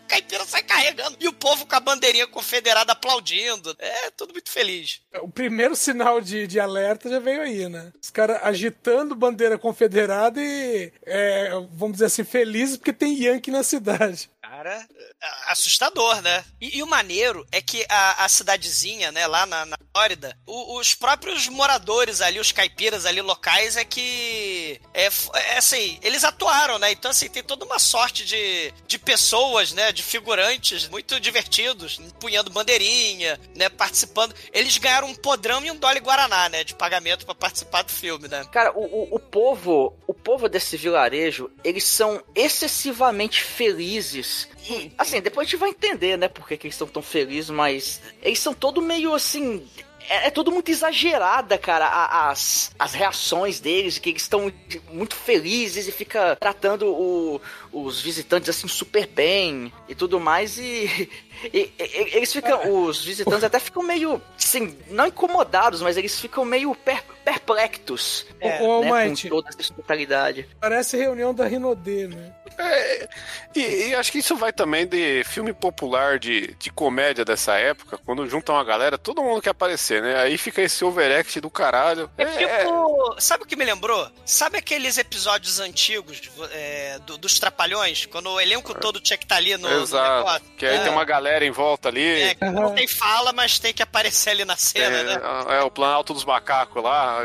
Caipira 0.07 0.45
sai 0.45 0.63
carregando. 0.63 1.17
E 1.19 1.27
o 1.27 1.33
povo 1.33 1.65
com 1.65 1.75
a 1.75 1.79
bandeirinha 1.79 2.27
confederada 2.27 2.93
aplaudindo. 2.93 3.75
É 3.79 4.09
tudo 4.11 4.33
muito 4.33 4.49
feliz. 4.49 5.01
O 5.21 5.29
primeiro 5.29 5.75
sinal 5.75 6.21
de, 6.21 6.47
de 6.47 6.59
alerta 6.59 7.09
já 7.09 7.19
veio 7.19 7.41
aí, 7.41 7.69
né? 7.69 7.91
Os 8.01 8.09
caras 8.09 8.39
agitando 8.43 9.15
bandeira 9.15 9.57
confederada 9.57 10.41
e, 10.41 10.91
é, 11.05 11.49
vamos 11.71 11.93
dizer 11.93 12.05
assim, 12.05 12.23
felizes 12.23 12.77
porque 12.77 12.93
tem 12.93 13.21
Yankee 13.23 13.51
na 13.51 13.63
cidade. 13.63 14.29
Cara, 14.57 14.87
é, 15.21 15.51
assustador, 15.51 16.19
né? 16.23 16.43
E, 16.59 16.79
e 16.79 16.83
o 16.83 16.87
maneiro 16.87 17.45
é 17.51 17.61
que 17.61 17.85
a, 17.87 18.25
a 18.25 18.27
cidadezinha, 18.27 19.11
né, 19.11 19.27
lá 19.27 19.45
na, 19.45 19.67
na 19.67 19.77
Flórida, 19.93 20.35
o- 20.47 20.79
os 20.79 20.95
próprios 20.95 21.47
moradores 21.47 22.21
ali, 22.21 22.39
os 22.39 22.51
caipiras 22.51 23.05
ali 23.05 23.21
locais, 23.21 23.77
é 23.77 23.85
que. 23.85 24.81
É, 24.95 25.05
é 25.51 25.57
assim, 25.59 25.99
eles 26.01 26.23
atuaram, 26.23 26.79
né? 26.79 26.91
Então, 26.91 27.11
assim, 27.11 27.29
tem 27.29 27.43
toda 27.43 27.65
uma 27.65 27.77
sorte 27.77 28.25
de, 28.25 28.73
de 28.87 28.97
pessoas, 28.97 29.73
né? 29.73 29.91
De 29.91 30.01
figurantes 30.01 30.87
muito 30.87 31.19
divertidos, 31.19 31.99
empunhando 31.99 32.49
bandeirinha, 32.49 33.39
né? 33.55 33.69
Participando. 33.69 34.33
Eles 34.51 34.75
ganharam 34.79 35.07
um 35.07 35.13
podrão 35.15 35.63
e 35.63 35.69
um 35.69 35.75
dólar 35.75 35.99
Guaraná, 35.99 36.49
né? 36.49 36.63
De 36.63 36.73
pagamento 36.73 37.27
pra 37.27 37.35
participar 37.35 37.83
do 37.83 37.91
filme, 37.91 38.27
né? 38.27 38.43
Cara, 38.51 38.71
o, 38.75 38.83
o, 38.83 39.15
o 39.17 39.19
povo, 39.19 39.95
o 40.07 40.15
povo 40.15 40.49
desse 40.49 40.75
vilarejo, 40.77 41.47
eles 41.63 41.83
são 41.83 42.23
excessivamente 42.33 43.43
felizes. 43.43 44.47
E, 44.69 44.91
assim, 44.97 45.21
depois 45.21 45.47
a 45.47 45.49
gente 45.49 45.59
vai 45.59 45.69
entender, 45.69 46.17
né, 46.17 46.27
por 46.27 46.47
que, 46.47 46.57
que 46.57 46.67
eles 46.67 46.75
estão 46.75 46.87
tão 46.87 47.01
felizes, 47.01 47.49
mas 47.49 48.01
eles 48.21 48.39
são 48.39 48.53
todo 48.53 48.81
meio 48.81 49.13
assim. 49.13 49.65
É, 50.09 50.27
é 50.27 50.31
tudo 50.31 50.53
muito 50.53 50.71
exagerada, 50.71 51.57
cara, 51.57 51.85
a- 51.85 52.29
as, 52.29 52.71
as 52.79 52.93
reações 52.93 53.59
deles, 53.59 53.97
que 53.99 54.11
eles 54.11 54.21
estão 54.21 54.49
muito 54.89 55.15
felizes 55.17 55.85
e 55.85 55.91
fica 55.91 56.33
tratando 56.39 56.87
o- 56.87 57.41
os 57.73 57.99
visitantes 58.01 58.47
assim 58.49 58.69
super 58.69 59.05
bem 59.05 59.71
e 59.89 59.93
tudo 59.93 60.17
mais 60.17 60.57
e, 60.57 61.09
e- 61.53 61.69
e- 61.77 62.15
eles 62.15 62.31
ficam, 62.31 62.85
os 62.85 63.03
visitantes 63.03 63.43
até 63.43 63.59
ficam 63.59 63.83
meio, 63.83 64.21
assim, 64.37 64.77
não 64.89 65.07
incomodados, 65.07 65.81
mas 65.81 65.97
eles 65.97 66.17
ficam 66.17 66.45
meio 66.45 66.73
per, 66.73 67.03
perplexos, 67.25 68.25
É. 68.39 68.59
Né, 68.59 69.09
com 69.09 69.29
toda 69.29 69.49
essa 69.49 69.59
hospitalidade. 69.59 70.47
Parece 70.61 70.95
reunião 70.95 71.33
da 71.33 71.45
Rinodê, 71.45 72.07
né? 72.07 72.33
É, 72.57 73.09
e, 73.55 73.59
e 73.89 73.95
acho 73.95 74.11
que 74.11 74.17
isso 74.19 74.35
vai 74.35 74.51
também 74.51 74.87
de 74.87 75.23
filme 75.25 75.53
popular 75.53 76.17
de, 76.19 76.55
de 76.59 76.71
comédia 76.71 77.23
dessa 77.23 77.55
época, 77.57 77.97
quando 78.05 78.27
juntam 78.27 78.55
uma 78.55 78.63
galera, 78.63 78.97
todo 78.97 79.21
mundo 79.21 79.41
quer 79.41 79.51
aparecer, 79.51 80.01
né? 80.01 80.19
Aí 80.19 80.37
fica 80.37 80.61
esse 80.61 80.83
overact 80.83 81.39
do 81.39 81.49
caralho. 81.49 82.09
É 82.17 82.25
tipo. 82.25 82.87
Sabe 83.19 83.43
o 83.43 83.47
que 83.47 83.55
me 83.55 83.63
lembrou? 83.65 84.09
Sabe 84.25 84.57
aqueles 84.57 84.97
episódios 84.97 85.59
antigos 85.59 86.21
é, 86.51 86.99
do- 87.05 87.17
dos 87.17 87.39
Trapalhões? 87.39 88.05
Quando 88.05 88.29
o 88.31 88.39
elenco 88.41 88.73
todo 88.73 88.99
tinha 88.99 89.17
que 89.17 89.25
estar 89.25 89.37
ali 89.37 89.55
no, 89.57 89.69
no 89.69 89.83
Exato. 89.83 90.17
negócio? 90.17 90.41
Que 90.57 90.65
aí 90.65 90.77
É. 90.77 90.79
tem 90.83 90.91
uma 90.91 91.05
galera 91.05 91.45
em 91.45 91.51
volta 91.51 91.89
ali. 91.89 92.21
É, 92.21 92.35
que 92.35 92.45
não 92.45 92.73
tem 92.73 92.87
fala, 92.87 93.31
mas 93.33 93.59
tem 93.59 93.73
que 93.73 93.81
aparecer 93.83 94.31
ali 94.31 94.45
na 94.45 94.55
cena, 94.55 94.97
É, 94.97 95.03
né? 95.03 95.21
é, 95.59 95.61
o 95.61 95.71
Planalto 95.71 96.13
dos 96.13 96.25
Macacos 96.25 96.83
lá, 96.83 97.19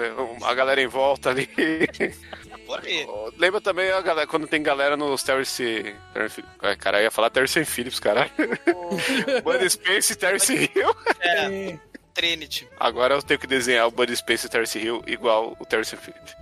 a 0.44 0.54
galera 0.54 0.80
em 0.80 0.86
volta 0.86 1.30
ali. 1.30 1.48
Por 2.66 2.80
aí. 2.84 3.06
Lembra 3.38 3.60
também 3.60 3.90
a 3.90 4.00
galera, 4.00 4.26
quando 4.26 4.46
tem 4.46 4.62
galera 4.62 4.96
nos 4.96 5.22
Terce. 5.22 5.94
Terce 6.12 6.44
ai, 6.60 6.76
cara, 6.76 6.98
eu 7.00 7.04
ia 7.04 7.10
falar 7.10 7.30
Terce 7.30 7.64
Phillips, 7.64 7.98
caralho. 8.00 8.30
Buddy 9.44 9.68
Space 9.70 10.12
e 10.12 10.16
Terce 10.16 10.54
Hill. 10.74 10.96
É, 11.20 11.78
Trinity. 12.14 12.68
Agora 12.78 13.14
eu 13.14 13.22
tenho 13.22 13.40
que 13.40 13.46
desenhar 13.46 13.86
o 13.86 13.90
Buddy 13.90 14.16
Space 14.16 14.46
e 14.46 14.50
Terce 14.50 14.78
Hill 14.78 15.02
igual 15.06 15.56
o 15.58 15.64
Terce 15.66 15.96
Phillips. 15.96 16.34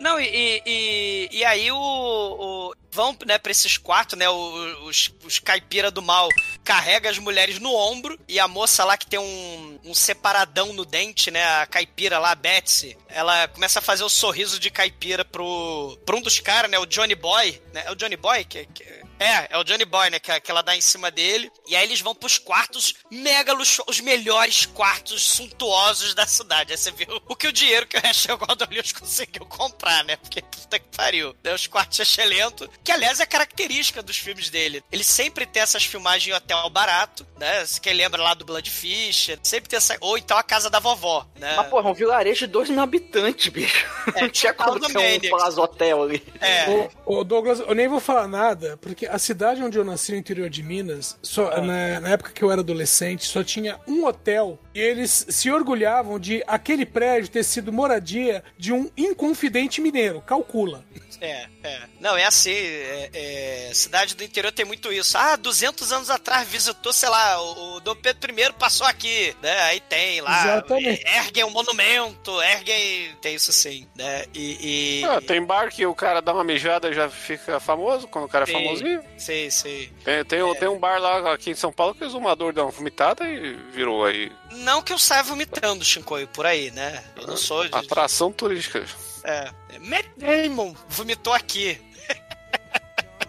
Não, 0.00 0.20
e, 0.20 0.26
e, 0.26 0.62
e- 0.66 1.28
e 1.38 1.44
aí 1.44 1.70
o, 1.70 1.76
o- 1.78 2.74
Vão, 2.94 3.16
né, 3.26 3.38
pra 3.38 3.50
esses 3.50 3.76
quartos, 3.76 4.16
né? 4.16 4.30
Os, 4.30 5.10
os 5.24 5.40
caipira 5.40 5.90
do 5.90 6.00
mal 6.00 6.28
carrega 6.62 7.10
as 7.10 7.18
mulheres 7.18 7.58
no 7.58 7.74
ombro 7.74 8.16
e 8.28 8.38
a 8.38 8.46
moça 8.46 8.84
lá 8.84 8.96
que 8.96 9.06
tem 9.06 9.18
um, 9.18 9.80
um 9.84 9.92
separadão 9.92 10.72
no 10.72 10.84
dente, 10.84 11.28
né? 11.30 11.44
A 11.60 11.66
caipira 11.66 12.20
lá, 12.20 12.30
a 12.30 12.34
Betsy, 12.36 12.96
ela 13.08 13.48
começa 13.48 13.80
a 13.80 13.82
fazer 13.82 14.04
o 14.04 14.08
sorriso 14.08 14.60
de 14.60 14.70
caipira 14.70 15.24
pro, 15.24 15.98
pro 16.06 16.18
um 16.18 16.22
dos 16.22 16.38
caras, 16.38 16.70
né? 16.70 16.78
O 16.78 16.86
Johnny 16.86 17.16
Boy, 17.16 17.60
né? 17.72 17.82
É 17.86 17.90
o 17.90 17.96
Johnny 17.96 18.16
Boy 18.16 18.44
que, 18.44 18.64
que 18.66 18.84
É, 19.18 19.48
é 19.50 19.58
o 19.58 19.64
Johnny 19.64 19.84
Boy, 19.84 20.10
né? 20.10 20.20
Que, 20.20 20.40
que 20.40 20.50
ela 20.50 20.62
dá 20.62 20.76
em 20.76 20.80
cima 20.80 21.10
dele. 21.10 21.50
E 21.66 21.74
aí 21.74 21.84
eles 21.84 22.00
vão 22.00 22.14
pros 22.14 22.38
quartos 22.38 22.94
mega 23.10 23.52
luxuosos, 23.52 23.96
os 23.96 24.00
melhores 24.00 24.66
quartos 24.66 25.22
suntuosos 25.30 26.14
da 26.14 26.26
cidade. 26.26 26.72
Aí 26.72 26.78
você 26.78 26.90
vê 26.92 27.06
o, 27.28 27.34
que 27.34 27.48
o 27.48 27.52
dinheiro 27.52 27.86
que 27.86 27.96
o 27.96 28.00
Rachel 28.00 28.38
Gordon 28.38 28.66
Lewis 28.70 28.92
conseguiu 28.94 29.44
comprar, 29.46 30.04
né? 30.04 30.16
Porque 30.16 30.42
puta 30.42 30.78
que 30.78 30.96
pariu. 30.96 31.34
Né? 31.42 31.54
Os 31.54 31.66
quartos 31.66 31.98
excelentes. 31.98 32.68
Que, 32.84 32.92
aliás, 32.92 33.18
é 33.18 33.26
característica 33.26 34.02
dos 34.02 34.18
filmes 34.18 34.50
dele. 34.50 34.84
Ele 34.92 35.02
sempre 35.02 35.46
tem 35.46 35.62
essas 35.62 35.84
filmagens 35.84 36.28
em 36.28 36.36
hotel 36.36 36.68
barato, 36.68 37.26
né? 37.38 37.64
Se 37.64 37.80
quem 37.80 37.94
lembra 37.94 38.22
lá 38.22 38.34
do 38.34 38.44
Bloodfish. 38.44 39.38
Sempre 39.42 39.70
tem 39.70 39.78
essa... 39.78 39.96
Ou 40.00 40.18
então 40.18 40.36
a 40.36 40.42
casa 40.42 40.68
da 40.68 40.78
vovó, 40.78 41.26
né? 41.38 41.54
Mas, 41.56 41.66
porra, 41.68 41.90
um 41.90 41.94
vilarejo 41.94 42.40
de 42.40 42.52
2 42.52 42.68
mil 42.70 42.80
habitantes, 42.80 43.48
bicho. 43.48 43.86
É, 44.14 44.20
Não 44.22 44.28
tinha 44.28 44.52
como 44.52 44.78
ter 44.78 45.26
um. 45.26 45.30
Plaza 45.30 45.60
Hotel 45.60 46.02
ali. 46.02 46.22
É. 46.40 46.68
Ô, 47.06 47.20
ô, 47.20 47.24
Douglas, 47.24 47.60
eu 47.60 47.74
nem 47.74 47.88
vou 47.88 48.00
falar 48.00 48.28
nada, 48.28 48.76
porque 48.82 49.06
a 49.06 49.18
cidade 49.18 49.62
onde 49.62 49.78
eu 49.78 49.84
nasci, 49.84 50.12
no 50.12 50.18
interior 50.18 50.50
de 50.50 50.62
Minas, 50.62 51.18
só, 51.22 51.62
na, 51.62 52.00
na 52.00 52.08
época 52.10 52.32
que 52.32 52.42
eu 52.42 52.50
era 52.50 52.60
adolescente, 52.60 53.24
só 53.24 53.42
tinha 53.42 53.80
um 53.86 54.04
hotel 54.04 54.58
e 54.74 54.80
eles 54.80 55.26
se 55.28 55.50
orgulhavam 55.50 56.18
de 56.18 56.42
aquele 56.46 56.84
prédio 56.84 57.30
ter 57.30 57.44
sido 57.44 57.72
moradia 57.72 58.42
de 58.58 58.72
um 58.72 58.90
inconfidente 58.96 59.80
mineiro. 59.80 60.20
Calcula. 60.22 60.84
É, 61.20 61.46
é. 61.62 61.80
Não, 62.00 62.16
é 62.16 62.24
assim, 62.24 62.50
é, 62.52 63.10
é, 63.14 63.70
cidade 63.72 64.14
do 64.14 64.24
interior 64.24 64.52
tem 64.52 64.64
muito 64.66 64.92
isso. 64.92 65.16
Ah, 65.16 65.36
200 65.36 65.92
anos 65.92 66.10
atrás 66.10 66.46
visitou, 66.48 66.92
sei 66.92 67.08
lá, 67.08 67.40
o, 67.40 67.76
o 67.76 67.80
Dom 67.80 67.94
Pedro 67.94 68.32
I 68.38 68.52
passou 68.52 68.86
aqui, 68.86 69.34
né? 69.40 69.60
Aí 69.62 69.80
tem 69.80 70.20
lá, 70.20 70.42
Exatamente. 70.44 71.02
é, 71.06 71.18
erguem 71.18 71.44
um 71.44 71.50
monumento, 71.50 72.42
erguem... 72.42 73.14
Tem 73.22 73.36
isso 73.36 73.52
sim, 73.52 73.86
né? 73.94 74.24
E... 74.34 75.00
e- 75.00 75.04
Ah, 75.04 75.20
tem 75.20 75.42
bar 75.42 75.70
que 75.70 75.86
o 75.86 75.94
cara 75.94 76.20
dá 76.20 76.32
uma 76.34 76.44
mijada 76.44 76.90
e 76.90 76.94
já 76.94 77.08
fica 77.08 77.58
famoso, 77.60 78.08
quando 78.08 78.24
o 78.24 78.28
cara 78.28 78.44
é 78.44 78.46
Sim. 78.46 78.52
famosinho. 78.52 79.02
Sei, 79.16 79.50
sei. 79.50 79.90
Tem, 80.04 80.24
tem, 80.24 80.42
um- 80.42 80.54
tem 80.54 80.68
um 80.68 80.78
bar 80.78 80.98
lá 81.00 81.32
aqui 81.32 81.50
em 81.50 81.54
São 81.54 81.72
Paulo 81.72 81.94
que 81.94 82.04
o 82.04 82.06
exumador 82.06 82.52
deu 82.52 82.64
uma 82.64 82.70
vomitada 82.72 83.24
e 83.26 83.54
virou 83.72 84.04
aí 84.04 84.30
Não 84.56 84.82
que 84.82 84.92
eu 84.92 84.98
saia 84.98 85.22
vomitando, 85.22 85.84
Shinkoio, 85.84 86.28
por 86.28 86.46
aí, 86.46 86.70
né? 86.70 87.02
Eu 87.16 87.26
não 87.26 87.36
sou 87.36 87.66
de... 87.66 87.74
atração 87.74 88.30
turística. 88.32 88.84
É. 89.24 89.50
Matt 89.78 90.06
Damon 90.16 90.74
vomitou 90.88 91.32
aqui. 91.32 91.80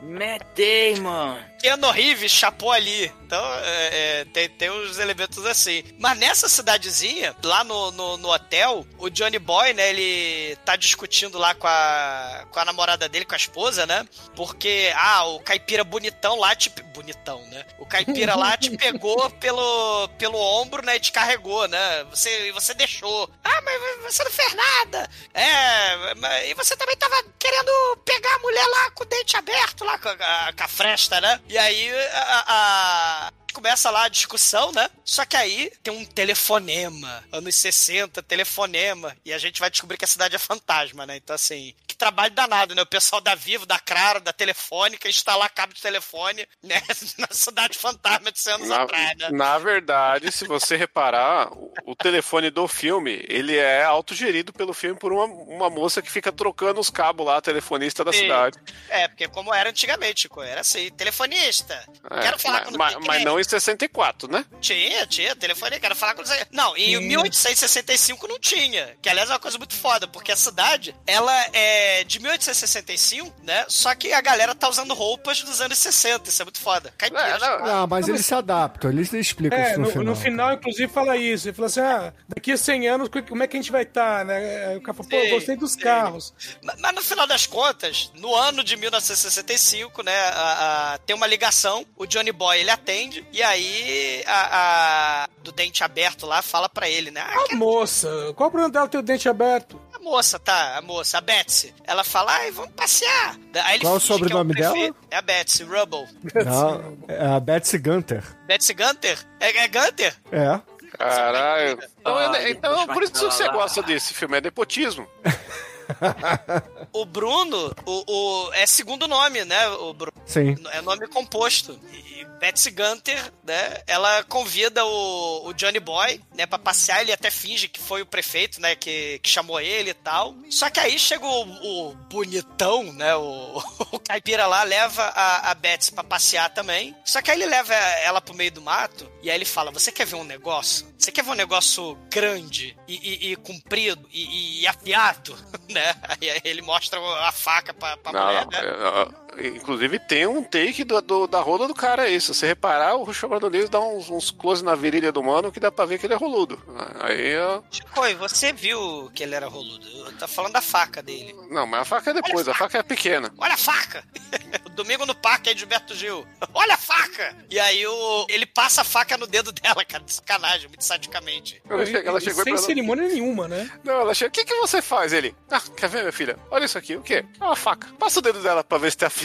Matt 0.02 0.44
Damon. 0.56 1.38
Keanu 1.66 1.90
Reeves 1.90 2.32
chapou 2.32 2.72
ali. 2.72 3.12
Então, 3.26 3.44
é, 3.64 4.20
é, 4.22 4.26
tem, 4.26 4.48
tem 4.50 4.70
uns 4.70 5.00
elementos 5.00 5.44
assim. 5.48 5.84
Mas 5.98 6.16
nessa 6.16 6.48
cidadezinha, 6.48 7.36
lá 7.44 7.64
no, 7.64 7.90
no, 7.92 8.18
no 8.18 8.32
hotel, 8.32 8.86
o 9.00 9.10
Johnny 9.10 9.40
Boy, 9.40 9.74
né, 9.74 9.90
ele 9.90 10.56
tá 10.58 10.76
discutindo 10.76 11.40
lá 11.40 11.56
com 11.56 11.66
a, 11.66 12.46
com 12.52 12.60
a 12.60 12.66
namorada 12.66 13.10
dele, 13.10 13.26
com 13.26 13.34
a 13.34 13.38
esposa, 13.38 13.88
né? 13.88 14.08
Porque, 14.36 14.94
ah, 14.96 15.26
o 15.26 15.40
caipira 15.40 15.84
bonitão 15.84 16.38
lá 16.40 16.56
te... 16.56 16.70
Bonitão, 16.94 17.42
né? 17.48 17.66
O 17.80 17.86
caipira 17.86 18.36
lá 18.36 18.56
te 18.56 18.70
pegou 18.78 19.28
pelo, 19.32 20.08
pelo 20.20 20.38
ombro, 20.38 20.86
né, 20.86 20.96
e 20.98 21.00
te 21.00 21.12
carregou, 21.12 21.68
né? 21.68 22.04
Você, 22.12 22.50
e 22.50 22.52
você 22.52 22.76
deixou. 22.76 23.28
Ah, 23.44 23.62
mas 23.64 23.82
você 24.14 24.24
não 24.24 24.32
fez 24.32 24.54
nada. 24.54 25.10
É, 25.34 26.14
mas- 26.16 26.48
e 26.48 26.54
você 26.54 26.78
também 26.78 26.96
tava 26.96 27.16
querendo 27.40 27.72
pegar 28.06 28.36
a 28.36 28.40
mulher 28.40 28.66
lá 28.68 28.92
com 28.92 29.04
o 29.04 29.08
dente 29.08 29.36
aberto, 29.36 29.84
lá 29.84 29.98
com 29.98 30.10
a, 30.10 30.54
com 30.56 30.64
a 30.64 30.68
fresta, 30.68 31.20
né? 31.20 31.42
E 31.50 31.55
aí 31.58 31.92
a, 32.12 32.44
a- 32.48 33.32
começa 33.56 33.90
lá 33.90 34.04
a 34.04 34.10
discussão, 34.10 34.74
né? 34.74 34.90
Só 35.06 35.24
que 35.24 35.38
aí 35.38 35.72
tem 35.82 35.94
um 35.94 36.04
telefonema, 36.04 37.24
anos 37.32 37.56
60, 37.56 38.22
telefonema, 38.22 39.16
e 39.24 39.32
a 39.32 39.38
gente 39.38 39.62
vai 39.62 39.70
descobrir 39.70 39.98
que 39.98 40.04
a 40.04 40.08
cidade 40.08 40.36
é 40.36 40.40
fantasma, 40.40 41.06
né? 41.06 41.16
Então, 41.16 41.34
assim, 41.34 41.74
que 41.88 41.96
trabalho 41.96 42.34
danado, 42.34 42.76
né? 42.76 42.82
O 42.82 42.86
pessoal 42.86 43.22
da 43.22 43.34
Vivo, 43.34 43.66
da 43.66 43.80
Claro, 43.80 44.20
da 44.20 44.34
Telefônica, 44.34 45.08
instalar 45.08 45.50
cabo 45.50 45.74
de 45.74 45.82
telefone, 45.82 46.46
né? 46.62 46.82
Na 47.18 47.30
cidade 47.32 47.78
fantasma 47.78 48.32
de 48.32 48.40
100 48.40 48.54
anos 48.54 48.68
Na, 48.70 48.84
atrás, 48.84 49.18
né? 49.18 49.30
na 49.32 49.58
verdade, 49.58 50.32
se 50.32 50.46
você 50.46 50.76
reparar, 50.76 51.54
o, 51.54 51.72
o 51.86 51.96
telefone 51.96 52.50
do 52.50 52.68
filme, 52.68 53.24
ele 53.30 53.56
é 53.56 53.84
autogerido 53.84 54.52
pelo 54.52 54.74
filme 54.74 55.00
por 55.00 55.14
uma, 55.14 55.26
uma 55.26 55.70
moça 55.70 56.02
que 56.02 56.12
fica 56.12 56.32
trocando 56.32 56.80
os 56.82 56.90
cabos 56.90 57.26
lá, 57.26 57.38
a 57.38 57.42
telefonista 57.42 58.04
da 58.04 58.12
Sim. 58.12 58.20
cidade. 58.20 58.58
É, 58.90 59.08
porque 59.08 59.28
como 59.30 59.54
era 59.54 59.70
antigamente, 59.70 60.24
Chico, 60.24 60.42
era 60.42 60.62
assim, 60.62 60.90
telefonista. 60.92 61.74
É, 62.12 62.22
Quero 62.22 62.40
falar 62.40 62.60
mas, 62.60 62.68
com 62.68 62.76
o 62.76 62.78
mas, 62.78 62.96
mas 63.06 63.24
não 63.24 63.40
em 63.46 63.50
64, 63.50 64.32
né? 64.32 64.46
Tinha, 64.62 65.06
tinha, 65.06 65.36
telefone, 65.36 65.80
quero 65.80 65.96
falar 65.96 66.14
com 66.16 66.24
você. 66.26 66.46
Não, 66.52 66.76
em 66.78 67.00
1865 67.08 68.28
não 68.28 68.40
tinha. 68.40 68.96
Que 69.02 69.10
aliás 69.10 69.30
é 69.30 69.34
uma 69.34 69.40
coisa 69.40 69.58
muito 69.58 69.76
foda, 69.76 70.08
porque 70.08 70.32
a 70.32 70.36
cidade, 70.38 70.96
ela 71.06 71.34
é 71.54 72.04
de 72.04 72.20
1865, 72.20 73.34
né? 73.44 73.66
Só 73.68 73.94
que 73.96 74.12
a 74.14 74.22
galera 74.22 74.56
tá 74.56 74.70
usando 74.70 74.94
roupas 74.94 75.42
dos 75.42 75.62
anos 75.62 75.78
60, 75.78 76.30
isso 76.30 76.42
é 76.42 76.46
muito 76.46 76.60
foda. 76.60 76.94
Caipira. 76.98 77.22
É, 77.24 77.38
não, 77.40 77.66
Ah, 77.66 77.88
mas 77.88 78.08
eles 78.08 78.26
se 78.26 78.34
adaptam, 78.34 78.90
eles 78.92 79.12
explicam 79.14 79.58
É, 79.58 79.72
isso 79.72 79.80
no, 79.80 79.88
no, 79.88 79.88
no 79.88 79.94
final. 79.94 80.16
final, 80.16 80.54
inclusive, 80.54 80.92
fala 80.92 81.18
isso. 81.18 81.48
Ele 81.48 81.56
fala 81.56 81.68
assim: 81.68 81.80
ah, 81.82 82.14
daqui 82.28 82.52
a 82.52 82.58
100 82.58 82.88
anos, 82.88 83.10
como 83.30 83.44
é 83.44 83.48
que 83.48 83.58
a 83.58 83.62
gente 83.62 83.72
vai 83.72 83.84
estar, 83.84 84.26
né? 84.26 84.68
Aí 84.68 84.78
O 84.78 84.82
cara 84.82 84.94
fala, 84.98 85.10
pô, 85.10 85.22
Sim, 85.22 85.30
gostei 85.30 85.56
dos 85.56 85.72
sim. 85.74 85.80
carros. 85.80 86.34
Ma- 86.64 86.76
Mas 86.80 86.96
no 86.96 87.02
final 87.04 87.28
das 87.28 87.46
contas, 87.46 88.12
no 88.16 88.34
ano 88.36 88.64
de 88.64 88.76
1965, 88.78 90.04
né, 90.04 90.16
a- 90.16 90.94
a- 90.94 90.98
tem 91.00 91.16
uma 91.16 91.28
ligação, 91.28 91.86
o 91.96 92.06
Johnny 92.06 92.32
Boy 92.32 92.60
ele 92.60 92.70
atende, 92.70 93.26
e 93.36 93.44
aí 93.44 94.24
a, 94.26 95.24
a- 95.24 95.30
do 95.44 95.52
dente 95.52 95.84
aberto 95.84 96.26
lá 96.26 96.42
fala 96.42 96.68
pra 96.70 96.90
ele, 96.90 97.12
né? 97.12 97.22
Ah, 97.22 97.44
A 97.52 97.56
moça, 97.56 98.08
qual 98.36 98.48
o 98.48 98.52
problema 98.52 98.72
dela 98.72 98.88
ter 98.88 98.98
o 98.98 99.02
dente 99.02 99.28
aberto? 99.30 99.80
A 99.94 100.00
moça, 100.00 100.40
tá, 100.40 100.78
a 100.78 100.82
moça, 100.82 101.18
a 101.18 101.22
Betsy. 101.22 101.74
Ela 101.84 102.04
fala, 102.04 102.32
ai, 102.34 102.52
vamos 102.52 102.72
passear. 102.72 103.36
Aí 103.66 103.76
ele 103.76 103.84
Qual 103.84 103.96
o 103.96 104.00
finge 104.00 104.12
que 104.14 104.20
sobrenome 104.20 104.54
é 104.54 104.70
o 104.70 104.74
dela? 104.74 104.96
É 105.12 105.18
a 105.18 105.22
Betsy, 105.22 105.64
Rubble. 105.64 106.08
Não, 106.46 106.98
é 107.08 107.26
a 107.28 107.40
Betsy 107.40 107.78
Gunter. 107.78 108.24
Betsy 108.48 108.74
Gunter? 108.74 109.20
É, 109.40 109.58
é 109.58 109.68
Gunter? 109.68 110.16
É. 110.32 110.60
Caralho. 110.98 111.80
Então, 112.00 112.18
Ah, 112.18 112.38
é- 112.38 112.50
então 112.52 112.88
por 112.88 113.04
isso 113.04 113.12
que 113.14 113.20
vai 113.20 113.32
você 113.32 113.50
gosta 113.50 113.84
desse 113.84 114.14
filme, 114.14 114.38
é 114.38 114.42
nepotismo. 114.42 115.06
O 116.94 117.06
Bruno, 117.06 117.74
o, 117.86 118.04
o- 118.48 118.54
é 118.54 118.66
segundo 118.66 119.08
nome, 119.08 119.44
né? 119.44 119.68
O 119.70 119.94
Bruno. 119.94 120.14
Sim. 120.26 120.56
É 120.72 120.82
nome 120.82 121.08
composto. 121.08 121.78
E 121.92 122.24
Betsy 122.40 122.72
Gunter, 122.72 123.34
né? 123.44 123.82
Ela 123.86 124.24
convida 124.24 124.86
o, 124.86 125.48
o 125.48 125.54
Johnny 125.54 125.80
Boy, 125.80 126.22
né, 126.34 126.46
pra 126.46 126.58
passear. 126.58 127.02
Ele 127.02 127.12
até 127.12 127.30
finge 127.30 127.68
que 127.68 127.80
foi 127.82 128.02
o 128.02 128.06
prefeito, 128.06 128.62
né, 128.62 128.76
que, 128.76 129.20
que 129.20 129.30
chamou 129.30 129.60
ele 129.60 129.90
e 129.90 129.94
tal. 129.94 130.34
Só 130.50 130.70
que 130.70 130.80
aí 130.80 130.98
chega 130.98 131.26
o, 131.26 131.90
o 131.90 131.96
bonitão, 132.10 132.84
né, 132.94 133.14
o, 133.16 133.62
o 133.92 134.00
caipira 134.00 134.48
lá, 134.48 134.64
leva 134.64 135.04
a, 135.04 135.52
a 135.52 135.54
Betsy 135.56 135.92
pra 135.92 136.04
passear 136.04 136.50
também. 136.54 136.96
Só 137.04 137.22
que 137.22 137.30
aí 137.32 137.38
ele 137.38 137.50
leva 137.50 137.74
ela 137.74 138.22
pro 138.22 138.34
meio 138.34 138.52
do 138.52 138.62
mato 138.62 139.10
e 139.22 139.30
aí 139.30 139.36
ele 139.36 139.46
fala: 139.46 139.72
Você 139.72 139.92
quer 139.92 140.06
ver 140.06 140.16
um 140.16 140.24
negócio? 140.24 140.88
Você 140.98 141.12
quer 141.12 141.24
ver 141.24 141.32
um 141.32 141.36
negócio 141.36 141.98
grande 142.10 142.76
e, 142.88 142.96
e- 142.96 143.32
e 143.32 143.36
comprido 143.36 144.08
e, 144.12 144.62
e 144.62 144.68
afiado, 144.68 145.38
né? 145.76 145.94
Aí 146.22 146.42
ele 146.44 146.62
mostra 146.62 147.00
a 147.28 147.32
faca 147.32 147.74
pra, 147.74 147.96
pra 147.98 148.12
Não, 148.12 148.26
mulher, 148.26 148.46
não, 148.46 148.52
né? 148.52 148.60
é, 149.02 149.25
Inclusive 149.44 150.00
tem 150.00 150.26
um 150.28 150.44
take 150.44 150.84
do, 150.84 151.02
do- 151.02 151.28
da 151.28 151.40
rola 151.42 151.68
do 151.68 151.74
cara 151.74 152.04
aí. 152.04 152.20
Se 152.22 152.34
você 152.34 152.48
reparar, 152.48 152.96
o 152.96 153.04
Russo 153.04 153.28
News 153.50 153.70
dá 153.70 153.80
uns, 153.80 154.10
uns 154.10 154.32
close 154.32 154.64
na 154.64 154.76
virilha 154.76 155.12
do 155.12 155.22
mano 155.24 155.52
que 155.52 155.60
dá 155.60 155.72
pra 155.72 155.86
ver 155.86 156.00
que 156.00 156.06
ele 156.06 156.14
é 156.14 156.18
roludo. 156.18 156.62
Aí, 157.00 157.38
ó, 157.38 157.62
Chico, 157.72 158.06
e 158.06 158.14
você 158.16 158.54
viu 158.54 159.10
que 159.14 159.24
ele 159.24 159.36
era 159.36 159.48
roludo? 159.48 159.86
Eu 160.06 160.18
tô 160.18 160.28
falando 160.28 160.54
da 160.54 160.62
faca 160.62 161.02
dele. 161.02 161.36
não, 161.50 161.66
mas 161.68 161.82
a 161.82 161.86
faca 161.86 162.12
é 162.12 162.14
depois, 162.14 162.48
a 162.48 162.54
faca 162.54 162.78
é 162.78 162.84
pequena. 162.84 163.32
Olha 163.38 163.54
a 163.54 163.58
faca! 163.58 164.04
Domingo 164.76 165.06
no 165.06 165.16
parque 165.16 165.50
aí 165.50 165.56
de 165.56 165.60
Gilberto 165.62 165.96
Gil. 165.96 166.26
Olha 166.54 166.74
a 166.74 166.78
faca! 166.78 167.36
E 167.50 167.60
aí 167.60 167.86
o, 167.88 168.26
ele 168.30 168.46
passa 168.46 168.82
a 168.82 168.84
faca 168.84 169.18
no 169.18 169.26
dedo 169.26 169.52
dela, 169.52 169.84
cara, 169.86 170.04
de 170.04 170.14
sacanagem, 170.14 170.68
muito 170.68 170.84
sadicamente. 170.84 171.62
Ela, 171.70 171.86
che- 171.86 172.04
ela 172.06 172.20
chegou 172.20 172.44
Sem 172.44 172.58
cerimônia 172.58 173.08
nenhuma, 173.08 173.48
né? 173.48 173.70
Não, 173.84 173.94
ela 174.02 174.14
chegou. 174.14 174.30
O 174.30 174.32
que, 174.34 174.44
que 174.46 174.56
você 174.56 174.82
faz? 174.82 175.14
Ele. 175.14 175.36
Ah, 175.50 175.62
quer 175.78 175.88
ver, 175.90 176.00
minha 176.02 176.12
filha? 176.12 176.38
Olha 176.52 176.66
isso 176.66 176.78
aqui. 176.78 176.96
O 176.96 177.02
quê? 177.02 177.26
É 177.40 177.44
uma 177.44 177.56
faca. 177.56 177.88
Passa 177.98 178.20
o 178.20 178.22
dedo 178.22 178.42
dela 178.42 178.64
pra 178.64 178.78
ver 178.78 178.92
se 178.92 178.98
tá 178.98 179.08
afiado. 179.08 179.25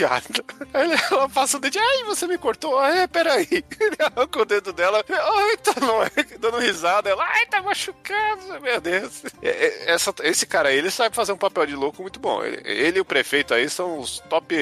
ele- 0.73 1.01
ela 1.11 1.29
passa 1.29 1.57
o 1.57 1.59
dedo. 1.59 1.77
Ai, 1.79 2.03
você 2.05 2.27
me 2.27 2.37
cortou. 2.37 2.83
É, 2.83 3.07
peraí. 3.07 3.47
Ele 3.79 3.97
arranca 3.99 4.41
o 4.41 4.45
dedo 4.45 4.71
dela. 4.73 5.03
Ai, 5.09 5.57
tá 5.57 5.73
não. 5.79 5.99
Dando 6.39 6.57
risada. 6.59 7.09
Ela. 7.09 7.23
Ai, 7.25 7.45
tá 7.47 7.61
machucado. 7.61 8.59
Meu 8.61 8.79
Deus. 8.79 9.23
Essa, 9.41 10.13
esse 10.23 10.45
cara 10.45 10.69
aí, 10.69 10.77
ele 10.77 10.91
sabe 10.91 11.15
fazer 11.15 11.31
um 11.31 11.37
papel 11.37 11.65
de 11.65 11.75
louco 11.75 12.01
muito 12.01 12.19
bom. 12.19 12.43
Ele, 12.43 12.61
ele 12.63 12.97
e 12.97 13.01
o 13.01 13.05
prefeito 13.05 13.53
aí 13.53 13.69
são 13.69 13.99
os 13.99 14.19
top 14.29 14.55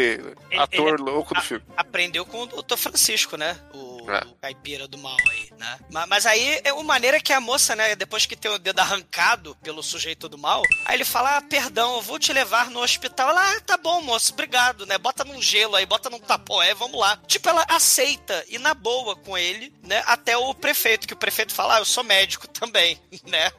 ator 0.58 0.94
ele- 0.96 1.02
louco 1.04 1.34
do 1.34 1.42
filme. 1.42 1.64
Aprendeu 1.76 2.26
com 2.26 2.44
o 2.44 2.46
Dr. 2.48 2.78
Francisco, 2.78 3.36
né? 3.38 3.58
O, 3.74 3.99
É. 4.10 4.26
o 4.26 4.36
caipira 4.42 4.88
do 4.88 4.98
mal 4.98 5.16
aí, 5.30 5.50
né? 5.58 5.80
Ma- 5.92 6.08
Mas, 6.08 6.26
aí, 6.26 6.62
é 6.64 6.74
o 6.74 6.84
maneira 6.84 7.20
que 7.20 7.32
a 7.32 7.40
moça, 7.40 7.76
né, 7.76 7.96
depois 7.96 8.26
que 8.26 8.36
tem 8.36 8.50
o 8.50 8.58
dedo 8.58 8.80
arrancado 8.80 9.56
pelo 9.62 9.84
sujeito 9.84 10.28
do 10.28 10.38
mal, 10.38 10.64
aí 10.86 10.96
ele 10.96 11.06
fala, 11.06 11.38
ah, 11.38 11.42
perdão, 11.42 11.96
eu 11.96 12.02
vou 12.02 12.18
te 12.20 12.34
levar 12.34 12.70
no 12.70 12.82
hospital. 12.82 13.30
Ela, 13.30 13.56
ah, 13.58 13.62
tá 13.62 13.78
bom, 13.78 14.02
moço, 14.02 14.34
obrigado, 14.34 14.86
né? 14.86 14.98
Bota 14.98 15.24
num 15.24 15.42
gelo 15.42 15.76
aí, 15.76 15.86
bota 15.86 16.10
num 16.10 16.20
tapão, 16.20 16.62
é, 16.62 16.74
vamos 16.74 17.00
lá. 17.00 17.18
Tipo, 17.28 17.50
ela 17.50 17.66
aceita 17.70 18.44
e 18.50 18.58
na 18.58 18.74
boa 18.74 19.16
com 19.16 19.38
ele, 19.38 19.74
né? 19.84 20.02
Até 20.06 20.36
o 20.38 20.54
prefeito, 20.54 21.08
que 21.08 21.14
o 21.14 21.18
prefeito 21.18 21.54
fala, 21.54 21.76
ah, 21.76 21.80
eu 21.80 21.86
sou 21.86 22.04
médico 22.04 22.48
também, 22.48 23.00
né? 23.28 23.52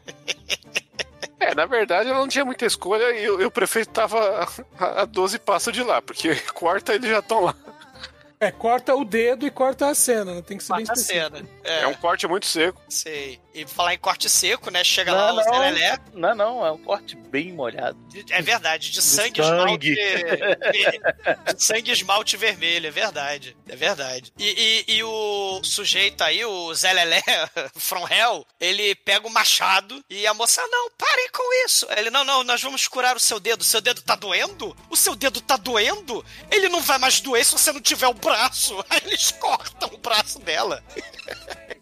É, 1.38 1.55
na 1.55 1.64
verdade 1.64 2.09
ela 2.11 2.18
não 2.18 2.28
tinha 2.28 2.44
muita 2.44 2.66
escolha 2.66 3.11
e, 3.18 3.30
o- 3.30 3.40
e 3.40 3.44
o 3.46 3.51
prefeito 3.51 3.90
tava 3.90 4.46
a, 4.78 5.03
a 5.03 5.05
12 5.07 5.38
passos 5.38 5.72
de 5.72 5.82
lá, 5.82 6.03
porque 6.03 6.34
quarta 6.53 6.94
eles 6.94 7.09
já 7.11 7.20
estão 7.20 7.40
lá. 7.40 7.55
É, 8.43 8.51
corta 8.51 8.95
o 8.95 9.05
dedo 9.05 9.47
e 9.47 9.51
corta 9.51 9.88
a 9.91 9.95
cena, 9.95 10.36
né? 10.36 10.41
tem 10.43 10.57
que 10.57 10.64
ser 10.64 10.74
bem 10.74 10.86
Quarta 10.86 10.99
específico. 10.99 11.36
cena. 11.36 11.49
É 11.62 11.82
É, 11.82 11.86
um 11.86 11.93
corte 11.93 12.26
muito 12.26 12.47
seco. 12.47 12.80
sei. 12.88 13.38
E 13.53 13.66
falar 13.66 13.94
em 13.94 13.98
corte 13.98 14.28
seco, 14.30 14.70
né? 14.70 14.84
Chega 14.84 15.11
Não, 15.11 15.18
lá 15.34 15.42
o 15.42 15.44
não. 15.44 15.59
Lelé. 15.59 15.98
Não, 16.14 16.34
não, 16.36 16.66
é 16.66 16.70
um 16.70 16.78
corte 16.78 17.16
bem 17.16 17.53
molhado. 17.53 17.98
de- 18.09 18.24
É 18.32 18.40
verdade, 18.40 18.90
de 18.92 19.03
sangue, 19.03 19.42
sangue. 19.42 19.90
esmalte. 19.92 19.94
De 21.57 21.64
sangue 21.64 21.90
esmalte 21.90 22.36
vermelho, 22.36 22.86
é 22.86 22.90
verdade. 22.90 23.57
É 23.68 23.74
verdade. 23.74 24.32
E, 24.38 24.84
e- 24.88 24.94
e 24.98 25.03
o 25.05 25.61
sujeito 25.64 26.22
aí, 26.22 26.44
o 26.44 26.72
Zé 26.74 26.92
Lelé, 26.92 27.22
From 27.76 28.07
Hell, 28.09 28.46
ele 28.61 28.94
pega 28.94 29.26
o 29.26 29.30
machado 29.30 30.01
e 30.09 30.26
a 30.28 30.34
moça, 30.34 30.64
não, 30.68 30.90
parem 30.96 31.28
com 31.32 31.64
isso. 31.66 31.86
Ele, 31.96 32.09
não, 32.11 32.24
não, 32.24 32.44
nós 32.44 32.62
vamos 32.62 32.86
curar 32.86 33.16
o 33.16 33.20
seu 33.20 33.40
dedo. 33.40 33.62
O 33.62 33.64
seu 33.64 33.80
dedo 33.80 34.01
tá 34.03 34.14
doendo? 34.14 34.76
O 34.88 34.96
seu 34.96 35.16
dedo 35.16 35.40
tá 35.40 35.57
doendo? 35.57 36.24
Ele 36.51 36.68
não 36.68 36.80
vai 36.80 36.98
mais 36.98 37.20
doer 37.20 37.44
se 37.44 37.53
você 37.53 37.72
não 37.72 37.80
tiver 37.80 38.07
o 38.09 38.14
braço. 38.14 38.78
Aí 38.88 39.01
eles 39.07 39.32
cortam 39.32 39.90
o 39.92 39.98
braço 39.98 40.38
dela. 40.38 40.82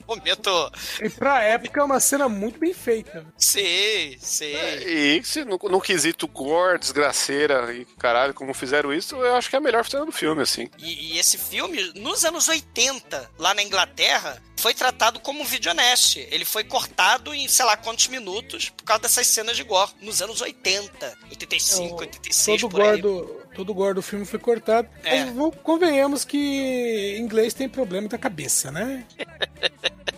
Momento. 0.06 0.72
E 1.02 1.10
pra 1.10 1.44
época 1.58 1.80
é 1.80 1.84
uma 1.84 2.00
cena 2.00 2.28
muito 2.28 2.58
bem 2.58 2.72
feita. 2.74 3.26
Sei, 3.36 4.18
sei. 4.20 5.18
E 5.18 5.22
se 5.24 5.44
no, 5.44 5.58
no 5.58 5.80
quesito 5.80 6.26
gore, 6.26 6.78
desgraceira 6.78 7.72
e 7.74 7.84
caralho, 7.98 8.34
como 8.34 8.54
fizeram 8.54 8.92
isso, 8.92 9.16
eu 9.16 9.34
acho 9.36 9.48
que 9.50 9.56
é 9.56 9.58
a 9.58 9.62
melhor 9.62 9.84
cena 9.88 10.06
do 10.06 10.12
filme, 10.12 10.42
assim. 10.42 10.68
E, 10.78 11.14
e 11.14 11.18
esse 11.18 11.36
filme, 11.38 11.92
nos 11.96 12.24
anos 12.24 12.48
80, 12.48 13.30
lá 13.38 13.54
na 13.54 13.62
Inglaterra, 13.62 14.42
foi 14.56 14.74
tratado 14.74 15.20
como 15.20 15.40
um 15.40 15.44
videoneste. 15.44 16.26
Ele 16.30 16.44
foi 16.44 16.64
cortado 16.64 17.34
em 17.34 17.48
sei 17.48 17.64
lá 17.64 17.76
quantos 17.76 18.08
minutos 18.08 18.70
por 18.70 18.84
causa 18.84 19.02
dessas 19.02 19.26
cenas 19.26 19.56
de 19.56 19.62
gore. 19.62 19.90
Nos 20.00 20.20
anos 20.20 20.40
80, 20.40 21.18
85, 21.30 22.02
É, 22.02 22.06
86, 22.06 22.60
Todo 22.60 22.70
por 22.70 22.80
aí. 22.80 23.00
gore, 23.00 23.02
do, 23.02 23.24
todo 23.54 23.74
gore 23.74 23.94
do 23.94 24.02
filme 24.02 24.24
foi 24.24 24.38
cortado. 24.38 24.88
É. 25.04 25.24
Mas 25.24 25.54
convenhamos 25.62 26.24
que 26.24 27.16
inglês 27.18 27.54
tem 27.54 27.68
problema 27.68 28.08
da 28.08 28.18
cabeça, 28.18 28.70
né? 28.70 29.04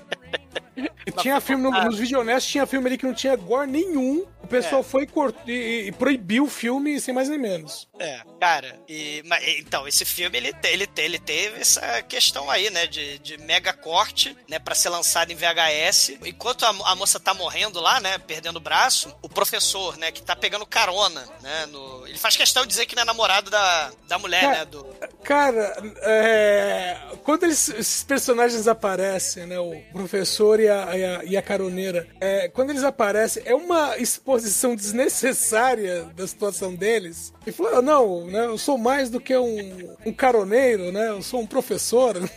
E 1.11 1.23
tinha 1.23 1.41
filme 1.41 1.63
no- 1.63 1.71
nos 1.85 1.99
videonestes, 1.99 2.51
tinha 2.51 2.67
filme 2.67 2.87
ali 2.89 2.99
que 2.99 3.07
não 3.07 3.15
tinha 3.15 3.37
gore 3.37 3.71
nenhum. 3.71 4.25
O 4.43 4.47
pessoal 4.47 4.81
É. 4.81 4.85
foi 4.85 5.07
cort... 5.07 5.37
e, 5.47 5.87
e 5.89 5.93
proibiu 5.93 6.45
o 6.45 6.49
filme 6.49 6.99
sem 7.01 7.15
mais 7.15 7.29
nem 7.29 7.39
menos. 7.39 7.89
É, 8.01 8.21
cara, 8.41 8.75
e, 8.89 9.23
mas, 9.27 9.45
então, 9.59 9.87
esse 9.87 10.05
filme, 10.05 10.37
ele, 10.39 10.53
ele, 10.65 10.89
ele 10.97 11.19
teve 11.19 11.61
essa 11.61 12.03
questão 12.03 12.51
aí, 12.51 12.69
né, 12.71 12.87
de, 12.87 13.19
de 13.21 13.37
mega 13.39 13.73
corte, 13.73 14.37
né, 14.49 14.59
pra 14.59 14.75
ser 14.75 14.89
lançado 14.89 15.31
em 15.31 15.37
VHS. 15.37 16.15
Enquanto 16.25 16.65
a, 16.65 16.71
a 16.71 16.97
moça 16.97 17.21
tá 17.21 17.33
morrendo 17.35 17.81
lá, 17.81 18.01
né, 18.01 18.19
perdendo 18.19 18.57
o 18.57 18.61
braço, 18.61 19.15
o 19.23 19.29
professor, 19.29 19.97
né, 19.99 20.11
que 20.11 20.23
tá 20.23 20.35
pegando 20.35 20.65
carona, 20.67 21.25
né, 21.43 21.67
no... 21.67 22.07
Ele 22.09 22.19
faz 22.19 22.35
questão 22.37 22.63
de 22.63 22.69
dizer 22.71 22.87
que 22.87 22.97
não 22.97 23.03
é 23.03 23.07
namorado 23.07 23.51
da, 23.51 23.93
da 24.09 24.19
mulher, 24.19 24.41
Cara, 24.41 24.59
né, 24.59 24.65
do... 24.65 24.85
Cara, 25.23 25.77
é, 26.03 26.97
quando 27.23 27.45
eles- 27.45 27.69
esses 27.69 28.03
personagens 28.03 28.67
aparecem, 28.67 29.47
né? 29.47 29.59
O 29.61 29.81
professor 29.93 30.59
e 30.59 30.69
a, 30.69 30.85
e 31.01 31.05
a, 31.05 31.25
e 31.25 31.37
a 31.37 31.43
caroneira, 31.43 32.07
é, 32.21 32.49
quando 32.49 32.71
eles 32.71 32.85
aparecem, 32.85 33.43
é 33.47 33.55
uma 33.55 33.97
exposição 33.99 34.75
desnecessária 34.77 36.05
da 36.15 36.27
situação 36.27 36.75
deles. 36.75 37.33
E 37.47 37.53
falou, 37.53 37.83
não, 37.83 38.27
né, 38.27 38.45
eu 38.45 38.59
sou 38.59 38.77
mais 38.77 39.11
do 39.11 39.21
que 39.21 39.37
um, 39.37 39.97
um 40.05 40.13
caroneiro, 40.13 40.93
né? 40.93 41.09
Eu 41.09 41.23
sou 41.23 41.41
um 41.41 41.47
professor. 41.47 42.15
né? 42.21 42.29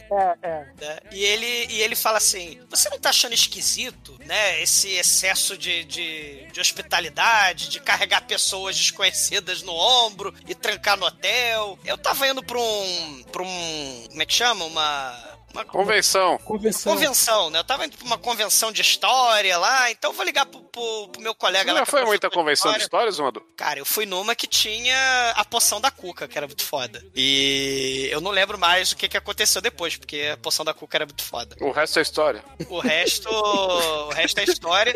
E 1.12 1.24
ele, 1.24 1.68
e 1.70 1.82
ele 1.82 1.96
fala 1.96 2.18
assim: 2.18 2.60
Você 2.70 2.90
não 2.90 3.00
tá 3.00 3.10
achando 3.10 3.34
esquisito, 3.34 4.18
né? 4.26 4.62
Esse 4.62 4.90
excesso 4.92 5.58
de, 5.58 5.84
de, 5.84 6.48
de 6.52 6.60
hospitalidade, 6.60 7.70
de 7.70 7.80
carregar 7.80 8.26
pessoas 8.26 8.78
desconhecidas 8.78 9.62
no 9.62 9.74
ombro 9.74 10.34
e 10.48 10.56
trancar 10.56 10.98
no 10.98 11.06
hotel. 11.06 11.78
Eu 11.86 11.98
tava 11.98 12.28
indo 12.28 12.44
pra 12.44 12.60
um. 12.60 13.24
pra 13.32 13.44
um. 13.44 14.06
Como 14.10 14.22
é 14.22 14.26
que 14.26 14.34
chama? 14.34 14.66
Uma. 14.66 15.33
Uma 15.54 15.64
Convenção. 15.66 16.38
Convenção. 16.40 16.94
convenção, 16.94 17.50
né? 17.50 17.60
Eu 17.60 17.64
tava 17.64 17.86
indo 17.86 17.96
pra 17.98 18.06
uma 18.06 18.18
convenção 18.18 18.72
de 18.72 18.82
história 18.82 19.58
lá, 19.58 19.92
então 19.92 20.12
eu 20.12 20.16
vou 20.16 20.26
ligar 20.26 20.46
pro, 20.48 20.62
pro- 20.64 21.10
pro 21.10 21.22
meu 21.22 21.36
colega 21.36 21.66
Você 21.66 21.72
lá. 21.74 21.80
já 21.80 21.86
foi 21.86 22.00
professor 22.00 22.08
muita 22.08 22.30
convenção 22.30 22.72
de 22.74 22.80
história. 22.80 23.10
histórias, 23.10 23.20
Madu? 23.20 23.46
Cara, 23.56 23.80
eu 23.80 23.86
fui 23.86 24.06
numa 24.06 24.36
que 24.36 24.48
tinha 24.48 25.32
a 25.36 25.46
poção 25.46 25.80
da 25.80 25.92
cuca, 25.92 26.28
que 26.28 26.38
era 26.38 26.48
muito 26.48 26.64
foda. 26.66 27.04
E 27.16 28.08
eu 28.12 28.20
não 28.20 28.32
lembro 28.32 28.58
mais 28.58 28.92
o 28.92 28.96
que, 28.98 29.08
que 29.08 29.18
aconteceu 29.18 29.62
depois, 29.62 29.96
porque 29.96 30.32
a 30.34 30.38
poção 30.38 30.66
da 30.66 30.74
cuca 30.74 30.98
era 30.98 31.06
muito 31.06 31.24
foda. 31.24 31.56
O 31.62 31.72
resto 31.72 32.00
é 32.00 32.02
história. 32.02 32.44
O 32.70 32.80
resto. 32.80 33.30
o 33.30 34.10
resto 34.10 34.40
é 34.40 34.44
história. 34.46 34.94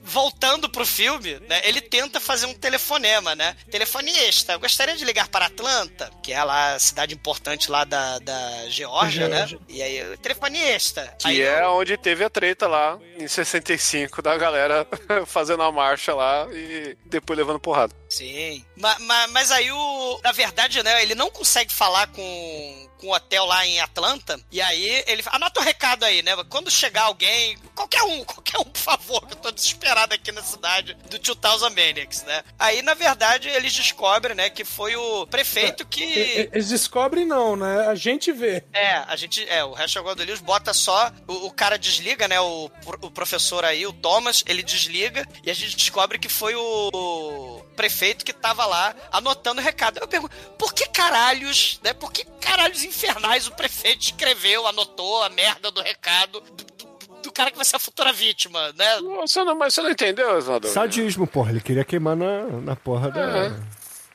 Voltando 0.00 0.70
pro 0.70 0.86
filme, 0.86 1.38
né? 1.48 1.60
Ele 1.64 1.82
tenta 1.82 2.18
fazer 2.18 2.46
um 2.46 2.54
telefonema, 2.54 3.34
né? 3.34 3.54
Telefonista, 3.70 4.54
eu 4.54 4.60
gostaria 4.60 4.96
de 4.96 5.04
ligar 5.04 5.28
para 5.28 5.46
Atlanta, 5.46 6.10
que 6.22 6.32
é 6.32 6.42
lá 6.42 6.74
a 6.74 6.78
cidade 6.78 7.14
importante 7.14 7.70
lá 7.70 7.84
da, 7.84 8.18
da 8.20 8.68
Geórgia, 8.70 9.28
né? 9.28 9.47
E 9.68 9.82
aí, 9.82 10.16
telefonista. 10.18 11.14
Que 11.18 11.28
aí, 11.28 11.42
é 11.42 11.66
onde 11.66 11.96
teve 11.96 12.24
a 12.24 12.30
treta 12.30 12.66
lá 12.66 12.98
em 13.18 13.28
65 13.28 14.20
da 14.22 14.36
galera 14.36 14.86
fazendo 15.26 15.62
a 15.62 15.72
marcha 15.72 16.14
lá 16.14 16.46
e 16.52 16.96
depois 17.04 17.38
levando 17.38 17.60
porrada. 17.60 17.94
Sim. 18.08 18.64
Ma- 18.76 18.98
ma- 19.00 19.26
mas 19.28 19.50
aí 19.50 19.70
o. 19.70 20.20
Na 20.24 20.32
verdade, 20.32 20.82
né? 20.82 21.02
Ele 21.02 21.14
não 21.14 21.30
consegue 21.30 21.72
falar 21.72 22.06
com, 22.08 22.88
com 22.98 23.08
o 23.08 23.14
hotel 23.14 23.44
lá 23.44 23.66
em 23.66 23.78
Atlanta. 23.80 24.40
E 24.50 24.60
aí 24.62 25.04
ele 25.06 25.22
fala, 25.22 25.36
anota 25.36 25.60
o 25.60 25.62
recado 25.62 26.04
aí, 26.04 26.22
né? 26.22 26.32
Quando 26.48 26.70
chegar 26.70 27.02
alguém, 27.02 27.56
qualquer 27.74 28.02
um, 28.04 28.24
qualquer 28.24 28.58
um, 28.58 28.64
por 28.64 28.80
favor, 28.80 29.26
que 29.26 29.34
eu 29.34 29.38
tô 29.38 29.50
desesperado 29.50 30.14
aqui 30.14 30.32
na 30.32 30.42
cidade 30.42 30.94
do 31.10 31.18
2000 31.18 31.70
Maniacs, 31.70 32.22
né? 32.24 32.42
Aí, 32.58 32.80
na 32.80 32.94
verdade, 32.94 33.48
eles 33.50 33.74
descobrem, 33.74 34.34
né, 34.34 34.48
que 34.48 34.64
foi 34.64 34.96
o 34.96 35.26
prefeito 35.26 35.86
que. 35.86 36.02
e- 36.02 36.50
Eles 36.52 36.68
descobrem 36.70 37.26
não, 37.26 37.56
né? 37.56 37.86
A 37.88 37.94
gente 37.94 38.32
vê. 38.32 38.64
É, 38.72 38.94
a 39.06 39.16
gente. 39.16 39.46
É, 39.50 39.62
o 39.64 39.72
Rachel 39.74 40.02
Gordolius 40.02 40.40
bota 40.40 40.72
só. 40.72 41.12
O, 41.26 41.46
o 41.48 41.50
cara 41.52 41.78
desliga, 41.78 42.26
né? 42.26 42.40
O, 42.40 42.70
o 43.02 43.10
professor 43.10 43.66
aí, 43.66 43.86
o 43.86 43.92
Thomas, 43.92 44.42
ele 44.46 44.62
desliga 44.62 45.26
e 45.44 45.50
a 45.50 45.54
gente 45.54 45.76
descobre 45.76 46.18
que 46.18 46.28
foi 46.28 46.54
o 46.54 47.62
prefeito 47.78 48.24
que 48.24 48.32
tava 48.32 48.66
lá 48.66 48.92
anotando 49.12 49.60
o 49.60 49.64
recado. 49.64 49.98
Eu 50.00 50.08
pergunto, 50.08 50.34
por 50.58 50.74
que 50.74 50.84
caralhos, 50.88 51.78
né? 51.84 51.94
Por 51.94 52.10
que 52.12 52.24
caralhos 52.40 52.82
infernais 52.82 53.46
o 53.46 53.52
prefeito 53.52 54.02
escreveu, 54.02 54.66
anotou 54.66 55.22
a 55.22 55.28
merda 55.28 55.70
do 55.70 55.80
recado 55.80 56.40
do, 56.40 56.64
do- 56.64 56.88
do 57.22 57.32
cara 57.32 57.50
que 57.50 57.56
vai 57.56 57.64
ser 57.64 57.76
a 57.76 57.78
futura 57.78 58.12
vítima, 58.12 58.72
né? 58.76 59.00
Você 59.20 59.42
não, 59.44 59.54
mas 59.56 59.74
você 59.74 59.82
não 59.82 59.90
entendeu, 59.90 60.36
Oswaldo? 60.36 60.66
Sadismo, 60.68 61.26
porra. 61.26 61.50
Ele 61.50 61.60
queria 61.60 61.84
queimar 61.84 62.16
na, 62.16 62.42
na 62.60 62.74
porra 62.76 63.10
da, 63.10 63.50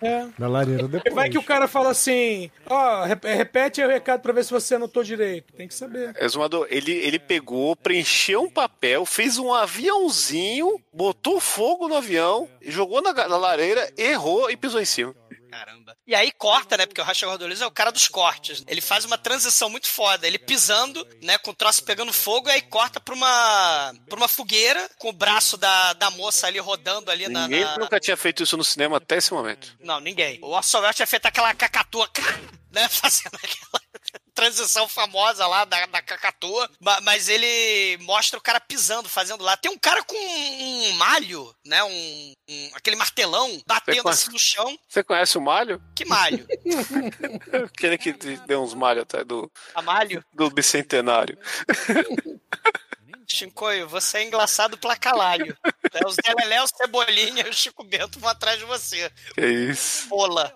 É. 0.04 0.28
da 0.38 0.48
lareira 0.48 0.88
depois. 0.88 1.14
Vai 1.16 1.30
que 1.30 1.38
o 1.38 1.44
cara 1.44 1.68
fala 1.68 1.90
assim, 1.92 2.52
ó, 2.68 3.04
rep- 3.06 3.24
repete 3.26 3.82
aí 3.82 3.88
o 3.88 3.92
recado 3.92 4.22
pra 4.22 4.34
ver 4.34 4.44
se 4.44 4.52
você 4.52 4.76
anotou 4.76 5.04
direito. 5.04 5.54
Tem 5.54 5.68
que 5.68 5.74
saber. 5.74 6.14
Exumador, 6.20 6.68
ele, 6.70 6.92
ele 6.92 7.18
pegou, 7.20 7.76
preencheu 7.76 8.42
um 8.44 8.50
papel, 8.50 9.06
fez 9.06 9.38
um 9.38 9.54
aviãozinho, 9.54 10.80
botou 10.92 11.40
fogo 11.40 11.88
no 11.88 11.96
avião, 11.96 12.48
jogou 12.62 13.02
na, 13.02 13.14
na 13.14 13.38
lareira, 13.38 13.92
errou 13.98 14.50
e 14.50 14.58
pisou 14.58 14.82
em 14.82 14.86
cima. 14.86 15.16
Caramba. 15.54 15.96
E 16.08 16.14
aí 16.16 16.32
corta, 16.32 16.76
né? 16.78 16.86
Porque 16.86 17.00
o 17.02 17.04
Rachel 17.04 17.30
Gordolius 17.30 17.62
é 17.62 17.66
o 17.66 17.72
cara 17.72 17.92
dos 17.92 18.08
cortes. 18.08 18.64
Ele 18.68 18.82
faz 18.82 19.06
uma 19.06 19.18
transição 19.18 19.70
muito 19.70 19.88
foda. 19.90 20.26
Ele 20.28 20.38
pisando, 20.40 21.06
né? 21.22 21.38
Com 21.38 21.52
o 21.52 21.56
troço 21.56 21.84
pegando 21.84 22.12
fogo, 22.14 22.50
e 22.50 22.52
aí 22.52 22.62
corta 22.62 23.00
pra 23.00 23.14
uma, 23.14 23.94
pra 24.10 24.18
uma 24.18 24.28
fogueira, 24.28 24.90
com 24.98 25.10
o 25.10 25.14
braço 25.14 25.58
da, 25.58 25.94
da 25.94 26.10
moça 26.12 26.48
ali 26.48 26.60
rodando 26.60 27.10
ali 27.12 27.28
na. 27.28 27.44
Ninguém 27.48 27.64
na- 27.64 27.78
nunca 27.78 28.00
tinha 28.00 28.18
feito 28.18 28.44
isso 28.44 28.58
no 28.58 28.64
cinema 28.64 28.98
até 28.98 29.18
esse 29.18 29.34
momento. 29.34 29.76
Não, 29.80 30.00
ninguém. 30.00 30.40
O 30.42 30.50
Orson 30.50 30.80
Welles 30.80 30.96
tinha 30.96 31.08
feito 31.08 31.26
aquela 31.26 31.54
cacatua, 31.54 32.10
né? 32.72 32.88
Fazendo 32.90 33.36
aquela 33.36 33.82
transição 34.34 34.88
famosa 34.88 35.46
lá 35.48 35.66
da, 35.66 35.86
da 35.86 36.02
cacatua. 36.02 36.70
Ma- 36.80 37.00
Mas 37.02 37.30
ele 37.30 37.98
mostra 38.04 38.38
o 38.40 38.42
cara 38.42 38.60
pisando, 38.60 39.08
fazendo 39.10 39.44
lá. 39.44 39.56
Tem 39.58 39.72
um 39.72 39.78
cara 39.78 40.04
com 40.04 40.16
um 40.16 40.92
malho, 40.94 41.54
né? 41.66 41.84
Um, 41.84 42.34
um- 42.50 42.70
aquele 42.74 42.96
martelão 42.96 43.62
batendo 43.66 44.10
assim 44.10 44.32
no 44.32 44.40
chão. 44.40 44.78
Você 44.88 45.04
conhece 45.04 45.38
o 45.38 45.42
Malho? 45.42 45.82
Que 45.96 46.06
malho? 46.06 46.46
Aquele 47.74 47.98
que 47.98 48.14
deu 48.48 48.62
uns 48.64 48.74
malhos 48.74 49.04
até 49.04 49.24
do, 49.24 49.52
A 49.76 49.82
malho? 49.82 50.24
do 50.34 50.50
bicentenário. 50.50 51.38
Chincoio, 53.28 53.88
você 53.88 54.20
é 54.20 54.24
engraçado 54.24 54.78
pra 54.78 54.96
caralho. 54.96 55.58
É, 55.94 56.06
o 56.06 56.10
Zé 56.12 56.22
Lelé, 56.40 56.62
o 56.62 56.68
Cebolinha 56.68 57.46
e 57.46 57.50
o 57.50 57.54
Chico 57.54 57.84
Bento 57.84 58.20
vão 58.20 58.30
atrás 58.30 58.60
de 58.60 58.66
você. 58.66 59.12
Que 59.34 59.42
isso. 59.46 60.08
Pola. 60.08 60.54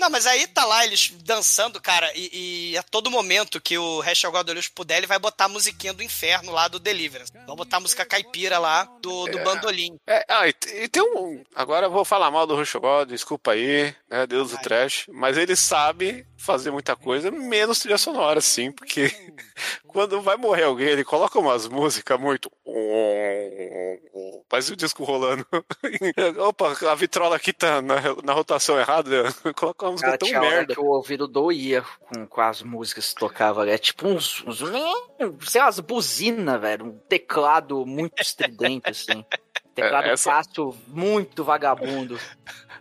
Não, 0.00 0.08
mas 0.08 0.26
aí 0.26 0.46
tá 0.46 0.64
lá 0.64 0.82
eles 0.82 1.12
dançando, 1.22 1.78
cara, 1.78 2.10
e, 2.14 2.70
e 2.72 2.78
a 2.78 2.82
todo 2.82 3.10
momento 3.10 3.60
que 3.60 3.76
o 3.76 4.00
Rachel 4.00 4.32
Gordolius 4.32 4.66
puder, 4.66 4.96
ele 4.96 5.06
vai 5.06 5.18
botar 5.18 5.44
a 5.44 5.48
musiquinha 5.48 5.92
do 5.92 6.02
inferno 6.02 6.52
lá 6.52 6.68
do 6.68 6.78
Deliverance. 6.78 7.30
Vão 7.46 7.54
botar 7.54 7.76
a 7.76 7.80
música 7.80 8.06
caipira 8.06 8.58
lá 8.58 8.84
do, 9.02 9.26
do 9.26 9.38
bandolim. 9.40 9.98
É, 10.06 10.24
ah, 10.26 10.48
e, 10.48 10.54
e 10.84 10.88
tem 10.88 11.02
um. 11.02 11.44
Agora 11.54 11.84
eu 11.84 11.90
vou 11.90 12.02
falar 12.02 12.30
mal 12.30 12.46
do 12.46 12.56
Rush 12.56 12.76
God, 12.76 13.10
desculpa 13.10 13.52
aí, 13.52 13.94
né? 14.08 14.26
Deus 14.26 14.52
do 14.52 14.58
trash. 14.58 15.04
Mas 15.08 15.36
ele 15.36 15.54
sabe 15.54 16.26
fazer 16.40 16.70
muita 16.70 16.96
coisa, 16.96 17.30
menos 17.30 17.78
trilha 17.80 17.98
sonora, 17.98 18.40
sim, 18.40 18.72
porque 18.72 19.10
quando 19.86 20.20
vai 20.22 20.36
morrer 20.36 20.64
alguém, 20.64 20.88
ele 20.88 21.04
coloca 21.04 21.38
umas 21.38 21.68
músicas 21.68 22.18
muito. 22.18 22.50
Faz 24.48 24.68
o 24.70 24.76
disco 24.76 25.04
rolando. 25.04 25.46
Opa, 26.38 26.76
a 26.90 26.94
vitrola 26.94 27.36
aqui 27.36 27.52
tá 27.52 27.80
na, 27.80 27.96
na 28.24 28.32
rotação 28.32 28.78
errada. 28.78 29.24
Coloca 29.54 29.84
uma 29.86 29.92
música 29.92 30.08
Cara, 30.08 30.18
tão 30.18 30.40
merda. 30.40 30.74
que 30.74 30.80
o 30.80 30.86
ouvido 30.86 31.28
doía 31.28 31.82
com, 32.00 32.26
com 32.26 32.40
as 32.40 32.62
músicas 32.62 33.10
que 33.10 33.14
tocava. 33.20 33.68
É 33.68 33.78
tipo 33.78 34.08
uns, 34.08 34.42
uns 34.46 34.58
sei 35.48 35.60
lá, 35.60 35.68
as 35.68 35.78
buzinas, 35.78 36.60
velho. 36.60 36.86
Um 36.86 36.98
teclado 37.08 37.86
muito 37.86 38.20
estridente, 38.20 38.90
assim. 38.90 39.24
Teclado 39.74 40.08
É, 40.08 40.12
essa- 40.12 40.30
fácil, 40.32 40.76
muito 40.88 41.44
vagabundo. 41.44 42.18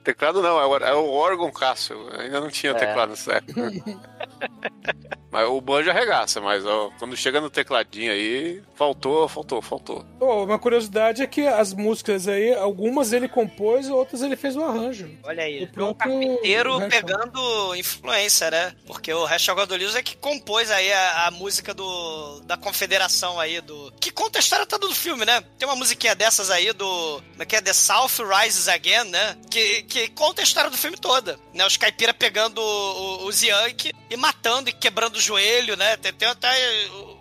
Teclado 0.03 0.41
não, 0.41 0.59
é 0.59 0.65
o, 0.65 0.77
é 0.77 0.95
o 0.95 1.09
órgão 1.11 1.51
Cássio. 1.51 1.97
Ainda 2.17 2.39
não 2.39 2.49
tinha 2.49 2.71
É. 2.71 2.75
teclado 2.75 3.09
nessa 3.09 3.33
época. 3.33 3.61
mas 5.31 5.47
o 5.47 5.59
banjo 5.61 5.89
arregaça, 5.89 6.39
mas 6.41 6.65
ó, 6.65 6.89
quando 6.99 7.15
chega 7.15 7.39
no 7.41 7.49
tecladinho 7.49 8.11
aí, 8.11 8.61
faltou, 8.75 9.27
faltou, 9.27 9.61
faltou. 9.61 10.05
Oh, 10.19 10.43
uma 10.43 10.57
curiosidade 10.59 11.21
é 11.21 11.27
que 11.27 11.45
as 11.47 11.73
músicas 11.73 12.27
aí, 12.27 12.53
algumas 12.53 13.13
ele 13.13 13.27
compôs 13.27 13.87
e 13.87 13.91
outras 13.91 14.21
ele 14.21 14.35
fez 14.35 14.55
o 14.55 14.63
arranjo. 14.63 15.09
Olha 15.23 15.43
aí, 15.43 15.63
O 15.63 15.67
próprio 15.67 15.95
carpinteiro 15.95 16.77
Rachel. 16.77 16.89
pegando 16.89 17.75
influência, 17.75 18.49
né? 18.51 18.73
Porque 18.85 19.13
o 19.13 19.25
Rachel 19.25 19.55
Gordolius 19.55 19.95
é 19.95 20.01
que 20.03 20.15
compôs 20.17 20.69
aí 20.71 20.91
a, 20.91 21.27
a 21.27 21.31
música 21.31 21.73
do 21.73 22.39
da 22.41 22.57
confederação 22.57 23.39
aí, 23.39 23.61
do... 23.61 23.91
Que 23.99 24.11
conta 24.11 24.39
a 24.39 24.41
história 24.41 24.65
toda 24.65 24.87
do 24.87 24.95
filme, 24.95 25.25
né? 25.25 25.41
Tem 25.57 25.67
uma 25.67 25.75
musiquinha 25.75 26.15
dessas 26.15 26.49
aí 26.49 26.73
do... 26.73 26.85
como 27.31 27.43
é 27.43 27.45
Que 27.45 27.55
é 27.57 27.61
The 27.61 27.73
South 27.73 28.09
Rises 28.19 28.67
Again, 28.67 29.05
né? 29.05 29.37
Que, 29.49 29.83
que 29.83 30.07
conta 30.09 30.41
a 30.41 30.43
história 30.43 30.69
do 30.69 30.77
filme 30.77 30.97
toda, 30.97 31.37
né? 31.53 31.65
Os 31.65 31.77
caipira 31.77 32.13
pegando 32.13 32.59
o- 32.59 33.23
o- 33.23 33.25
os 33.27 33.43
Yankee 33.43 33.91
e 34.09 34.17
matando 34.17 34.69
e 34.69 34.73
quebrando 34.73 35.18
o 35.19 35.21
joelho, 35.21 35.75
né? 35.75 35.97
Tem, 35.97 36.11
tem 36.13 36.27
até 36.27 36.49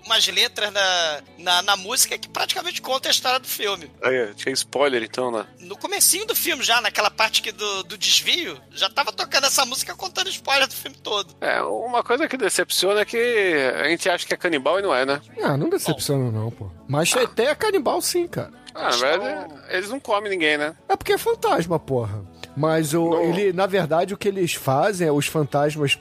umas 0.06 0.26
letras 0.28 0.72
na, 0.72 1.22
na, 1.36 1.62
na 1.62 1.76
música 1.76 2.16
que 2.16 2.28
praticamente 2.28 2.80
conta 2.80 3.08
a 3.08 3.10
história 3.10 3.38
do 3.38 3.46
filme. 3.46 3.90
Aí, 4.02 4.34
tinha 4.34 4.52
spoiler 4.52 5.02
então, 5.02 5.30
né? 5.30 5.46
No 5.60 5.76
comecinho 5.76 6.26
do 6.26 6.34
filme 6.34 6.62
já, 6.62 6.80
naquela 6.80 7.10
parte 7.10 7.42
que 7.42 7.52
do, 7.52 7.82
do 7.82 7.98
desvio, 7.98 8.58
já 8.70 8.88
tava 8.88 9.12
tocando 9.12 9.44
essa 9.46 9.66
música 9.66 9.94
contando 9.94 10.30
spoiler 10.30 10.66
do 10.66 10.74
filme 10.74 10.96
todo. 10.96 11.36
É, 11.40 11.60
uma 11.62 12.02
coisa 12.02 12.26
que 12.26 12.36
decepciona 12.36 13.00
é 13.00 13.04
que 13.04 13.54
a 13.76 13.88
gente 13.88 14.08
acha 14.08 14.26
que 14.26 14.32
é 14.34 14.36
canibal 14.36 14.78
e 14.78 14.82
não 14.82 14.94
é, 14.94 15.04
né? 15.04 15.20
Ah, 15.42 15.56
não 15.56 15.68
decepciona 15.68 16.30
não, 16.30 16.50
pô. 16.50 16.70
Mas 16.88 17.12
até 17.14 17.46
é 17.46 17.54
canibal 17.54 18.00
sim, 18.00 18.26
cara. 18.26 18.52
Ah, 18.74 18.90
na 18.90 18.96
verdade, 18.96 19.54
eles 19.70 19.90
não 19.90 19.98
comem 19.98 20.30
ninguém, 20.30 20.56
né? 20.56 20.74
É 20.88 20.96
porque 20.96 21.12
é 21.12 21.18
fantasma, 21.18 21.78
porra. 21.80 22.24
Mas 22.58 22.92
o, 22.92 23.10
Não. 23.10 23.22
ele, 23.22 23.52
na 23.52 23.66
verdade, 23.66 24.12
o 24.12 24.16
que 24.16 24.26
eles 24.26 24.52
fazem 24.54 25.06
é 25.06 25.12
os 25.12 25.28
fantasmas 25.28 25.96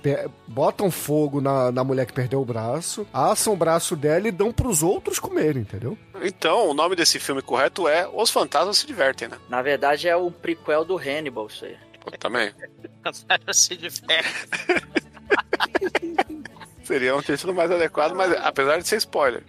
botam 0.48 0.90
fogo 0.90 1.40
na, 1.40 1.72
na 1.72 1.84
mulher 1.84 2.08
que 2.08 2.14
perdeu 2.14 2.42
o 2.42 2.46
braço, 2.46 3.06
assam 3.14 3.54
o 3.54 3.56
braço 3.56 3.96
dela 3.96 4.28
e 4.28 4.32
dão 4.32 4.52
pros 4.52 4.82
outros 4.82 5.20
comerem, 5.20 5.62
entendeu? 5.62 5.96
Então, 6.22 6.70
o 6.70 6.74
nome 6.74 6.96
desse 6.96 7.20
filme 7.20 7.44
correto 7.44 7.88
é 7.88 8.08
Os 8.12 8.32
Fantasmas 8.32 8.80
Se 8.80 8.88
Divertem, 8.88 9.28
né? 9.28 9.38
Na 9.48 9.62
verdade, 9.62 10.08
é 10.08 10.16
o 10.16 10.32
prequel 10.32 10.84
do 10.84 10.98
Hannibal, 10.98 11.46
isso 11.46 11.64
aí. 11.64 11.78
Pô, 12.04 12.10
também. 12.18 12.52
se 13.54 13.76
diverte. 13.78 14.48
Seria 16.88 17.16
um 17.18 17.22
título 17.22 17.54
mais 17.54 17.70
adequado, 17.70 18.14
mas 18.16 18.32
apesar 18.38 18.78
de 18.80 18.88
ser 18.88 18.96
spoiler. 18.96 19.44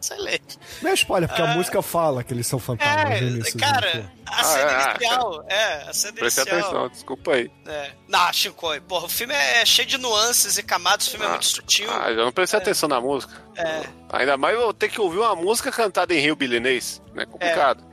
Excelente. 0.00 0.58
Não 0.80 0.90
é 0.90 0.94
spoiler, 0.94 1.28
porque 1.28 1.42
a 1.42 1.46
música 1.48 1.82
fala 1.82 2.22
que 2.22 2.32
eles 2.32 2.46
são 2.46 2.58
fantasmas 2.60 3.20
É, 3.20 3.22
início. 3.24 3.58
cara, 3.58 4.10
a 4.26 4.44
cena 4.44 4.70
Ah, 4.70 4.80
é, 4.80 4.90
inicial, 4.96 5.44
é, 5.48 5.72
a 5.88 5.92
cena 5.92 6.12
Preste 6.14 6.40
inicial. 6.40 6.58
atenção, 6.60 6.88
desculpa 6.88 7.32
aí. 7.34 7.50
É. 7.66 7.90
Não, 8.08 8.32
Shinkoi, 8.32 8.80
porra, 8.80 9.06
o 9.06 9.08
filme 9.08 9.34
é 9.34 9.64
cheio 9.66 9.88
de 9.88 9.98
nuances 9.98 10.56
e 10.56 10.62
camadas, 10.62 11.06
o 11.08 11.10
filme 11.10 11.26
é 11.26 11.28
muito 11.28 11.46
sutil. 11.46 11.88
Ah, 11.90 12.10
eu 12.10 12.24
não 12.24 12.32
prestei 12.32 12.58
atenção 12.60 12.88
na 12.88 13.00
música. 13.00 13.32
É. 13.56 13.82
Ainda 14.10 14.36
mais 14.36 14.56
eu 14.56 14.72
ter 14.72 14.88
que 14.88 15.00
ouvir 15.00 15.18
uma 15.18 15.34
música 15.34 15.70
cantada 15.72 16.14
em 16.14 16.20
Rio 16.20 16.36
Bilinês. 16.36 17.02
É 17.16 17.26
complicado. 17.26 17.84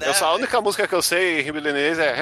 Eu 0.00 0.14
só 0.14 0.26
a 0.26 0.34
única 0.34 0.60
música 0.60 0.86
que 0.86 0.94
eu 0.94 1.02
sei 1.02 1.40
em 1.40 1.42
Rio 1.42 1.54
Bilinês 1.54 1.98
é 1.98 2.12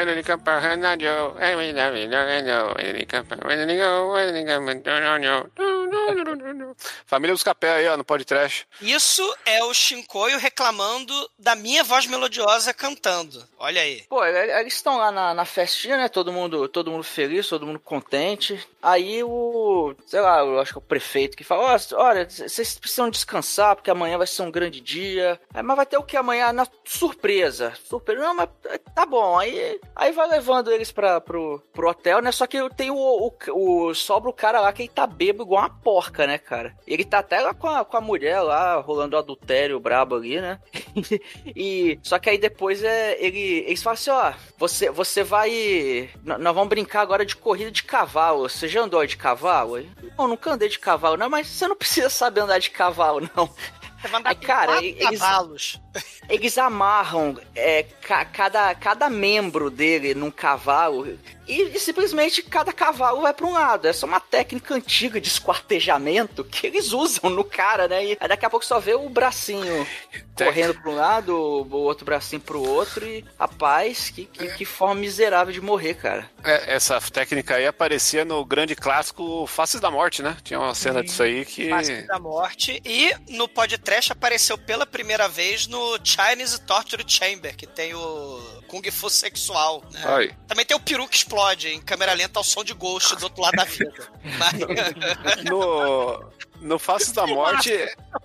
Família 7.07 7.35
dos 7.35 7.43
Capé 7.43 7.71
aí, 7.73 7.89
ó, 7.89 7.97
no 7.97 8.05
podcast. 8.05 8.67
Isso 8.81 9.23
é 9.45 9.63
o 9.65 9.73
Shinkoio 9.73 10.39
reclamando 10.39 11.15
da 11.39 11.55
minha 11.55 11.83
voz 11.85 12.07
melodiosa 12.07 12.73
cantando. 12.75 13.43
Olha 13.59 13.81
aí. 13.81 14.03
Pô, 14.09 14.25
e- 14.25 14.61
eles 14.61 14.75
estão 14.75 14.99
lá 14.99 15.11
na, 15.11 15.35
na 15.35 15.45
festinha, 15.45 15.97
né? 15.97 16.09
Todo 16.09 16.33
mundo, 16.33 16.69
todo 16.69 16.91
mundo 16.91 17.05
feliz, 17.05 17.49
todo 17.49 17.67
mundo 17.67 17.79
contente. 17.79 18.59
Aí 18.83 19.23
o, 19.23 19.95
sei 20.07 20.21
lá, 20.21 20.41
eu 20.41 20.61
acho 20.61 20.73
que 20.73 20.79
é 20.79 20.81
o 20.81 20.83
prefeito 20.83 21.37
que 21.37 21.45
fala: 21.45 21.75
"Ó, 21.75 21.97
olha, 22.03 22.29
vocês 22.29 22.79
precisam 22.79 23.11
descansar 23.11 23.75
porque 23.77 23.91
amanhã 23.91 24.19
vai 24.19 24.27
ser 24.27 24.43
um 24.43 24.51
grande 24.51 24.81
dia. 24.81 25.41
Mas 25.65 25.77
vai 25.77 25.87
ter 25.87 25.97
o 25.97 26.03
que 26.03 26.17
amanhã? 26.17 26.53
Na 26.53 26.67
surpresa. 26.85 27.66
Surpresa. 27.75 28.21
Não, 28.23 28.35
mas 28.35 28.49
tá 28.95 29.05
bom. 29.07 29.39
Aí, 29.39 29.81
aí 29.95 30.13
vai 30.13 30.29
levando 30.29 30.71
eles 30.71 30.91
pra, 30.93 31.21
pro, 31.21 31.63
pro 31.73 31.89
hotel, 31.91 32.21
né? 32.21 32.31
Só 32.33 32.47
que 32.47 32.59
tem 32.75 32.91
o, 32.91 32.97
o, 32.97 33.33
o- 33.89 33.95
sobra 33.95 34.31
o 34.31 34.33
cara 34.33 34.61
lá 34.61 34.73
que 34.73 34.83
ele 34.83 34.89
tá 34.89 35.07
bêbado 35.07 35.43
igual 35.45 35.63
uma 35.63 35.71
porca, 35.71 36.27
né, 36.27 36.39
cara? 36.39 36.75
Ele 36.87 37.05
tá 37.05 37.19
até 37.19 37.41
lá 37.41 37.53
com 37.55 37.69
a, 37.69 37.85
com 37.85 37.97
a 37.97 38.01
mulher 38.01 38.41
lá, 38.41 38.77
rolando 38.81 39.17
adultério 39.17 39.81
brabo 39.81 40.15
ali, 40.17 40.41
né? 40.41 40.59
e 41.55 41.99
só 42.03 42.19
que 42.19 42.31
aí 42.31 42.39
depois 42.39 42.83
é 42.83 43.17
ele 43.25 43.65
eles 43.67 43.83
falam 43.83 43.95
assim, 43.95 44.11
ó, 44.11 44.33
você 44.59 44.91
você 44.91 45.23
vai 45.23 46.11
nós 46.25 46.55
vamos 46.55 46.69
brincar 46.69 47.01
agora 47.03 47.25
de 47.25 47.37
corrida 47.37 47.71
de 47.71 47.83
cavalo. 47.83 48.49
Você 48.49 48.69
já 48.69 48.83
andou 48.83 49.05
de 49.07 49.17
cavalo? 49.17 49.77
Aí, 49.77 49.89
Não, 50.19 50.29
nunca 50.29 50.51
andei 50.53 50.69
de 50.69 50.79
cavalo, 50.79 51.17
não, 51.17 51.29
mas 51.29 51.47
você 51.47 51.67
não 51.69 51.77
precisa 51.77 52.09
saber 52.09 52.41
andar 52.41 52.59
de 52.59 52.71
cavalo, 52.71 53.29
não. 53.37 53.49
Vai 54.07 54.21
andar 54.21 54.31
Aí, 54.31 54.37
com 54.37 54.43
cara, 54.47 54.85
eles- 54.85 55.21
cavalos. 55.21 55.81
Eles 56.29 56.59
amarram 56.59 57.39
é, 57.55 57.83
ca- 58.03 58.25
cada, 58.25 58.75
cada 58.75 59.09
membro 59.09 59.71
dele 59.71 60.15
num 60.15 60.31
cavalo 60.31 61.19
e, 61.47 61.63
e 61.63 61.81
simplesmente 61.81 62.43
cada 62.43 62.73
cavalo 62.73 63.23
vai 63.23 63.33
pra 63.33 63.47
um 63.47 63.53
lado. 63.53 63.87
Essa 63.87 64.07
é 64.07 64.09
uma 64.09 64.21
técnica 64.21 64.75
antiga 64.75 65.21
de 65.21 65.29
esquartejamento 65.29 66.45
que 66.45 66.67
eles 66.67 66.93
usam 66.93 67.31
no 67.31 67.45
cara, 67.45 67.89
né? 67.89 68.05
E 68.05 68.19
aí 68.21 68.29
daqui 68.29 68.45
a 68.45 68.51
pouco 68.51 68.65
só 68.65 68.79
vê 68.79 68.95
o 68.95 69.09
bracinho 69.09 69.87
correndo 70.37 70.75
pra 70.75 70.91
um 70.91 70.95
lado, 70.95 71.35
o 71.35 71.77
outro 71.79 72.05
bracinho 72.05 72.41
pro 72.41 72.63
outro 72.63 73.07
e, 73.07 73.25
rapaz, 73.39 74.11
que, 74.11 74.27
que, 74.27 74.49
que 74.49 74.65
forma 74.65 74.97
miserável 74.97 75.53
de 75.53 75.61
morrer, 75.61 75.95
cara. 75.95 76.29
É, 76.45 76.75
essa 76.75 77.01
técnica 77.01 77.57
aí 77.57 77.67
aparecia 77.67 78.25
no 78.25 78.45
grande 78.45 78.75
clássico 78.75 79.47
Faces 79.47 79.81
da 79.81 79.91
Morte, 79.91 80.23
né? 80.23 80.37
Tinha 80.43 80.59
uma 80.59 80.75
cena 80.75 81.03
disso 81.03 81.23
aí 81.23 81.45
que. 81.45 81.69
Face 81.69 82.07
da 82.07 82.19
Morte. 82.19 82.81
E 82.85 83.15
no 83.29 83.49
podcast 83.49 84.13
apareceu 84.13 84.59
pela 84.59 84.87
primeira 84.87 85.29
vez 85.29 85.67
no 85.67 85.99
Chinese 86.03 86.61
Torture 86.61 87.05
Chamber, 87.07 87.57
que 87.57 87.67
tem 87.67 87.95
o 87.95 88.56
Kung 88.67 88.83
Fu 88.91 89.09
sexual. 89.11 89.83
Né? 89.93 90.03
Aí. 90.05 90.33
Também 90.47 90.65
tem 90.67 90.77
o 90.77 90.81
peru 90.81 91.07
que 91.09 91.17
explode 91.17 91.69
em 91.69 91.81
câmera 91.81 92.13
lenta 92.13 92.39
ao 92.39 92.45
som 92.45 92.63
de 92.65 92.75
Ghost 92.75 93.17
do 93.17 93.25
outro 93.25 93.43
lado 93.43 93.57
da 93.57 93.65
vida. 93.65 93.93
Mas- 94.39 95.45
No, 95.49 96.25
no 96.61 96.79
Faces 96.79 97.13
da 97.13 97.27
Morte 97.29 97.73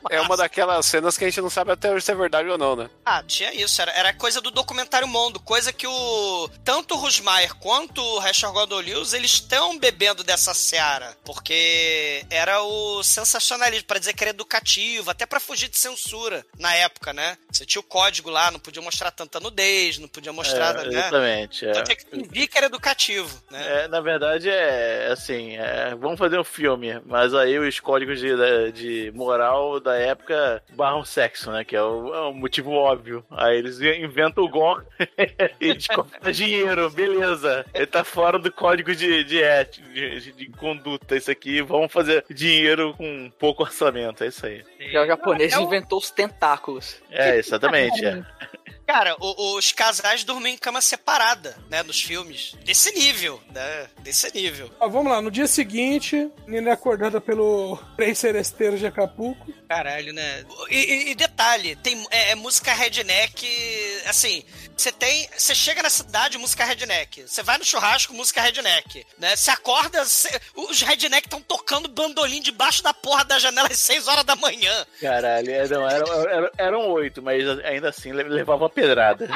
é 0.10 0.22
uma 0.22 0.36
daquelas 0.38 0.86
cenas 0.86 1.18
que 1.18 1.26
a 1.26 1.30
gente 1.30 1.42
não 1.42 1.50
sabe 1.50 1.72
até 1.72 1.92
hoje 1.92 2.06
se 2.06 2.12
é 2.12 2.16
verdade 2.16 2.50
ou 2.50 2.58
não, 2.58 2.76
né? 2.76 2.90
Ah, 3.06 3.24
tinha 3.24 3.54
isso. 3.54 3.82
Era, 3.82 3.92
era 3.92 4.14
coisa 4.14 4.42
do 4.42 4.52
documentário 4.52 5.08
Mundo. 5.08 5.40
Coisa 5.40 5.72
que 5.74 5.88
o. 5.88 6.50
Tanto 6.64 6.96
o 6.96 6.98
Rusmaier 6.98 7.54
quanto 7.56 8.02
o 8.02 8.20
Rachel 8.20 8.52
Gordon 8.52 8.80
Lewis, 8.80 9.14
eles 9.14 9.32
estão 9.34 9.78
bebendo 9.78 10.24
dessa 10.24 10.54
seara. 10.54 11.16
Porque 11.24 12.26
era 12.30 12.62
o 12.62 13.04
sensacionalismo, 13.04 13.86
pra 13.88 14.00
dizer 14.00 14.14
que 14.14 14.24
era 14.24 14.32
educativo, 14.32 15.10
até 15.10 15.26
pra 15.26 15.40
fugir 15.40 15.70
de 15.70 15.78
censura 15.78 16.46
na 16.58 16.74
época, 16.76 17.14
né? 17.14 17.38
Você 17.52 17.66
tinha 17.66 17.80
o 17.80 17.84
código 17.84 18.30
lá, 18.30 18.52
não 18.52 18.60
podia 18.60 18.82
mostrar 18.82 19.12
tanta 19.12 19.40
nudez, 19.40 19.98
não 19.98 20.08
podia 20.08 20.32
mostrar, 20.34 20.76
É, 20.80 20.84
né? 20.90 21.00
exatamente. 21.00 21.66
É. 21.66 21.72
Então 21.72 21.84
tinha 21.84 21.96
que 21.96 22.06
fingir 22.06 22.50
que 22.50 22.58
era 22.58 22.68
educativo, 22.68 23.42
né? 23.50 23.84
É, 23.84 23.88
na 23.88 24.00
verdade, 24.02 24.50
é 24.50 25.10
assim: 25.12 25.58
é, 25.58 25.96
vamos 25.96 26.18
fazer 26.20 26.40
um 26.40 26.44
filme, 26.44 27.02
mas 27.06 27.34
aí 27.34 27.58
os 27.60 27.80
códigos 27.80 28.21
de, 28.22 28.72
de 28.72 29.12
moral 29.16 29.80
da 29.80 29.96
época 29.96 30.64
barram 30.74 31.04
sexo, 31.04 31.52
né? 31.52 31.64
Que 31.64 31.76
é 31.76 31.82
o, 31.84 32.14
é 32.14 32.20
o 32.30 32.34
motivo 32.34 32.72
óbvio. 32.72 33.26
Aí 33.32 33.58
eles 33.58 33.80
inventam 33.82 34.44
o 34.44 34.50
gore 34.50 34.86
e 35.60 35.74
desconta 35.74 36.32
dinheiro, 36.32 36.90
beleza. 36.90 37.66
Ele 37.74 37.86
tá 37.88 38.04
fora 38.04 38.38
do 38.40 38.52
código 38.52 38.96
de, 38.96 39.24
de 39.24 39.42
ética, 39.42 39.88
de, 39.90 40.20
de- 40.22 40.32
de 40.34 40.46
conduta. 40.52 41.16
Isso 41.16 41.32
aqui, 41.32 41.62
vamos 41.62 41.92
fazer 41.92 42.24
dinheiro 42.30 42.94
com 42.98 43.32
pouco 43.40 43.64
orçamento. 43.64 44.24
É 44.24 44.28
isso 44.28 44.46
aí. 44.46 44.64
Já 44.92 45.04
o 45.04 45.08
japonês 45.08 45.54
É 45.54 45.58
o- 45.60 45.64
inventou 45.64 45.98
os 46.00 46.12
tentáculos. 46.12 47.02
É, 47.10 47.38
exatamente. 47.38 48.06
é. 48.06 48.24
Cara, 48.92 49.16
o- 49.22 49.56
os 49.58 49.72
casais 49.72 50.24
dormem 50.26 50.54
em 50.56 50.58
cama 50.58 50.82
separada, 50.82 51.58
né? 51.70 51.82
Nos 51.82 52.02
filmes. 52.02 52.56
Desse 52.66 52.92
nível, 52.92 53.42
né? 53.54 53.88
Desse 54.00 54.30
nível. 54.34 54.70
Ó, 54.80 54.89
vamos 54.89 55.12
lá, 55.12 55.22
no 55.22 55.32
dia 55.32 55.48
seguinte, 55.48 56.30
Nina 56.46 56.72
é 56.72 56.74
acordada 56.74 57.22
pelo 57.22 57.78
trem 57.96 58.14
seresteiro 58.14 58.78
de 58.78 58.86
Acapulco. 58.86 59.52
Caralho, 59.70 60.12
né? 60.14 60.44
E, 60.70 60.76
e- 60.76 61.12
e 61.12 61.16
detalhe, 61.16 61.32
detalhe, 61.32 61.76
tem 61.78 62.06
é, 62.12 62.32
é 62.32 62.36
música 62.36 62.74
redneck, 62.74 63.48
assim, 64.08 64.43
você 64.76 64.91
tem, 64.91 65.30
você 65.38 65.54
chega 65.56 65.82
na 65.84 65.89
cidade, 65.89 66.38
música 66.38 66.64
redneck. 66.66 67.22
Você 67.28 67.43
vai 67.43 67.58
no 67.58 67.66
churrasco, 67.66 68.14
música 68.14 68.41
redneck, 68.41 69.06
né? 69.18 69.36
Você 69.36 69.52
acorda, 69.52 70.04
cê- 70.06 70.39
os 70.56 70.82
redneck 70.82 71.28
estão 71.28 71.41
tocando 71.41 71.88
bandolim 71.88 72.41
debaixo 72.41 72.82
da 72.84 72.93
porra 72.93 73.24
da 73.26 73.38
janela 73.39 73.68
às 73.70 73.80
6 73.80 74.08
horas 74.08 74.24
da 74.24 74.36
manhã. 74.36 74.86
Caralho, 74.99 75.52
é, 75.52 75.68
não, 75.68 75.89
eram, 75.89 76.30
eram, 76.30 76.49
eram 76.58 76.89
oito, 76.91 77.22
mas 77.22 77.47
ainda 77.66 77.89
assim 77.89 78.12
le- 78.12 78.24
levava 78.24 78.64
uma 78.64 78.70
pedrada. 78.70 79.30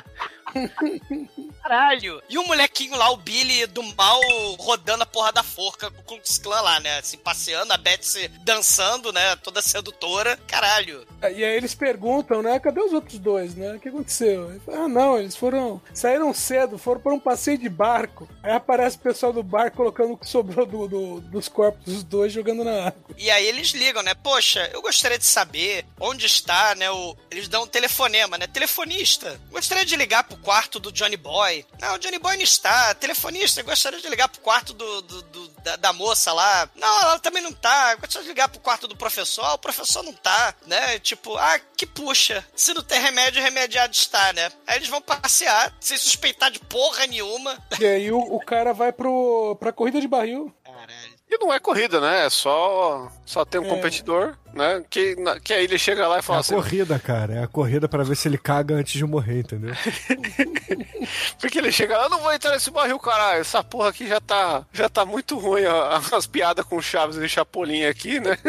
Caralho! 1.69 2.21
E 2.29 2.37
o 2.37 2.45
molequinho 2.45 2.95
lá, 2.95 3.09
o 3.09 3.17
Billy 3.17 3.65
do 3.65 3.81
mal, 3.81 4.21
rodando 4.59 5.01
a 5.01 5.05
porra 5.05 5.31
da 5.31 5.41
forca 5.41 5.89
com 6.05 6.13
o 6.13 6.21
Klan 6.43 6.61
lá, 6.61 6.79
né? 6.79 6.99
Assim, 6.99 7.17
passeando, 7.17 7.73
a 7.73 7.77
Betsy 7.77 8.27
dançando, 8.43 9.11
né? 9.11 9.35
Toda 9.37 9.63
sedutora. 9.63 10.37
Caralho. 10.47 11.07
E 11.23 11.43
aí 11.43 11.55
eles 11.55 11.73
perguntam, 11.73 12.43
né? 12.43 12.59
Cadê 12.59 12.79
os 12.81 12.93
outros 12.93 13.17
dois, 13.17 13.55
né? 13.55 13.73
O 13.73 13.79
que 13.79 13.89
aconteceu? 13.89 14.61
Ah, 14.71 14.87
não, 14.87 15.17
eles 15.17 15.35
foram. 15.35 15.81
Saíram 15.91 16.31
cedo, 16.35 16.77
foram 16.77 17.01
para 17.01 17.13
um 17.15 17.19
passeio 17.19 17.57
de 17.57 17.67
barco. 17.67 18.29
Aí 18.43 18.51
aparece 18.51 18.97
o 18.97 18.99
pessoal 18.99 19.33
do 19.33 19.41
barco 19.41 19.77
colocando 19.77 20.13
o 20.13 20.17
que 20.17 20.29
sobrou 20.29 20.67
do- 20.67 20.87
do- 20.87 21.19
dos 21.21 21.47
corpos 21.47 21.83
dos 21.85 22.03
dois 22.03 22.31
jogando 22.31 22.63
na 22.63 22.89
água. 22.89 23.05
E 23.17 23.31
aí 23.31 23.43
eles 23.47 23.69
ligam, 23.69 24.03
né? 24.03 24.13
Poxa, 24.13 24.69
eu 24.71 24.83
gostaria 24.83 25.17
de 25.17 25.25
saber 25.25 25.83
onde 25.99 26.27
está, 26.27 26.75
né? 26.75 26.91
O... 26.91 27.17
Eles 27.31 27.47
dão 27.47 27.63
um 27.63 27.67
telefonema, 27.67 28.37
né? 28.37 28.45
Telefonista. 28.45 29.41
Gostaria 29.49 29.83
de 29.83 29.95
ligar 29.95 30.25
pro 30.25 30.37
quarto 30.37 30.79
do 30.79 30.91
Johnny 30.91 31.17
Boy. 31.17 31.54
Não, 31.79 31.95
o 31.95 31.97
Johnny 31.99 32.17
Boy 32.19 32.35
não 32.35 32.43
está. 32.43 32.93
Telefonista, 32.95 33.61
eu 33.61 33.65
gostaria 33.65 33.99
de 34.01 34.09
ligar 34.09 34.27
pro 34.27 34.41
quarto 34.41 34.73
do, 34.73 35.01
do- 35.01 35.21
do- 35.21 35.47
da, 35.63 35.75
da 35.75 35.93
moça 35.93 36.33
lá. 36.33 36.69
Não, 36.75 37.01
ela 37.01 37.19
também 37.19 37.41
não 37.43 37.53
tá. 37.53 37.91
Eu 37.93 37.99
gostaria 37.99 38.23
de 38.23 38.29
ligar 38.29 38.47
pro 38.49 38.59
quarto 38.59 38.87
do 38.87 38.95
professor. 38.95 39.43
Ah, 39.45 39.53
o 39.53 39.57
professor 39.59 40.03
não 40.03 40.13
tá, 40.13 40.53
né? 40.65 40.99
Tipo, 40.99 41.37
ah, 41.37 41.59
que 41.77 41.85
puxa. 41.85 42.45
Se 42.55 42.73
não 42.73 42.81
tem 42.83 42.99
remédio, 42.99 43.41
remediado 43.41 43.93
está, 43.93 44.33
né? 44.33 44.51
Aí 44.67 44.77
eles 44.77 44.89
vão 44.89 45.01
passear, 45.01 45.73
sem 45.79 45.97
suspeitar 45.97 46.49
de 46.51 46.59
porra 46.59 47.05
nenhuma. 47.07 47.57
E 47.79 47.85
aí 47.85 48.11
o, 48.11 48.19
o 48.19 48.39
cara 48.39 48.73
vai 48.73 48.91
pro, 48.91 49.55
pra 49.59 49.71
corrida 49.71 50.01
de 50.01 50.07
barril. 50.07 50.53
Caralho. 50.63 51.15
E 51.27 51.37
não 51.39 51.51
é 51.51 51.59
corrida, 51.59 51.99
né? 51.99 52.25
É 52.27 52.29
só, 52.29 53.11
só 53.25 53.43
tem 53.43 53.59
um 53.59 53.65
É. 53.65 53.69
competidor, 53.69 54.37
né? 54.55 54.83
Que, 54.89 55.15
na- 55.17 55.39
que 55.39 55.53
aí 55.53 55.65
ele 55.65 55.77
chega 55.77 56.07
lá 56.07 56.15
e 56.15 56.19
É 56.19 56.21
fala 56.21 56.39
a 56.39 56.41
assim: 56.41 56.55
corrida, 56.55 56.97
cara. 56.97 57.33
É 57.35 57.43
a 57.43 57.47
corrida 57.47 57.87
pra 57.87 58.03
ver 58.03 58.15
se 58.15 58.27
ele 58.27 58.37
caga 58.37 58.75
antes 58.75 58.93
de 58.93 59.05
morrer, 59.05 59.39
entendeu? 59.41 59.73
Porque 61.39 61.57
ele 61.59 61.71
chega 61.71 61.97
lá, 61.97 62.05
eu 62.05 62.09
não 62.09 62.19
vou 62.19 62.33
entrar 62.33 62.51
nesse 62.51 62.71
barril, 62.71 62.97
caralho. 62.99 63.41
Essa 63.41 63.63
porra 63.63 63.89
aqui 63.89 64.07
já 64.07 64.19
tá, 64.19 64.63
já 64.73 64.89
tá 64.89 65.05
muito 65.05 65.37
ruim, 65.37 65.65
ó, 65.65 65.99
as 66.15 66.25
piadas 66.27 66.65
com 66.65 66.81
Chaves 66.81 67.17
e 67.17 67.27
Chapolin 67.29 67.85
aqui, 67.85 68.19
né? 68.19 68.37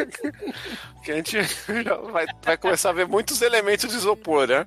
Que 1.07 1.13
a 1.13 1.17
gente 1.19 1.39
já 1.85 1.95
vai, 1.99 2.27
vai 2.43 2.57
começar 2.57 2.91
a 2.91 2.93
ver 2.93 3.07
muitos 3.07 3.41
elementos 3.41 3.89
de 3.89 3.97
isopor, 3.97 4.49
né? 4.49 4.67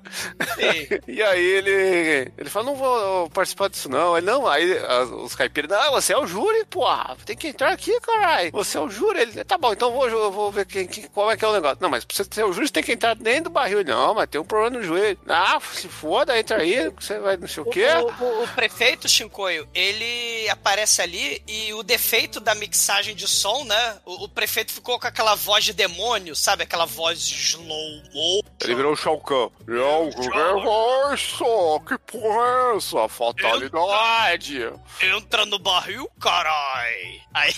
E 1.06 1.22
aí 1.22 1.38
ele, 1.44 2.32
ele 2.38 2.48
fala, 2.48 2.64
não 2.64 2.76
vou 2.76 3.28
participar 3.28 3.68
disso 3.68 3.90
não. 3.90 4.16
Ele, 4.16 4.24
não, 4.24 4.46
aí 4.46 4.74
os 5.22 5.34
caipiras, 5.34 5.70
não, 5.70 5.92
você 5.92 6.14
é 6.14 6.18
o 6.18 6.26
júri, 6.26 6.64
porra, 6.64 7.14
tem 7.26 7.36
que 7.36 7.48
entrar 7.48 7.70
aqui, 7.72 7.92
caralho. 8.00 8.50
Você 8.52 8.78
é 8.78 8.80
o 8.80 8.88
júri. 8.88 9.20
Ele, 9.20 9.44
tá 9.44 9.58
bom, 9.58 9.70
então 9.70 9.90
eu 10.02 10.10
vou, 10.10 10.32
vou 10.32 10.50
ver 10.50 10.64
quem, 10.64 10.86
quem- 10.86 11.08
qual 11.08 11.29
é 11.30 11.36
que 11.36 11.44
é 11.44 11.48
o 11.48 11.52
negócio. 11.52 11.78
Não, 11.80 11.88
mas 11.88 12.04
você 12.10 12.42
o 12.42 12.52
você 12.52 12.68
tem 12.68 12.82
que 12.82 12.92
entrar 12.92 13.14
dentro 13.14 13.44
do 13.44 13.50
barril. 13.50 13.84
Não, 13.84 14.14
mas 14.14 14.28
tem 14.28 14.40
um 14.40 14.44
problema 14.44 14.78
no 14.78 14.82
joelho. 14.84 15.18
Ah, 15.28 15.58
se 15.72 15.88
foda, 15.88 16.38
entra 16.38 16.58
aí, 16.60 16.88
você 16.90 17.18
vai 17.18 17.36
não 17.36 17.48
sei 17.48 17.62
o 17.62 17.66
quê. 17.70 17.86
O, 18.20 18.24
o- 18.24 18.44
o 18.44 18.48
prefeito 18.48 19.08
Shinkoio, 19.08 19.68
ele 19.74 20.48
aparece 20.48 21.02
ali 21.02 21.42
e 21.46 21.72
o 21.74 21.82
defeito 21.82 22.40
da 22.40 22.54
mixagem 22.54 23.14
de 23.14 23.26
som, 23.28 23.64
né? 23.64 23.96
O, 24.04 24.24
o 24.24 24.28
prefeito 24.28 24.72
ficou 24.72 24.98
com 24.98 25.06
aquela 25.06 25.34
voz 25.34 25.64
de 25.64 25.72
demônio, 25.72 26.34
sabe? 26.36 26.62
Aquela 26.64 26.86
voz 26.86 27.18
slow 27.20 28.02
mo. 28.12 28.42
Ele 28.62 28.74
virou 28.74 28.92
o 28.92 28.96
Shao 28.96 29.18
Kahn. 29.20 29.48
É 29.68 31.14
isso? 31.14 31.80
Que 31.86 31.98
porra 31.98 32.72
é 32.72 32.76
essa? 32.76 33.08
Fatalidade. 33.08 34.70
Entra 35.02 35.46
no 35.46 35.58
barril, 35.58 36.08
carai! 36.20 37.20
Aí, 37.32 37.52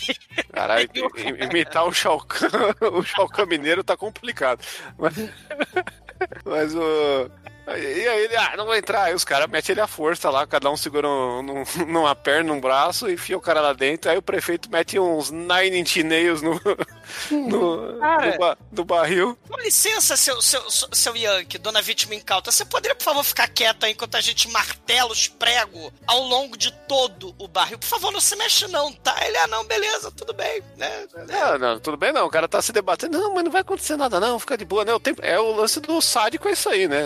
Caralho, 0.53 0.89
i- 1.17 1.45
imitar 1.45 1.87
o 1.87 1.93
Shao 1.93 2.19
Kahn, 2.21 2.49
o 2.93 3.03
Shao 3.03 3.29
Kahn 3.29 3.47
mineiro 3.63 3.85
tá 3.85 3.97
complicado. 3.97 4.65
Mas, 4.99 5.15
mas 6.45 6.75
o... 6.75 7.31
E 7.67 8.09
aí 8.09 8.25
ele, 8.25 8.37
ah, 8.37 8.55
não 8.57 8.65
vou 8.67 8.75
entrar. 8.75 9.05
Aí 9.05 9.15
os 9.15 9.25
caras 9.25 9.49
metem 9.49 9.73
ele 9.75 9.81
à 9.81 9.87
força 9.87 10.29
lá, 10.31 10.47
cada 10.47 10.71
um 10.71 10.77
segura 10.77 11.09
um, 11.09 11.43
num- 11.43 11.65
numa 11.87 12.15
perna, 12.15 12.53
num 12.53 12.61
braço, 12.61 13.09
enfia 13.11 13.37
o 13.37 13.41
cara 13.41 13.61
lá 13.61 13.73
dentro. 13.73 14.11
Aí 14.11 14.17
o 14.19 14.23
prefeito 14.23 14.71
mete 14.71 14.99
uns 14.99 15.31
nine 15.31 15.79
inch 15.79 16.03
nails 16.03 16.43
no, 16.43 16.61
no, 17.31 17.99
Cara. 17.99 18.33
no, 18.33 18.39
ba- 18.39 18.59
no 18.73 18.85
barril. 18.85 19.39
com 19.49 19.59
licença, 19.61 20.17
seu, 20.17 20.41
seu, 20.43 20.63
seu 20.71 21.17
Yankee, 21.17 21.59
dona 21.59 21.81
vítima 21.81 22.15
incauta, 22.15 22.51
você 22.51 22.65
poderia, 22.65 22.95
por 22.97 23.05
favor, 23.05 23.23
ficar 23.25 23.49
quieto 23.49 23.85
aí 23.85 23.93
enquanto 23.93 24.17
a 24.17 24.21
gente 24.21 24.49
martela 24.51 25.11
os 25.13 25.29
pregos 25.29 25.93
ao 26.07 26.21
longo 26.23 26.57
de 26.57 26.73
todo 26.89 27.35
o 27.39 27.47
barril? 27.49 27.79
Por 27.79 27.87
favor, 27.87 28.11
não 28.13 28.21
se 28.21 28.35
mexe 28.37 28.67
não, 28.69 28.93
tá? 28.93 29.15
Ele, 29.27 29.37
ah, 29.39 29.47
não, 29.47 29.65
beleza, 29.65 30.11
tudo 30.11 30.33
bem, 30.33 30.63
né? 30.77 31.07
Não, 31.29 31.59
não, 31.59 31.81
tudo 31.81 31.97
bem 31.97 32.13
não. 32.13 32.27
O 32.27 32.31
cara 32.31 32.49
tá 32.49 32.61
se 32.61 32.73
debatendo. 32.73 33.19
Não, 33.19 33.35
mas 33.35 33.45
não 33.45 33.51
vai 33.53 33.61
acontecer 33.61 33.97
nada, 33.97 34.19
não. 34.19 34.39
Fica 34.39 34.57
de 34.57 34.65
boa, 34.65 34.85
né? 34.85 34.93
O 34.95 35.01
tempo... 35.01 35.23
É 35.25 35.39
o 35.39 35.53
lance 35.55 35.81
do 35.81 36.01
sádico, 36.01 36.49
é 36.49 36.53
isso 36.53 36.69
aí, 36.69 36.89
né? 36.89 37.03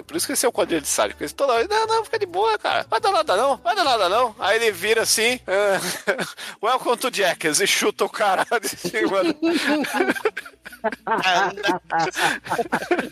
Por 0.00 0.16
isso 0.16 0.26
que 0.26 0.32
esse 0.32 0.46
é 0.46 0.48
o 0.48 0.52
quadrilho 0.52 0.80
de 0.80 0.88
sádico. 0.88 1.22
Esse 1.24 1.34
toda 1.34 1.52
hora, 1.54 1.66
não, 1.68 1.86
não, 1.86 2.04
fica 2.04 2.18
de 2.18 2.26
boa, 2.26 2.56
cara. 2.58 2.86
Vai 2.88 3.00
dar 3.00 3.10
nada, 3.10 3.36
não. 3.36 3.56
Vai 3.56 3.74
dar 3.74 3.84
nada, 3.84 4.08
não. 4.08 4.34
Aí 4.38 4.56
ele 4.56 4.70
vira 4.70 5.02
assim. 5.02 5.40
é, 5.46 5.78
Welcome 6.62 6.96
to 6.98 7.10
Jackass 7.12 7.60
e 7.60 7.66
chuta 7.66 8.04
o 8.04 8.08
cara 8.08 8.46
de 8.62 8.68
cima. 8.68 9.22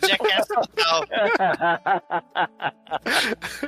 Jackass 0.07 0.47
total. 0.47 1.05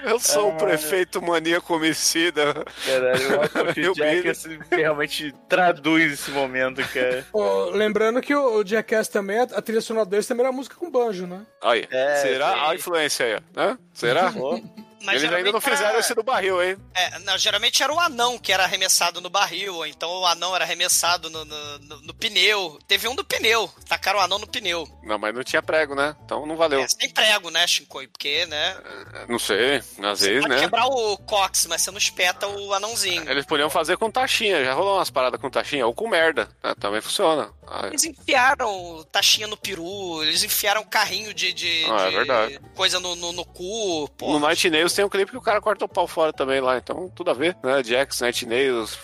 Eu 0.03 0.20
sou 0.20 0.49
o 0.49 0.57
prefeito 0.57 1.22
maníaco 1.22 1.76
homicida. 1.76 2.53
Caralho, 2.86 3.91
o 3.91 3.93
Jack 3.93 4.30
assim, 4.30 4.59
realmente 4.72 5.34
traduz 5.47 6.14
esse 6.14 6.32
momento, 6.32 6.82
cara. 6.89 7.26
Ó, 7.34 7.70
lembrando 7.72 8.22
que 8.22 8.36
o, 8.36 8.64
Jackass 8.66 9.07
também, 9.07 9.39
a, 9.39 9.61
trilha 9.61 9.82
sonora 9.82 10.05
deles 10.05 10.28
também 10.28 10.45
era 10.45 10.53
música 10.53 10.76
com 10.76 10.89
banjo, 10.89 11.28
né? 11.28 11.41
Aí, 11.61 11.88
É, 11.91 12.16
será 12.18 12.53
sim. 12.53 12.59
a 12.61 12.76
influência 12.76 13.03
aí, 13.24 13.39
né? 13.56 13.78
Será? 13.93 14.34
Mas 15.04 15.22
Eles 15.22 15.36
ainda 15.36 15.51
não 15.51 15.62
fizeram 15.62 15.89
era- 15.91 15.99
esse 15.99 16.14
do 16.16 16.24
barril, 16.24 16.62
hein? 16.64 16.78
É, 16.95 17.20
não, 17.20 17.38
geralmente 17.38 17.82
era 17.84 17.93
o 17.93 17.99
anão 17.99 18.38
que 18.39 18.51
era 18.51 18.64
arremessado 18.64 19.20
no 19.22 19.30
barril, 19.30 19.76
ou 19.76 19.86
então 19.86 20.10
o 20.10 20.26
anão 20.26 20.56
era 20.56 20.64
arremessado 20.66 21.30
no, 21.30 21.43
no, 21.45 21.80
no- 21.80 22.01
no 22.01 22.14
pneu. 22.14 22.80
Teve 22.88 23.08
um 23.08 23.16
do 23.16 23.24
pneu, 23.24 23.70
tacaram 23.88 24.20
o 24.20 24.22
anão 24.22 24.39
no 24.39 24.47
pneu. 24.47 24.88
Não, 25.04 25.18
mas 25.20 25.34
não 25.36 25.43
tinha 25.43 25.62
prego, 25.62 25.93
né? 25.95 26.16
Então 26.26 26.45
não 26.45 26.56
valeu. 26.56 26.82
É, 26.82 26.88
sem 26.88 27.10
prego, 27.10 27.49
né, 27.49 27.66
Shinkoi? 27.68 28.08
Porque, 28.08 28.45
né? 28.45 28.78
Não 29.28 29.39
sei, 29.39 29.78
às 30.04 30.22
vezes, 30.22 30.41
Pode 30.41 30.54
né? 30.56 30.60
quebrar 30.62 30.86
o 30.88 31.18
cox, 31.18 31.66
mas 31.68 31.82
você 31.82 31.91
não 31.91 31.97
espeta 31.97 32.47
o 32.47 32.74
anãozinho. 32.74 33.30
Eles 33.30 33.45
podiam 33.45 33.70
fazer 33.70 33.97
com 33.97 34.10
taxinha, 34.12 34.64
já 34.64 34.74
rolou 34.74 34.95
umas 34.97 35.10
paradas 35.10 35.39
com 35.39 35.49
taxinha, 35.49 35.86
ou 35.86 35.93
com 35.93 36.08
merda, 36.08 36.49
né? 36.64 36.74
também 36.80 37.01
funciona. 37.01 37.49
Ah, 37.68 37.88
Eles 37.88 38.04
enfiaram 38.04 39.06
taxinha 39.12 39.47
no 39.47 39.56
peru, 39.58 40.22
eles 40.24 40.43
enfiaram 40.43 40.84
carrinho 40.84 41.34
de, 41.34 41.54
de, 41.54 41.86
Ah, 41.89 42.01
é 42.08 42.10
de 42.10 42.16
verdade. 42.16 42.60
coisa 42.76 42.99
no, 42.99 43.16
no, 43.16 43.32
no 43.32 43.45
cu. 43.45 44.10
Pô, 44.18 44.34
No 44.34 44.39
Night 44.39 44.70
Nails 44.70 44.93
tem 44.96 45.06
um 45.06 45.10
clipe 45.10 45.32
que 45.32 45.38
o 45.38 45.41
cara 45.41 45.60
corta 45.62 45.86
o 45.86 45.89
pau 45.89 46.08
fora 46.08 46.32
também 46.34 46.60
lá, 46.62 46.78
então 46.78 47.10
tudo 47.16 47.32
a 47.32 47.34
ver, 47.34 47.56
né? 47.64 47.84
Jax, 47.84 48.22
Night 48.22 48.46
Nails, 48.46 48.98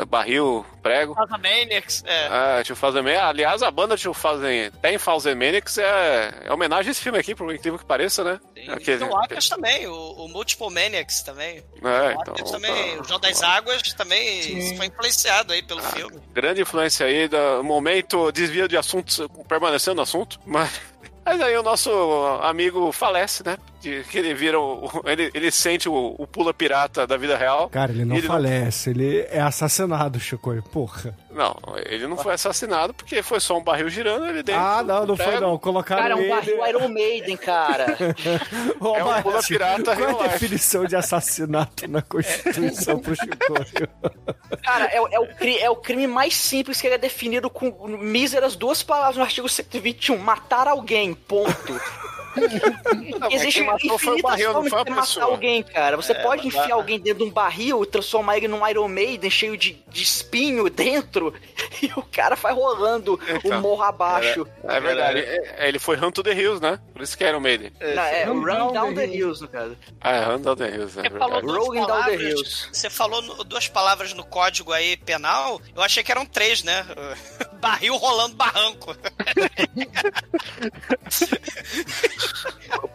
eh, 0.00 0.04
barril, 0.04 0.64
prego. 0.82 1.14
Casa 1.14 1.38
Maniacs, 1.38 2.02
é. 2.06 2.26
Ah, 2.28 2.62
Tio. 2.64 2.76
Aliás, 3.22 3.62
a 3.62 3.70
banda 3.70 3.96
Tio 3.96 4.12
Thousand, 4.14 4.70
Ten 4.82 4.98
Thousand 4.98 5.34
Maniacs 5.34 5.78
é, 5.78 6.34
é 6.44 6.52
homenagem 6.52 6.88
a 6.88 6.92
esse 6.92 7.00
filme 7.00 7.18
aqui, 7.18 7.34
por 7.34 7.52
incrível 7.54 7.78
que 7.78 7.84
pareça, 7.84 8.22
né? 8.24 8.40
Tem 8.54 8.70
Aquele- 8.70 9.04
o 9.04 9.16
Atlas 9.16 9.48
também, 9.48 9.86
o, 9.86 9.94
o 9.94 10.28
Multiple 10.28 10.70
Maniacs 10.70 11.22
também. 11.22 11.58
É, 11.82 12.08
o 12.16 12.20
então. 12.20 12.34
Atlas 12.34 12.50
também, 12.50 13.00
o 13.00 13.04
João 13.04 13.20
das 13.20 13.42
Águas 13.42 13.82
também 13.94 14.42
Sim. 14.42 14.76
foi 14.76 14.86
influenciado 14.86 15.52
aí 15.52 15.60
Ah, 15.60 15.66
pelo 15.68 15.82
filme. 15.82 16.20
Grande 16.32 16.60
influência 16.62 17.06
aí 17.06 17.28
do 17.28 17.62
momento 17.62 18.30
desvio 18.32 18.68
de 18.68 18.76
assuntos, 18.76 19.20
permanecendo 19.48 19.96
no 19.96 20.02
assunto, 20.02 20.38
mas. 20.44 20.70
Mas 21.28 21.40
aí 21.40 21.56
o 21.58 21.62
nosso 21.64 21.90
amigo 22.40 22.92
falece, 22.92 23.44
né? 23.44 23.58
De 23.86 24.02
que 24.04 24.18
ele 24.18 24.34
vira 24.34 24.58
o. 24.58 24.90
Ele, 25.04 25.30
ele 25.32 25.50
sente 25.52 25.88
o, 25.88 26.14
o 26.18 26.26
pula 26.26 26.52
pirata 26.52 27.06
da 27.06 27.16
vida 27.16 27.36
real. 27.36 27.68
Cara, 27.70 27.92
ele 27.92 28.04
não 28.04 28.16
Ele 28.16 28.26
não- 28.26 28.34
falece, 28.34 28.90
ele 28.90 29.20
é 29.30 29.40
assassinado, 29.40 30.18
Chico. 30.18 30.52
Porra. 30.72 31.16
Não, 31.30 31.54
ele 31.84 32.06
não 32.06 32.16
foi 32.16 32.32
assassinado 32.32 32.94
porque 32.94 33.22
foi 33.22 33.38
só 33.40 33.58
um 33.58 33.62
barril 33.62 33.88
girando 33.90 34.26
ele 34.26 34.42
dentro. 34.42 34.60
Ah, 34.60 34.82
não, 34.82 35.06
não 35.06 35.16
foi 35.16 35.38
não. 35.38 35.56
Colocaram 35.58 36.02
Cara, 36.02 36.14
é 36.14 36.16
um 36.16 36.20
ele... 36.20 36.30
barril 36.30 36.66
Iron 36.66 36.88
Maiden, 36.88 37.36
cara. 37.36 37.96
É 38.96 39.04
um 39.04 39.22
pula 39.22 39.42
pirata 39.42 39.94
Qual 39.96 40.22
é 40.22 40.24
a 40.24 40.28
definição 40.28 40.84
de 40.86 40.96
assassinato 40.96 41.86
na 41.88 42.00
Constituição 42.02 42.98
pro 42.98 43.14
Chico? 43.14 43.36
Cara, 44.62 44.84
é, 44.86 45.00
o- 45.00 45.08
é 45.08 45.20
o, 45.20 45.26
é 45.60 45.70
o 45.70 45.76
crime 45.76 46.06
mais 46.06 46.34
simples 46.34 46.80
que 46.80 46.86
ele 46.86 46.94
é 46.94 46.98
definido 46.98 47.48
com 47.50 47.70
míseras 47.86 48.56
duas 48.56 48.82
palavras 48.82 49.16
no 49.16 49.22
artigo 49.22 49.48
121. 49.48 50.16
Matar 50.18 50.66
alguém, 50.68 51.12
ponto. 51.14 51.78
Não, 53.18 53.30
Existe 53.30 53.62
matou 53.84 53.98
foi 53.98 54.18
o 54.18 54.22
barril, 54.22 54.52
não 54.52 54.64
foi 54.68 54.80
a 54.80 54.84
pessoa. 54.84 55.26
alguém, 55.26 55.62
cara. 55.62 55.96
Você 55.96 56.12
É, 56.12 56.22
pode 56.22 56.46
enfiar 56.46 56.70
a- 56.70 56.74
alguém 56.74 56.98
dentro 56.98 57.24
de 57.24 57.30
um 57.30 57.32
barril, 57.32 57.84
transformar 57.86 58.36
ele 58.36 58.48
num 58.48 58.66
Iron 58.68 58.88
Maiden 58.88 59.30
cheio 59.30 59.56
de, 59.56 59.76
de 59.88 60.02
espinho 60.02 60.68
dentro, 60.70 61.32
e 61.82 61.90
o 61.96 62.02
cara 62.02 62.34
vai 62.36 62.52
rolando 62.52 63.18
Então, 63.28 63.58
o 63.58 63.60
morro 63.62 63.82
abaixo. 63.82 64.46
É 64.64 64.80
verdade. 64.80 65.20
É, 65.20 65.68
Ele 65.68 65.78
foi 65.78 65.96
Run 65.96 66.10
to 66.10 66.22
the 66.22 66.32
Hills, 66.32 66.60
né? 66.62 66.78
Por 66.92 67.02
isso 67.02 67.16
que 67.16 67.24
era 67.24 67.36
o 67.36 67.40
Maiden. 67.40 67.72
Não, 67.80 68.02
é, 68.02 68.24
Run 68.24 68.34
Run 68.40 68.44
Down 68.46 68.72
Down 68.72 68.94
the 68.94 69.06
the 69.06 69.14
Hills. 69.14 69.40
No 69.42 69.48
caso. 69.48 69.76
Ah, 70.00 70.12
é 70.16 70.24
Run 70.24 70.42
to 70.42 70.56
the 70.56 70.68
Hills, 70.70 70.98
é 70.98 71.02
Você 71.02 71.10
falou 71.10 71.40
verdade. 71.40 71.46
duas 71.46 71.58
Rolling 71.66 71.78
down 71.80 71.86
the 71.86 71.92
palavras. 71.92 72.20
hills. 72.22 72.68
Você 72.72 72.90
falou 72.90 73.22
no- 73.22 73.44
duas 73.44 73.68
palavras 73.68 74.12
no 74.14 74.24
código 74.24 74.72
aí 74.72 74.96
penal. 74.96 75.60
Eu 75.74 75.82
achei 75.82 76.02
que 76.02 76.10
eram 76.12 76.24
três, 76.26 76.62
né? 76.62 76.84
Barril 77.60 77.96
rolando 77.96 78.34
barranco. 78.36 78.94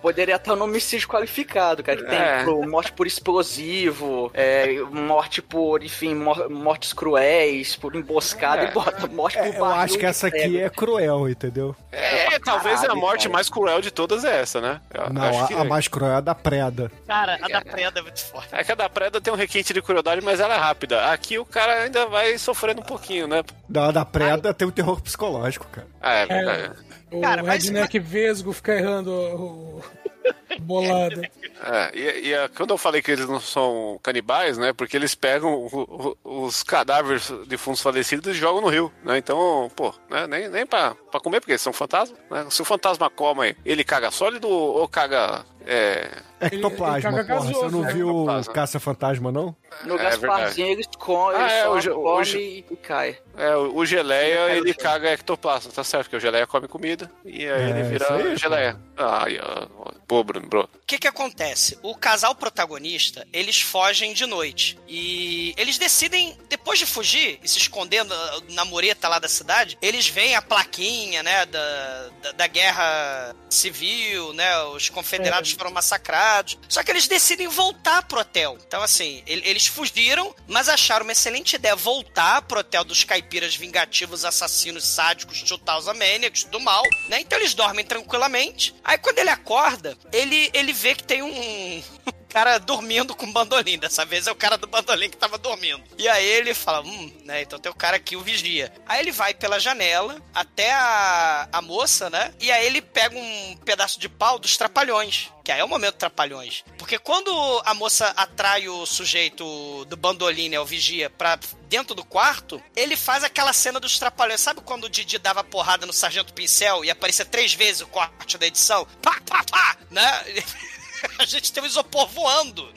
Poderia 0.02 0.36
estar 0.36 0.56
no 0.56 0.64
homicídio 0.66 1.08
qualificado, 1.08 1.84
cara. 1.84 1.98
Que 1.98 2.06
tem 2.10 2.18
É. 2.18 2.44
pro, 2.44 2.68
morte 2.68 2.92
por 2.92 3.06
explosivo, 3.06 4.32
é, 4.34 4.80
morte 4.82 5.42
por, 5.42 5.84
enfim, 5.84 6.16
mor- 6.16 6.50
mortes 6.50 6.94
cruéis, 6.94 7.76
por 7.76 7.96
emboscada, 7.96 8.64
É. 8.64 8.70
bota 8.74 9.07
morte 9.07 9.38
por 9.38 9.45
É, 9.45 9.57
eu 9.59 9.65
acho 9.65 9.97
que 9.97 10.05
essa 10.05 10.28
aqui 10.28 10.59
é 10.59 10.69
cruel, 10.69 11.30
entendeu? 11.30 11.76
É, 11.91 12.39
talvez 12.39 12.80
a 12.80 12.82
caralho, 12.84 12.99
morte 12.99 13.24
cara. 13.24 13.34
mais 13.34 13.49
cruel 13.49 13.82
de 13.82 13.91
todas 13.91 14.24
é 14.24 14.41
essa, 14.41 14.59
né? 14.61 14.82
Eu 14.93 15.09
Não, 15.13 15.22
acho 15.24 15.43
a, 15.43 15.47
que- 15.47 15.53
a 15.53 15.63
mais 15.63 15.88
cruel 15.88 16.11
é 16.11 16.15
a 16.15 16.22
da 16.22 16.36
preda. 16.36 16.91
Cara, 17.07 17.38
a 17.41 17.47
da 17.47 17.61
preda 17.61 17.99
é 17.99 18.03
muito 18.03 18.19
forte. 18.26 18.49
É 18.53 18.63
que 18.63 18.72
a 18.72 18.76
da 18.76 18.89
Preda 18.89 19.22
tem 19.22 19.32
um 19.34 19.38
requinte 19.38 19.74
de 19.74 19.82
crueldade, 19.82 20.22
mas 20.22 20.39
ela 20.39 20.53
é 20.55 20.57
rápida. 20.57 21.11
Aqui 21.11 21.38
o 21.39 21.45
cara 21.45 21.84
ainda 21.84 22.05
vai 22.07 22.38
sofrendo 22.38 22.82
um 22.82 22.86
pouquinho, 22.86 23.28
né? 23.28 23.43
Da, 23.69 23.88
a 23.88 23.91
da 23.91 24.05
preda 24.05 24.53
tem 24.53 24.67
o 24.67 24.72
terror 24.72 25.01
psicológico, 25.01 25.65
cara. 25.72 25.88
Ah, 26.01 26.13
é 26.13 26.26
verdade. 26.26 26.72
O 27.11 27.19
Cara, 27.22 27.43
mas- 27.43 27.63
redneck 27.65 27.99
vesgo 27.99 28.53
fica 28.53 28.74
errando 28.74 29.11
o, 29.11 29.82
o 30.57 30.61
bolado. 30.61 31.22
É, 31.63 31.91
e, 31.93 32.28
e, 32.30 32.34
é, 32.34 32.47
quando 32.49 32.72
eu 32.72 32.78
falei 32.78 33.01
que 33.01 33.11
eles 33.11 33.28
não 33.28 33.39
são 33.39 33.99
canibais, 34.03 34.57
né? 34.57 34.74
Porque 34.74 34.95
eles 34.97 35.13
pegam 35.15 35.53
o- 35.53 36.15
o- 36.24 36.45
os 36.45 36.63
cadáveres 36.63 37.32
de 37.47 37.57
fundos 37.57 37.82
falecidos 37.82 38.28
e 38.36 38.39
jogam 38.39 38.61
no 38.61 38.67
rio, 38.69 38.91
né? 39.03 39.17
Então, 39.17 39.69
pô, 39.76 39.93
né, 40.09 40.28
nem, 40.28 40.47
nem 40.49 40.65
pra, 40.65 40.95
pra 41.11 41.19
comer, 41.19 41.39
porque 41.39 41.51
eles 41.53 41.61
são 41.61 41.74
fantasmas, 41.74 42.19
né? 42.30 42.45
Se 42.49 42.61
o 42.61 42.65
fantasma 42.65 43.09
come, 43.09 43.55
ele 43.65 43.84
caga 43.84 44.11
sólido 44.11 44.47
ou 44.49 44.88
caga... 44.88 45.45
É, 45.66 46.09
Ectoplasma, 46.41 47.09
ele 47.09 47.24
caga 47.24 47.36
porra. 47.39 47.53
Você 47.53 47.70
não 47.70 47.82
né? 47.82 47.93
viu 47.93 48.09
Ectoplasma. 48.09 48.53
Caça-Fantasma, 48.53 49.32
não? 49.32 49.55
No 49.86 49.95
É 49.95 50.03
Gasparzinho 50.03 50.68
eles 50.68 50.88
comem, 50.97 51.39
Ah, 51.39 51.51
é, 51.51 51.64
só 51.64 51.74
o 51.74 51.82
ge- 51.82 51.89
o 51.91 52.01
come 52.01 52.26
ge- 52.26 52.66
e 52.72 52.76
cai. 52.78 53.18
é, 53.38 53.55
o 53.55 53.76
o 53.76 53.86
geleia, 53.86 54.49
Ele 54.49 54.59
ele 54.70 54.74
caga 54.74 55.12
ectoplasma, 55.12 55.72
tá 55.72 55.84
certo? 55.84 56.05
Porque 56.05 56.18
o 56.18 56.20
geleia 56.20 56.47
come 56.47 56.68
comida 56.68 57.09
e 57.24 57.47
aí 57.47 57.64
É, 57.64 57.70
ele 57.70 57.84
vira 57.84 58.14
aí, 58.14 58.36
geleia. 58.38 58.76
Ai, 58.97 59.39
ó, 59.41 59.91
pô, 60.07 60.24
Bruno, 60.24 60.47
bro. 60.47 60.70
O 60.92 60.94
que 60.94 61.00
que 61.00 61.08
acontece? 61.08 61.80
O 61.82 61.96
casal 61.96 62.36
protagonista, 62.36 63.26
eles 63.32 63.62
fogem 63.62 64.14
de 64.14 64.26
noite. 64.26 64.78
E 64.89 65.54
eles 65.56 65.78
decidem, 65.78 66.38
depois 66.50 66.80
de 66.80 66.86
fugir 66.86 67.39
e 67.42 67.48
se 67.48 67.58
esconder 67.60 68.04
na, 68.04 68.42
na 68.50 68.66
mureta 68.66 69.08
lá 69.08 69.18
da 69.18 69.30
cidade, 69.30 69.78
eles 69.82 70.08
veem 70.10 70.36
a 70.36 70.42
plaquinha, 70.42 71.24
né, 71.24 71.46
da, 71.46 72.10
da, 72.22 72.32
da 72.34 72.48
guerra 72.48 73.34
civil, 73.50 74.34
né, 74.34 74.64
os 74.64 74.89
confederados 74.89 75.52
foram 75.54 75.72
massacrados. 75.72 76.58
Só 76.68 76.84
que 76.84 76.92
eles 76.92 77.08
decidem 77.08 77.48
voltar 77.48 78.04
pro 78.04 78.20
hotel. 78.20 78.58
Então, 78.68 78.82
assim, 78.84 79.24
ele- 79.26 79.48
eles 79.48 79.68
fugiram, 79.68 80.36
mas 80.46 80.68
acharam 80.68 81.06
uma 81.06 81.14
excelente 81.14 81.56
ideia 81.56 81.74
voltar 81.74 82.42
pro 82.42 82.60
hotel 82.60 82.84
dos 82.84 83.06
caipiras 83.06 83.56
vingativos, 83.56 84.26
assassinos, 84.26 84.86
sádicos, 84.86 85.42
2000 85.42 85.94
Maniacs, 85.94 86.44
do 86.44 86.60
mal, 86.60 86.84
né? 87.08 87.22
Então 87.22 87.39
eles 87.39 87.54
dormem 87.54 87.86
tranquilamente. 87.86 88.76
Aí 88.84 88.98
quando 88.98 89.20
ele 89.20 89.30
acorda, 89.30 89.98
ele, 90.12 90.50
ele 90.54 90.81
vê 90.82 90.96
que 90.96 91.04
tem 91.04 91.22
um 91.22 91.84
cara 92.32 92.58
dormindo 92.58 93.14
com 93.14 93.32
bandolim. 93.32 93.78
Dessa 93.78 94.06
vez 94.06 94.26
é 94.26 94.32
o 94.32 94.36
cara 94.36 94.58
do 94.58 94.68
bandolim 94.68 95.10
que 95.10 95.18
tava 95.18 95.38
dormindo. 95.38 95.84
E 95.98 96.08
aí 96.08 96.26
ele 96.26 96.54
fala, 96.54 96.82
hum, 96.82 97.12
né? 97.26 97.42
Então 97.42 97.60
tem 97.60 97.72
o 97.72 97.76
cara 97.76 97.98
aqui, 97.98 98.16
o 98.16 98.22
vigia. 98.22 98.74
Aí 98.88 99.02
ele 99.02 99.12
vai 99.12 99.34
pela 99.34 99.60
janela 99.60 100.22
até 100.34 100.72
a, 100.72 101.50
a 101.52 101.62
moça, 101.62 102.10
né? 102.10 102.34
E 102.40 102.52
aí 102.52 102.66
ele 102.66 102.82
pega 102.82 103.18
um 103.18 103.58
pedaço 103.66 104.00
de 104.00 104.08
pau 104.08 104.40
dos 104.40 104.56
trapalhões. 104.56 105.30
Que 105.44 105.52
aí 105.52 105.60
é 105.60 105.64
o 105.64 105.68
momento 105.68 105.96
trapalhões. 105.96 106.64
Porque 106.78 106.98
quando 106.98 107.32
a 107.66 107.74
moça 107.74 108.08
atrai 108.16 108.70
o 108.70 108.86
sujeito 108.86 109.86
do 109.86 109.98
bandolim, 109.98 110.50
né? 110.50 110.60
O 110.60 110.66
vigia, 110.66 111.10
pra 111.10 111.38
dentro 111.68 111.94
do 111.96 112.06
quarto, 112.06 112.62
ele 112.76 112.96
faz 112.96 113.24
aquela 113.24 113.52
cena 113.52 113.80
dos 113.80 114.00
trapalhões. 114.00 114.40
Sabe 114.40 114.62
quando 114.62 114.86
o 114.86 114.90
Didi 114.90 115.18
dava 115.18 115.44
porrada 115.44 115.86
no 115.86 115.94
Sargento 115.94 116.34
Pincel 116.34 116.86
e 116.86 116.92
aparecia 116.92 117.26
três 117.26 117.54
vezes 117.54 117.82
o 117.82 117.88
corte 117.88 118.38
da 118.38 118.48
edição? 118.48 118.88
Pá, 119.02 119.20
pá, 119.26 119.44
pá! 119.50 119.78
Né? 119.90 120.44
a 121.20 121.26
gente 121.26 121.52
tem 121.52 121.64
o 121.64 121.66
isopor 121.66 122.08
voando 122.08 122.68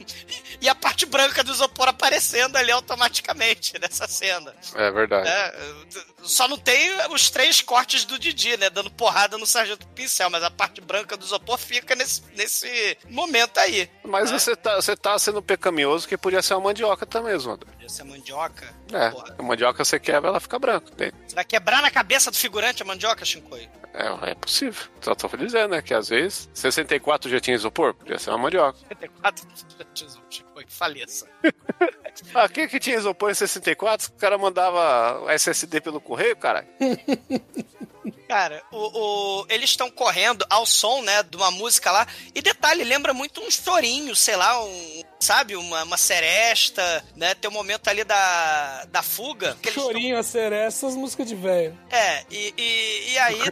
e 0.60 0.68
a 0.68 0.74
parte 0.74 1.04
branca 1.06 1.42
do 1.44 1.52
isopor 1.52 1.88
aparecendo 1.88 2.56
ali 2.56 2.70
automaticamente 2.70 3.78
nessa 3.78 4.06
cena. 4.08 4.54
É 4.74 4.90
verdade. 4.90 5.28
É, 5.28 5.54
só 6.22 6.48
não 6.48 6.56
tem 6.58 6.90
os 7.10 7.30
três 7.30 7.60
cortes 7.60 8.04
do 8.04 8.18
Didi, 8.18 8.56
né? 8.56 8.70
Dando 8.70 8.90
porrada 8.90 9.36
no 9.38 9.46
Sargento 9.46 9.86
Pincel, 9.88 10.30
mas 10.30 10.42
a 10.42 10.50
parte 10.50 10.80
branca 10.80 11.16
do 11.16 11.24
isopor 11.24 11.58
fica 11.58 11.94
nesse, 11.94 12.22
nesse 12.34 12.96
momento 13.08 13.58
aí. 13.58 13.90
Mas 14.04 14.30
você 14.30 14.56
tá, 14.56 14.76
você 14.76 14.96
tá 14.96 15.18
sendo 15.18 15.42
pecaminoso 15.42 16.08
que 16.08 16.16
podia 16.16 16.42
ser 16.42 16.54
uma 16.54 16.64
mandioca 16.64 17.04
também, 17.06 17.38
Zonder. 17.38 17.68
Essa 17.84 18.04
mandioca. 18.04 18.72
É, 18.92 19.10
Porra. 19.10 19.34
a 19.38 19.42
mandioca 19.42 19.84
você 19.84 19.98
quebra, 20.00 20.30
ela 20.30 20.40
fica 20.40 20.58
branca. 20.58 20.90
Tem- 20.92 21.12
Você 21.26 21.34
vai 21.34 21.44
quebrar 21.44 21.82
na 21.82 21.90
cabeça 21.90 22.30
do 22.30 22.36
figurante 22.36 22.82
a 22.82 22.86
mandioca, 22.86 23.24
Shinkoi? 23.24 23.68
É, 23.94 24.30
é 24.30 24.34
possível. 24.34 24.82
Só 25.00 25.14
tô 25.14 25.28
dizendo, 25.36 25.70
né? 25.70 25.80
Que 25.80 25.94
às 25.94 26.08
vezes 26.08 26.50
64 26.52 27.30
já 27.30 27.38
tinha 27.40 27.54
isopor, 27.54 27.94
podia 27.94 28.18
ser 28.18 28.30
uma 28.30 28.38
mandioca. 28.38 28.76
74 28.88 29.46
Shinkoi, 30.28 30.64
faleça. 30.68 31.26
Ah, 32.32 32.48
quem 32.48 32.68
que 32.68 32.78
tinha 32.78 32.96
isopor 32.96 33.28
em 33.32 33.34
64? 33.34 34.08
O 34.08 34.12
cara 34.12 34.38
mandava 34.38 35.24
SSD 35.32 35.80
pelo 35.80 36.00
correio, 36.00 36.36
cara. 36.36 36.64
Cara, 38.28 38.62
o, 38.70 39.40
o- 39.42 39.46
eles 39.48 39.70
estão 39.70 39.90
correndo 39.90 40.44
ao 40.48 40.64
som, 40.64 41.02
né, 41.02 41.22
de 41.24 41.36
uma 41.36 41.50
música 41.50 41.90
lá. 41.90 42.06
E 42.34 42.40
detalhe, 42.40 42.84
lembra 42.84 43.12
muito 43.12 43.40
um 43.40 43.50
chorinho, 43.50 44.14
sei 44.14 44.36
lá, 44.36 44.62
um, 44.64 45.02
sabe, 45.24 45.56
uma, 45.56 45.82
uma 45.84 45.96
seresta, 45.96 47.04
né? 47.16 47.34
Tem 47.34 47.50
um 47.50 47.54
momento 47.54 47.88
ali 47.88 48.04
da, 48.04 48.84
da 48.90 49.02
fuga. 49.02 49.56
Chorinho, 49.72 50.18
a 50.18 50.22
seresta, 50.22 50.86
essas 50.86 50.96
músicas 50.96 51.26
de 51.26 51.34
velho. 51.34 51.76
tão- 51.88 51.98
É, 51.98 52.24
e, 52.30 52.54
e, 52.56 53.12
e 53.12 53.18
aí, 53.18 53.42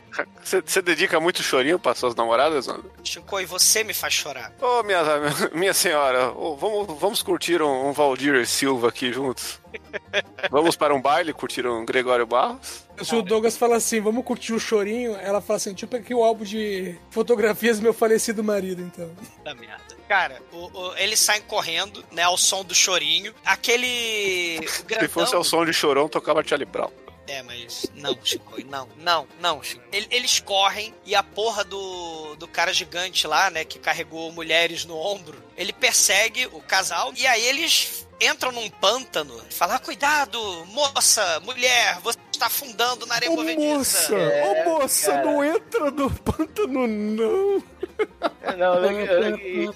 Você, 0.43 0.83
dedica 0.83 1.19
muito 1.19 1.43
chorinho 1.43 1.79
para 1.79 1.95
suas 1.95 2.15
namoradas, 2.15 2.67
Zonder? 2.67 2.91
Chico, 3.03 3.41
e 3.41 3.45
você 3.47 3.83
me 3.83 3.95
faz 3.95 4.13
chorar. 4.13 4.53
Ô, 4.61 4.83
minha, 4.83 5.01
minha 5.55 5.75
senhora, 5.75 6.31
ô, 6.33 6.57
vamos, 6.57 6.99
vamos 7.01 7.23
curtir 7.23 7.63
um, 7.63 7.89
um 7.89 7.93
Valdir 7.93 8.47
Silva 8.47 8.89
aqui 8.89 9.13
juntos? 9.13 9.61
Vamos 10.51 10.77
para 10.77 10.95
um 10.95 11.01
baile 11.01 11.33
curtir 11.33 11.67
um 11.67 11.83
Gregório 11.87 12.27
Barros? 12.27 12.85
Se 13.03 13.15
o 13.17 13.23
Douglas 13.23 13.57
fala 13.57 13.77
assim, 13.77 14.01
vamos 14.03 14.23
curtir 14.23 14.53
o 14.53 14.61
chorinho, 14.61 15.17
ela 15.17 15.41
fala 15.41 15.57
assim, 15.57 15.73
tipo 15.73 15.97
aqui 15.97 16.15
o 16.15 16.23
álbum 16.23 16.45
de 16.45 16.95
fotografias 17.11 17.79
do 17.79 17.83
meu 17.83 17.95
falecido 17.95 18.45
marido, 18.45 18.83
então. 18.83 19.11
Da 19.43 19.55
merda. 19.55 19.83
Cara, 20.13 20.43
o- 20.53 20.67
o- 20.79 20.97
eles 20.99 21.19
saem 21.19 21.41
correndo, 21.41 22.05
né, 22.13 22.23
ao 22.23 22.37
som 22.37 22.63
do 22.63 22.75
chorinho. 22.75 23.35
Aquele. 23.45 24.59
o 24.63 24.69
Se 24.69 24.83
grandão- 24.83 25.09
fosse 25.09 25.35
ao 25.35 25.43
som 25.43 25.65
de 25.65 25.73
chorão, 25.73 26.07
tocava 26.07 26.45
Charlie 26.47 26.67
Brown. 26.67 26.91
É, 27.27 27.41
mas 27.43 27.87
não, 27.95 28.19
Chico, 28.23 28.63
não, 28.67 28.87
não, 28.99 29.27
não, 29.41 29.63
Chico. 29.63 29.83
Ele- 29.93 30.09
Eles 30.11 30.39
correm 30.41 30.93
e 31.07 31.15
a 31.15 31.23
porra 31.23 31.65
do, 31.65 32.35
do 32.37 32.47
cara 32.47 32.75
gigante 32.75 33.27
lá, 33.27 33.49
né, 33.49 33.65
que 33.65 33.79
carregou 33.79 34.31
mulheres 34.33 34.85
no 34.85 34.99
ombro, 34.99 35.43
ele 35.57 35.73
persegue 35.73 36.47
o 36.47 36.61
casal 36.61 37.13
e 37.17 37.27
aí 37.27 37.47
eles 37.47 38.07
entram 38.23 38.53
num 38.53 38.69
pântano 38.71 39.35
e 39.51 39.55
falam: 39.55 39.77
ah, 39.77 39.79
cuidado, 39.79 40.39
moça, 40.67 41.41
mulher, 41.41 41.99
você 42.03 42.19
está 42.33 42.47
afundando 42.47 43.07
na 43.07 43.15
areia 43.15 43.31
Ô 43.31 43.37
movediça. 43.37 44.13
moça, 44.13 44.15
É, 44.17 44.45
ô 44.47 44.65
moça, 44.81 45.11
cara. 45.13 45.25
não 45.25 45.45
entra 45.45 45.91
no 45.91 46.11
pântano, 46.11 46.87
não. 46.87 47.63
Não, 48.59 48.75
eu- 48.85 49.37
e, 49.39 49.71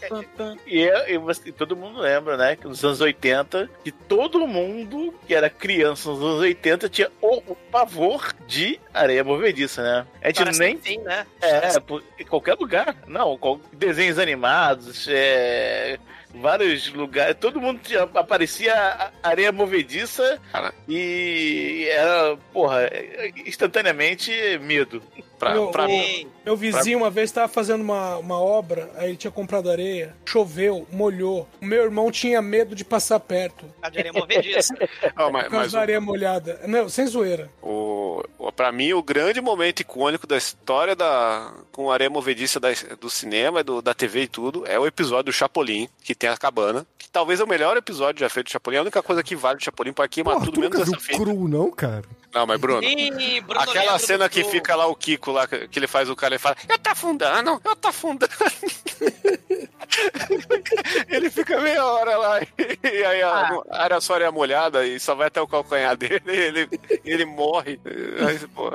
e, 0.67 0.85
e- 0.85 1.15
e 1.17 1.49
e 1.49 1.53
todo 1.53 1.77
mundo 1.77 2.01
lembra, 2.01 2.37
né? 2.37 2.57
Que 2.57 2.67
nos 2.67 2.85
anos 2.85 3.01
80, 3.01 3.71
que 3.85 3.93
todo 3.93 4.47
mundo 4.49 5.15
que 5.27 5.35
era 5.35 5.49
criança 5.49 6.09
nos 6.11 6.21
anos 6.21 6.41
80 6.41 6.89
tinha 6.89 7.11
o, 7.21 7.37
o 7.53 7.55
pavor 7.71 8.35
de 8.47 8.81
areia 8.93 9.23
movediça, 9.23 9.83
né? 9.83 10.07
A 10.21 10.27
gente 10.29 10.39
Parece 10.39 10.59
nem. 10.59 10.77
tem, 10.77 10.99
né? 11.01 11.25
É, 11.41 11.79
por- 11.79 12.03
em 12.19 12.25
qualquer 12.25 12.55
lugar. 12.55 12.97
Não, 13.07 13.39
qual- 13.39 13.61
desenhos 13.73 14.19
animados, 14.19 15.07
é, 15.09 15.99
vários 16.41 16.93
lugares. 16.93 17.37
Todo 17.41 17.61
mundo 17.61 17.81
tinha, 17.83 18.03
aparecia 18.03 19.13
areia 19.23 19.53
movediça 19.53 20.41
e 20.89 21.89
era, 21.91 22.37
porra, 22.53 22.91
instantaneamente 23.45 24.33
medo. 24.61 25.03
Pra, 25.39 25.53
Meu, 25.53 25.69
pra 25.69 25.85
o- 25.85 25.89
mim. 25.89 26.29
Meu 26.45 26.57
vizinho 26.57 26.99
uma 26.99 27.11
vez 27.11 27.29
estava 27.31 27.49
fazendo 27.49 27.81
uma, 27.83 28.17
uma 28.19 28.41
obra, 28.41 28.89
aí 28.97 29.09
ele 29.09 29.17
tinha 29.17 29.31
comprado 29.31 29.71
areia, 29.71 30.15
choveu, 30.25 30.87
molhou. 30.93 31.47
O 31.61 31.65
meu 31.67 31.83
irmão 31.83 32.11
tinha 32.11 32.41
medo 32.41 32.75
de 32.75 32.85
passar 32.85 33.19
perto. 33.21 33.67
A 33.83 33.91
de 33.91 33.99
areia 33.99 34.13
movediça. 34.13 34.75
Ó, 35.19 35.31
mas, 35.31 35.49
mas 35.51 35.73
da 35.73 35.81
areia 35.81 36.01
molhada. 36.01 36.61
Não, 36.67 36.89
sem 36.89 37.07
zoeira. 37.07 37.51
o, 37.61 38.23
o, 38.39 38.53
pra 38.53 38.71
mim, 38.73 38.93
o 38.93 39.03
grande 39.03 39.41
momento 39.41 39.81
icônico 39.81 40.27
da 40.27 40.37
história 40.37 40.95
da, 40.95 41.53
com 41.73 41.91
a 41.91 41.95
areia 41.95 42.09
movediça 42.09 42.59
da- 42.61 42.69
do 43.01 43.11
cinema, 43.11 43.63
do, 43.65 43.83
da 43.83 43.93
TV 43.93 44.23
e 44.23 44.29
tudo, 44.29 44.65
é 44.67 44.79
o 44.79 44.87
episódio 44.87 45.25
do 45.25 45.33
Chapolin, 45.33 45.89
que 46.03 46.15
tem 46.15 46.31
a 46.31 46.37
cabana. 46.37 46.87
Que 46.97 47.11
talvez 47.11 47.41
é 47.41 47.45
o 47.45 47.49
melhor 47.49 47.77
episódio 47.77 48.21
já 48.21 48.29
feito 48.31 48.47
do 48.47 48.53
Chapolin. 48.53 48.77
É 48.77 48.79
a 48.79 48.83
única 48.83 49.03
coisa 49.03 49.23
que 49.23 49.35
vale 49.35 49.59
do 49.59 49.65
Chapolin 49.65 49.93
pra 49.93 50.07
queimar 50.09 50.35
Porra, 50.35 50.45
tudo 50.47 50.55
tu 50.55 50.61
menos 50.61 50.81
essa 50.81 50.99
fita. 51.01 51.19
cru, 51.19 51.49
não, 51.49 51.71
cara? 51.73 52.05
Não, 52.37 52.47
mas 52.47 52.61
Bruno. 52.61 52.83
Ih, 52.83 53.41
Bruno 53.41 53.63
Aquela 53.63 53.81
lembra 53.81 53.99
cena 53.99 54.29
que 54.29 54.45
fica 54.45 54.77
lá 54.77 54.87
o 54.87 54.95
Kiko 54.95 55.33
lá, 55.33 55.47
que 55.47 55.67
que 55.69 55.79
ele 55.79 55.87
faz 55.87 56.11
o 56.11 56.15
cara 56.15 56.35
e 56.35 56.39
fala, 56.39 56.55
eu 56.69 56.79
tá 56.79 56.93
afundando, 56.93 57.59
eu 57.65 57.77
tá 57.77 57.89
afundando. 57.89 58.31
ele 61.09 61.31
fica 61.31 61.59
meia 61.59 61.83
hora 61.83 62.19
lá 62.19 62.41
e 62.43 63.05
aí 63.05 63.23
área 63.87 64.01
só 64.01 64.17
é 64.19 64.31
molhada 64.31 64.87
e 64.87 65.01
só 65.01 65.15
vai 65.15 65.29
até 65.29 65.41
o 65.41 65.47
calcanhar 65.49 65.97
dele 65.99 66.21
e 66.27 66.31
ele, 66.31 66.69
ele 67.05 67.25
morre. 67.25 67.81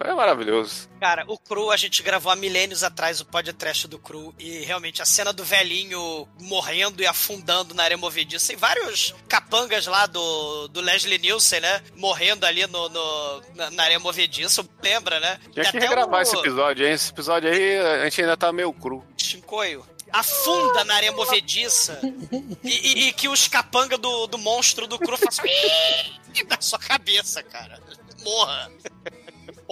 É 0.05 0.13
maravilhoso. 0.13 0.89
Cara, 0.99 1.23
o 1.27 1.37
Cru, 1.37 1.71
a 1.71 1.77
gente 1.77 2.03
gravou 2.03 2.31
há 2.31 2.35
milênios 2.35 2.83
atrás 2.83 3.21
o 3.21 3.25
podcast 3.25 3.87
do 3.87 3.97
Cru 3.99 4.33
e 4.37 4.59
realmente 4.59 5.01
a 5.01 5.05
cena 5.05 5.33
do 5.33 5.43
velhinho 5.43 6.27
morrendo 6.39 7.01
e 7.01 7.07
afundando 7.07 7.73
na 7.73 7.83
areia 7.83 7.97
movediça. 7.97 8.47
Tem 8.47 8.55
vários 8.57 9.13
capangas 9.27 9.87
lá 9.87 10.05
do, 10.05 10.67
do 10.67 10.81
Leslie 10.81 11.17
Nielsen, 11.17 11.59
né? 11.61 11.81
Morrendo 11.95 12.45
ali 12.45 12.65
no, 12.67 12.89
no- 12.89 13.41
na, 13.55 13.71
na 13.71 13.83
areia 13.83 13.99
movediça. 13.99 14.63
Lembra, 14.83 15.19
né? 15.19 15.39
Tinha 15.51 15.63
que 15.71 15.77
até 15.77 15.87
regravar 15.87 16.19
o- 16.19 16.23
esse 16.23 16.35
episódio, 16.37 16.85
hein? 16.85 16.93
Esse 16.93 17.11
episódio 17.11 17.49
aí 17.49 17.77
a 17.79 18.03
gente 18.05 18.21
ainda 18.21 18.37
tá 18.37 18.51
meio 18.51 18.71
cru. 18.73 19.03
Chincoio. 19.17 19.85
Afunda 20.13 20.83
na 20.83 20.95
areia 20.95 21.11
movediça 21.11 21.99
e, 22.63 22.69
e- 22.69 23.07
e 23.07 23.13
que 23.13 23.27
os 23.29 23.47
capanga 23.47 23.97
do, 23.97 24.27
do 24.27 24.37
monstro 24.37 24.85
do 24.87 24.99
Cru 24.99 25.17
façam 25.17 25.45
na 26.49 26.59
sua 26.61 26.79
cabeça, 26.79 27.41
cara. 27.43 27.81
Morra. 28.23 28.71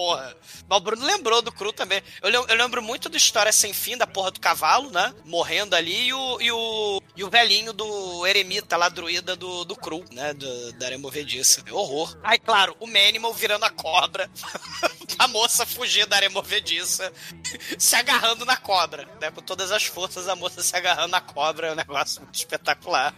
Porra. 0.00 0.34
Mas 0.66 0.78
o 0.78 0.80
Bruno 0.80 1.04
lembrou 1.04 1.42
do 1.42 1.52
Cru 1.52 1.74
também. 1.74 2.02
Eu, 2.22 2.30
eu 2.30 2.56
lembro 2.56 2.82
muito 2.82 3.10
do 3.10 3.18
História 3.18 3.52
Sem 3.52 3.74
Fim, 3.74 3.98
da 3.98 4.06
porra 4.06 4.30
do 4.30 4.40
cavalo, 4.40 4.88
né? 4.90 5.14
Morrendo 5.26 5.76
ali, 5.76 6.06
e 6.06 6.14
o, 6.14 6.40
e 6.40 6.50
o, 6.50 7.02
e 7.14 7.22
o 7.22 7.28
velhinho 7.28 7.74
do 7.74 8.26
eremita 8.26 8.78
lá, 8.78 8.88
druida 8.88 9.36
do, 9.36 9.62
do 9.62 9.76
Cru, 9.76 10.02
né? 10.10 10.32
Do, 10.32 10.72
da 10.72 10.86
areia 10.86 10.98
movediça. 10.98 11.62
Horror. 11.70 12.16
Aí, 12.22 12.38
claro, 12.38 12.74
o 12.80 12.86
Manimal 12.86 13.34
virando 13.34 13.66
a 13.66 13.70
cobra. 13.70 14.30
a 15.18 15.28
moça 15.28 15.66
fugir 15.66 16.06
da 16.06 16.16
areia 16.16 16.30
movediça, 16.30 17.12
se 17.78 17.94
agarrando 17.94 18.46
na 18.46 18.56
cobra, 18.56 19.06
né? 19.20 19.30
Com 19.30 19.42
todas 19.42 19.70
as 19.70 19.84
forças, 19.84 20.28
a 20.28 20.34
moça 20.34 20.62
se 20.62 20.74
agarrando 20.74 21.08
na 21.08 21.20
cobra. 21.20 21.66
É 21.66 21.72
um 21.72 21.76
negócio 21.76 22.22
muito 22.22 22.36
espetacular. 22.36 23.14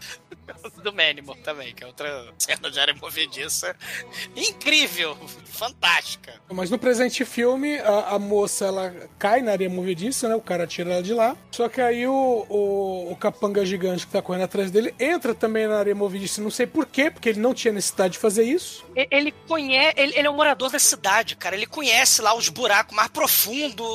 do 0.82 0.92
Manimal 0.92 1.36
também, 1.36 1.74
que 1.74 1.84
é 1.84 1.86
outra 1.86 2.32
cena 2.38 2.70
de 2.70 2.80
areia 2.80 2.98
movediça. 3.00 3.76
Incrível! 4.34 5.16
Fantástica. 5.44 6.40
Mas 6.50 6.70
no 6.72 6.78
presente 6.78 7.24
filme, 7.24 7.78
a, 7.78 8.14
a 8.14 8.18
moça 8.18 8.64
ela 8.64 8.92
cai 9.18 9.42
na 9.42 9.52
areia 9.52 9.68
movediça, 9.68 10.26
né? 10.26 10.34
O 10.34 10.40
cara 10.40 10.66
tira 10.66 10.94
ela 10.94 11.02
de 11.02 11.12
lá. 11.12 11.36
Só 11.50 11.68
que 11.68 11.80
aí 11.80 12.06
o, 12.06 12.46
o, 12.48 13.12
o 13.12 13.16
capanga 13.16 13.64
gigante 13.64 14.06
que 14.06 14.12
tá 14.12 14.22
correndo 14.22 14.44
atrás 14.44 14.70
dele 14.70 14.94
entra 14.98 15.34
também 15.34 15.66
na 15.66 15.78
areia 15.78 15.94
movediça. 15.94 16.40
Não 16.40 16.50
sei 16.50 16.66
por 16.66 16.86
quê, 16.86 17.10
porque 17.10 17.28
ele 17.28 17.40
não 17.40 17.52
tinha 17.52 17.72
necessidade 17.72 18.14
de 18.14 18.18
fazer 18.18 18.44
isso. 18.44 18.84
Ele 18.96 19.32
conhece, 19.46 19.94
ele, 19.98 20.16
ele 20.16 20.26
é 20.26 20.30
um 20.30 20.34
morador 20.34 20.70
da 20.70 20.78
cidade, 20.78 21.36
cara. 21.36 21.54
Ele 21.54 21.66
conhece 21.66 22.22
lá 22.22 22.34
os 22.34 22.48
buracos 22.48 22.96
mais 22.96 23.08
profundos, 23.08 23.86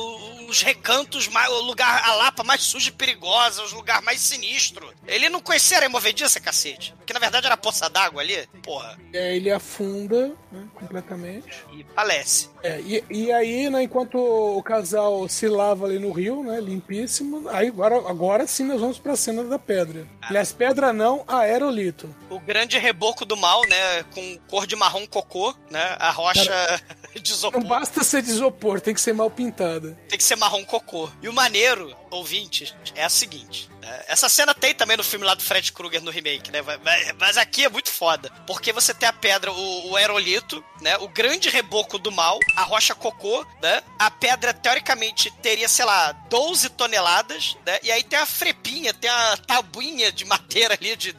os 0.48 0.62
recantos, 0.62 1.28
mais, 1.28 1.50
o 1.50 1.60
lugar, 1.62 2.02
a 2.04 2.14
lapa 2.14 2.42
mais 2.42 2.62
suja 2.62 2.88
e 2.88 2.92
perigosa, 2.92 3.62
os 3.62 3.72
lugares 3.72 4.04
mais 4.04 4.20
sinistros. 4.20 4.92
Ele 5.06 5.28
não 5.28 5.40
conhecia 5.40 5.84
a 5.84 5.88
movediça, 5.88 6.40
cacete. 6.40 6.94
Que 7.06 7.12
na 7.12 7.20
verdade 7.20 7.46
era 7.46 7.56
poça 7.56 7.88
d'água 7.88 8.22
ali. 8.22 8.48
Porra. 8.62 8.98
Aí 9.14 9.36
ele 9.36 9.50
afunda 9.50 10.34
né, 10.50 10.66
completamente. 10.74 11.64
E 11.72 11.84
falece. 11.94 12.48
É, 12.62 12.80
e, 12.80 13.04
e 13.10 13.32
aí, 13.32 13.68
né, 13.70 13.82
enquanto 13.82 14.16
o 14.18 14.62
casal 14.62 15.28
se 15.28 15.46
lava 15.46 15.86
ali 15.86 15.98
no 15.98 16.10
rio, 16.10 16.42
né, 16.42 16.60
limpíssimo, 16.60 17.48
aí 17.50 17.68
agora, 17.68 17.96
agora 18.08 18.46
sim 18.46 18.64
nós 18.64 18.80
vamos 18.80 18.98
pra 18.98 19.16
cena 19.16 19.44
da 19.44 19.58
pedra. 19.58 20.06
Aliás, 20.22 20.52
pedra 20.52 20.92
não, 20.92 21.24
aerolito. 21.28 22.14
O 22.30 22.40
grande 22.40 22.78
reboco 22.78 23.24
do 23.24 23.36
mal, 23.36 23.62
né? 23.68 24.02
Com 24.14 24.38
cor 24.48 24.66
de 24.66 24.76
marrom 24.76 25.06
cocô, 25.06 25.54
né? 25.70 25.96
A 25.98 26.10
rocha 26.10 26.80
de 27.20 27.30
isopor. 27.30 27.60
Não 27.60 27.68
basta 27.68 28.02
ser 28.02 28.22
de 28.22 28.30
isopor, 28.30 28.80
tem 28.80 28.94
que 28.94 29.00
ser 29.00 29.12
mal 29.12 29.30
pintada. 29.30 29.98
tem 30.08 30.18
que 30.18 30.24
ser 30.24 30.36
marrom 30.38 30.64
cocô. 30.64 31.10
E 31.22 31.28
o 31.28 31.32
maneiro, 31.32 31.96
ouvinte, 32.10 32.74
é 32.94 33.04
a 33.04 33.08
seguinte. 33.08 33.68
né? 33.80 34.04
Essa 34.08 34.28
cena 34.28 34.54
tem 34.54 34.74
também 34.74 34.96
no 34.96 35.04
filme 35.04 35.24
lá 35.24 35.34
do 35.34 35.42
Fred 35.42 35.72
Krueger 35.72 36.02
no 36.02 36.10
remake, 36.10 36.50
né? 36.50 36.62
Mas- 36.62 36.80
Mas, 36.82 37.12
mas 37.18 37.36
aqui 37.36 37.64
é 37.64 37.68
muito 37.68 37.90
foda. 37.90 38.30
Porque 38.46 38.72
você 38.72 38.94
tem 38.94 39.08
a 39.08 39.12
pedra, 39.12 39.52
o, 39.52 39.90
o 39.90 39.96
aerolito, 39.96 40.64
né? 40.80 40.96
O 40.98 41.08
grande 41.08 41.48
reboco 41.48 41.98
do 41.98 42.10
mal, 42.12 42.38
a 42.56 42.62
rocha 42.62 42.94
cocô, 42.94 43.44
né? 43.62 43.82
A 43.98 44.10
pedra, 44.10 44.52
teoricamente, 44.54 45.30
teria, 45.42 45.68
sei 45.68 45.84
lá, 45.84 46.12
12 46.30 46.70
toneladas, 46.70 47.56
né? 47.66 47.78
E 47.82 47.90
aí 47.90 48.02
tem 48.02 48.18
a 48.18 48.26
frepinha, 48.26 48.92
tem 48.94 49.10
a 49.10 49.36
tabuinha 49.36 50.10
de 50.12 50.24
madeira 50.24 50.74
ali 50.74 50.96
de 50.96 51.14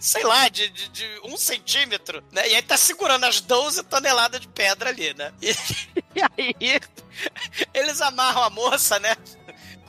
sei 0.00 0.22
lá, 0.24 0.48
de, 0.48 0.68
de, 0.68 0.88
de 0.88 1.20
um 1.24 1.36
centímetro, 1.36 2.22
né? 2.32 2.48
E 2.48 2.54
aí 2.54 2.62
tá 2.62 2.76
segurando 2.76 3.24
as 3.24 3.40
12 3.40 3.82
toneladas 3.84 4.40
de 4.40 4.48
pedra 4.48 4.90
ali, 4.90 5.14
né? 5.14 5.32
E, 5.40 5.50
e 6.16 6.22
aí 6.36 6.80
eles 7.74 8.00
amarram 8.00 8.42
a 8.42 8.50
moça, 8.50 8.98
né? 8.98 9.16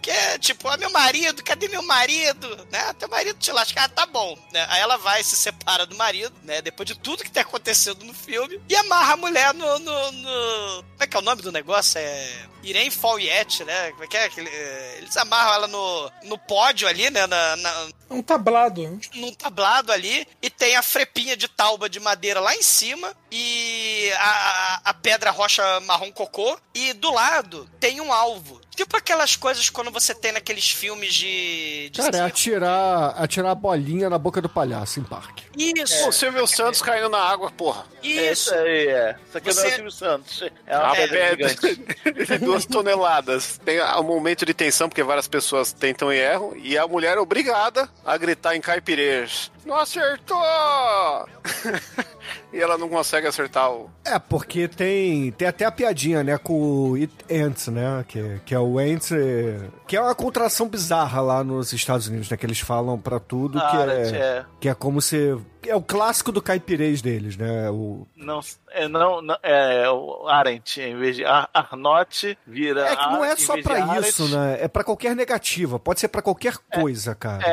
Porque, 0.01 0.39
tipo, 0.39 0.67
ah, 0.67 0.77
meu 0.77 0.89
marido, 0.89 1.43
cadê 1.43 1.67
meu 1.67 1.83
marido? 1.83 2.67
Né? 2.71 2.91
Teu 2.97 3.07
marido 3.07 3.37
te 3.37 3.51
lascar, 3.51 3.83
ah, 3.83 3.89
tá 3.89 4.05
bom. 4.07 4.35
Né? 4.51 4.65
Aí 4.69 4.81
ela 4.81 4.97
vai, 4.97 5.23
se 5.23 5.35
separa 5.35 5.85
do 5.85 5.95
marido, 5.95 6.33
né? 6.43 6.59
Depois 6.59 6.87
de 6.87 6.97
tudo 6.97 7.23
que 7.23 7.29
tem 7.29 7.41
acontecido 7.43 8.03
no 8.03 8.13
filme, 8.13 8.59
e 8.67 8.75
amarra 8.75 9.13
a 9.13 9.17
mulher 9.17 9.53
no. 9.53 9.77
no, 9.79 10.11
no- 10.11 10.83
Como 10.83 11.03
é 11.03 11.07
que 11.07 11.15
é 11.15 11.19
o 11.19 11.23
nome 11.23 11.43
do 11.43 11.51
negócio? 11.51 11.99
É. 11.99 12.45
Irene 12.63 12.89
Folliette, 12.91 13.63
né? 13.63 13.91
Como 13.91 14.03
é 14.03 14.07
que 14.07 14.17
é? 14.17 14.25
É, 14.37 14.95
Eles 14.97 15.15
amarram 15.17 15.53
ela 15.53 15.67
no, 15.67 16.11
no 16.23 16.37
pódio 16.37 16.87
ali, 16.87 17.09
né? 17.11 17.27
Na, 17.27 17.55
na- 17.57 17.87
Um 18.09 18.23
tablado. 18.23 18.81
né? 18.81 18.99
num 19.15 19.33
tablado 19.33 19.91
ali 19.91 20.27
e 20.41 20.49
tem 20.49 20.75
a 20.75 20.81
frepinha 20.81 21.37
de 21.37 21.47
tauba 21.47 21.87
de 21.89 21.99
madeira 21.99 22.39
lá 22.39 22.55
em 22.55 22.61
cima 22.63 23.15
e 23.31 24.11
a, 24.17 24.81
a- 24.85 24.93
pedra 24.93 25.31
rocha 25.31 25.63
marrom 25.81 26.11
cocô 26.11 26.57
e 26.75 26.93
do 26.93 27.11
lado 27.13 27.67
tem 27.79 27.99
um 28.01 28.11
alvo. 28.13 28.59
Tipo 28.75 28.97
aquelas 28.97 29.35
coisas 29.35 29.69
quando 29.69 29.91
você 29.91 30.13
tem 30.15 30.31
naqueles 30.31 30.69
filmes 30.71 31.13
de. 31.13 31.89
de 31.89 32.01
Cara, 32.01 32.17
é 32.17 32.21
atirar, 32.21 33.13
atirar 33.21 33.51
a 33.51 33.55
bolinha 33.55 34.09
na 34.09 34.17
boca 34.17 34.41
do 34.41 34.49
palhaço 34.49 34.99
em 34.99 35.03
parque. 35.03 35.43
Isso, 35.57 36.01
Pô, 36.03 36.09
o 36.09 36.11
Silvio 36.11 36.47
Santos 36.47 36.81
caindo 36.81 37.09
na 37.09 37.19
água, 37.19 37.51
porra. 37.51 37.85
É 38.03 38.07
isso. 38.07 38.49
isso 38.49 38.53
aí, 38.55 38.87
é. 38.87 39.15
Isso 39.27 39.37
aqui 39.37 39.53
não 39.53 39.61
é 39.61 39.63
Você- 39.63 39.67
o 39.67 39.71
Silvio 39.75 39.91
Santos. 39.91 40.43
É 40.65 40.77
uma 40.77 40.87
A 40.87 40.95
pedra 40.95 41.19
pedra 41.19 41.49
gigante. 41.49 42.23
de 42.25 42.37
duas 42.39 42.65
toneladas. 42.65 43.59
Tem 43.63 43.81
um 43.81 44.03
momento 44.03 44.45
de 44.45 44.53
tensão, 44.53 44.87
porque 44.89 45.03
várias 45.03 45.27
pessoas 45.27 45.71
tentam 45.73 46.11
e 46.11 46.17
erram, 46.17 46.53
e 46.55 46.77
a 46.77 46.87
mulher 46.87 47.17
é 47.17 47.19
obrigada 47.19 47.89
a 48.05 48.17
gritar 48.17 48.55
em 48.55 48.61
caipirês. 48.61 49.51
Não 49.65 49.75
acertou! 49.77 50.41
e 52.53 52.59
ela 52.59 52.77
não 52.77 52.89
consegue 52.89 53.20
acertar 53.27 53.71
o. 53.71 53.89
É, 54.05 54.17
porque 54.19 54.67
tem, 54.67 55.31
tem 55.31 55.47
até 55.47 55.65
a 55.65 55.71
piadinha, 55.71 56.23
né, 56.23 56.37
com 56.37 56.53
o 56.91 56.95
It 56.95 57.13
Ants, 57.31 57.67
né, 57.67 58.03
que, 58.07 58.41
que 58.45 58.53
é 58.55 58.59
o 58.59 58.79
Ants, 58.79 59.11
é, 59.11 59.59
que 59.87 59.95
é 59.95 60.01
uma 60.01 60.15
contração 60.15 60.67
bizarra 60.67 61.21
lá 61.21 61.43
nos 61.43 61.73
Estados 61.73 62.07
Unidos, 62.07 62.29
né, 62.29 62.37
que 62.37 62.45
eles 62.45 62.59
falam 62.59 62.97
pra 62.99 63.19
tudo, 63.19 63.59
que 63.59 63.65
Ah, 63.77 63.85
é, 63.87 64.09
é. 64.17 64.45
que 64.59 64.69
é 64.69 64.73
como 64.73 65.01
se... 65.01 65.37
É 65.67 65.75
o 65.75 65.81
clássico 65.81 66.31
do 66.31 66.41
caipirês 66.41 67.01
deles, 67.01 67.37
né, 67.37 67.69
o... 67.69 68.07
Não, 68.15 68.39
é, 68.69 68.87
não, 68.87 69.21
não, 69.21 69.37
é 69.43 69.89
o 69.89 70.27
Arendt, 70.27 70.81
em 70.81 70.97
vez 70.97 71.15
de 71.15 71.23
Ar 71.25 71.49
Arnott, 71.53 72.37
vira. 72.47 72.87
É 72.87 72.95
que 72.95 73.05
não 73.07 73.23
é 73.23 73.35
só 73.35 73.53
Arendt. 73.53 74.07
isso, 74.09 74.27
né, 74.29 74.57
é 74.61 74.67
pra 74.67 74.83
qualquer 74.83 75.15
negativa, 75.15 75.77
pode 75.79 75.99
ser 75.99 76.07
pra 76.07 76.21
qualquer 76.21 76.57
coisa, 76.73 77.13
cara. 77.15 77.43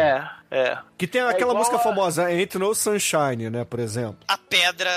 É, 0.50 0.59
é. 0.70 0.78
Que 0.96 1.06
tem 1.06 1.20
aquela 1.20 1.52
igual 1.52 1.59
música 1.59 1.76
a- 1.76 1.80
famosa, 1.80 2.24
Ain't 2.26 2.56
No 2.59 2.74
Sunshine, 2.74 3.50
né, 3.50 3.64
por 3.64 3.78
exemplo. 3.78 4.18
A 4.26 4.38
pedra 4.38 4.90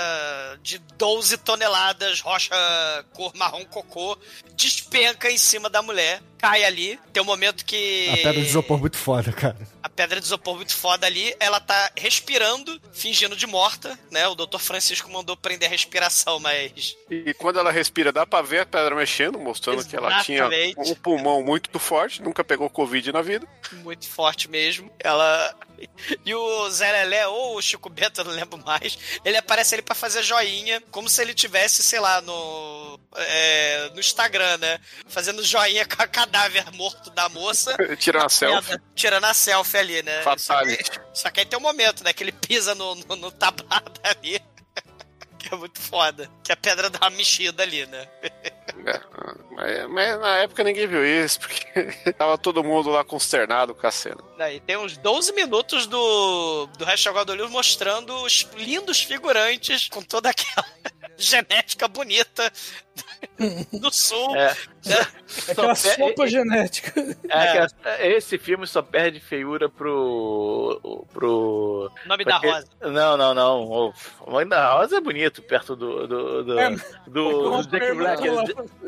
de 0.62 0.78
12 0.96 1.36
toneladas, 1.38 2.20
rocha 2.20 2.54
cor 3.12 3.32
marrom 3.34 3.64
cocô, 3.66 4.16
despenca 4.56 5.30
em 5.30 5.38
cima 5.38 5.68
da 5.68 5.82
mulher. 5.82 6.20
Cai 6.42 6.64
ali. 6.64 6.98
Tem 7.12 7.22
um 7.22 7.26
momento 7.26 7.64
que. 7.64 8.08
A 8.10 8.16
pedra 8.16 8.32
de 8.42 8.48
isopor 8.48 8.78
muito 8.78 8.96
foda, 8.98 9.32
cara. 9.32 9.56
a 9.80 9.88
pedra 9.88 10.18
de 10.20 10.26
isopor 10.26 10.56
muito 10.56 10.74
foda 10.74 11.06
ali, 11.06 11.34
ela 11.38 11.60
tá 11.60 11.92
respirando, 11.96 12.80
fingindo 12.92 13.36
de 13.36 13.46
morta, 13.46 13.96
né? 14.10 14.26
O 14.26 14.34
Dr. 14.34 14.58
Francisco 14.58 15.10
mandou 15.10 15.36
prender 15.36 15.68
a 15.68 15.70
respiração, 15.70 16.40
mas. 16.40 16.96
E 17.08 17.32
quando 17.34 17.60
ela 17.60 17.70
respira, 17.70 18.10
dá 18.12 18.26
pra 18.26 18.42
ver 18.42 18.60
a 18.60 18.66
pedra 18.66 18.94
mexendo, 18.96 19.38
mostrando 19.38 19.86
que 19.86 19.94
ela 19.94 20.22
tinha 20.24 20.38
Exatamente. 20.38 20.90
um 20.90 20.94
pulmão 20.96 21.42
muito 21.44 21.78
forte, 21.78 22.20
nunca 22.20 22.42
pegou 22.42 22.68
Covid 22.68 23.12
na 23.12 23.22
vida. 23.22 23.46
muito 23.74 24.08
forte 24.08 24.50
mesmo. 24.50 24.90
Ela. 24.98 25.54
E 26.24 26.32
o 26.32 26.70
Zé 26.70 26.92
Lelé, 26.92 27.26
ou 27.26 27.56
o 27.56 27.62
Chico 27.62 27.90
Bento, 27.90 28.20
eu 28.20 28.24
não 28.24 28.30
lembro 28.32 28.56
mais, 28.64 28.96
ele 29.24 29.36
aparece 29.36 29.74
ali 29.74 29.82
pra 29.82 29.96
fazer 29.96 30.22
joinha, 30.22 30.80
como 30.92 31.08
se 31.08 31.20
ele 31.20 31.34
tivesse, 31.34 31.82
sei 31.82 31.98
lá, 31.98 32.20
no. 32.20 33.00
é, 33.16 33.90
no 33.92 33.98
Instagram, 33.98 34.58
né? 34.58 34.78
Fazendo 35.08 35.42
joinha 35.42 35.84
com 35.84 35.94
o 35.94 36.02
cadáver 36.32 36.64
morto 36.72 37.10
da 37.10 37.28
moça. 37.28 37.76
Tirando 37.98 38.24
a 38.24 38.28
selfie. 38.30 38.80
Tirando 38.94 39.24
a 39.24 39.34
selfie 39.34 39.76
ali, 39.76 40.02
né? 40.02 40.22
Fatality. 40.22 40.90
Só 41.12 41.30
que 41.30 41.40
aí 41.40 41.46
tem 41.46 41.58
um 41.58 41.62
momento, 41.62 42.02
né? 42.02 42.12
Que 42.12 42.24
ele 42.24 42.32
pisa 42.32 42.74
no, 42.74 42.94
no, 42.94 43.16
no 43.16 43.30
tablado 43.30 43.92
ali. 44.02 44.40
Que 45.38 45.52
é 45.52 45.56
muito 45.56 45.80
foda. 45.80 46.30
Que 46.42 46.52
a 46.52 46.56
pedra 46.56 46.88
dá 46.88 47.00
uma 47.02 47.10
mexida 47.10 47.62
ali, 47.62 47.84
né? 47.86 48.08
É, 48.24 49.00
mas, 49.50 49.90
mas 49.90 50.20
na 50.20 50.38
época 50.38 50.64
ninguém 50.64 50.86
viu 50.86 51.04
isso, 51.04 51.40
porque 51.40 52.12
tava 52.16 52.38
todo 52.38 52.64
mundo 52.64 52.90
lá 52.90 53.04
consternado 53.04 53.74
com 53.74 53.86
a 53.86 53.90
cena. 53.90 54.22
Daí 54.38 54.60
tem 54.60 54.76
uns 54.76 54.96
12 54.96 55.32
minutos 55.32 55.86
do, 55.86 56.66
do 56.78 56.84
Hashtag 56.84 57.24
do 57.24 57.34
Livro 57.34 57.50
mostrando 57.50 58.14
os 58.22 58.48
lindos 58.56 59.02
figurantes 59.02 59.88
com 59.88 60.00
toda 60.00 60.30
aquela 60.30 60.66
genética 61.18 61.86
bonita 61.88 62.50
do 63.72 63.92
sul. 63.92 64.34
É. 64.36 64.56
Aquela 65.48 65.74
Só 65.74 65.88
pe- 65.90 65.96
sopa 65.96 66.26
genética. 66.26 66.92
É, 67.28 67.56
essa- 67.58 67.76
esse 68.06 68.38
filme 68.38 68.66
só 68.66 68.82
perde 68.82 69.20
feiura 69.20 69.68
pro. 69.68 71.06
pro. 71.12 71.90
Nome 72.06 72.24
da 72.24 72.36
Rosa. 72.36 72.66
Não, 72.82 73.16
não, 73.16 73.32
não. 73.34 73.62
O 74.20 74.30
nome 74.30 74.44
da 74.46 74.74
Rosa 74.74 74.96
é 74.96 75.00
bonito 75.00 75.40
perto 75.42 75.74
do. 75.76 76.06
do, 76.06 76.44
do, 76.44 76.58
É, 76.58 76.70
do- 77.06 77.62
do 77.62 77.62
Jack 77.68 77.92
Black. 77.94 78.22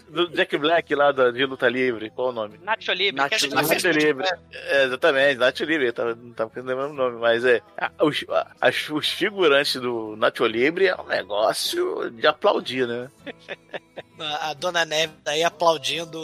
Do 0.09 0.29
Jack 0.29 0.57
Black 0.59 0.95
lá 0.95 1.13
da, 1.13 1.31
de 1.31 1.45
luta 1.47 1.69
livre. 1.69 2.11
Qual 2.11 2.29
o 2.29 2.33
nome? 2.33 2.59
Nacho 2.63 2.93
Libre, 2.93 3.23
gente 3.31 3.51
já 3.51 3.57
Nath 3.57 3.81
fez 3.81 3.97
Livre. 3.97 4.27
É, 4.53 4.85
exatamente, 4.85 5.39
Nath 5.39 5.61
Livre. 5.61 5.93
Tava, 5.93 6.15
não 6.15 6.33
tava 6.33 6.51
lembrando 6.57 6.91
o 6.91 6.95
nome, 6.95 7.19
mas 7.19 7.45
é. 7.45 7.61
a- 7.79 7.91
Os, 8.05 8.25
a- 8.29 8.51
as- 8.61 8.91
os 8.91 9.09
figurantes 9.09 9.81
do 9.81 10.15
Nacho 10.17 10.45
Libre 10.47 10.87
é 10.89 10.97
um 10.97 11.07
negócio 11.07 12.11
de 12.11 12.27
aplaudir, 12.27 12.87
né? 12.87 13.09
a, 14.19 14.55
Dona 14.55 14.85
Neve 14.85 15.15
daí 15.23 15.43
aplaudindo 15.43 16.21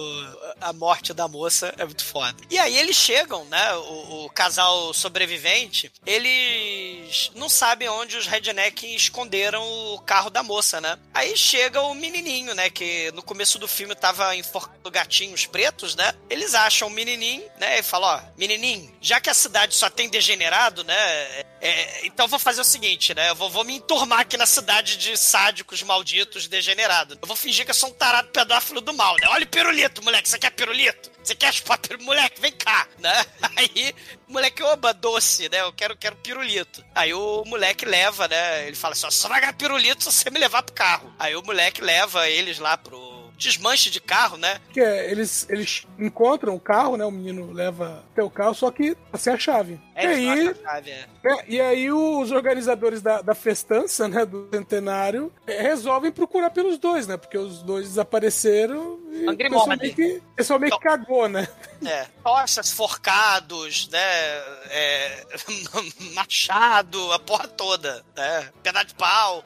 a 0.60 0.72
morte 0.72 1.12
da 1.12 1.26
moça 1.26 1.74
é 1.78 1.84
muito 1.84 2.04
foda. 2.04 2.36
E 2.50 2.58
aí 2.58 2.76
eles 2.76 2.96
chegam, 2.96 3.44
né? 3.46 3.74
O, 3.74 4.24
o 4.24 4.30
casal 4.30 4.92
sobrevivente, 4.94 5.92
eles 6.06 7.30
não 7.34 7.48
sabem 7.48 7.88
onde 7.88 8.16
os 8.16 8.26
redneck 8.26 8.94
esconderam 8.94 9.62
o 9.94 10.00
carro 10.00 10.30
da 10.30 10.42
moça, 10.42 10.80
né? 10.80 10.98
Aí 11.14 11.36
chega 11.36 11.80
o 11.82 11.94
menininho, 11.94 12.54
né? 12.54 12.70
Que 12.70 13.10
no 13.12 13.22
começo 13.22 13.58
do 13.58 13.68
filme 13.68 13.94
tava 13.94 14.34
enforcando 14.36 14.90
gatinhos 14.90 15.46
pretos, 15.46 15.94
né? 15.94 16.14
Eles 16.28 16.54
acham 16.54 16.88
o 16.88 16.90
menininho, 16.90 17.44
né? 17.58 17.78
E 17.78 17.82
falam: 17.82 18.10
Ó, 18.10 18.20
menininho, 18.36 18.92
já 19.00 19.20
que 19.20 19.30
a 19.30 19.34
cidade 19.34 19.74
só 19.74 19.88
tem 19.90 20.08
degenerado, 20.08 20.84
né? 20.84 21.44
é, 21.60 22.06
então 22.06 22.26
vou 22.26 22.38
fazer 22.38 22.60
o 22.60 22.64
seguinte, 22.64 23.14
né? 23.14 23.28
Eu 23.28 23.34
vou, 23.34 23.50
vou 23.50 23.64
me 23.64 23.76
enturmar 23.76 24.20
aqui 24.20 24.36
na 24.36 24.46
cidade 24.46 24.96
de 24.96 25.16
sádicos 25.16 25.82
malditos 25.82 26.48
degenerados. 26.48 27.18
Eu 27.20 27.28
vou 27.28 27.36
fingir 27.36 27.64
que 27.64 27.70
eu 27.70 27.74
sou 27.80 27.88
um 27.88 27.92
tarado 27.94 28.28
pedófilo 28.28 28.82
do 28.82 28.92
mal, 28.92 29.16
né? 29.20 29.26
Olha 29.30 29.44
o 29.44 29.48
pirulito, 29.48 30.04
moleque. 30.04 30.28
Você 30.28 30.38
quer 30.38 30.50
pirulito? 30.50 31.10
Você 31.22 31.34
quer 31.34 31.52
chupar 31.52 31.78
pirulito? 31.80 32.04
Moleque, 32.04 32.40
vem 32.40 32.52
cá, 32.52 32.86
né? 32.98 33.24
Aí, 33.56 33.94
moleque, 34.28 34.62
oba, 34.62 34.92
doce, 34.92 35.48
né? 35.48 35.62
Eu 35.62 35.72
quero, 35.72 35.96
quero 35.96 36.16
pirulito. 36.16 36.84
Aí 36.94 37.14
o 37.14 37.42
moleque 37.46 37.86
leva, 37.86 38.28
né? 38.28 38.66
Ele 38.66 38.76
fala 38.76 38.92
assim: 38.92 39.06
ó, 39.06 39.10
só 39.10 39.28
vai 39.28 39.40
ganhar 39.40 39.54
pirulito 39.54 40.04
se 40.04 40.12
você 40.12 40.28
me 40.28 40.38
levar 40.38 40.62
pro 40.62 40.74
carro. 40.74 41.12
Aí 41.18 41.34
o 41.34 41.42
moleque 41.42 41.80
leva 41.80 42.28
eles 42.28 42.58
lá 42.58 42.76
pro 42.76 43.30
desmanche 43.38 43.90
de 43.90 44.00
carro, 44.00 44.36
né? 44.36 44.60
Que 44.72 44.80
é, 44.80 45.10
eles, 45.10 45.46
eles 45.48 45.86
encontram 45.98 46.54
o 46.54 46.60
carro, 46.60 46.98
né? 46.98 47.04
O 47.06 47.10
menino 47.10 47.50
leva 47.50 48.04
até 48.12 48.22
o 48.22 48.28
carro, 48.28 48.54
só 48.54 48.70
que 48.70 48.94
sem 49.14 49.32
a 49.32 49.38
chave. 49.38 49.80
É, 50.06 50.20
e 50.20 50.28
aí, 50.28 50.48
é. 50.86 51.06
É, 51.22 51.44
e 51.48 51.60
aí 51.60 51.92
os 51.92 52.30
organizadores 52.30 53.02
da, 53.02 53.22
da 53.22 53.34
festança, 53.34 54.08
né, 54.08 54.24
do 54.24 54.48
centenário, 54.52 55.32
é, 55.46 55.60
resolvem 55.62 56.10
procurar 56.10 56.50
pelos 56.50 56.78
dois, 56.78 57.06
né? 57.06 57.16
Porque 57.16 57.38
os 57.38 57.62
dois 57.62 57.88
desapareceram 57.88 59.00
e 59.10 59.26
o 59.26 59.30
Angry 59.30 59.48
pessoal 59.48 59.66
Morty. 59.66 59.82
meio 59.82 59.94
que, 59.94 60.16
o 60.18 60.34
pessoal 60.36 60.58
meio 60.60 60.72
que 60.72 60.82
cagou, 60.82 61.28
né? 61.28 61.48
É, 61.84 62.06
tochas, 62.22 62.70
forcados, 62.70 63.88
né? 63.88 63.98
É, 64.70 65.26
machado, 66.14 67.12
a 67.12 67.18
porra 67.18 67.48
toda, 67.48 68.04
né? 68.16 68.50
Pedaço 68.62 68.86
de 68.88 68.94
pau. 68.94 69.44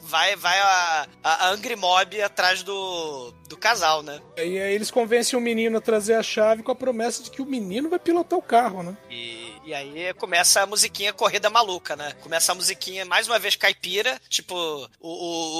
Vai, 0.00 0.36
vai 0.36 0.58
a, 0.58 1.06
a 1.22 1.48
Angry 1.50 1.76
Mob 1.76 2.20
atrás 2.22 2.62
do, 2.62 3.32
do 3.48 3.56
casal, 3.56 4.02
né? 4.02 4.20
E 4.36 4.40
aí 4.40 4.74
eles 4.74 4.90
convencem 4.90 5.38
o 5.38 5.42
menino 5.42 5.78
a 5.78 5.80
trazer 5.80 6.14
a 6.14 6.22
chave 6.22 6.62
com 6.62 6.72
a 6.72 6.74
promessa 6.74 7.22
de 7.22 7.30
que 7.30 7.42
o 7.42 7.46
menino 7.46 7.88
vai 7.88 7.98
pilotar 7.98 8.38
o 8.38 8.42
carro, 8.42 8.82
né? 8.82 8.96
E, 9.10 9.52
e 9.64 9.72
aí 9.74 10.12
começa 10.14 10.60
a 10.62 10.66
musiquinha 10.66 11.12
Corrida 11.12 11.48
Maluca, 11.50 11.94
né? 11.96 12.12
Começa 12.22 12.52
a 12.52 12.54
musiquinha, 12.54 13.04
mais 13.04 13.26
uma 13.28 13.38
vez, 13.38 13.54
caipira. 13.56 14.20
Tipo, 14.28 14.54
o, 15.00 15.08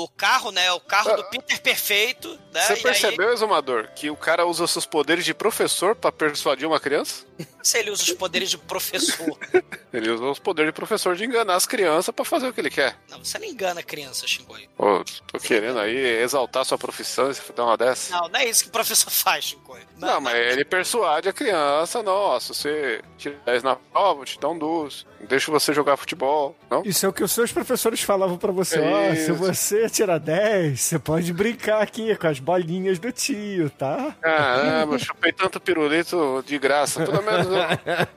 o, 0.01 0.05
o 0.05 0.09
carro, 0.09 0.51
né? 0.51 0.71
O 0.73 0.81
carro 0.81 1.17
do 1.17 1.25
Peter 1.25 1.61
Perfeito, 1.61 2.29
né? 2.53 2.63
Você 2.63 2.73
E 2.73 2.77
aí- 2.77 2.83
percebeu, 2.83 3.33
Exumador, 3.33 3.89
que 3.95 4.11
o 4.11 4.17
cara 4.17 4.47
usa 4.47 4.67
seus 4.67 4.87
poderes 4.87 5.25
de 5.25 5.35
professor 5.35 5.95
pra 5.95 6.11
persuadir 6.13 6.67
uma 6.67 6.81
criança? 6.81 7.25
se 7.63 7.79
ele 7.79 7.91
usa 7.91 8.03
os 8.03 8.13
poderes 8.13 8.51
de 8.51 8.59
professor. 8.59 9.39
Ele 9.93 10.11
usa 10.11 10.25
os 10.25 10.39
poderes 10.39 10.71
de 10.73 10.75
professor 10.75 11.15
de 11.15 11.25
enganar 11.25 11.55
as 11.55 11.67
crianças 11.67 12.15
pra 12.15 12.25
fazer 12.25 12.49
o 12.49 12.53
que 12.53 12.61
ele 12.61 12.71
quer. 12.71 12.97
Não, 13.11 13.23
você 13.23 13.39
não 13.39 13.45
engana 13.47 13.81
a 13.81 13.83
criança, 13.83 14.27
Xingoi. 14.27 14.69
Pô, 14.77 15.05
tô 15.31 15.39
querendo 15.39 15.79
aí 15.79 15.95
exaltar 16.23 16.65
sua 16.65 16.79
profissão 16.79 17.31
e 17.31 17.35
você 17.35 17.53
dá 17.53 17.65
uma 17.65 17.77
dessa. 17.77 18.17
Não, 18.17 18.29
não 18.29 18.41
é 18.41 18.47
isso 18.49 18.63
que 18.65 18.69
o 18.71 18.73
professor 18.73 19.11
faz, 19.13 19.45
Xingoi. 19.45 19.81
Não, 19.99 20.21
mas 20.21 20.35
ele 20.35 20.65
persuade 20.65 21.29
a 21.29 21.33
criança, 21.33 22.03
nossa, 22.03 22.55
você 22.55 23.03
tira 23.19 23.37
10 23.45 23.63
na 23.63 23.77
prova, 23.93 24.15
vou 24.15 24.25
te 24.25 24.39
dar 24.41 24.49
um 24.49 24.59
doce, 24.59 25.05
deixa 25.29 25.51
você 25.51 25.73
jogar 25.73 25.97
futebol, 25.97 26.57
não? 26.71 26.83
Isso 26.85 27.05
é 27.05 27.09
o 27.09 27.13
que 27.13 27.23
os 27.23 27.33
seus 27.33 27.53
professores 27.53 28.01
falavam 28.03 28.39
pra 28.39 28.53
você. 28.53 28.79
É 28.79 29.11
Ó, 29.11 29.15
se 29.15 29.21
isso. 29.23 29.35
você 29.35 29.89
tirar 29.91 30.19
10, 30.19 30.81
você 30.81 30.99
pode 30.99 31.33
brincar 31.33 31.83
aqui 31.83 32.15
com 32.17 32.27
as 32.27 32.39
bolinhas 32.39 32.99
do 32.99 33.13
tio, 33.13 33.71
tá? 33.71 34.15
Caramba, 34.21 34.95
eu 34.95 34.99
chupei 34.99 35.33
tanto 35.33 35.61
pirulito 35.61 36.43
de 36.47 36.59
graça. 36.59 37.05
Pelo 37.05 37.23
menos 37.23 37.47
eu, 37.47 37.53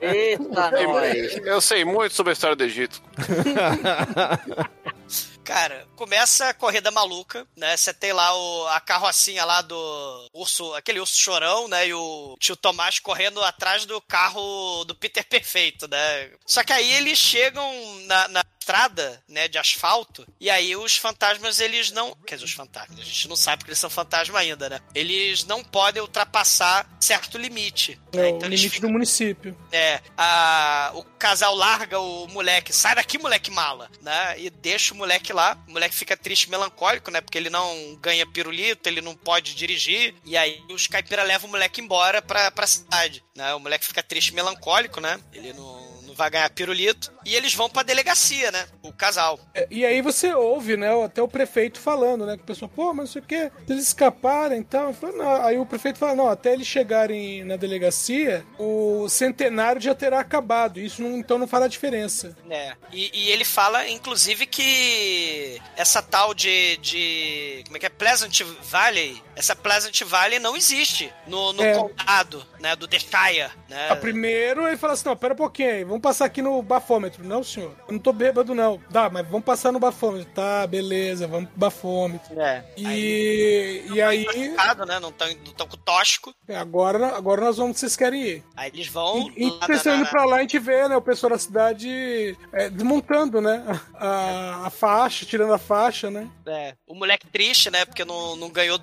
Eita, 0.00 0.70
sei 0.70 0.86
nós. 0.86 1.32
muito- 1.34 1.46
eu 1.48 1.60
sei 1.60 1.84
muito 1.84 2.14
sobre 2.14 2.30
a 2.30 2.32
história 2.32 2.56
do 2.56 2.64
Egito. 2.64 3.02
Cara, 5.46 5.86
começa 5.94 6.48
a 6.48 6.54
corrida 6.54 6.90
maluca, 6.90 7.46
né? 7.56 7.76
Você 7.76 7.94
tem 7.94 8.12
lá 8.12 8.36
o, 8.36 8.66
a 8.66 8.80
carrocinha 8.80 9.44
lá 9.44 9.62
do 9.62 10.28
urso, 10.34 10.74
aquele 10.74 10.98
urso 10.98 11.16
chorão, 11.16 11.68
né? 11.68 11.86
E 11.86 11.94
o 11.94 12.36
tio 12.40 12.56
Tomás 12.56 12.98
correndo 12.98 13.40
atrás 13.44 13.86
do 13.86 14.00
carro 14.00 14.84
do 14.84 14.94
Peter 14.96 15.24
Perfeito, 15.24 15.86
né? 15.86 16.32
Só 16.44 16.64
que 16.64 16.72
aí 16.72 16.92
eles 16.94 17.16
chegam 17.16 17.64
na, 18.06 18.26
na 18.26 18.44
estrada, 18.66 19.22
né, 19.28 19.46
de 19.46 19.58
asfalto, 19.58 20.26
e 20.40 20.50
aí 20.50 20.74
os 20.74 20.96
fantasmas, 20.96 21.60
eles 21.60 21.92
não... 21.92 22.16
Quer 22.26 22.34
dizer, 22.34 22.46
os 22.46 22.52
fantasmas, 22.52 22.98
a 22.98 23.04
gente 23.04 23.28
não 23.28 23.36
sabe 23.36 23.62
que 23.62 23.70
eles 23.70 23.78
são 23.78 23.88
fantasma 23.88 24.40
ainda, 24.40 24.68
né? 24.68 24.80
Eles 24.92 25.44
não 25.44 25.62
podem 25.62 26.02
ultrapassar 26.02 26.84
certo 27.00 27.38
limite. 27.38 27.98
né? 28.12 28.26
É 28.26 28.28
Então 28.30 28.48
o 28.48 28.50
limite 28.50 28.80
do 28.80 28.88
município. 28.88 29.56
é, 29.70 30.00
a, 30.16 30.90
o 30.94 31.04
casal 31.04 31.54
larga 31.54 32.00
o 32.00 32.26
moleque, 32.26 32.72
sai 32.72 32.96
daqui, 32.96 33.18
moleque 33.18 33.52
mala, 33.52 33.88
né? 34.02 34.34
E 34.40 34.50
deixa 34.50 34.92
o 34.92 34.96
moleque 34.96 35.32
lá. 35.32 35.56
O 35.68 35.72
moleque 35.72 35.94
fica 35.94 36.16
triste, 36.16 36.50
melancólico, 36.50 37.10
né? 37.10 37.20
Porque 37.20 37.38
ele 37.38 37.50
não 37.50 37.96
ganha 38.00 38.26
pirulito, 38.26 38.88
ele 38.88 39.00
não 39.00 39.14
pode 39.14 39.54
dirigir. 39.54 40.14
E 40.24 40.36
aí 40.36 40.60
os 40.70 40.88
caipira 40.88 41.22
levam 41.22 41.48
o 41.48 41.52
moleque 41.52 41.80
embora 41.80 42.20
pra, 42.20 42.50
pra 42.50 42.66
cidade, 42.66 43.22
né? 43.36 43.54
O 43.54 43.60
moleque 43.60 43.86
fica 43.86 44.02
triste, 44.02 44.34
melancólico, 44.34 45.00
né? 45.00 45.20
Ele 45.32 45.52
não 45.52 45.95
vai 46.16 46.30
ganhar 46.30 46.50
pirulito. 46.50 47.12
E 47.24 47.34
eles 47.34 47.54
vão 47.54 47.68
pra 47.68 47.82
delegacia, 47.82 48.50
né? 48.50 48.66
O 48.82 48.92
casal. 48.92 49.38
É, 49.54 49.66
E 49.70 49.84
aí 49.84 50.00
você 50.02 50.32
ouve, 50.34 50.76
né, 50.76 50.88
até 51.04 51.20
o 51.22 51.28
prefeito 51.28 51.78
falando, 51.78 52.24
né, 52.26 52.36
que 52.36 52.42
o 52.42 52.46
pessoal, 52.46 52.70
pô, 52.74 52.88
mas 52.94 53.06
não 53.06 53.12
sei 53.12 53.22
o 53.22 53.24
quê, 53.24 53.50
se 53.66 53.72
eles 53.72 53.86
escaparem 53.86 54.60
e 54.60 54.64
tal. 54.64 54.92
Falei, 54.94 55.16
não. 55.16 55.44
Aí 55.44 55.58
o 55.58 55.66
prefeito 55.66 55.98
fala, 55.98 56.14
não, 56.14 56.28
até 56.28 56.52
eles 56.52 56.66
chegarem 56.66 57.44
na 57.44 57.56
delegacia, 57.56 58.44
o 58.58 59.08
centenário 59.08 59.80
já 59.80 59.94
terá 59.94 60.20
acabado. 60.20 60.80
Isso 60.80 61.02
não- 61.02 61.18
então 61.18 61.38
não 61.38 61.46
fará 61.48 61.66
diferença. 61.68 62.36
É. 62.50 62.72
E, 62.92 63.10
e 63.12 63.30
ele 63.30 63.44
fala, 63.44 63.88
inclusive, 63.88 64.46
que 64.46 65.60
essa 65.76 66.00
tal 66.02 66.32
de, 66.34 66.76
de. 66.78 67.62
Como 67.66 67.76
é 67.76 67.80
que 67.80 67.86
é? 67.86 67.90
Pleasant 67.90 68.40
Valley. 68.62 69.22
Essa 69.36 69.54
Pleasant 69.54 70.00
Valley 70.02 70.38
não 70.38 70.56
existe 70.56 71.12
no, 71.26 71.52
no 71.52 71.62
É. 71.62 71.74
condado, 71.74 72.44
né? 72.58 72.74
Do 72.74 72.86
Decaia. 72.86 73.50
Né? 73.68 73.90
A 73.90 73.96
primeiro 73.96 74.66
ele 74.66 74.76
fala 74.76 74.94
assim, 74.94 75.06
não, 75.08 75.16
pera 75.16 75.34
um 75.34 75.36
pouquinho 75.36 75.70
aí, 75.70 75.84
vamos 75.84 76.00
passar 76.00 76.24
aqui 76.24 76.40
no 76.42 76.60
bafômetro. 76.62 77.22
Não, 77.24 77.44
senhor. 77.44 77.72
Eu 77.86 77.92
não 77.92 77.98
tô 77.98 78.12
bêbado, 78.12 78.54
não. 78.54 78.80
Dá, 78.90 79.10
mas 79.10 79.26
vamos 79.28 79.44
passar 79.44 79.70
no 79.72 79.78
bafômetro. 79.78 80.32
Tá, 80.34 80.66
beleza, 80.66 81.26
vamos 81.28 81.50
pro 81.50 81.58
bafômetro. 81.58 82.40
É. 82.40 82.64
E, 82.76 83.84
e 83.92 84.00
aí, 84.02 84.24
Machucado, 84.24 84.86
né? 84.86 84.98
Não 84.98 85.12
tão, 85.12 85.28
não 85.28 85.52
tão 85.52 85.66
com 85.68 85.76
tóxico. 85.76 86.34
agora, 86.48 87.14
agora 87.16 87.42
nós 87.42 87.56
vamos, 87.58 87.78
vocês 87.78 87.94
querem 87.96 88.22
ir. 88.22 88.44
Aí 88.56 88.70
eles 88.72 88.88
vão. 88.88 89.30
E 89.36 89.44
indo 89.44 89.58
na- 89.58 90.06
pra 90.06 90.24
lá, 90.24 90.36
a 90.36 90.40
gente 90.40 90.58
vê, 90.58 90.88
né, 90.88 90.96
o 90.96 91.02
pessoal 91.02 91.30
da 91.30 91.38
cidade 91.38 92.36
é, 92.52 92.68
desmontando, 92.70 93.40
né, 93.40 93.62
a, 93.94 94.66
a 94.66 94.70
faixa, 94.70 95.26
tirando 95.26 95.52
a 95.52 95.58
faixa, 95.58 96.10
né. 96.10 96.28
é, 96.46 96.74
o 96.86 96.94
moleque 96.94 97.26
triste, 97.26 97.70
né? 97.70 97.84
Porque 97.84 98.04
não, 98.04 98.36
não 98.36 98.48
ganhou 98.50 98.78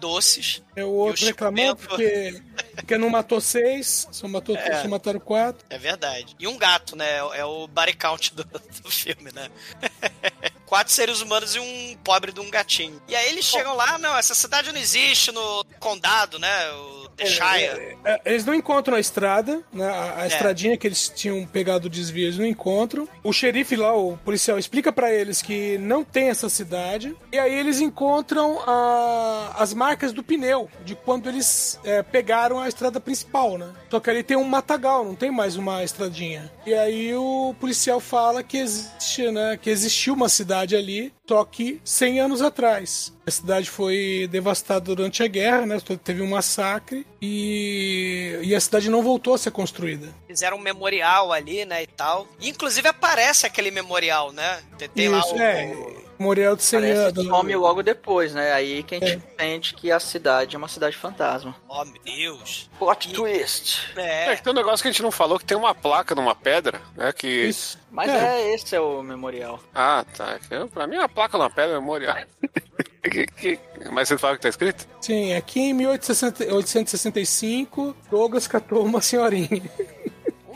É 0.75 0.83
o 0.83 0.89
outro 0.89 1.25
reclamando 1.25 1.75
porque, 1.77 2.41
porque 2.75 2.97
não 2.97 3.09
matou 3.09 3.39
seis, 3.41 4.07
só, 4.11 4.27
matou, 4.27 4.55
É. 4.55 4.81
só 4.81 4.87
mataram 4.87 5.19
quatro. 5.19 5.65
É 5.69 5.77
verdade. 5.77 6.35
E 6.39 6.47
um 6.47 6.57
gato, 6.57 6.95
né? 6.95 7.17
É 7.33 7.45
o 7.45 7.67
body 7.67 7.93
count 7.93 8.33
do, 8.35 8.43
do 8.43 8.91
filme, 8.91 9.31
né? 9.33 9.49
Quatro 10.73 10.91
seres 10.91 11.21
humanos 11.21 11.53
e 11.53 11.59
um 11.59 11.95
pobre 12.03 12.31
de 12.31 12.39
um 12.39 12.49
gatinho. 12.49 12.99
E 13.07 13.15
aí 13.15 13.29
eles 13.29 13.45
chegam 13.45 13.75
lá, 13.75 13.99
não, 13.99 14.17
essa 14.17 14.33
cidade 14.33 14.71
não 14.71 14.79
existe 14.79 15.31
no 15.31 15.63
condado, 15.79 16.39
né? 16.39 16.71
O 16.71 17.09
The 17.15 17.25
Shire. 17.27 17.97
É, 18.03 18.21
eles 18.25 18.43
não 18.43 18.55
encontram 18.55 18.97
a 18.97 18.99
estrada, 18.99 19.61
né? 19.71 19.87
A, 19.87 20.21
a 20.21 20.23
É. 20.23 20.27
estradinha 20.29 20.75
que 20.75 20.87
eles 20.87 21.09
tinham 21.15 21.45
pegado 21.45 21.85
o 21.85 21.89
desvio, 21.91 22.23
eles 22.25 22.39
não 22.39 22.45
encontram. 22.47 23.07
O 23.23 23.31
xerife 23.31 23.75
lá, 23.75 23.93
o 23.95 24.17
policial, 24.25 24.57
explica 24.57 24.91
pra 24.91 25.13
eles 25.13 25.43
que 25.43 25.77
não 25.77 26.03
tem 26.03 26.29
essa 26.29 26.49
cidade. 26.49 27.15
E 27.31 27.37
aí 27.37 27.53
eles 27.53 27.79
encontram 27.79 28.59
a- 28.65 29.53
as 29.59 29.75
marcas 29.75 30.11
do 30.11 30.23
pneu, 30.23 30.71
de 30.83 30.95
quando 30.95 31.29
eles 31.29 31.79
é, 31.83 32.01
pegaram 32.01 32.59
a 32.59 32.67
estrada 32.67 32.99
principal, 32.99 33.59
né? 33.59 33.71
Só 33.91 33.99
que 33.99 34.09
ali 34.09 34.23
tem 34.23 34.35
um 34.35 34.43
matagal, 34.43 35.05
não 35.05 35.13
tem 35.13 35.29
mais 35.29 35.55
uma 35.55 35.83
estradinha. 35.83 36.51
E 36.65 36.73
aí 36.73 37.13
o 37.13 37.53
policial 37.59 37.99
fala 37.99 38.41
que 38.41 38.57
existe, 38.57 39.29
né? 39.29 39.55
Que 39.61 39.69
existiu 39.69 40.15
uma 40.15 40.27
cidade 40.29 40.62
ali, 40.75 41.13
só 41.27 41.43
que 41.43 41.81
100 41.83 42.19
anos 42.21 42.41
atrás. 42.41 43.13
A 43.25 43.31
cidade 43.31 43.69
foi 43.69 44.27
devastada 44.31 44.93
durante 44.93 45.23
a 45.23 45.27
guerra, 45.27 45.65
né? 45.65 45.77
Teve 46.03 46.21
um 46.21 46.29
massacre 46.29 47.05
e, 47.21 48.39
e 48.43 48.53
a 48.53 48.59
cidade 48.59 48.89
não 48.89 49.01
voltou 49.01 49.33
a 49.33 49.37
ser 49.37 49.51
construída. 49.51 50.07
Fizeram 50.27 50.57
um 50.57 50.61
memorial 50.61 51.31
ali, 51.31 51.65
né? 51.65 51.83
E 51.83 51.87
tal. 51.87 52.27
E, 52.39 52.49
inclusive 52.49 52.87
aparece 52.87 53.45
aquele 53.45 53.71
memorial, 53.71 54.31
né? 54.31 54.61
Tem, 54.77 54.89
tem 54.89 55.09
lá 55.09 55.19
Isso, 55.19 55.35
o. 55.35 55.41
é. 55.41 56.02
Memorial 56.23 56.55
de 56.55 56.63
100 56.63 56.79
Parece 56.79 56.99
anos. 57.01 57.23
que 57.23 57.29
some 57.29 57.55
logo 57.55 57.83
depois, 57.83 58.33
né? 58.33 58.53
Aí 58.53 58.81
que 58.83 58.95
a 58.95 58.99
gente 58.99 59.11
É. 59.11 59.15
entende 59.15 59.73
que 59.73 59.91
a 59.91 59.99
cidade 59.99 60.55
é 60.55 60.57
uma 60.57 60.69
cidade 60.69 60.95
fantasma. 60.95 61.53
Oh, 61.67 61.83
meu 61.83 62.01
Deus. 62.03 62.69
Plot 62.79 63.11
twist. 63.13 63.91
É 63.97 64.31
É. 64.31 64.35
que 64.35 64.41
tem 64.43 64.53
um 64.53 64.55
negócio 64.55 64.81
que 64.81 64.87
a 64.87 64.91
gente 64.91 65.03
não 65.03 65.11
falou, 65.11 65.37
que 65.37 65.45
tem 65.45 65.57
uma 65.57 65.75
placa 65.75 66.15
numa 66.15 66.33
pedra, 66.33 66.81
né? 66.95 67.11
Que. 67.11 67.27
Isso. 67.27 67.77
Mas 67.91 68.09
É. 68.09 68.41
é, 68.41 68.53
esse 68.55 68.73
é 68.75 68.79
o 68.79 69.03
memorial. 69.03 69.59
Ah, 69.75 70.05
tá. 70.15 70.39
Eu- 70.49 70.67
Pra 70.67 70.87
mim, 70.87 70.97
uma 70.97 71.09
placa 71.09 71.37
numa 71.37 71.49
pedra 71.49 71.75
é 71.75 71.79
memorial. 71.79 72.15
Mas 73.91 74.07
você 74.07 74.17
fala 74.17 74.35
que 74.35 74.41
tá 74.43 74.49
escrito? 74.49 74.87
Sim, 75.01 75.33
aqui 75.33 75.59
em 75.59 75.73
1865, 75.73 77.93
Douglas 78.09 78.47
catou 78.47 78.83
uma 78.85 79.01
senhorinha. 79.01 79.61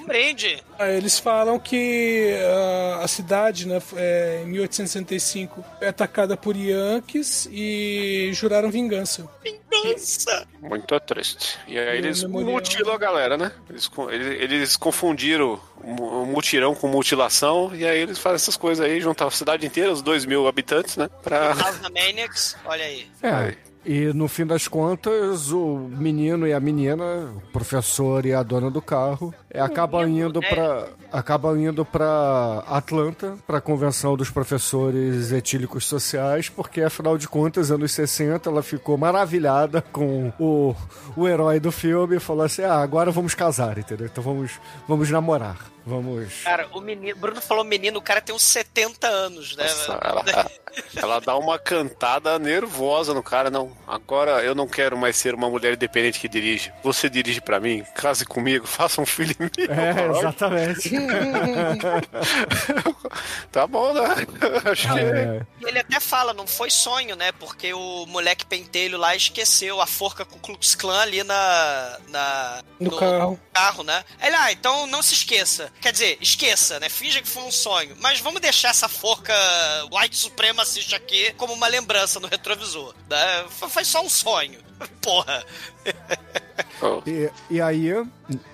Brinde. 0.07 0.63
Aí 0.79 0.95
Eles 0.97 1.19
falam 1.19 1.59
que 1.59 2.33
ah, 2.41 3.01
a 3.03 3.07
cidade, 3.07 3.67
né, 3.67 3.79
é, 3.95 4.41
em 4.43 4.47
1865, 4.47 5.63
é 5.81 5.89
atacada 5.89 6.35
por 6.37 6.55
Yankees 6.55 7.47
e 7.51 8.29
juraram 8.33 8.71
vingança. 8.71 9.27
Vingança. 9.43 10.47
Muito 10.61 10.99
triste. 11.01 11.57
E 11.67 11.77
aí 11.77 11.95
E 11.95 11.97
eles 11.99 12.23
memorial. 12.23 12.51
mutilam 12.53 12.93
a 12.93 12.97
galera, 12.97 13.37
né? 13.37 13.51
Eles, 13.69 13.89
eles, 14.11 14.41
eles 14.41 14.77
confundiram 14.77 15.59
o 15.83 15.87
mu- 15.87 16.23
o 16.23 16.25
mutirão 16.25 16.73
com 16.73 16.87
mutilação, 16.87 17.71
e 17.75 17.85
aí 17.85 17.99
eles 17.99 18.17
fazem 18.17 18.35
essas 18.37 18.57
coisas 18.57 18.83
aí, 18.85 18.99
juntar 18.99 19.27
a 19.27 19.31
cidade 19.31 19.65
inteira, 19.65 19.91
os 19.91 20.01
dois 20.01 20.25
mil 20.25 20.47
habitantes, 20.47 20.97
né? 20.97 21.09
Pra. 21.23 21.53
Maniacs, 21.93 22.55
olha 22.65 22.83
aí. 22.85 23.07
É. 23.21 23.55
E 23.85 24.11
no 24.13 24.27
fim 24.27 24.45
das 24.45 24.67
contas, 24.67 25.49
o 25.53 25.77
menino 25.89 26.45
e 26.45 26.51
a 26.53 26.59
menina, 26.59 27.31
o 27.37 27.41
professor 27.53 28.25
e 28.25 28.33
a 28.33 28.43
dona 28.43 28.69
do 28.69 28.81
carro, 28.81 29.33
é, 29.57 29.61
acabam 29.61 30.07
indo 30.07 30.39
para 30.39 30.87
acabam 31.11 31.57
indo 31.57 31.83
para 31.83 32.63
Atlanta, 32.67 33.37
para 33.47 33.57
a 33.57 33.61
convenção 33.61 34.15
dos 34.15 34.29
professores 34.29 35.31
etílicos 35.31 35.85
sociais, 35.85 36.47
porque 36.47 36.81
afinal 36.81 37.17
de 37.17 37.27
contas, 37.27 37.71
anos 37.71 37.91
60, 37.91 38.49
ela 38.49 38.61
ficou 38.61 38.97
maravilhada 38.97 39.81
com 39.81 40.31
o, 40.39 40.75
o 41.15 41.27
herói 41.27 41.59
do 41.59 41.71
filme 41.71 42.17
e 42.17 42.19
falou 42.19 42.45
assim: 42.45 42.63
"Ah, 42.63 42.81
agora 42.81 43.09
vamos 43.09 43.33
casar", 43.33 43.77
entendeu? 43.77 44.05
Então 44.05 44.23
vamos 44.23 44.51
vamos 44.87 45.09
namorar. 45.09 45.57
Vamos 45.87 46.43
Cara, 46.43 46.67
o 46.73 46.81
menino. 46.81 47.17
Bruno 47.17 47.41
falou 47.41 47.63
menino, 47.63 47.99
o 47.99 48.01
cara 48.01 48.19
tem 48.19 48.35
uns 48.35 48.43
70 48.43 49.07
anos, 49.07 49.55
né? 49.55 49.63
Nossa, 49.63 49.99
ela, 50.03 50.51
ela 50.97 51.19
dá 51.21 51.37
uma 51.37 51.57
cantada 51.57 52.37
nervosa 52.37 53.13
no 53.13 53.23
cara, 53.23 53.49
não. 53.49 53.71
Agora 53.87 54.43
eu 54.43 54.53
não 54.53 54.67
quero 54.67 54.97
mais 54.97 55.15
ser 55.15 55.33
uma 55.33 55.49
mulher 55.49 55.75
independente 55.75 56.19
que 56.19 56.27
dirige. 56.27 56.73
Você 56.83 57.09
dirige 57.09 57.39
pra 57.39 57.61
mim, 57.61 57.85
case 57.95 58.25
comigo, 58.25 58.67
faça 58.67 59.01
um 59.01 59.05
filho 59.05 59.33
mim. 59.57 59.67
É, 59.69 60.17
exatamente. 60.17 60.91
Tá 63.51 63.65
bom, 63.65 63.93
né? 63.93 64.01
Acho 64.71 64.93
que. 64.93 64.99
É. 64.99 65.41
Ele 65.61 65.79
até 65.79 65.99
fala, 65.99 66.33
não 66.33 66.45
foi 66.45 66.69
sonho, 66.69 67.15
né? 67.15 67.31
Porque 67.31 67.73
o 67.73 68.05
moleque 68.05 68.45
pentelho 68.45 68.97
lá 68.97 69.15
esqueceu 69.15 69.81
a 69.81 69.87
forca 69.87 70.25
com 70.25 70.37
o 70.37 70.39
Klux 70.39 70.75
Klan 70.75 70.99
ali 71.01 71.23
na. 71.23 71.99
na 72.09 72.63
No 72.79 72.95
carro. 72.95 73.39
carro, 73.53 73.83
né? 73.83 74.03
Ele, 74.21 74.35
ah, 74.35 74.51
então 74.51 74.87
não 74.87 75.01
se 75.01 75.13
esqueça. 75.13 75.71
Quer 75.81 75.91
dizer, 75.91 76.17
esqueça, 76.21 76.79
né? 76.79 76.89
Finja 76.89 77.21
que 77.21 77.27
foi 77.27 77.43
um 77.43 77.51
sonho. 77.51 77.95
Mas 77.99 78.19
vamos 78.19 78.41
deixar 78.41 78.69
essa 78.69 78.87
forca 78.87 79.33
White 79.91 80.17
Supremacist 80.17 80.93
aqui 80.93 81.33
como 81.33 81.53
uma 81.53 81.67
lembrança 81.67 82.19
no 82.19 82.27
retrovisor. 82.27 82.93
Né? 83.09 83.45
Foi 83.49 83.85
só 83.85 84.01
um 84.01 84.09
sonho. 84.09 84.59
Porra. 85.01 85.43
E, 87.05 87.29
e 87.49 87.61
aí, 87.61 87.91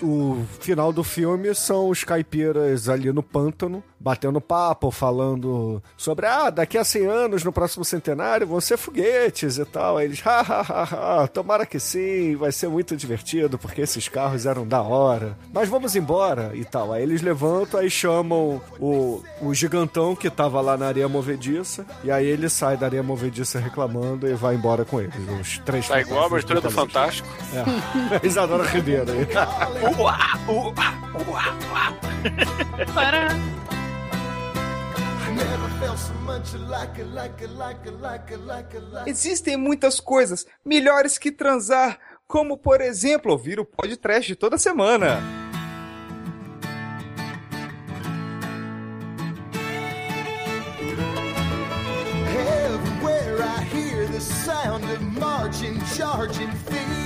o 0.01 0.45
final 0.60 0.93
do 0.93 1.03
filme 1.03 1.53
são 1.55 1.89
os 1.89 2.03
caipiras 2.03 2.88
ali 2.88 3.11
no 3.11 3.23
pântano, 3.23 3.84
batendo 3.99 4.39
papo, 4.39 4.91
falando 4.91 5.81
sobre, 5.97 6.26
ah, 6.26 6.49
daqui 6.49 6.77
a 6.77 6.84
100 6.84 7.05
anos, 7.07 7.43
no 7.43 7.51
próximo 7.51 7.84
centenário, 7.84 8.45
vão 8.45 8.61
ser 8.61 8.77
foguetes 8.77 9.57
e 9.57 9.65
tal. 9.65 9.97
Aí 9.97 10.05
eles, 10.05 10.22
ha, 10.26 10.41
ha, 10.41 10.61
ha, 10.61 11.23
ha, 11.23 11.27
tomara 11.27 11.65
que 11.65 11.80
sim, 11.80 12.35
vai 12.35 12.51
ser 12.51 12.68
muito 12.68 12.95
divertido, 12.95 13.57
porque 13.57 13.81
esses 13.81 14.07
carros 14.07 14.45
eram 14.45 14.68
da 14.68 14.81
hora. 14.81 15.38
Mas 15.51 15.69
vamos 15.69 15.95
embora 15.95 16.51
e 16.53 16.64
tal. 16.64 16.93
Aí 16.93 17.03
eles 17.03 17.22
levantam, 17.22 17.80
aí 17.80 17.89
chamam 17.89 18.61
o, 18.80 19.23
o 19.41 19.53
gigantão 19.53 20.15
que 20.15 20.30
tava 20.30 20.61
lá 20.61 20.77
na 20.77 20.88
areia 20.88 21.10
movediça, 21.10 21.85
e 22.03 22.11
aí 22.11 22.26
ele 22.26 22.49
sai 22.49 22.77
da 22.77 22.85
areia 22.85 23.03
movediça 23.03 23.60
reclamando 23.60 24.27
e 24.27 24.34
vai 24.34 24.55
embora 24.55 24.85
com 24.85 24.99
eles. 25.01 25.15
Os 25.41 25.57
três 25.60 25.88
Tá 25.88 25.99
igual 25.99 26.23
a 26.23 26.26
abertura 26.26 26.61
do 26.61 26.69
brutalistas. 26.69 27.22
Fantástico. 27.23 28.23
É. 28.23 28.27
Isadora 28.27 28.63
Ribeiro 28.67 29.11
aí. 29.11 29.27
Existem 39.05 39.57
muitas 39.57 39.99
coisas 39.99 40.45
melhores 40.63 41.17
que 41.17 41.31
transar, 41.31 41.99
como 42.27 42.57
por 42.57 42.81
exemplo 42.81 43.31
ouvir 43.31 43.59
o 43.59 43.65
podcast 43.65 44.35
toda 44.35 44.57
semana. 44.57 45.21
Everywhere 52.35 53.41
I 53.41 53.63
hear 53.63 54.07
the 54.07 54.19
sound 54.21 54.83
of 54.85 55.01
marching, 55.19 55.79
charging 55.95 56.51
feet. 56.51 57.02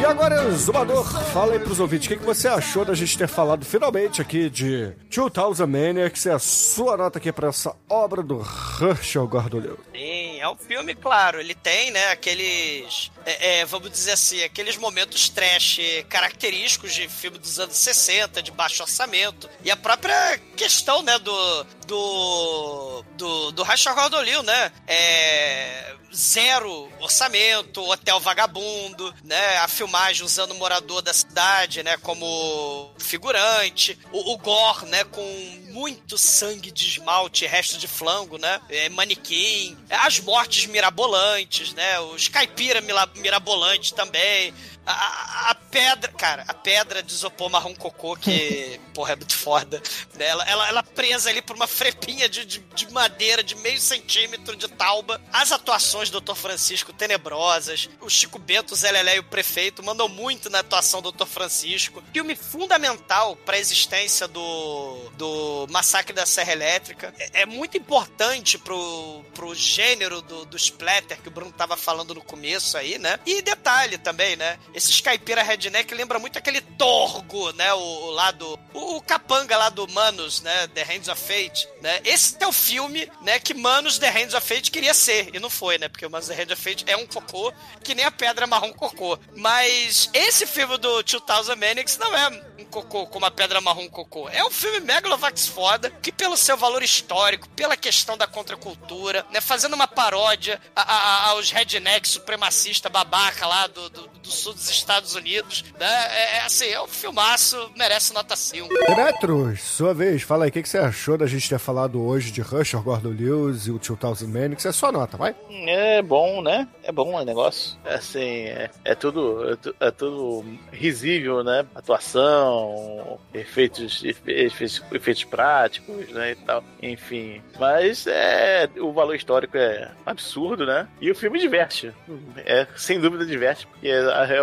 E 0.00 0.04
agora, 0.06 0.50
Zumador, 0.52 1.04
fala 1.30 1.52
aí 1.52 1.58
pros 1.58 1.78
ouvintes, 1.78 2.06
o 2.06 2.08
que, 2.08 2.16
que 2.16 2.24
você 2.24 2.48
achou 2.48 2.86
da 2.86 2.94
gente 2.94 3.18
ter 3.18 3.28
falado 3.28 3.66
finalmente 3.66 4.22
aqui 4.22 4.48
de 4.48 4.94
2000 5.14 5.66
Maniacs? 5.66 6.24
E 6.24 6.30
a 6.30 6.38
sua 6.38 6.96
nota 6.96 7.18
aqui 7.18 7.30
pra 7.30 7.48
essa 7.48 7.76
obra 7.86 8.22
do 8.22 8.40
Herschel 8.80 9.28
Gordon 9.28 9.76
Sim, 9.94 10.40
é 10.40 10.48
um 10.48 10.56
filme, 10.56 10.94
claro, 10.94 11.38
ele 11.38 11.54
tem, 11.54 11.90
né, 11.90 12.12
aqueles, 12.12 13.12
é, 13.26 13.60
é, 13.60 13.64
vamos 13.64 13.90
dizer 13.90 14.12
assim, 14.12 14.42
aqueles 14.42 14.76
momentos 14.76 15.28
trash 15.28 15.78
característicos 16.08 16.94
de 16.94 17.08
filme 17.08 17.38
dos 17.38 17.58
anos 17.58 17.76
60, 17.76 18.42
de 18.42 18.50
baixo 18.50 18.82
orçamento, 18.82 19.48
e 19.64 19.70
a 19.70 19.76
própria 19.76 20.38
questão, 20.56 21.02
né, 21.02 21.18
do, 21.18 21.64
do, 21.86 23.04
do, 23.16 23.50
do 23.52 23.62
Rachel 23.62 23.94
Gordon 23.94 24.22
Liu, 24.22 24.42
né, 24.42 24.72
é, 24.86 25.94
zero 26.14 26.90
orçamento, 27.00 27.82
hotel 27.88 28.18
vagabundo, 28.20 29.14
né, 29.24 29.58
a 29.58 29.68
filmagem 29.68 30.24
usando 30.24 30.52
o 30.52 30.54
morador 30.56 31.02
da 31.02 31.12
cidade, 31.12 31.82
né, 31.82 31.96
como 31.98 32.92
figurante, 32.98 33.98
o, 34.12 34.32
o 34.32 34.38
gore, 34.38 34.86
né, 34.86 35.04
com 35.04 35.60
muito 35.70 36.18
sangue 36.18 36.70
de 36.72 36.86
esmalte, 36.86 37.46
resto 37.46 37.78
de 37.78 37.86
flango, 37.86 38.38
né, 38.38 38.60
é, 38.68 38.88
manequim, 38.88 39.76
as 39.88 40.18
mortes 40.20 40.66
mirabolantes, 40.66 41.72
né, 41.74 42.00
os 42.00 42.28
caipira 42.28 42.80
mila- 42.80 43.09
mirabolantes 43.16 43.90
também, 43.92 44.54
a, 44.92 45.50
a- 45.50 45.54
pedra, 45.70 46.10
cara, 46.12 46.44
a 46.48 46.52
pedra 46.54 47.00
de 47.00 47.12
isopor 47.12 47.48
marrom 47.48 47.74
cocô, 47.76 48.16
que, 48.16 48.80
porra, 48.92 49.12
é 49.12 49.16
muito 49.16 49.36
foda. 49.36 49.80
né? 50.14 50.26
Ela, 50.26 50.44
ela, 50.44 50.68
ela 50.68 50.82
presa 50.82 51.30
ali 51.30 51.40
por 51.40 51.54
uma 51.54 51.68
frepinha 51.68 52.28
de, 52.28 52.44
de, 52.44 52.58
de 52.58 52.90
madeira 52.92 53.40
de 53.42 53.54
meio 53.54 53.80
centímetro 53.80 54.56
de 54.56 54.66
tauba. 54.68 55.20
As 55.32 55.52
atuações 55.52 56.10
do 56.10 56.20
Dr. 56.20 56.34
Francisco 56.34 56.92
tenebrosas. 56.92 57.88
O 58.00 58.08
Chico 58.10 58.36
Bento, 58.38 58.72
o 58.72 58.76
Zé 58.76 58.90
Lelé 58.90 59.16
e 59.16 59.18
o 59.20 59.24
prefeito 59.24 59.80
mandam 59.82 60.08
muito 60.08 60.50
na 60.50 60.58
atuação 60.58 61.00
do 61.00 61.12
Dr. 61.12 61.26
Francisco. 61.26 62.02
Filme 62.12 62.34
fundamental 62.34 63.36
pra 63.36 63.58
existência 63.58 64.26
do, 64.26 65.10
do 65.16 65.66
Massacre 65.70 66.12
da 66.12 66.26
Serra 66.26 66.52
Elétrica. 66.52 67.14
É, 67.18 67.42
é 67.42 67.46
muito 67.46 67.76
importante 67.76 68.58
pro, 68.58 69.24
pro 69.34 69.54
gênero 69.54 70.20
do, 70.20 70.44
do 70.46 70.56
splatter 70.56 71.20
que 71.20 71.28
o 71.28 71.30
Bruno 71.30 71.52
tava 71.52 71.76
falando 71.76 72.14
no 72.14 72.22
começo 72.22 72.76
aí, 72.76 72.98
né? 72.98 73.20
E 73.24 73.40
detalhe 73.40 73.98
também, 73.98 74.34
né? 74.36 74.58
Esses 74.80 74.98
caipira 75.02 75.42
redneck 75.42 75.94
lembra 75.94 76.18
muito 76.18 76.38
aquele 76.38 76.62
Torgo, 76.62 77.52
né? 77.52 77.70
O, 77.74 77.78
o 77.78 78.10
lá 78.12 78.30
do... 78.30 78.58
O, 78.72 78.96
o 78.96 79.02
capanga 79.02 79.56
lá 79.58 79.68
do 79.68 79.86
Manos, 79.88 80.40
né? 80.40 80.66
The 80.68 80.82
Hands 80.84 81.06
of 81.08 81.20
Fate, 81.20 81.68
né? 81.82 82.00
Esse 82.04 82.36
é 82.40 82.46
o 82.46 82.52
filme, 82.52 83.06
né? 83.20 83.38
Que 83.38 83.52
Manos 83.52 83.98
The 83.98 84.08
Hands 84.08 84.32
of 84.34 84.46
Fate 84.46 84.70
queria 84.70 84.94
ser. 84.94 85.34
E 85.34 85.38
não 85.38 85.50
foi, 85.50 85.76
né? 85.76 85.88
Porque 85.88 86.06
o 86.06 86.10
Manos 86.10 86.28
The 86.28 86.34
Hands 86.34 86.52
of 86.52 86.62
Fate 86.62 86.84
é 86.86 86.96
um 86.96 87.06
cocô 87.06 87.52
que 87.84 87.94
nem 87.94 88.06
a 88.06 88.10
pedra 88.10 88.46
marrom 88.46 88.72
cocô. 88.72 89.18
Mas 89.36 90.08
esse 90.14 90.46
filme 90.46 90.78
do 90.78 91.02
2000 91.02 91.56
Maniacs 91.56 91.98
não 91.98 92.16
é 92.16 92.28
um 92.58 92.64
cocô 92.64 93.06
como 93.06 93.26
a 93.26 93.30
pedra 93.30 93.60
marrom 93.60 93.88
cocô. 93.88 94.28
É 94.30 94.42
um 94.44 94.50
filme 94.50 94.80
Megalovax 94.80 95.46
foda, 95.46 95.90
que 95.90 96.10
pelo 96.10 96.36
seu 96.38 96.56
valor 96.56 96.82
histórico, 96.82 97.48
pela 97.50 97.76
questão 97.76 98.16
da 98.16 98.26
contracultura, 98.26 99.26
né? 99.30 99.40
Fazendo 99.42 99.74
uma 99.74 99.86
paródia 99.88 100.60
a- 100.74 100.82
a- 100.82 101.26
aos 101.30 101.50
rednecks 101.50 102.12
supremacista 102.12 102.88
babaca 102.88 103.46
lá 103.46 103.66
do, 103.66 103.90
do, 103.90 104.06
do 104.08 104.30
sul 104.30 104.54
dos 104.60 104.70
Estados 104.70 105.14
Unidos, 105.14 105.64
né? 105.78 105.86
É, 106.10 106.36
é 106.36 106.40
assim, 106.42 106.66
é 106.68 106.80
um 106.82 106.86
filmaço, 106.86 107.70
merece 107.76 108.12
nota 108.12 108.36
5. 108.36 108.68
Demetros, 108.86 109.62
sua 109.62 109.94
vez, 109.94 110.22
fala 110.22 110.44
aí, 110.44 110.50
o 110.50 110.52
que, 110.52 110.62
que 110.62 110.68
você 110.68 110.78
achou 110.78 111.16
da 111.16 111.26
gente 111.26 111.48
ter 111.48 111.58
falado 111.58 112.00
hoje 112.02 112.30
de 112.30 112.40
Rush, 112.40 112.74
o 112.74 112.82
Gordon 112.82 113.10
Lewis 113.10 113.66
e 113.66 113.70
o 113.70 113.78
2000 113.78 114.28
Manics? 114.28 114.66
É 114.66 114.72
sua 114.72 114.92
nota, 114.92 115.16
vai. 115.16 115.34
É 115.66 116.02
bom, 116.02 116.42
né? 116.42 116.68
É 116.82 116.92
bom 116.92 117.14
o 117.14 117.24
negócio. 117.24 117.76
Assim, 117.84 118.20
é, 118.44 118.70
é 118.84 118.94
tudo 118.94 119.58
é, 119.80 119.86
é 119.86 119.90
tudo 119.90 120.44
risível, 120.72 121.42
né? 121.42 121.64
Atuação, 121.74 123.18
efeitos, 123.32 124.02
efe- 124.04 124.30
efeitos, 124.32 124.82
efeitos 124.92 125.24
práticos, 125.24 126.08
né? 126.10 126.32
E 126.32 126.34
tal. 126.36 126.62
Enfim. 126.82 127.42
Mas 127.58 128.06
é 128.06 128.68
o 128.78 128.92
valor 128.92 129.14
histórico 129.14 129.56
é 129.56 129.90
absurdo, 130.04 130.66
né? 130.66 130.88
E 131.00 131.10
o 131.10 131.14
filme 131.14 131.38
diverte. 131.38 131.92
É, 132.38 132.66
sem 132.76 133.00
dúvida 133.00 133.24
diverte, 133.26 133.66
porque 133.66 133.88
é, 133.88 134.00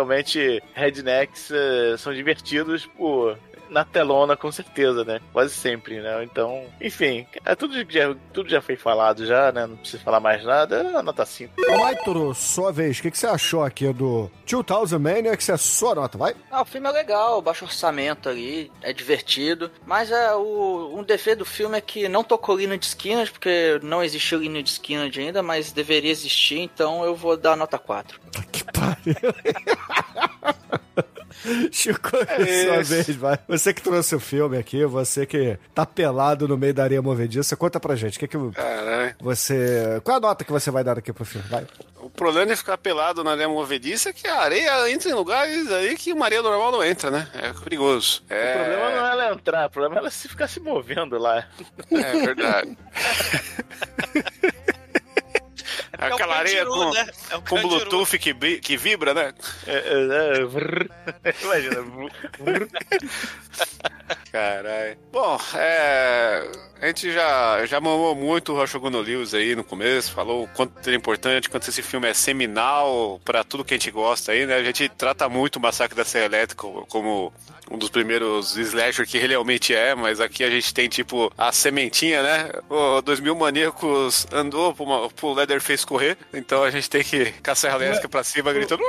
realmente 0.08 0.62
rednecks 0.74 1.50
é, 1.50 1.96
são 1.98 2.14
divertidos 2.14 2.86
por 2.86 3.38
na 3.70 3.84
telona, 3.84 4.36
com 4.36 4.50
certeza, 4.50 5.04
né? 5.04 5.20
Quase 5.32 5.54
sempre, 5.54 6.00
né? 6.00 6.24
Então, 6.24 6.64
enfim, 6.80 7.26
é 7.44 7.54
tudo 7.54 7.74
já, 7.74 8.14
tudo 8.32 8.48
já 8.48 8.60
foi 8.60 8.76
falado 8.76 9.26
já, 9.26 9.52
né? 9.52 9.66
Não 9.66 9.76
precisa 9.76 10.02
falar 10.02 10.20
mais 10.20 10.44
nada, 10.44 10.76
é 10.76 11.02
nota 11.02 11.24
5. 11.24 11.54
Ô, 11.68 11.78
Maitoro, 11.78 12.34
sua 12.34 12.72
vez, 12.72 12.98
o 12.98 13.02
que, 13.02 13.10
que 13.10 13.18
você 13.18 13.26
achou 13.26 13.64
aqui 13.64 13.92
do 13.92 14.30
2000 14.46 14.98
Maniacs? 14.98 15.48
É 15.48 15.56
sua 15.56 15.94
nota, 15.94 16.18
vai. 16.18 16.34
Ah, 16.50 16.62
o 16.62 16.64
filme 16.64 16.88
é 16.88 16.92
legal, 16.92 17.40
baixo 17.40 17.64
orçamento 17.64 18.28
ali, 18.28 18.70
é 18.82 18.92
divertido. 18.92 19.70
Mas 19.86 20.10
é, 20.10 20.34
o, 20.34 20.94
um 20.96 21.02
defeito 21.02 21.38
do 21.38 21.44
filme 21.44 21.76
é 21.76 21.80
que 21.80 22.08
não 22.08 22.24
tocou 22.24 22.56
Lino 22.56 22.76
de 22.76 22.86
Skinner, 22.86 23.30
porque 23.30 23.78
não 23.82 24.02
existiu 24.02 24.38
Lino 24.38 24.62
de 24.62 24.70
Skinner 24.70 25.10
ainda, 25.16 25.42
mas 25.42 25.72
deveria 25.72 26.10
existir, 26.10 26.58
então 26.58 27.04
eu 27.04 27.14
vou 27.14 27.36
dar 27.36 27.56
nota 27.56 27.78
4. 27.78 28.20
Que 28.50 28.64
pariu. 28.64 29.14
Chico, 31.70 32.10
É 32.28 32.64
sua 32.64 32.82
vez, 32.82 33.08
vai. 33.16 33.38
Você 33.48 33.72
que 33.72 33.80
trouxe 33.82 34.14
o 34.14 34.20
filme 34.20 34.56
aqui, 34.58 34.84
você 34.84 35.24
que 35.26 35.58
tá 35.74 35.84
pelado 35.86 36.46
no 36.48 36.56
meio 36.56 36.74
da 36.74 36.84
areia 36.84 37.00
movediça, 37.02 37.56
conta 37.56 37.78
pra 37.78 37.94
gente. 37.96 38.16
O 38.16 38.20
que 38.20 38.28
que 38.28 38.38
Caralho. 38.52 39.14
você. 39.20 40.00
Qual 40.04 40.14
é 40.16 40.18
a 40.18 40.20
nota 40.20 40.44
que 40.44 40.52
você 40.52 40.70
vai 40.70 40.82
dar 40.84 40.98
aqui 40.98 41.12
pro 41.12 41.24
filme? 41.24 41.46
Vai. 41.48 41.66
O 42.00 42.08
problema 42.10 42.46
de 42.46 42.56
ficar 42.56 42.78
pelado 42.78 43.22
na 43.22 43.32
areia 43.32 43.48
movediça 43.48 44.08
é 44.10 44.12
que 44.12 44.26
a 44.26 44.40
areia 44.40 44.90
entra 44.90 45.10
em 45.10 45.14
lugares 45.14 45.70
aí 45.70 45.96
que 45.96 46.12
uma 46.12 46.24
areia 46.24 46.42
normal 46.42 46.72
não 46.72 46.82
entra, 46.82 47.10
né? 47.10 47.28
É 47.34 47.52
perigoso. 47.52 48.22
É, 48.30 48.54
O 48.54 48.58
problema 48.58 48.90
não 48.90 49.06
é 49.06 49.10
ela 49.12 49.32
entrar, 49.34 49.66
o 49.66 49.70
problema 49.70 49.96
é 49.96 49.98
ela 49.98 50.10
se 50.10 50.28
ficar 50.28 50.48
se 50.48 50.58
movendo 50.60 51.18
lá. 51.18 51.44
é 51.90 52.12
verdade. 52.26 52.78
Aquela 55.98 56.36
é 56.36 56.38
areia 56.38 56.64
com, 56.64 56.92
né? 56.92 57.06
É 57.28 57.36
o 57.36 57.42
com. 57.42 57.60
Bluetooth 57.60 58.18
que, 58.18 58.32
que 58.60 58.76
vibra, 58.76 59.12
né? 59.12 59.34
É, 59.66 59.72
é, 59.72 60.38
é. 61.26 61.34
Imagina. 61.42 61.76
Caralho. 64.30 64.96
Bom, 65.10 65.38
é. 65.54 66.48
A 66.80 66.86
gente 66.86 67.10
já, 67.12 67.66
já 67.66 67.80
mamou 67.80 68.14
muito 68.14 68.52
o 68.52 68.54
Roshogun 68.54 68.90
no 68.90 69.00
Lewis 69.00 69.34
aí 69.34 69.56
no 69.56 69.64
começo, 69.64 70.12
falou 70.12 70.44
o 70.44 70.48
quanto 70.48 70.78
ele 70.86 70.94
é 70.94 70.98
importante, 70.98 71.50
quanto 71.50 71.68
esse 71.68 71.82
filme 71.82 72.06
é 72.08 72.14
seminal 72.14 73.20
pra 73.24 73.42
tudo 73.42 73.64
que 73.64 73.74
a 73.74 73.76
gente 73.76 73.90
gosta 73.90 74.30
aí, 74.30 74.46
né? 74.46 74.54
A 74.54 74.62
gente 74.62 74.88
trata 74.88 75.28
muito 75.28 75.56
o 75.56 75.60
Massacre 75.60 75.96
da 75.96 76.04
Serra 76.04 76.26
Elétrica 76.26 76.68
como 76.88 77.32
um 77.68 77.76
dos 77.76 77.90
primeiros 77.90 78.56
slasher 78.56 79.06
que 79.06 79.18
realmente 79.18 79.74
é, 79.74 79.94
mas 79.94 80.20
aqui 80.20 80.44
a 80.44 80.50
gente 80.50 80.72
tem 80.72 80.88
tipo 80.88 81.32
a 81.36 81.50
sementinha, 81.50 82.22
né? 82.22 82.50
O 82.70 83.02
2000 83.02 83.34
Maníacos 83.34 84.26
andou 84.32 84.72
pro, 84.72 85.10
pro 85.10 85.32
Leatherface 85.32 85.84
correr, 85.88 86.16
então 86.32 86.62
a 86.62 86.70
gente 86.70 86.88
tem 86.90 87.02
que 87.02 87.32
com 87.42 87.50
a 87.50 87.54
Serra 87.54 87.76
Elétrica 87.76 88.08
pra 88.08 88.22
cima 88.22 88.52
gritando. 88.52 88.82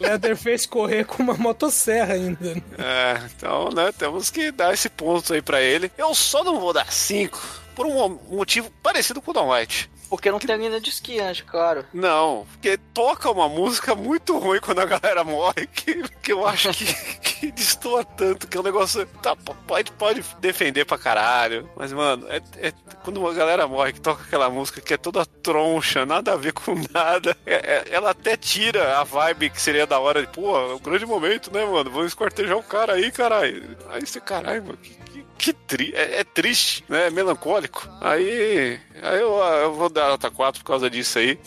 Leatherface 0.00 0.66
correr 0.66 1.04
com 1.04 1.22
uma 1.22 1.34
motosserra 1.34 2.14
ainda. 2.14 2.54
né? 2.54 2.62
É, 2.78 3.20
então, 3.36 3.68
né, 3.70 3.92
temos 3.96 4.30
que 4.30 4.50
dar 4.50 4.74
esse 4.74 4.88
ponto 4.88 5.32
aí 5.32 5.40
pra 5.40 5.60
ele. 5.60 5.90
Eu 5.96 6.14
só 6.14 6.42
não 6.42 6.58
vou 6.58 6.72
dar 6.72 6.90
5 6.92 7.40
por 7.74 7.86
um 7.86 7.92
mo- 7.92 8.20
motivo 8.30 8.70
parecido 8.82 9.20
com 9.22 9.30
o 9.30 9.34
Don 9.34 9.52
White. 9.52 9.88
Porque 10.16 10.30
não 10.30 10.38
tem 10.38 10.56
Lino 10.56 10.80
de 10.80 10.88
Skinner, 10.88 11.44
claro. 11.44 11.84
Não, 11.92 12.46
porque 12.50 12.78
toca 12.94 13.30
uma 13.30 13.48
música 13.48 13.94
muito 13.94 14.38
ruim 14.38 14.58
quando 14.60 14.78
a 14.80 14.86
galera 14.86 15.22
morre, 15.22 15.66
que, 15.66 16.02
que 16.22 16.32
eu 16.32 16.46
acho 16.46 16.70
que, 16.72 16.86
que 17.20 17.52
destoa 17.52 18.02
tanto, 18.02 18.48
que 18.48 18.56
é 18.56 18.60
um 18.60 18.64
negócio. 18.64 19.06
Tá, 19.22 19.36
pode, 19.36 19.92
pode 19.92 20.24
defender 20.40 20.86
pra 20.86 20.96
caralho, 20.96 21.68
mas, 21.76 21.92
mano, 21.92 22.26
é, 22.28 22.40
é- 22.56 22.72
quando 23.04 23.18
uma 23.18 23.32
galera 23.34 23.68
morre 23.68 23.92
que 23.92 24.00
toca 24.00 24.22
aquela 24.22 24.48
música 24.48 24.80
que 24.80 24.94
é 24.94 24.96
toda 24.96 25.24
troncha, 25.26 26.06
nada 26.06 26.32
a 26.32 26.36
ver 26.36 26.52
com 26.54 26.74
nada, 26.92 27.36
é- 27.44 27.54
é- 27.54 27.84
ela 27.90 28.10
até 28.10 28.36
tira 28.38 28.98
a 28.98 29.04
vibe 29.04 29.50
que 29.50 29.60
seria 29.60 29.86
da 29.86 29.98
hora 30.00 30.22
de, 30.22 30.28
pô, 30.32 30.56
é 30.58 30.74
um 30.74 30.78
grande 30.78 31.04
momento, 31.04 31.52
né, 31.52 31.62
mano? 31.64 31.90
Vamos 31.90 32.06
esquartejar 32.08 32.56
o 32.56 32.62
cara 32.62 32.94
aí, 32.94 33.12
caralho. 33.12 33.76
Aí 33.90 34.00
você, 34.04 34.18
caralho, 34.18 34.62
mano, 34.64 34.78
que, 34.78 34.96
que, 35.38 35.52
tri 35.52 35.92
é, 35.94 36.20
é 36.20 36.24
triste, 36.24 36.84
né? 36.88 37.06
É 37.06 37.10
melancólico. 37.10 37.88
Aí, 38.00 38.80
aí 39.02 39.20
eu, 39.20 39.36
eu 39.38 39.74
vou 39.74 39.88
dar 39.88 40.08
nota 40.08 40.30
4 40.30 40.62
por 40.62 40.66
causa 40.66 40.88
disso 40.90 41.18
aí. 41.18 41.38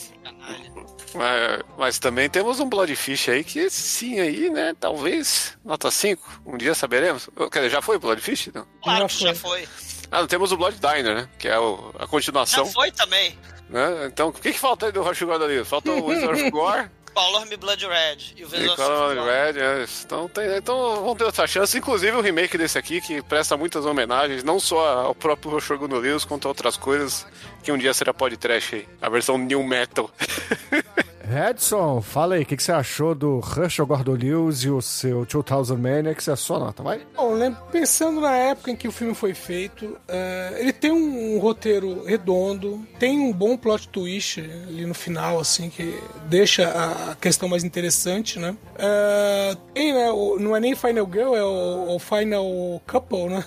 Mas, 1.15 1.61
mas 1.77 1.99
também 1.99 2.29
temos 2.29 2.59
um 2.59 2.69
Bloodfish 2.69 3.29
aí 3.29 3.43
que 3.43 3.67
sim 3.69 4.19
aí, 4.19 4.49
né? 4.49 4.75
Talvez 4.79 5.57
nota 5.65 5.89
5. 5.89 6.43
Um 6.45 6.55
dia 6.57 6.75
saberemos. 6.75 7.27
Quer 7.51 7.59
dizer, 7.59 7.69
já 7.71 7.81
foi 7.81 7.95
o 7.97 7.99
Bloodfish? 7.99 8.49
Não. 8.53 8.65
Claro 8.83 9.01
Já 9.01 9.07
que 9.07 9.23
já 9.23 9.35
foi. 9.35 9.67
Ah, 10.11 10.21
não 10.21 10.27
temos 10.27 10.51
o 10.51 10.57
Blood 10.57 10.77
Diner, 10.79 11.15
né? 11.15 11.29
Que 11.39 11.47
é 11.47 11.57
o- 11.59 11.91
a 11.97 12.01
Já 12.01 12.07
continuação. 12.07 12.65
foi 12.67 12.91
também. 12.91 13.37
Né? 13.69 14.05
Então, 14.07 14.29
o 14.29 14.33
que, 14.33 14.51
que 14.51 14.57
falta 14.59 14.87
aí 14.87 14.91
do 14.91 15.01
Rush 15.03 15.21
God 15.23 15.41
ali? 15.41 15.63
Falta 15.63 15.91
o 15.91 16.05
Wizard 16.07 16.41
of 16.41 16.49
Gore. 16.51 16.89
Color 17.19 17.45
Me 17.47 17.57
Blood 17.57 17.85
Red. 17.85 18.17
E 18.37 18.45
o 18.45 18.47
Visual 18.47 18.77
Color 18.77 19.25
Red, 19.25 19.59
é. 19.59 19.85
então, 20.05 20.29
tem, 20.29 20.55
então 20.55 20.95
vamos 21.01 21.17
ter 21.17 21.25
outra 21.25 21.45
chance. 21.45 21.77
Inclusive 21.77 22.15
o 22.15 22.21
remake 22.21 22.57
desse 22.57 22.77
aqui, 22.77 23.01
que 23.01 23.21
presta 23.21 23.57
muitas 23.57 23.85
homenagens, 23.85 24.41
não 24.41 24.57
só 24.57 25.07
ao 25.07 25.13
próprio 25.13 25.59
Shogun 25.59 25.99
Lewis, 25.99 26.23
quanto 26.23 26.45
a 26.45 26.49
outras 26.49 26.77
coisas, 26.77 27.27
que 27.61 27.73
um 27.73 27.77
dia 27.77 27.93
será 27.93 28.13
podcast 28.13 28.73
aí. 28.73 28.87
A 29.01 29.09
versão 29.09 29.37
New 29.37 29.61
Metal. 29.63 30.09
Edson, 31.31 32.01
fala 32.01 32.35
aí, 32.35 32.41
o 32.43 32.45
que, 32.45 32.57
que 32.57 32.63
você 32.63 32.71
achou 32.71 33.13
do 33.13 33.39
Rush, 33.39 33.79
Gordon 33.79 34.13
Lewis 34.13 34.63
e 34.63 34.69
o 34.69 34.81
seu 34.81 35.25
2000 35.25 35.77
Maniacs? 35.77 36.27
É 36.27 36.31
a 36.31 36.35
sua 36.35 36.59
nota, 36.59 36.81
vai. 36.81 37.01
Bom, 37.15 37.33
lem- 37.33 37.55
pensando 37.71 38.19
na 38.21 38.35
época 38.35 38.71
em 38.71 38.75
que 38.75 38.87
o 38.87 38.91
filme 38.91 39.13
foi 39.13 39.33
feito, 39.33 39.97
eh, 40.07 40.57
ele 40.59 40.73
tem 40.73 40.91
um, 40.91 41.37
roteiro 41.39 42.03
redondo, 42.05 42.83
tem 42.97 43.19
um 43.19 43.31
bom 43.31 43.55
plot 43.55 43.87
twist 43.89 44.39
ali 44.39 44.85
no 44.85 44.93
final, 44.93 45.39
assim, 45.39 45.69
que 45.69 45.97
deixa 46.25 46.67
a 46.69 47.15
questão 47.15 47.47
mais 47.47 47.63
interessante, 47.63 48.39
né? 48.39 48.55
Eh, 48.77 49.57
tem, 49.73 49.93
né, 49.93 50.09
o- 50.11 50.39
não 50.39 50.55
é 50.55 50.59
nem 50.59 50.75
Final 50.75 51.07
Girl, 51.11 51.35
é 51.35 51.43
o, 51.43 51.95
o 51.95 51.99
Final 51.99 52.81
Couple, 52.87 53.27
né? 53.29 53.45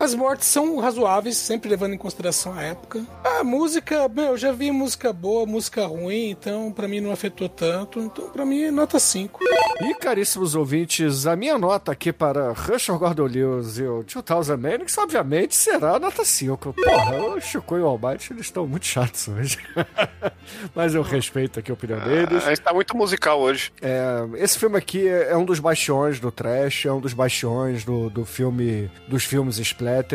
As 0.00 0.14
mortes 0.14 0.46
são 0.46 0.78
razoáveis, 0.78 1.36
sempre 1.36 1.68
levando 1.68 1.92
em 1.92 1.98
consideração 1.98 2.54
a 2.54 2.62
época. 2.62 3.04
A 3.22 3.44
música, 3.44 4.08
bem, 4.08 4.28
eu 4.28 4.36
já 4.38 4.50
vi 4.50 4.70
música 4.70 5.12
boa, 5.12 5.44
música 5.44 5.84
ruim, 5.86 6.30
então 6.30 6.72
pra 6.72 6.88
mim 6.88 7.00
não 7.00 7.12
afetou 7.12 7.50
tanto. 7.50 8.00
Então 8.00 8.30
pra 8.30 8.46
mim, 8.46 8.70
nota 8.70 8.98
5. 8.98 9.38
E 9.82 9.94
caríssimos 9.94 10.54
ouvintes, 10.54 11.26
a 11.26 11.36
minha 11.36 11.58
nota 11.58 11.92
aqui 11.92 12.14
para 12.14 12.52
Rush 12.52 12.88
of 12.88 12.98
Gordon 12.98 13.26
Lewis 13.26 13.76
e 13.76 13.82
o 13.82 14.02
2000 14.02 14.56
Manics, 14.56 14.96
obviamente, 14.96 15.54
será 15.54 15.98
nota 15.98 16.24
5. 16.24 16.72
Porra, 16.72 17.16
o 17.34 17.38
Chico 17.38 17.76
e 17.76 17.82
o 17.82 17.86
Almighty, 17.86 18.32
eles 18.32 18.46
estão 18.46 18.66
muito 18.66 18.86
chatos 18.86 19.28
hoje. 19.28 19.58
Mas 20.74 20.94
eu 20.94 21.02
respeito 21.02 21.60
aqui 21.60 21.70
a 21.70 21.74
opinião 21.74 22.00
deles. 22.00 22.46
A 22.46 22.48
gente 22.48 22.62
tá 22.62 22.72
muito 22.72 22.96
musical 22.96 23.38
hoje. 23.38 23.70
É, 23.82 24.26
esse 24.36 24.58
filme 24.58 24.78
aqui 24.78 25.06
é 25.06 25.36
um 25.36 25.44
dos 25.44 25.60
bastiões 25.60 26.18
do 26.18 26.32
trash, 26.32 26.86
é 26.86 26.92
um 26.92 27.00
dos 27.00 27.12
bastiões 27.12 27.84
do, 27.84 28.08
do 28.08 28.24
filme, 28.24 28.90
dos 29.06 29.24
filmes 29.24 29.58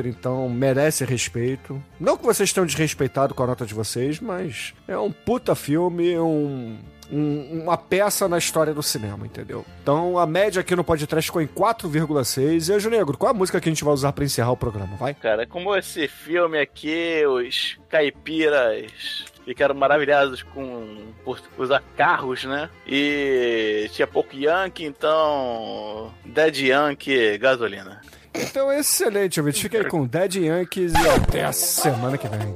então 0.05 0.47
merece 0.49 1.03
respeito. 1.05 1.81
Não 1.99 2.17
que 2.17 2.23
vocês 2.25 2.51
tenham 2.53 2.65
desrespeitado 2.65 3.33
com 3.33 3.43
a 3.43 3.47
nota 3.47 3.65
de 3.65 3.73
vocês, 3.73 4.19
mas 4.19 4.73
é 4.87 4.97
um 4.97 5.11
puta 5.11 5.53
filme, 5.55 6.17
um, 6.19 6.77
um- 7.11 7.61
uma 7.63 7.77
peça 7.77 8.27
na 8.27 8.37
história 8.37 8.73
do 8.73 8.81
cinema, 8.83 9.25
entendeu? 9.25 9.65
Então 9.81 10.17
a 10.17 10.25
média 10.25 10.59
aqui 10.61 10.75
no 10.75 10.83
podcast 10.83 11.27
ficou 11.29 11.41
em 11.41 11.47
4,6. 11.47 12.69
E 12.69 12.73
Anjo 12.73 12.89
Negro, 12.89 13.17
qual 13.17 13.31
a 13.31 13.33
música 13.33 13.59
que 13.61 13.69
a 13.69 13.71
gente 13.71 13.83
vai 13.83 13.93
usar 13.93 14.11
pra 14.13 14.23
encerrar 14.25 14.51
o 14.51 14.57
programa? 14.57 14.95
Vai? 14.97 15.13
Cara, 15.13 15.45
como 15.45 15.75
esse 15.75 16.07
filme 16.07 16.57
aqui, 16.59 17.23
os 17.27 17.77
caipiras 17.89 19.25
ficaram 19.45 19.75
maravilhados 19.75 20.41
com 20.41 21.13
por 21.23 21.39
usar 21.57 21.83
carros, 21.95 22.43
né? 22.45 22.67
E 22.87 23.87
tinha 23.93 24.07
pouco 24.07 24.35
Yankee, 24.35 24.85
então 24.85 26.11
Dead 26.25 26.57
Yankee 26.61 27.37
gasolina. 27.37 28.01
Então 28.41 28.71
excelente, 28.71 29.39
ouvinte. 29.39 29.61
Fica 29.61 29.77
aí 29.79 29.85
com 29.85 30.05
Dead 30.05 30.35
Yankees 30.35 30.93
e 30.93 31.09
até 31.09 31.45
a 31.45 31.51
semana 31.51 32.17
que 32.17 32.27
vem. 32.27 32.53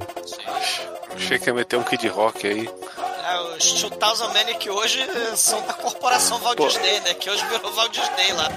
Achei 1.14 1.38
que 1.38 1.48
ia 1.48 1.54
meter 1.54 1.76
um 1.76 1.82
Kid 1.82 2.08
Rock 2.08 2.46
aí. 2.46 2.68
É, 2.68 3.56
os 3.56 3.82
2000 3.82 4.28
Manic 4.28 4.70
hoje 4.70 5.06
são 5.36 5.60
da 5.66 5.74
corporação 5.74 6.38
Walt. 6.38 6.58
Disney, 6.58 7.00
né? 7.00 7.14
Que 7.14 7.30
hoje 7.30 7.44
virou 7.46 7.72
Walt 7.72 7.92
Disney 7.92 8.32
lá. 8.32 8.48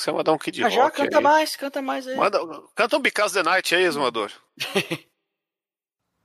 Que 0.00 0.04
você 0.04 0.12
mandar 0.12 0.32
um 0.32 0.38
Kid 0.38 0.64
Ah, 0.64 0.68
já, 0.70 0.82
Rock 0.82 0.96
canta 0.96 1.18
aí. 1.18 1.22
mais, 1.22 1.56
canta 1.56 1.82
mais 1.82 2.06
aí. 2.06 2.16
Manda, 2.16 2.38
canta 2.74 2.96
um 2.96 3.00
Because 3.00 3.34
the 3.34 3.42
Night 3.42 3.74
aí, 3.74 3.84
Exumador. 3.84 4.32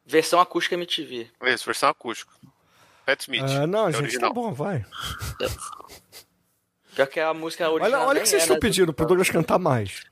Versão 0.06 0.40
acústica 0.40 0.76
MTV. 0.76 1.32
Isso, 1.44 1.66
versão 1.66 1.90
acústica. 1.90 2.32
Pat 3.06 3.20
Smith. 3.22 3.44
Ah, 3.44 3.66
não, 3.66 3.88
é 3.88 3.92
gente, 3.92 4.02
original. 4.04 4.30
tá 4.30 4.34
bom, 4.34 4.54
vai. 4.54 4.86
Pior 6.96 7.08
que 7.08 7.20
a 7.20 7.34
música 7.34 7.70
original 7.70 8.02
Olha, 8.02 8.10
olha 8.10 8.20
o 8.20 8.24
que 8.24 8.30
vocês 8.30 8.42
é, 8.42 8.46
estão 8.46 8.56
né? 8.56 8.62
pedindo 8.62 8.94
pro 8.94 9.06
Douglas 9.06 9.30
cantar 9.30 9.60
mais. 9.60 10.04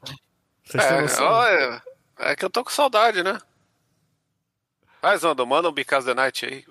Vocês 0.63 0.83
É, 0.83 1.21
olha, 1.21 1.83
é 2.19 2.35
que 2.35 2.43
eu 2.43 2.49
tô 2.49 2.63
com 2.63 2.71
saudade, 2.71 3.23
né? 3.23 3.39
Vai, 5.01 5.17
Zando, 5.17 5.45
manda 5.45 5.69
um 5.69 5.73
Because 5.73 6.05
the 6.05 6.13
Night 6.13 6.45
aí. 6.45 6.65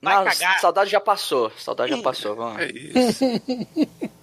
Não, 0.00 0.24
saudade 0.60 0.90
já 0.90 1.00
passou. 1.00 1.50
Saudade 1.58 1.94
já 1.94 2.02
passou. 2.02 2.34
Vamos. 2.36 2.60
É 2.60 2.70
isso. 2.70 3.24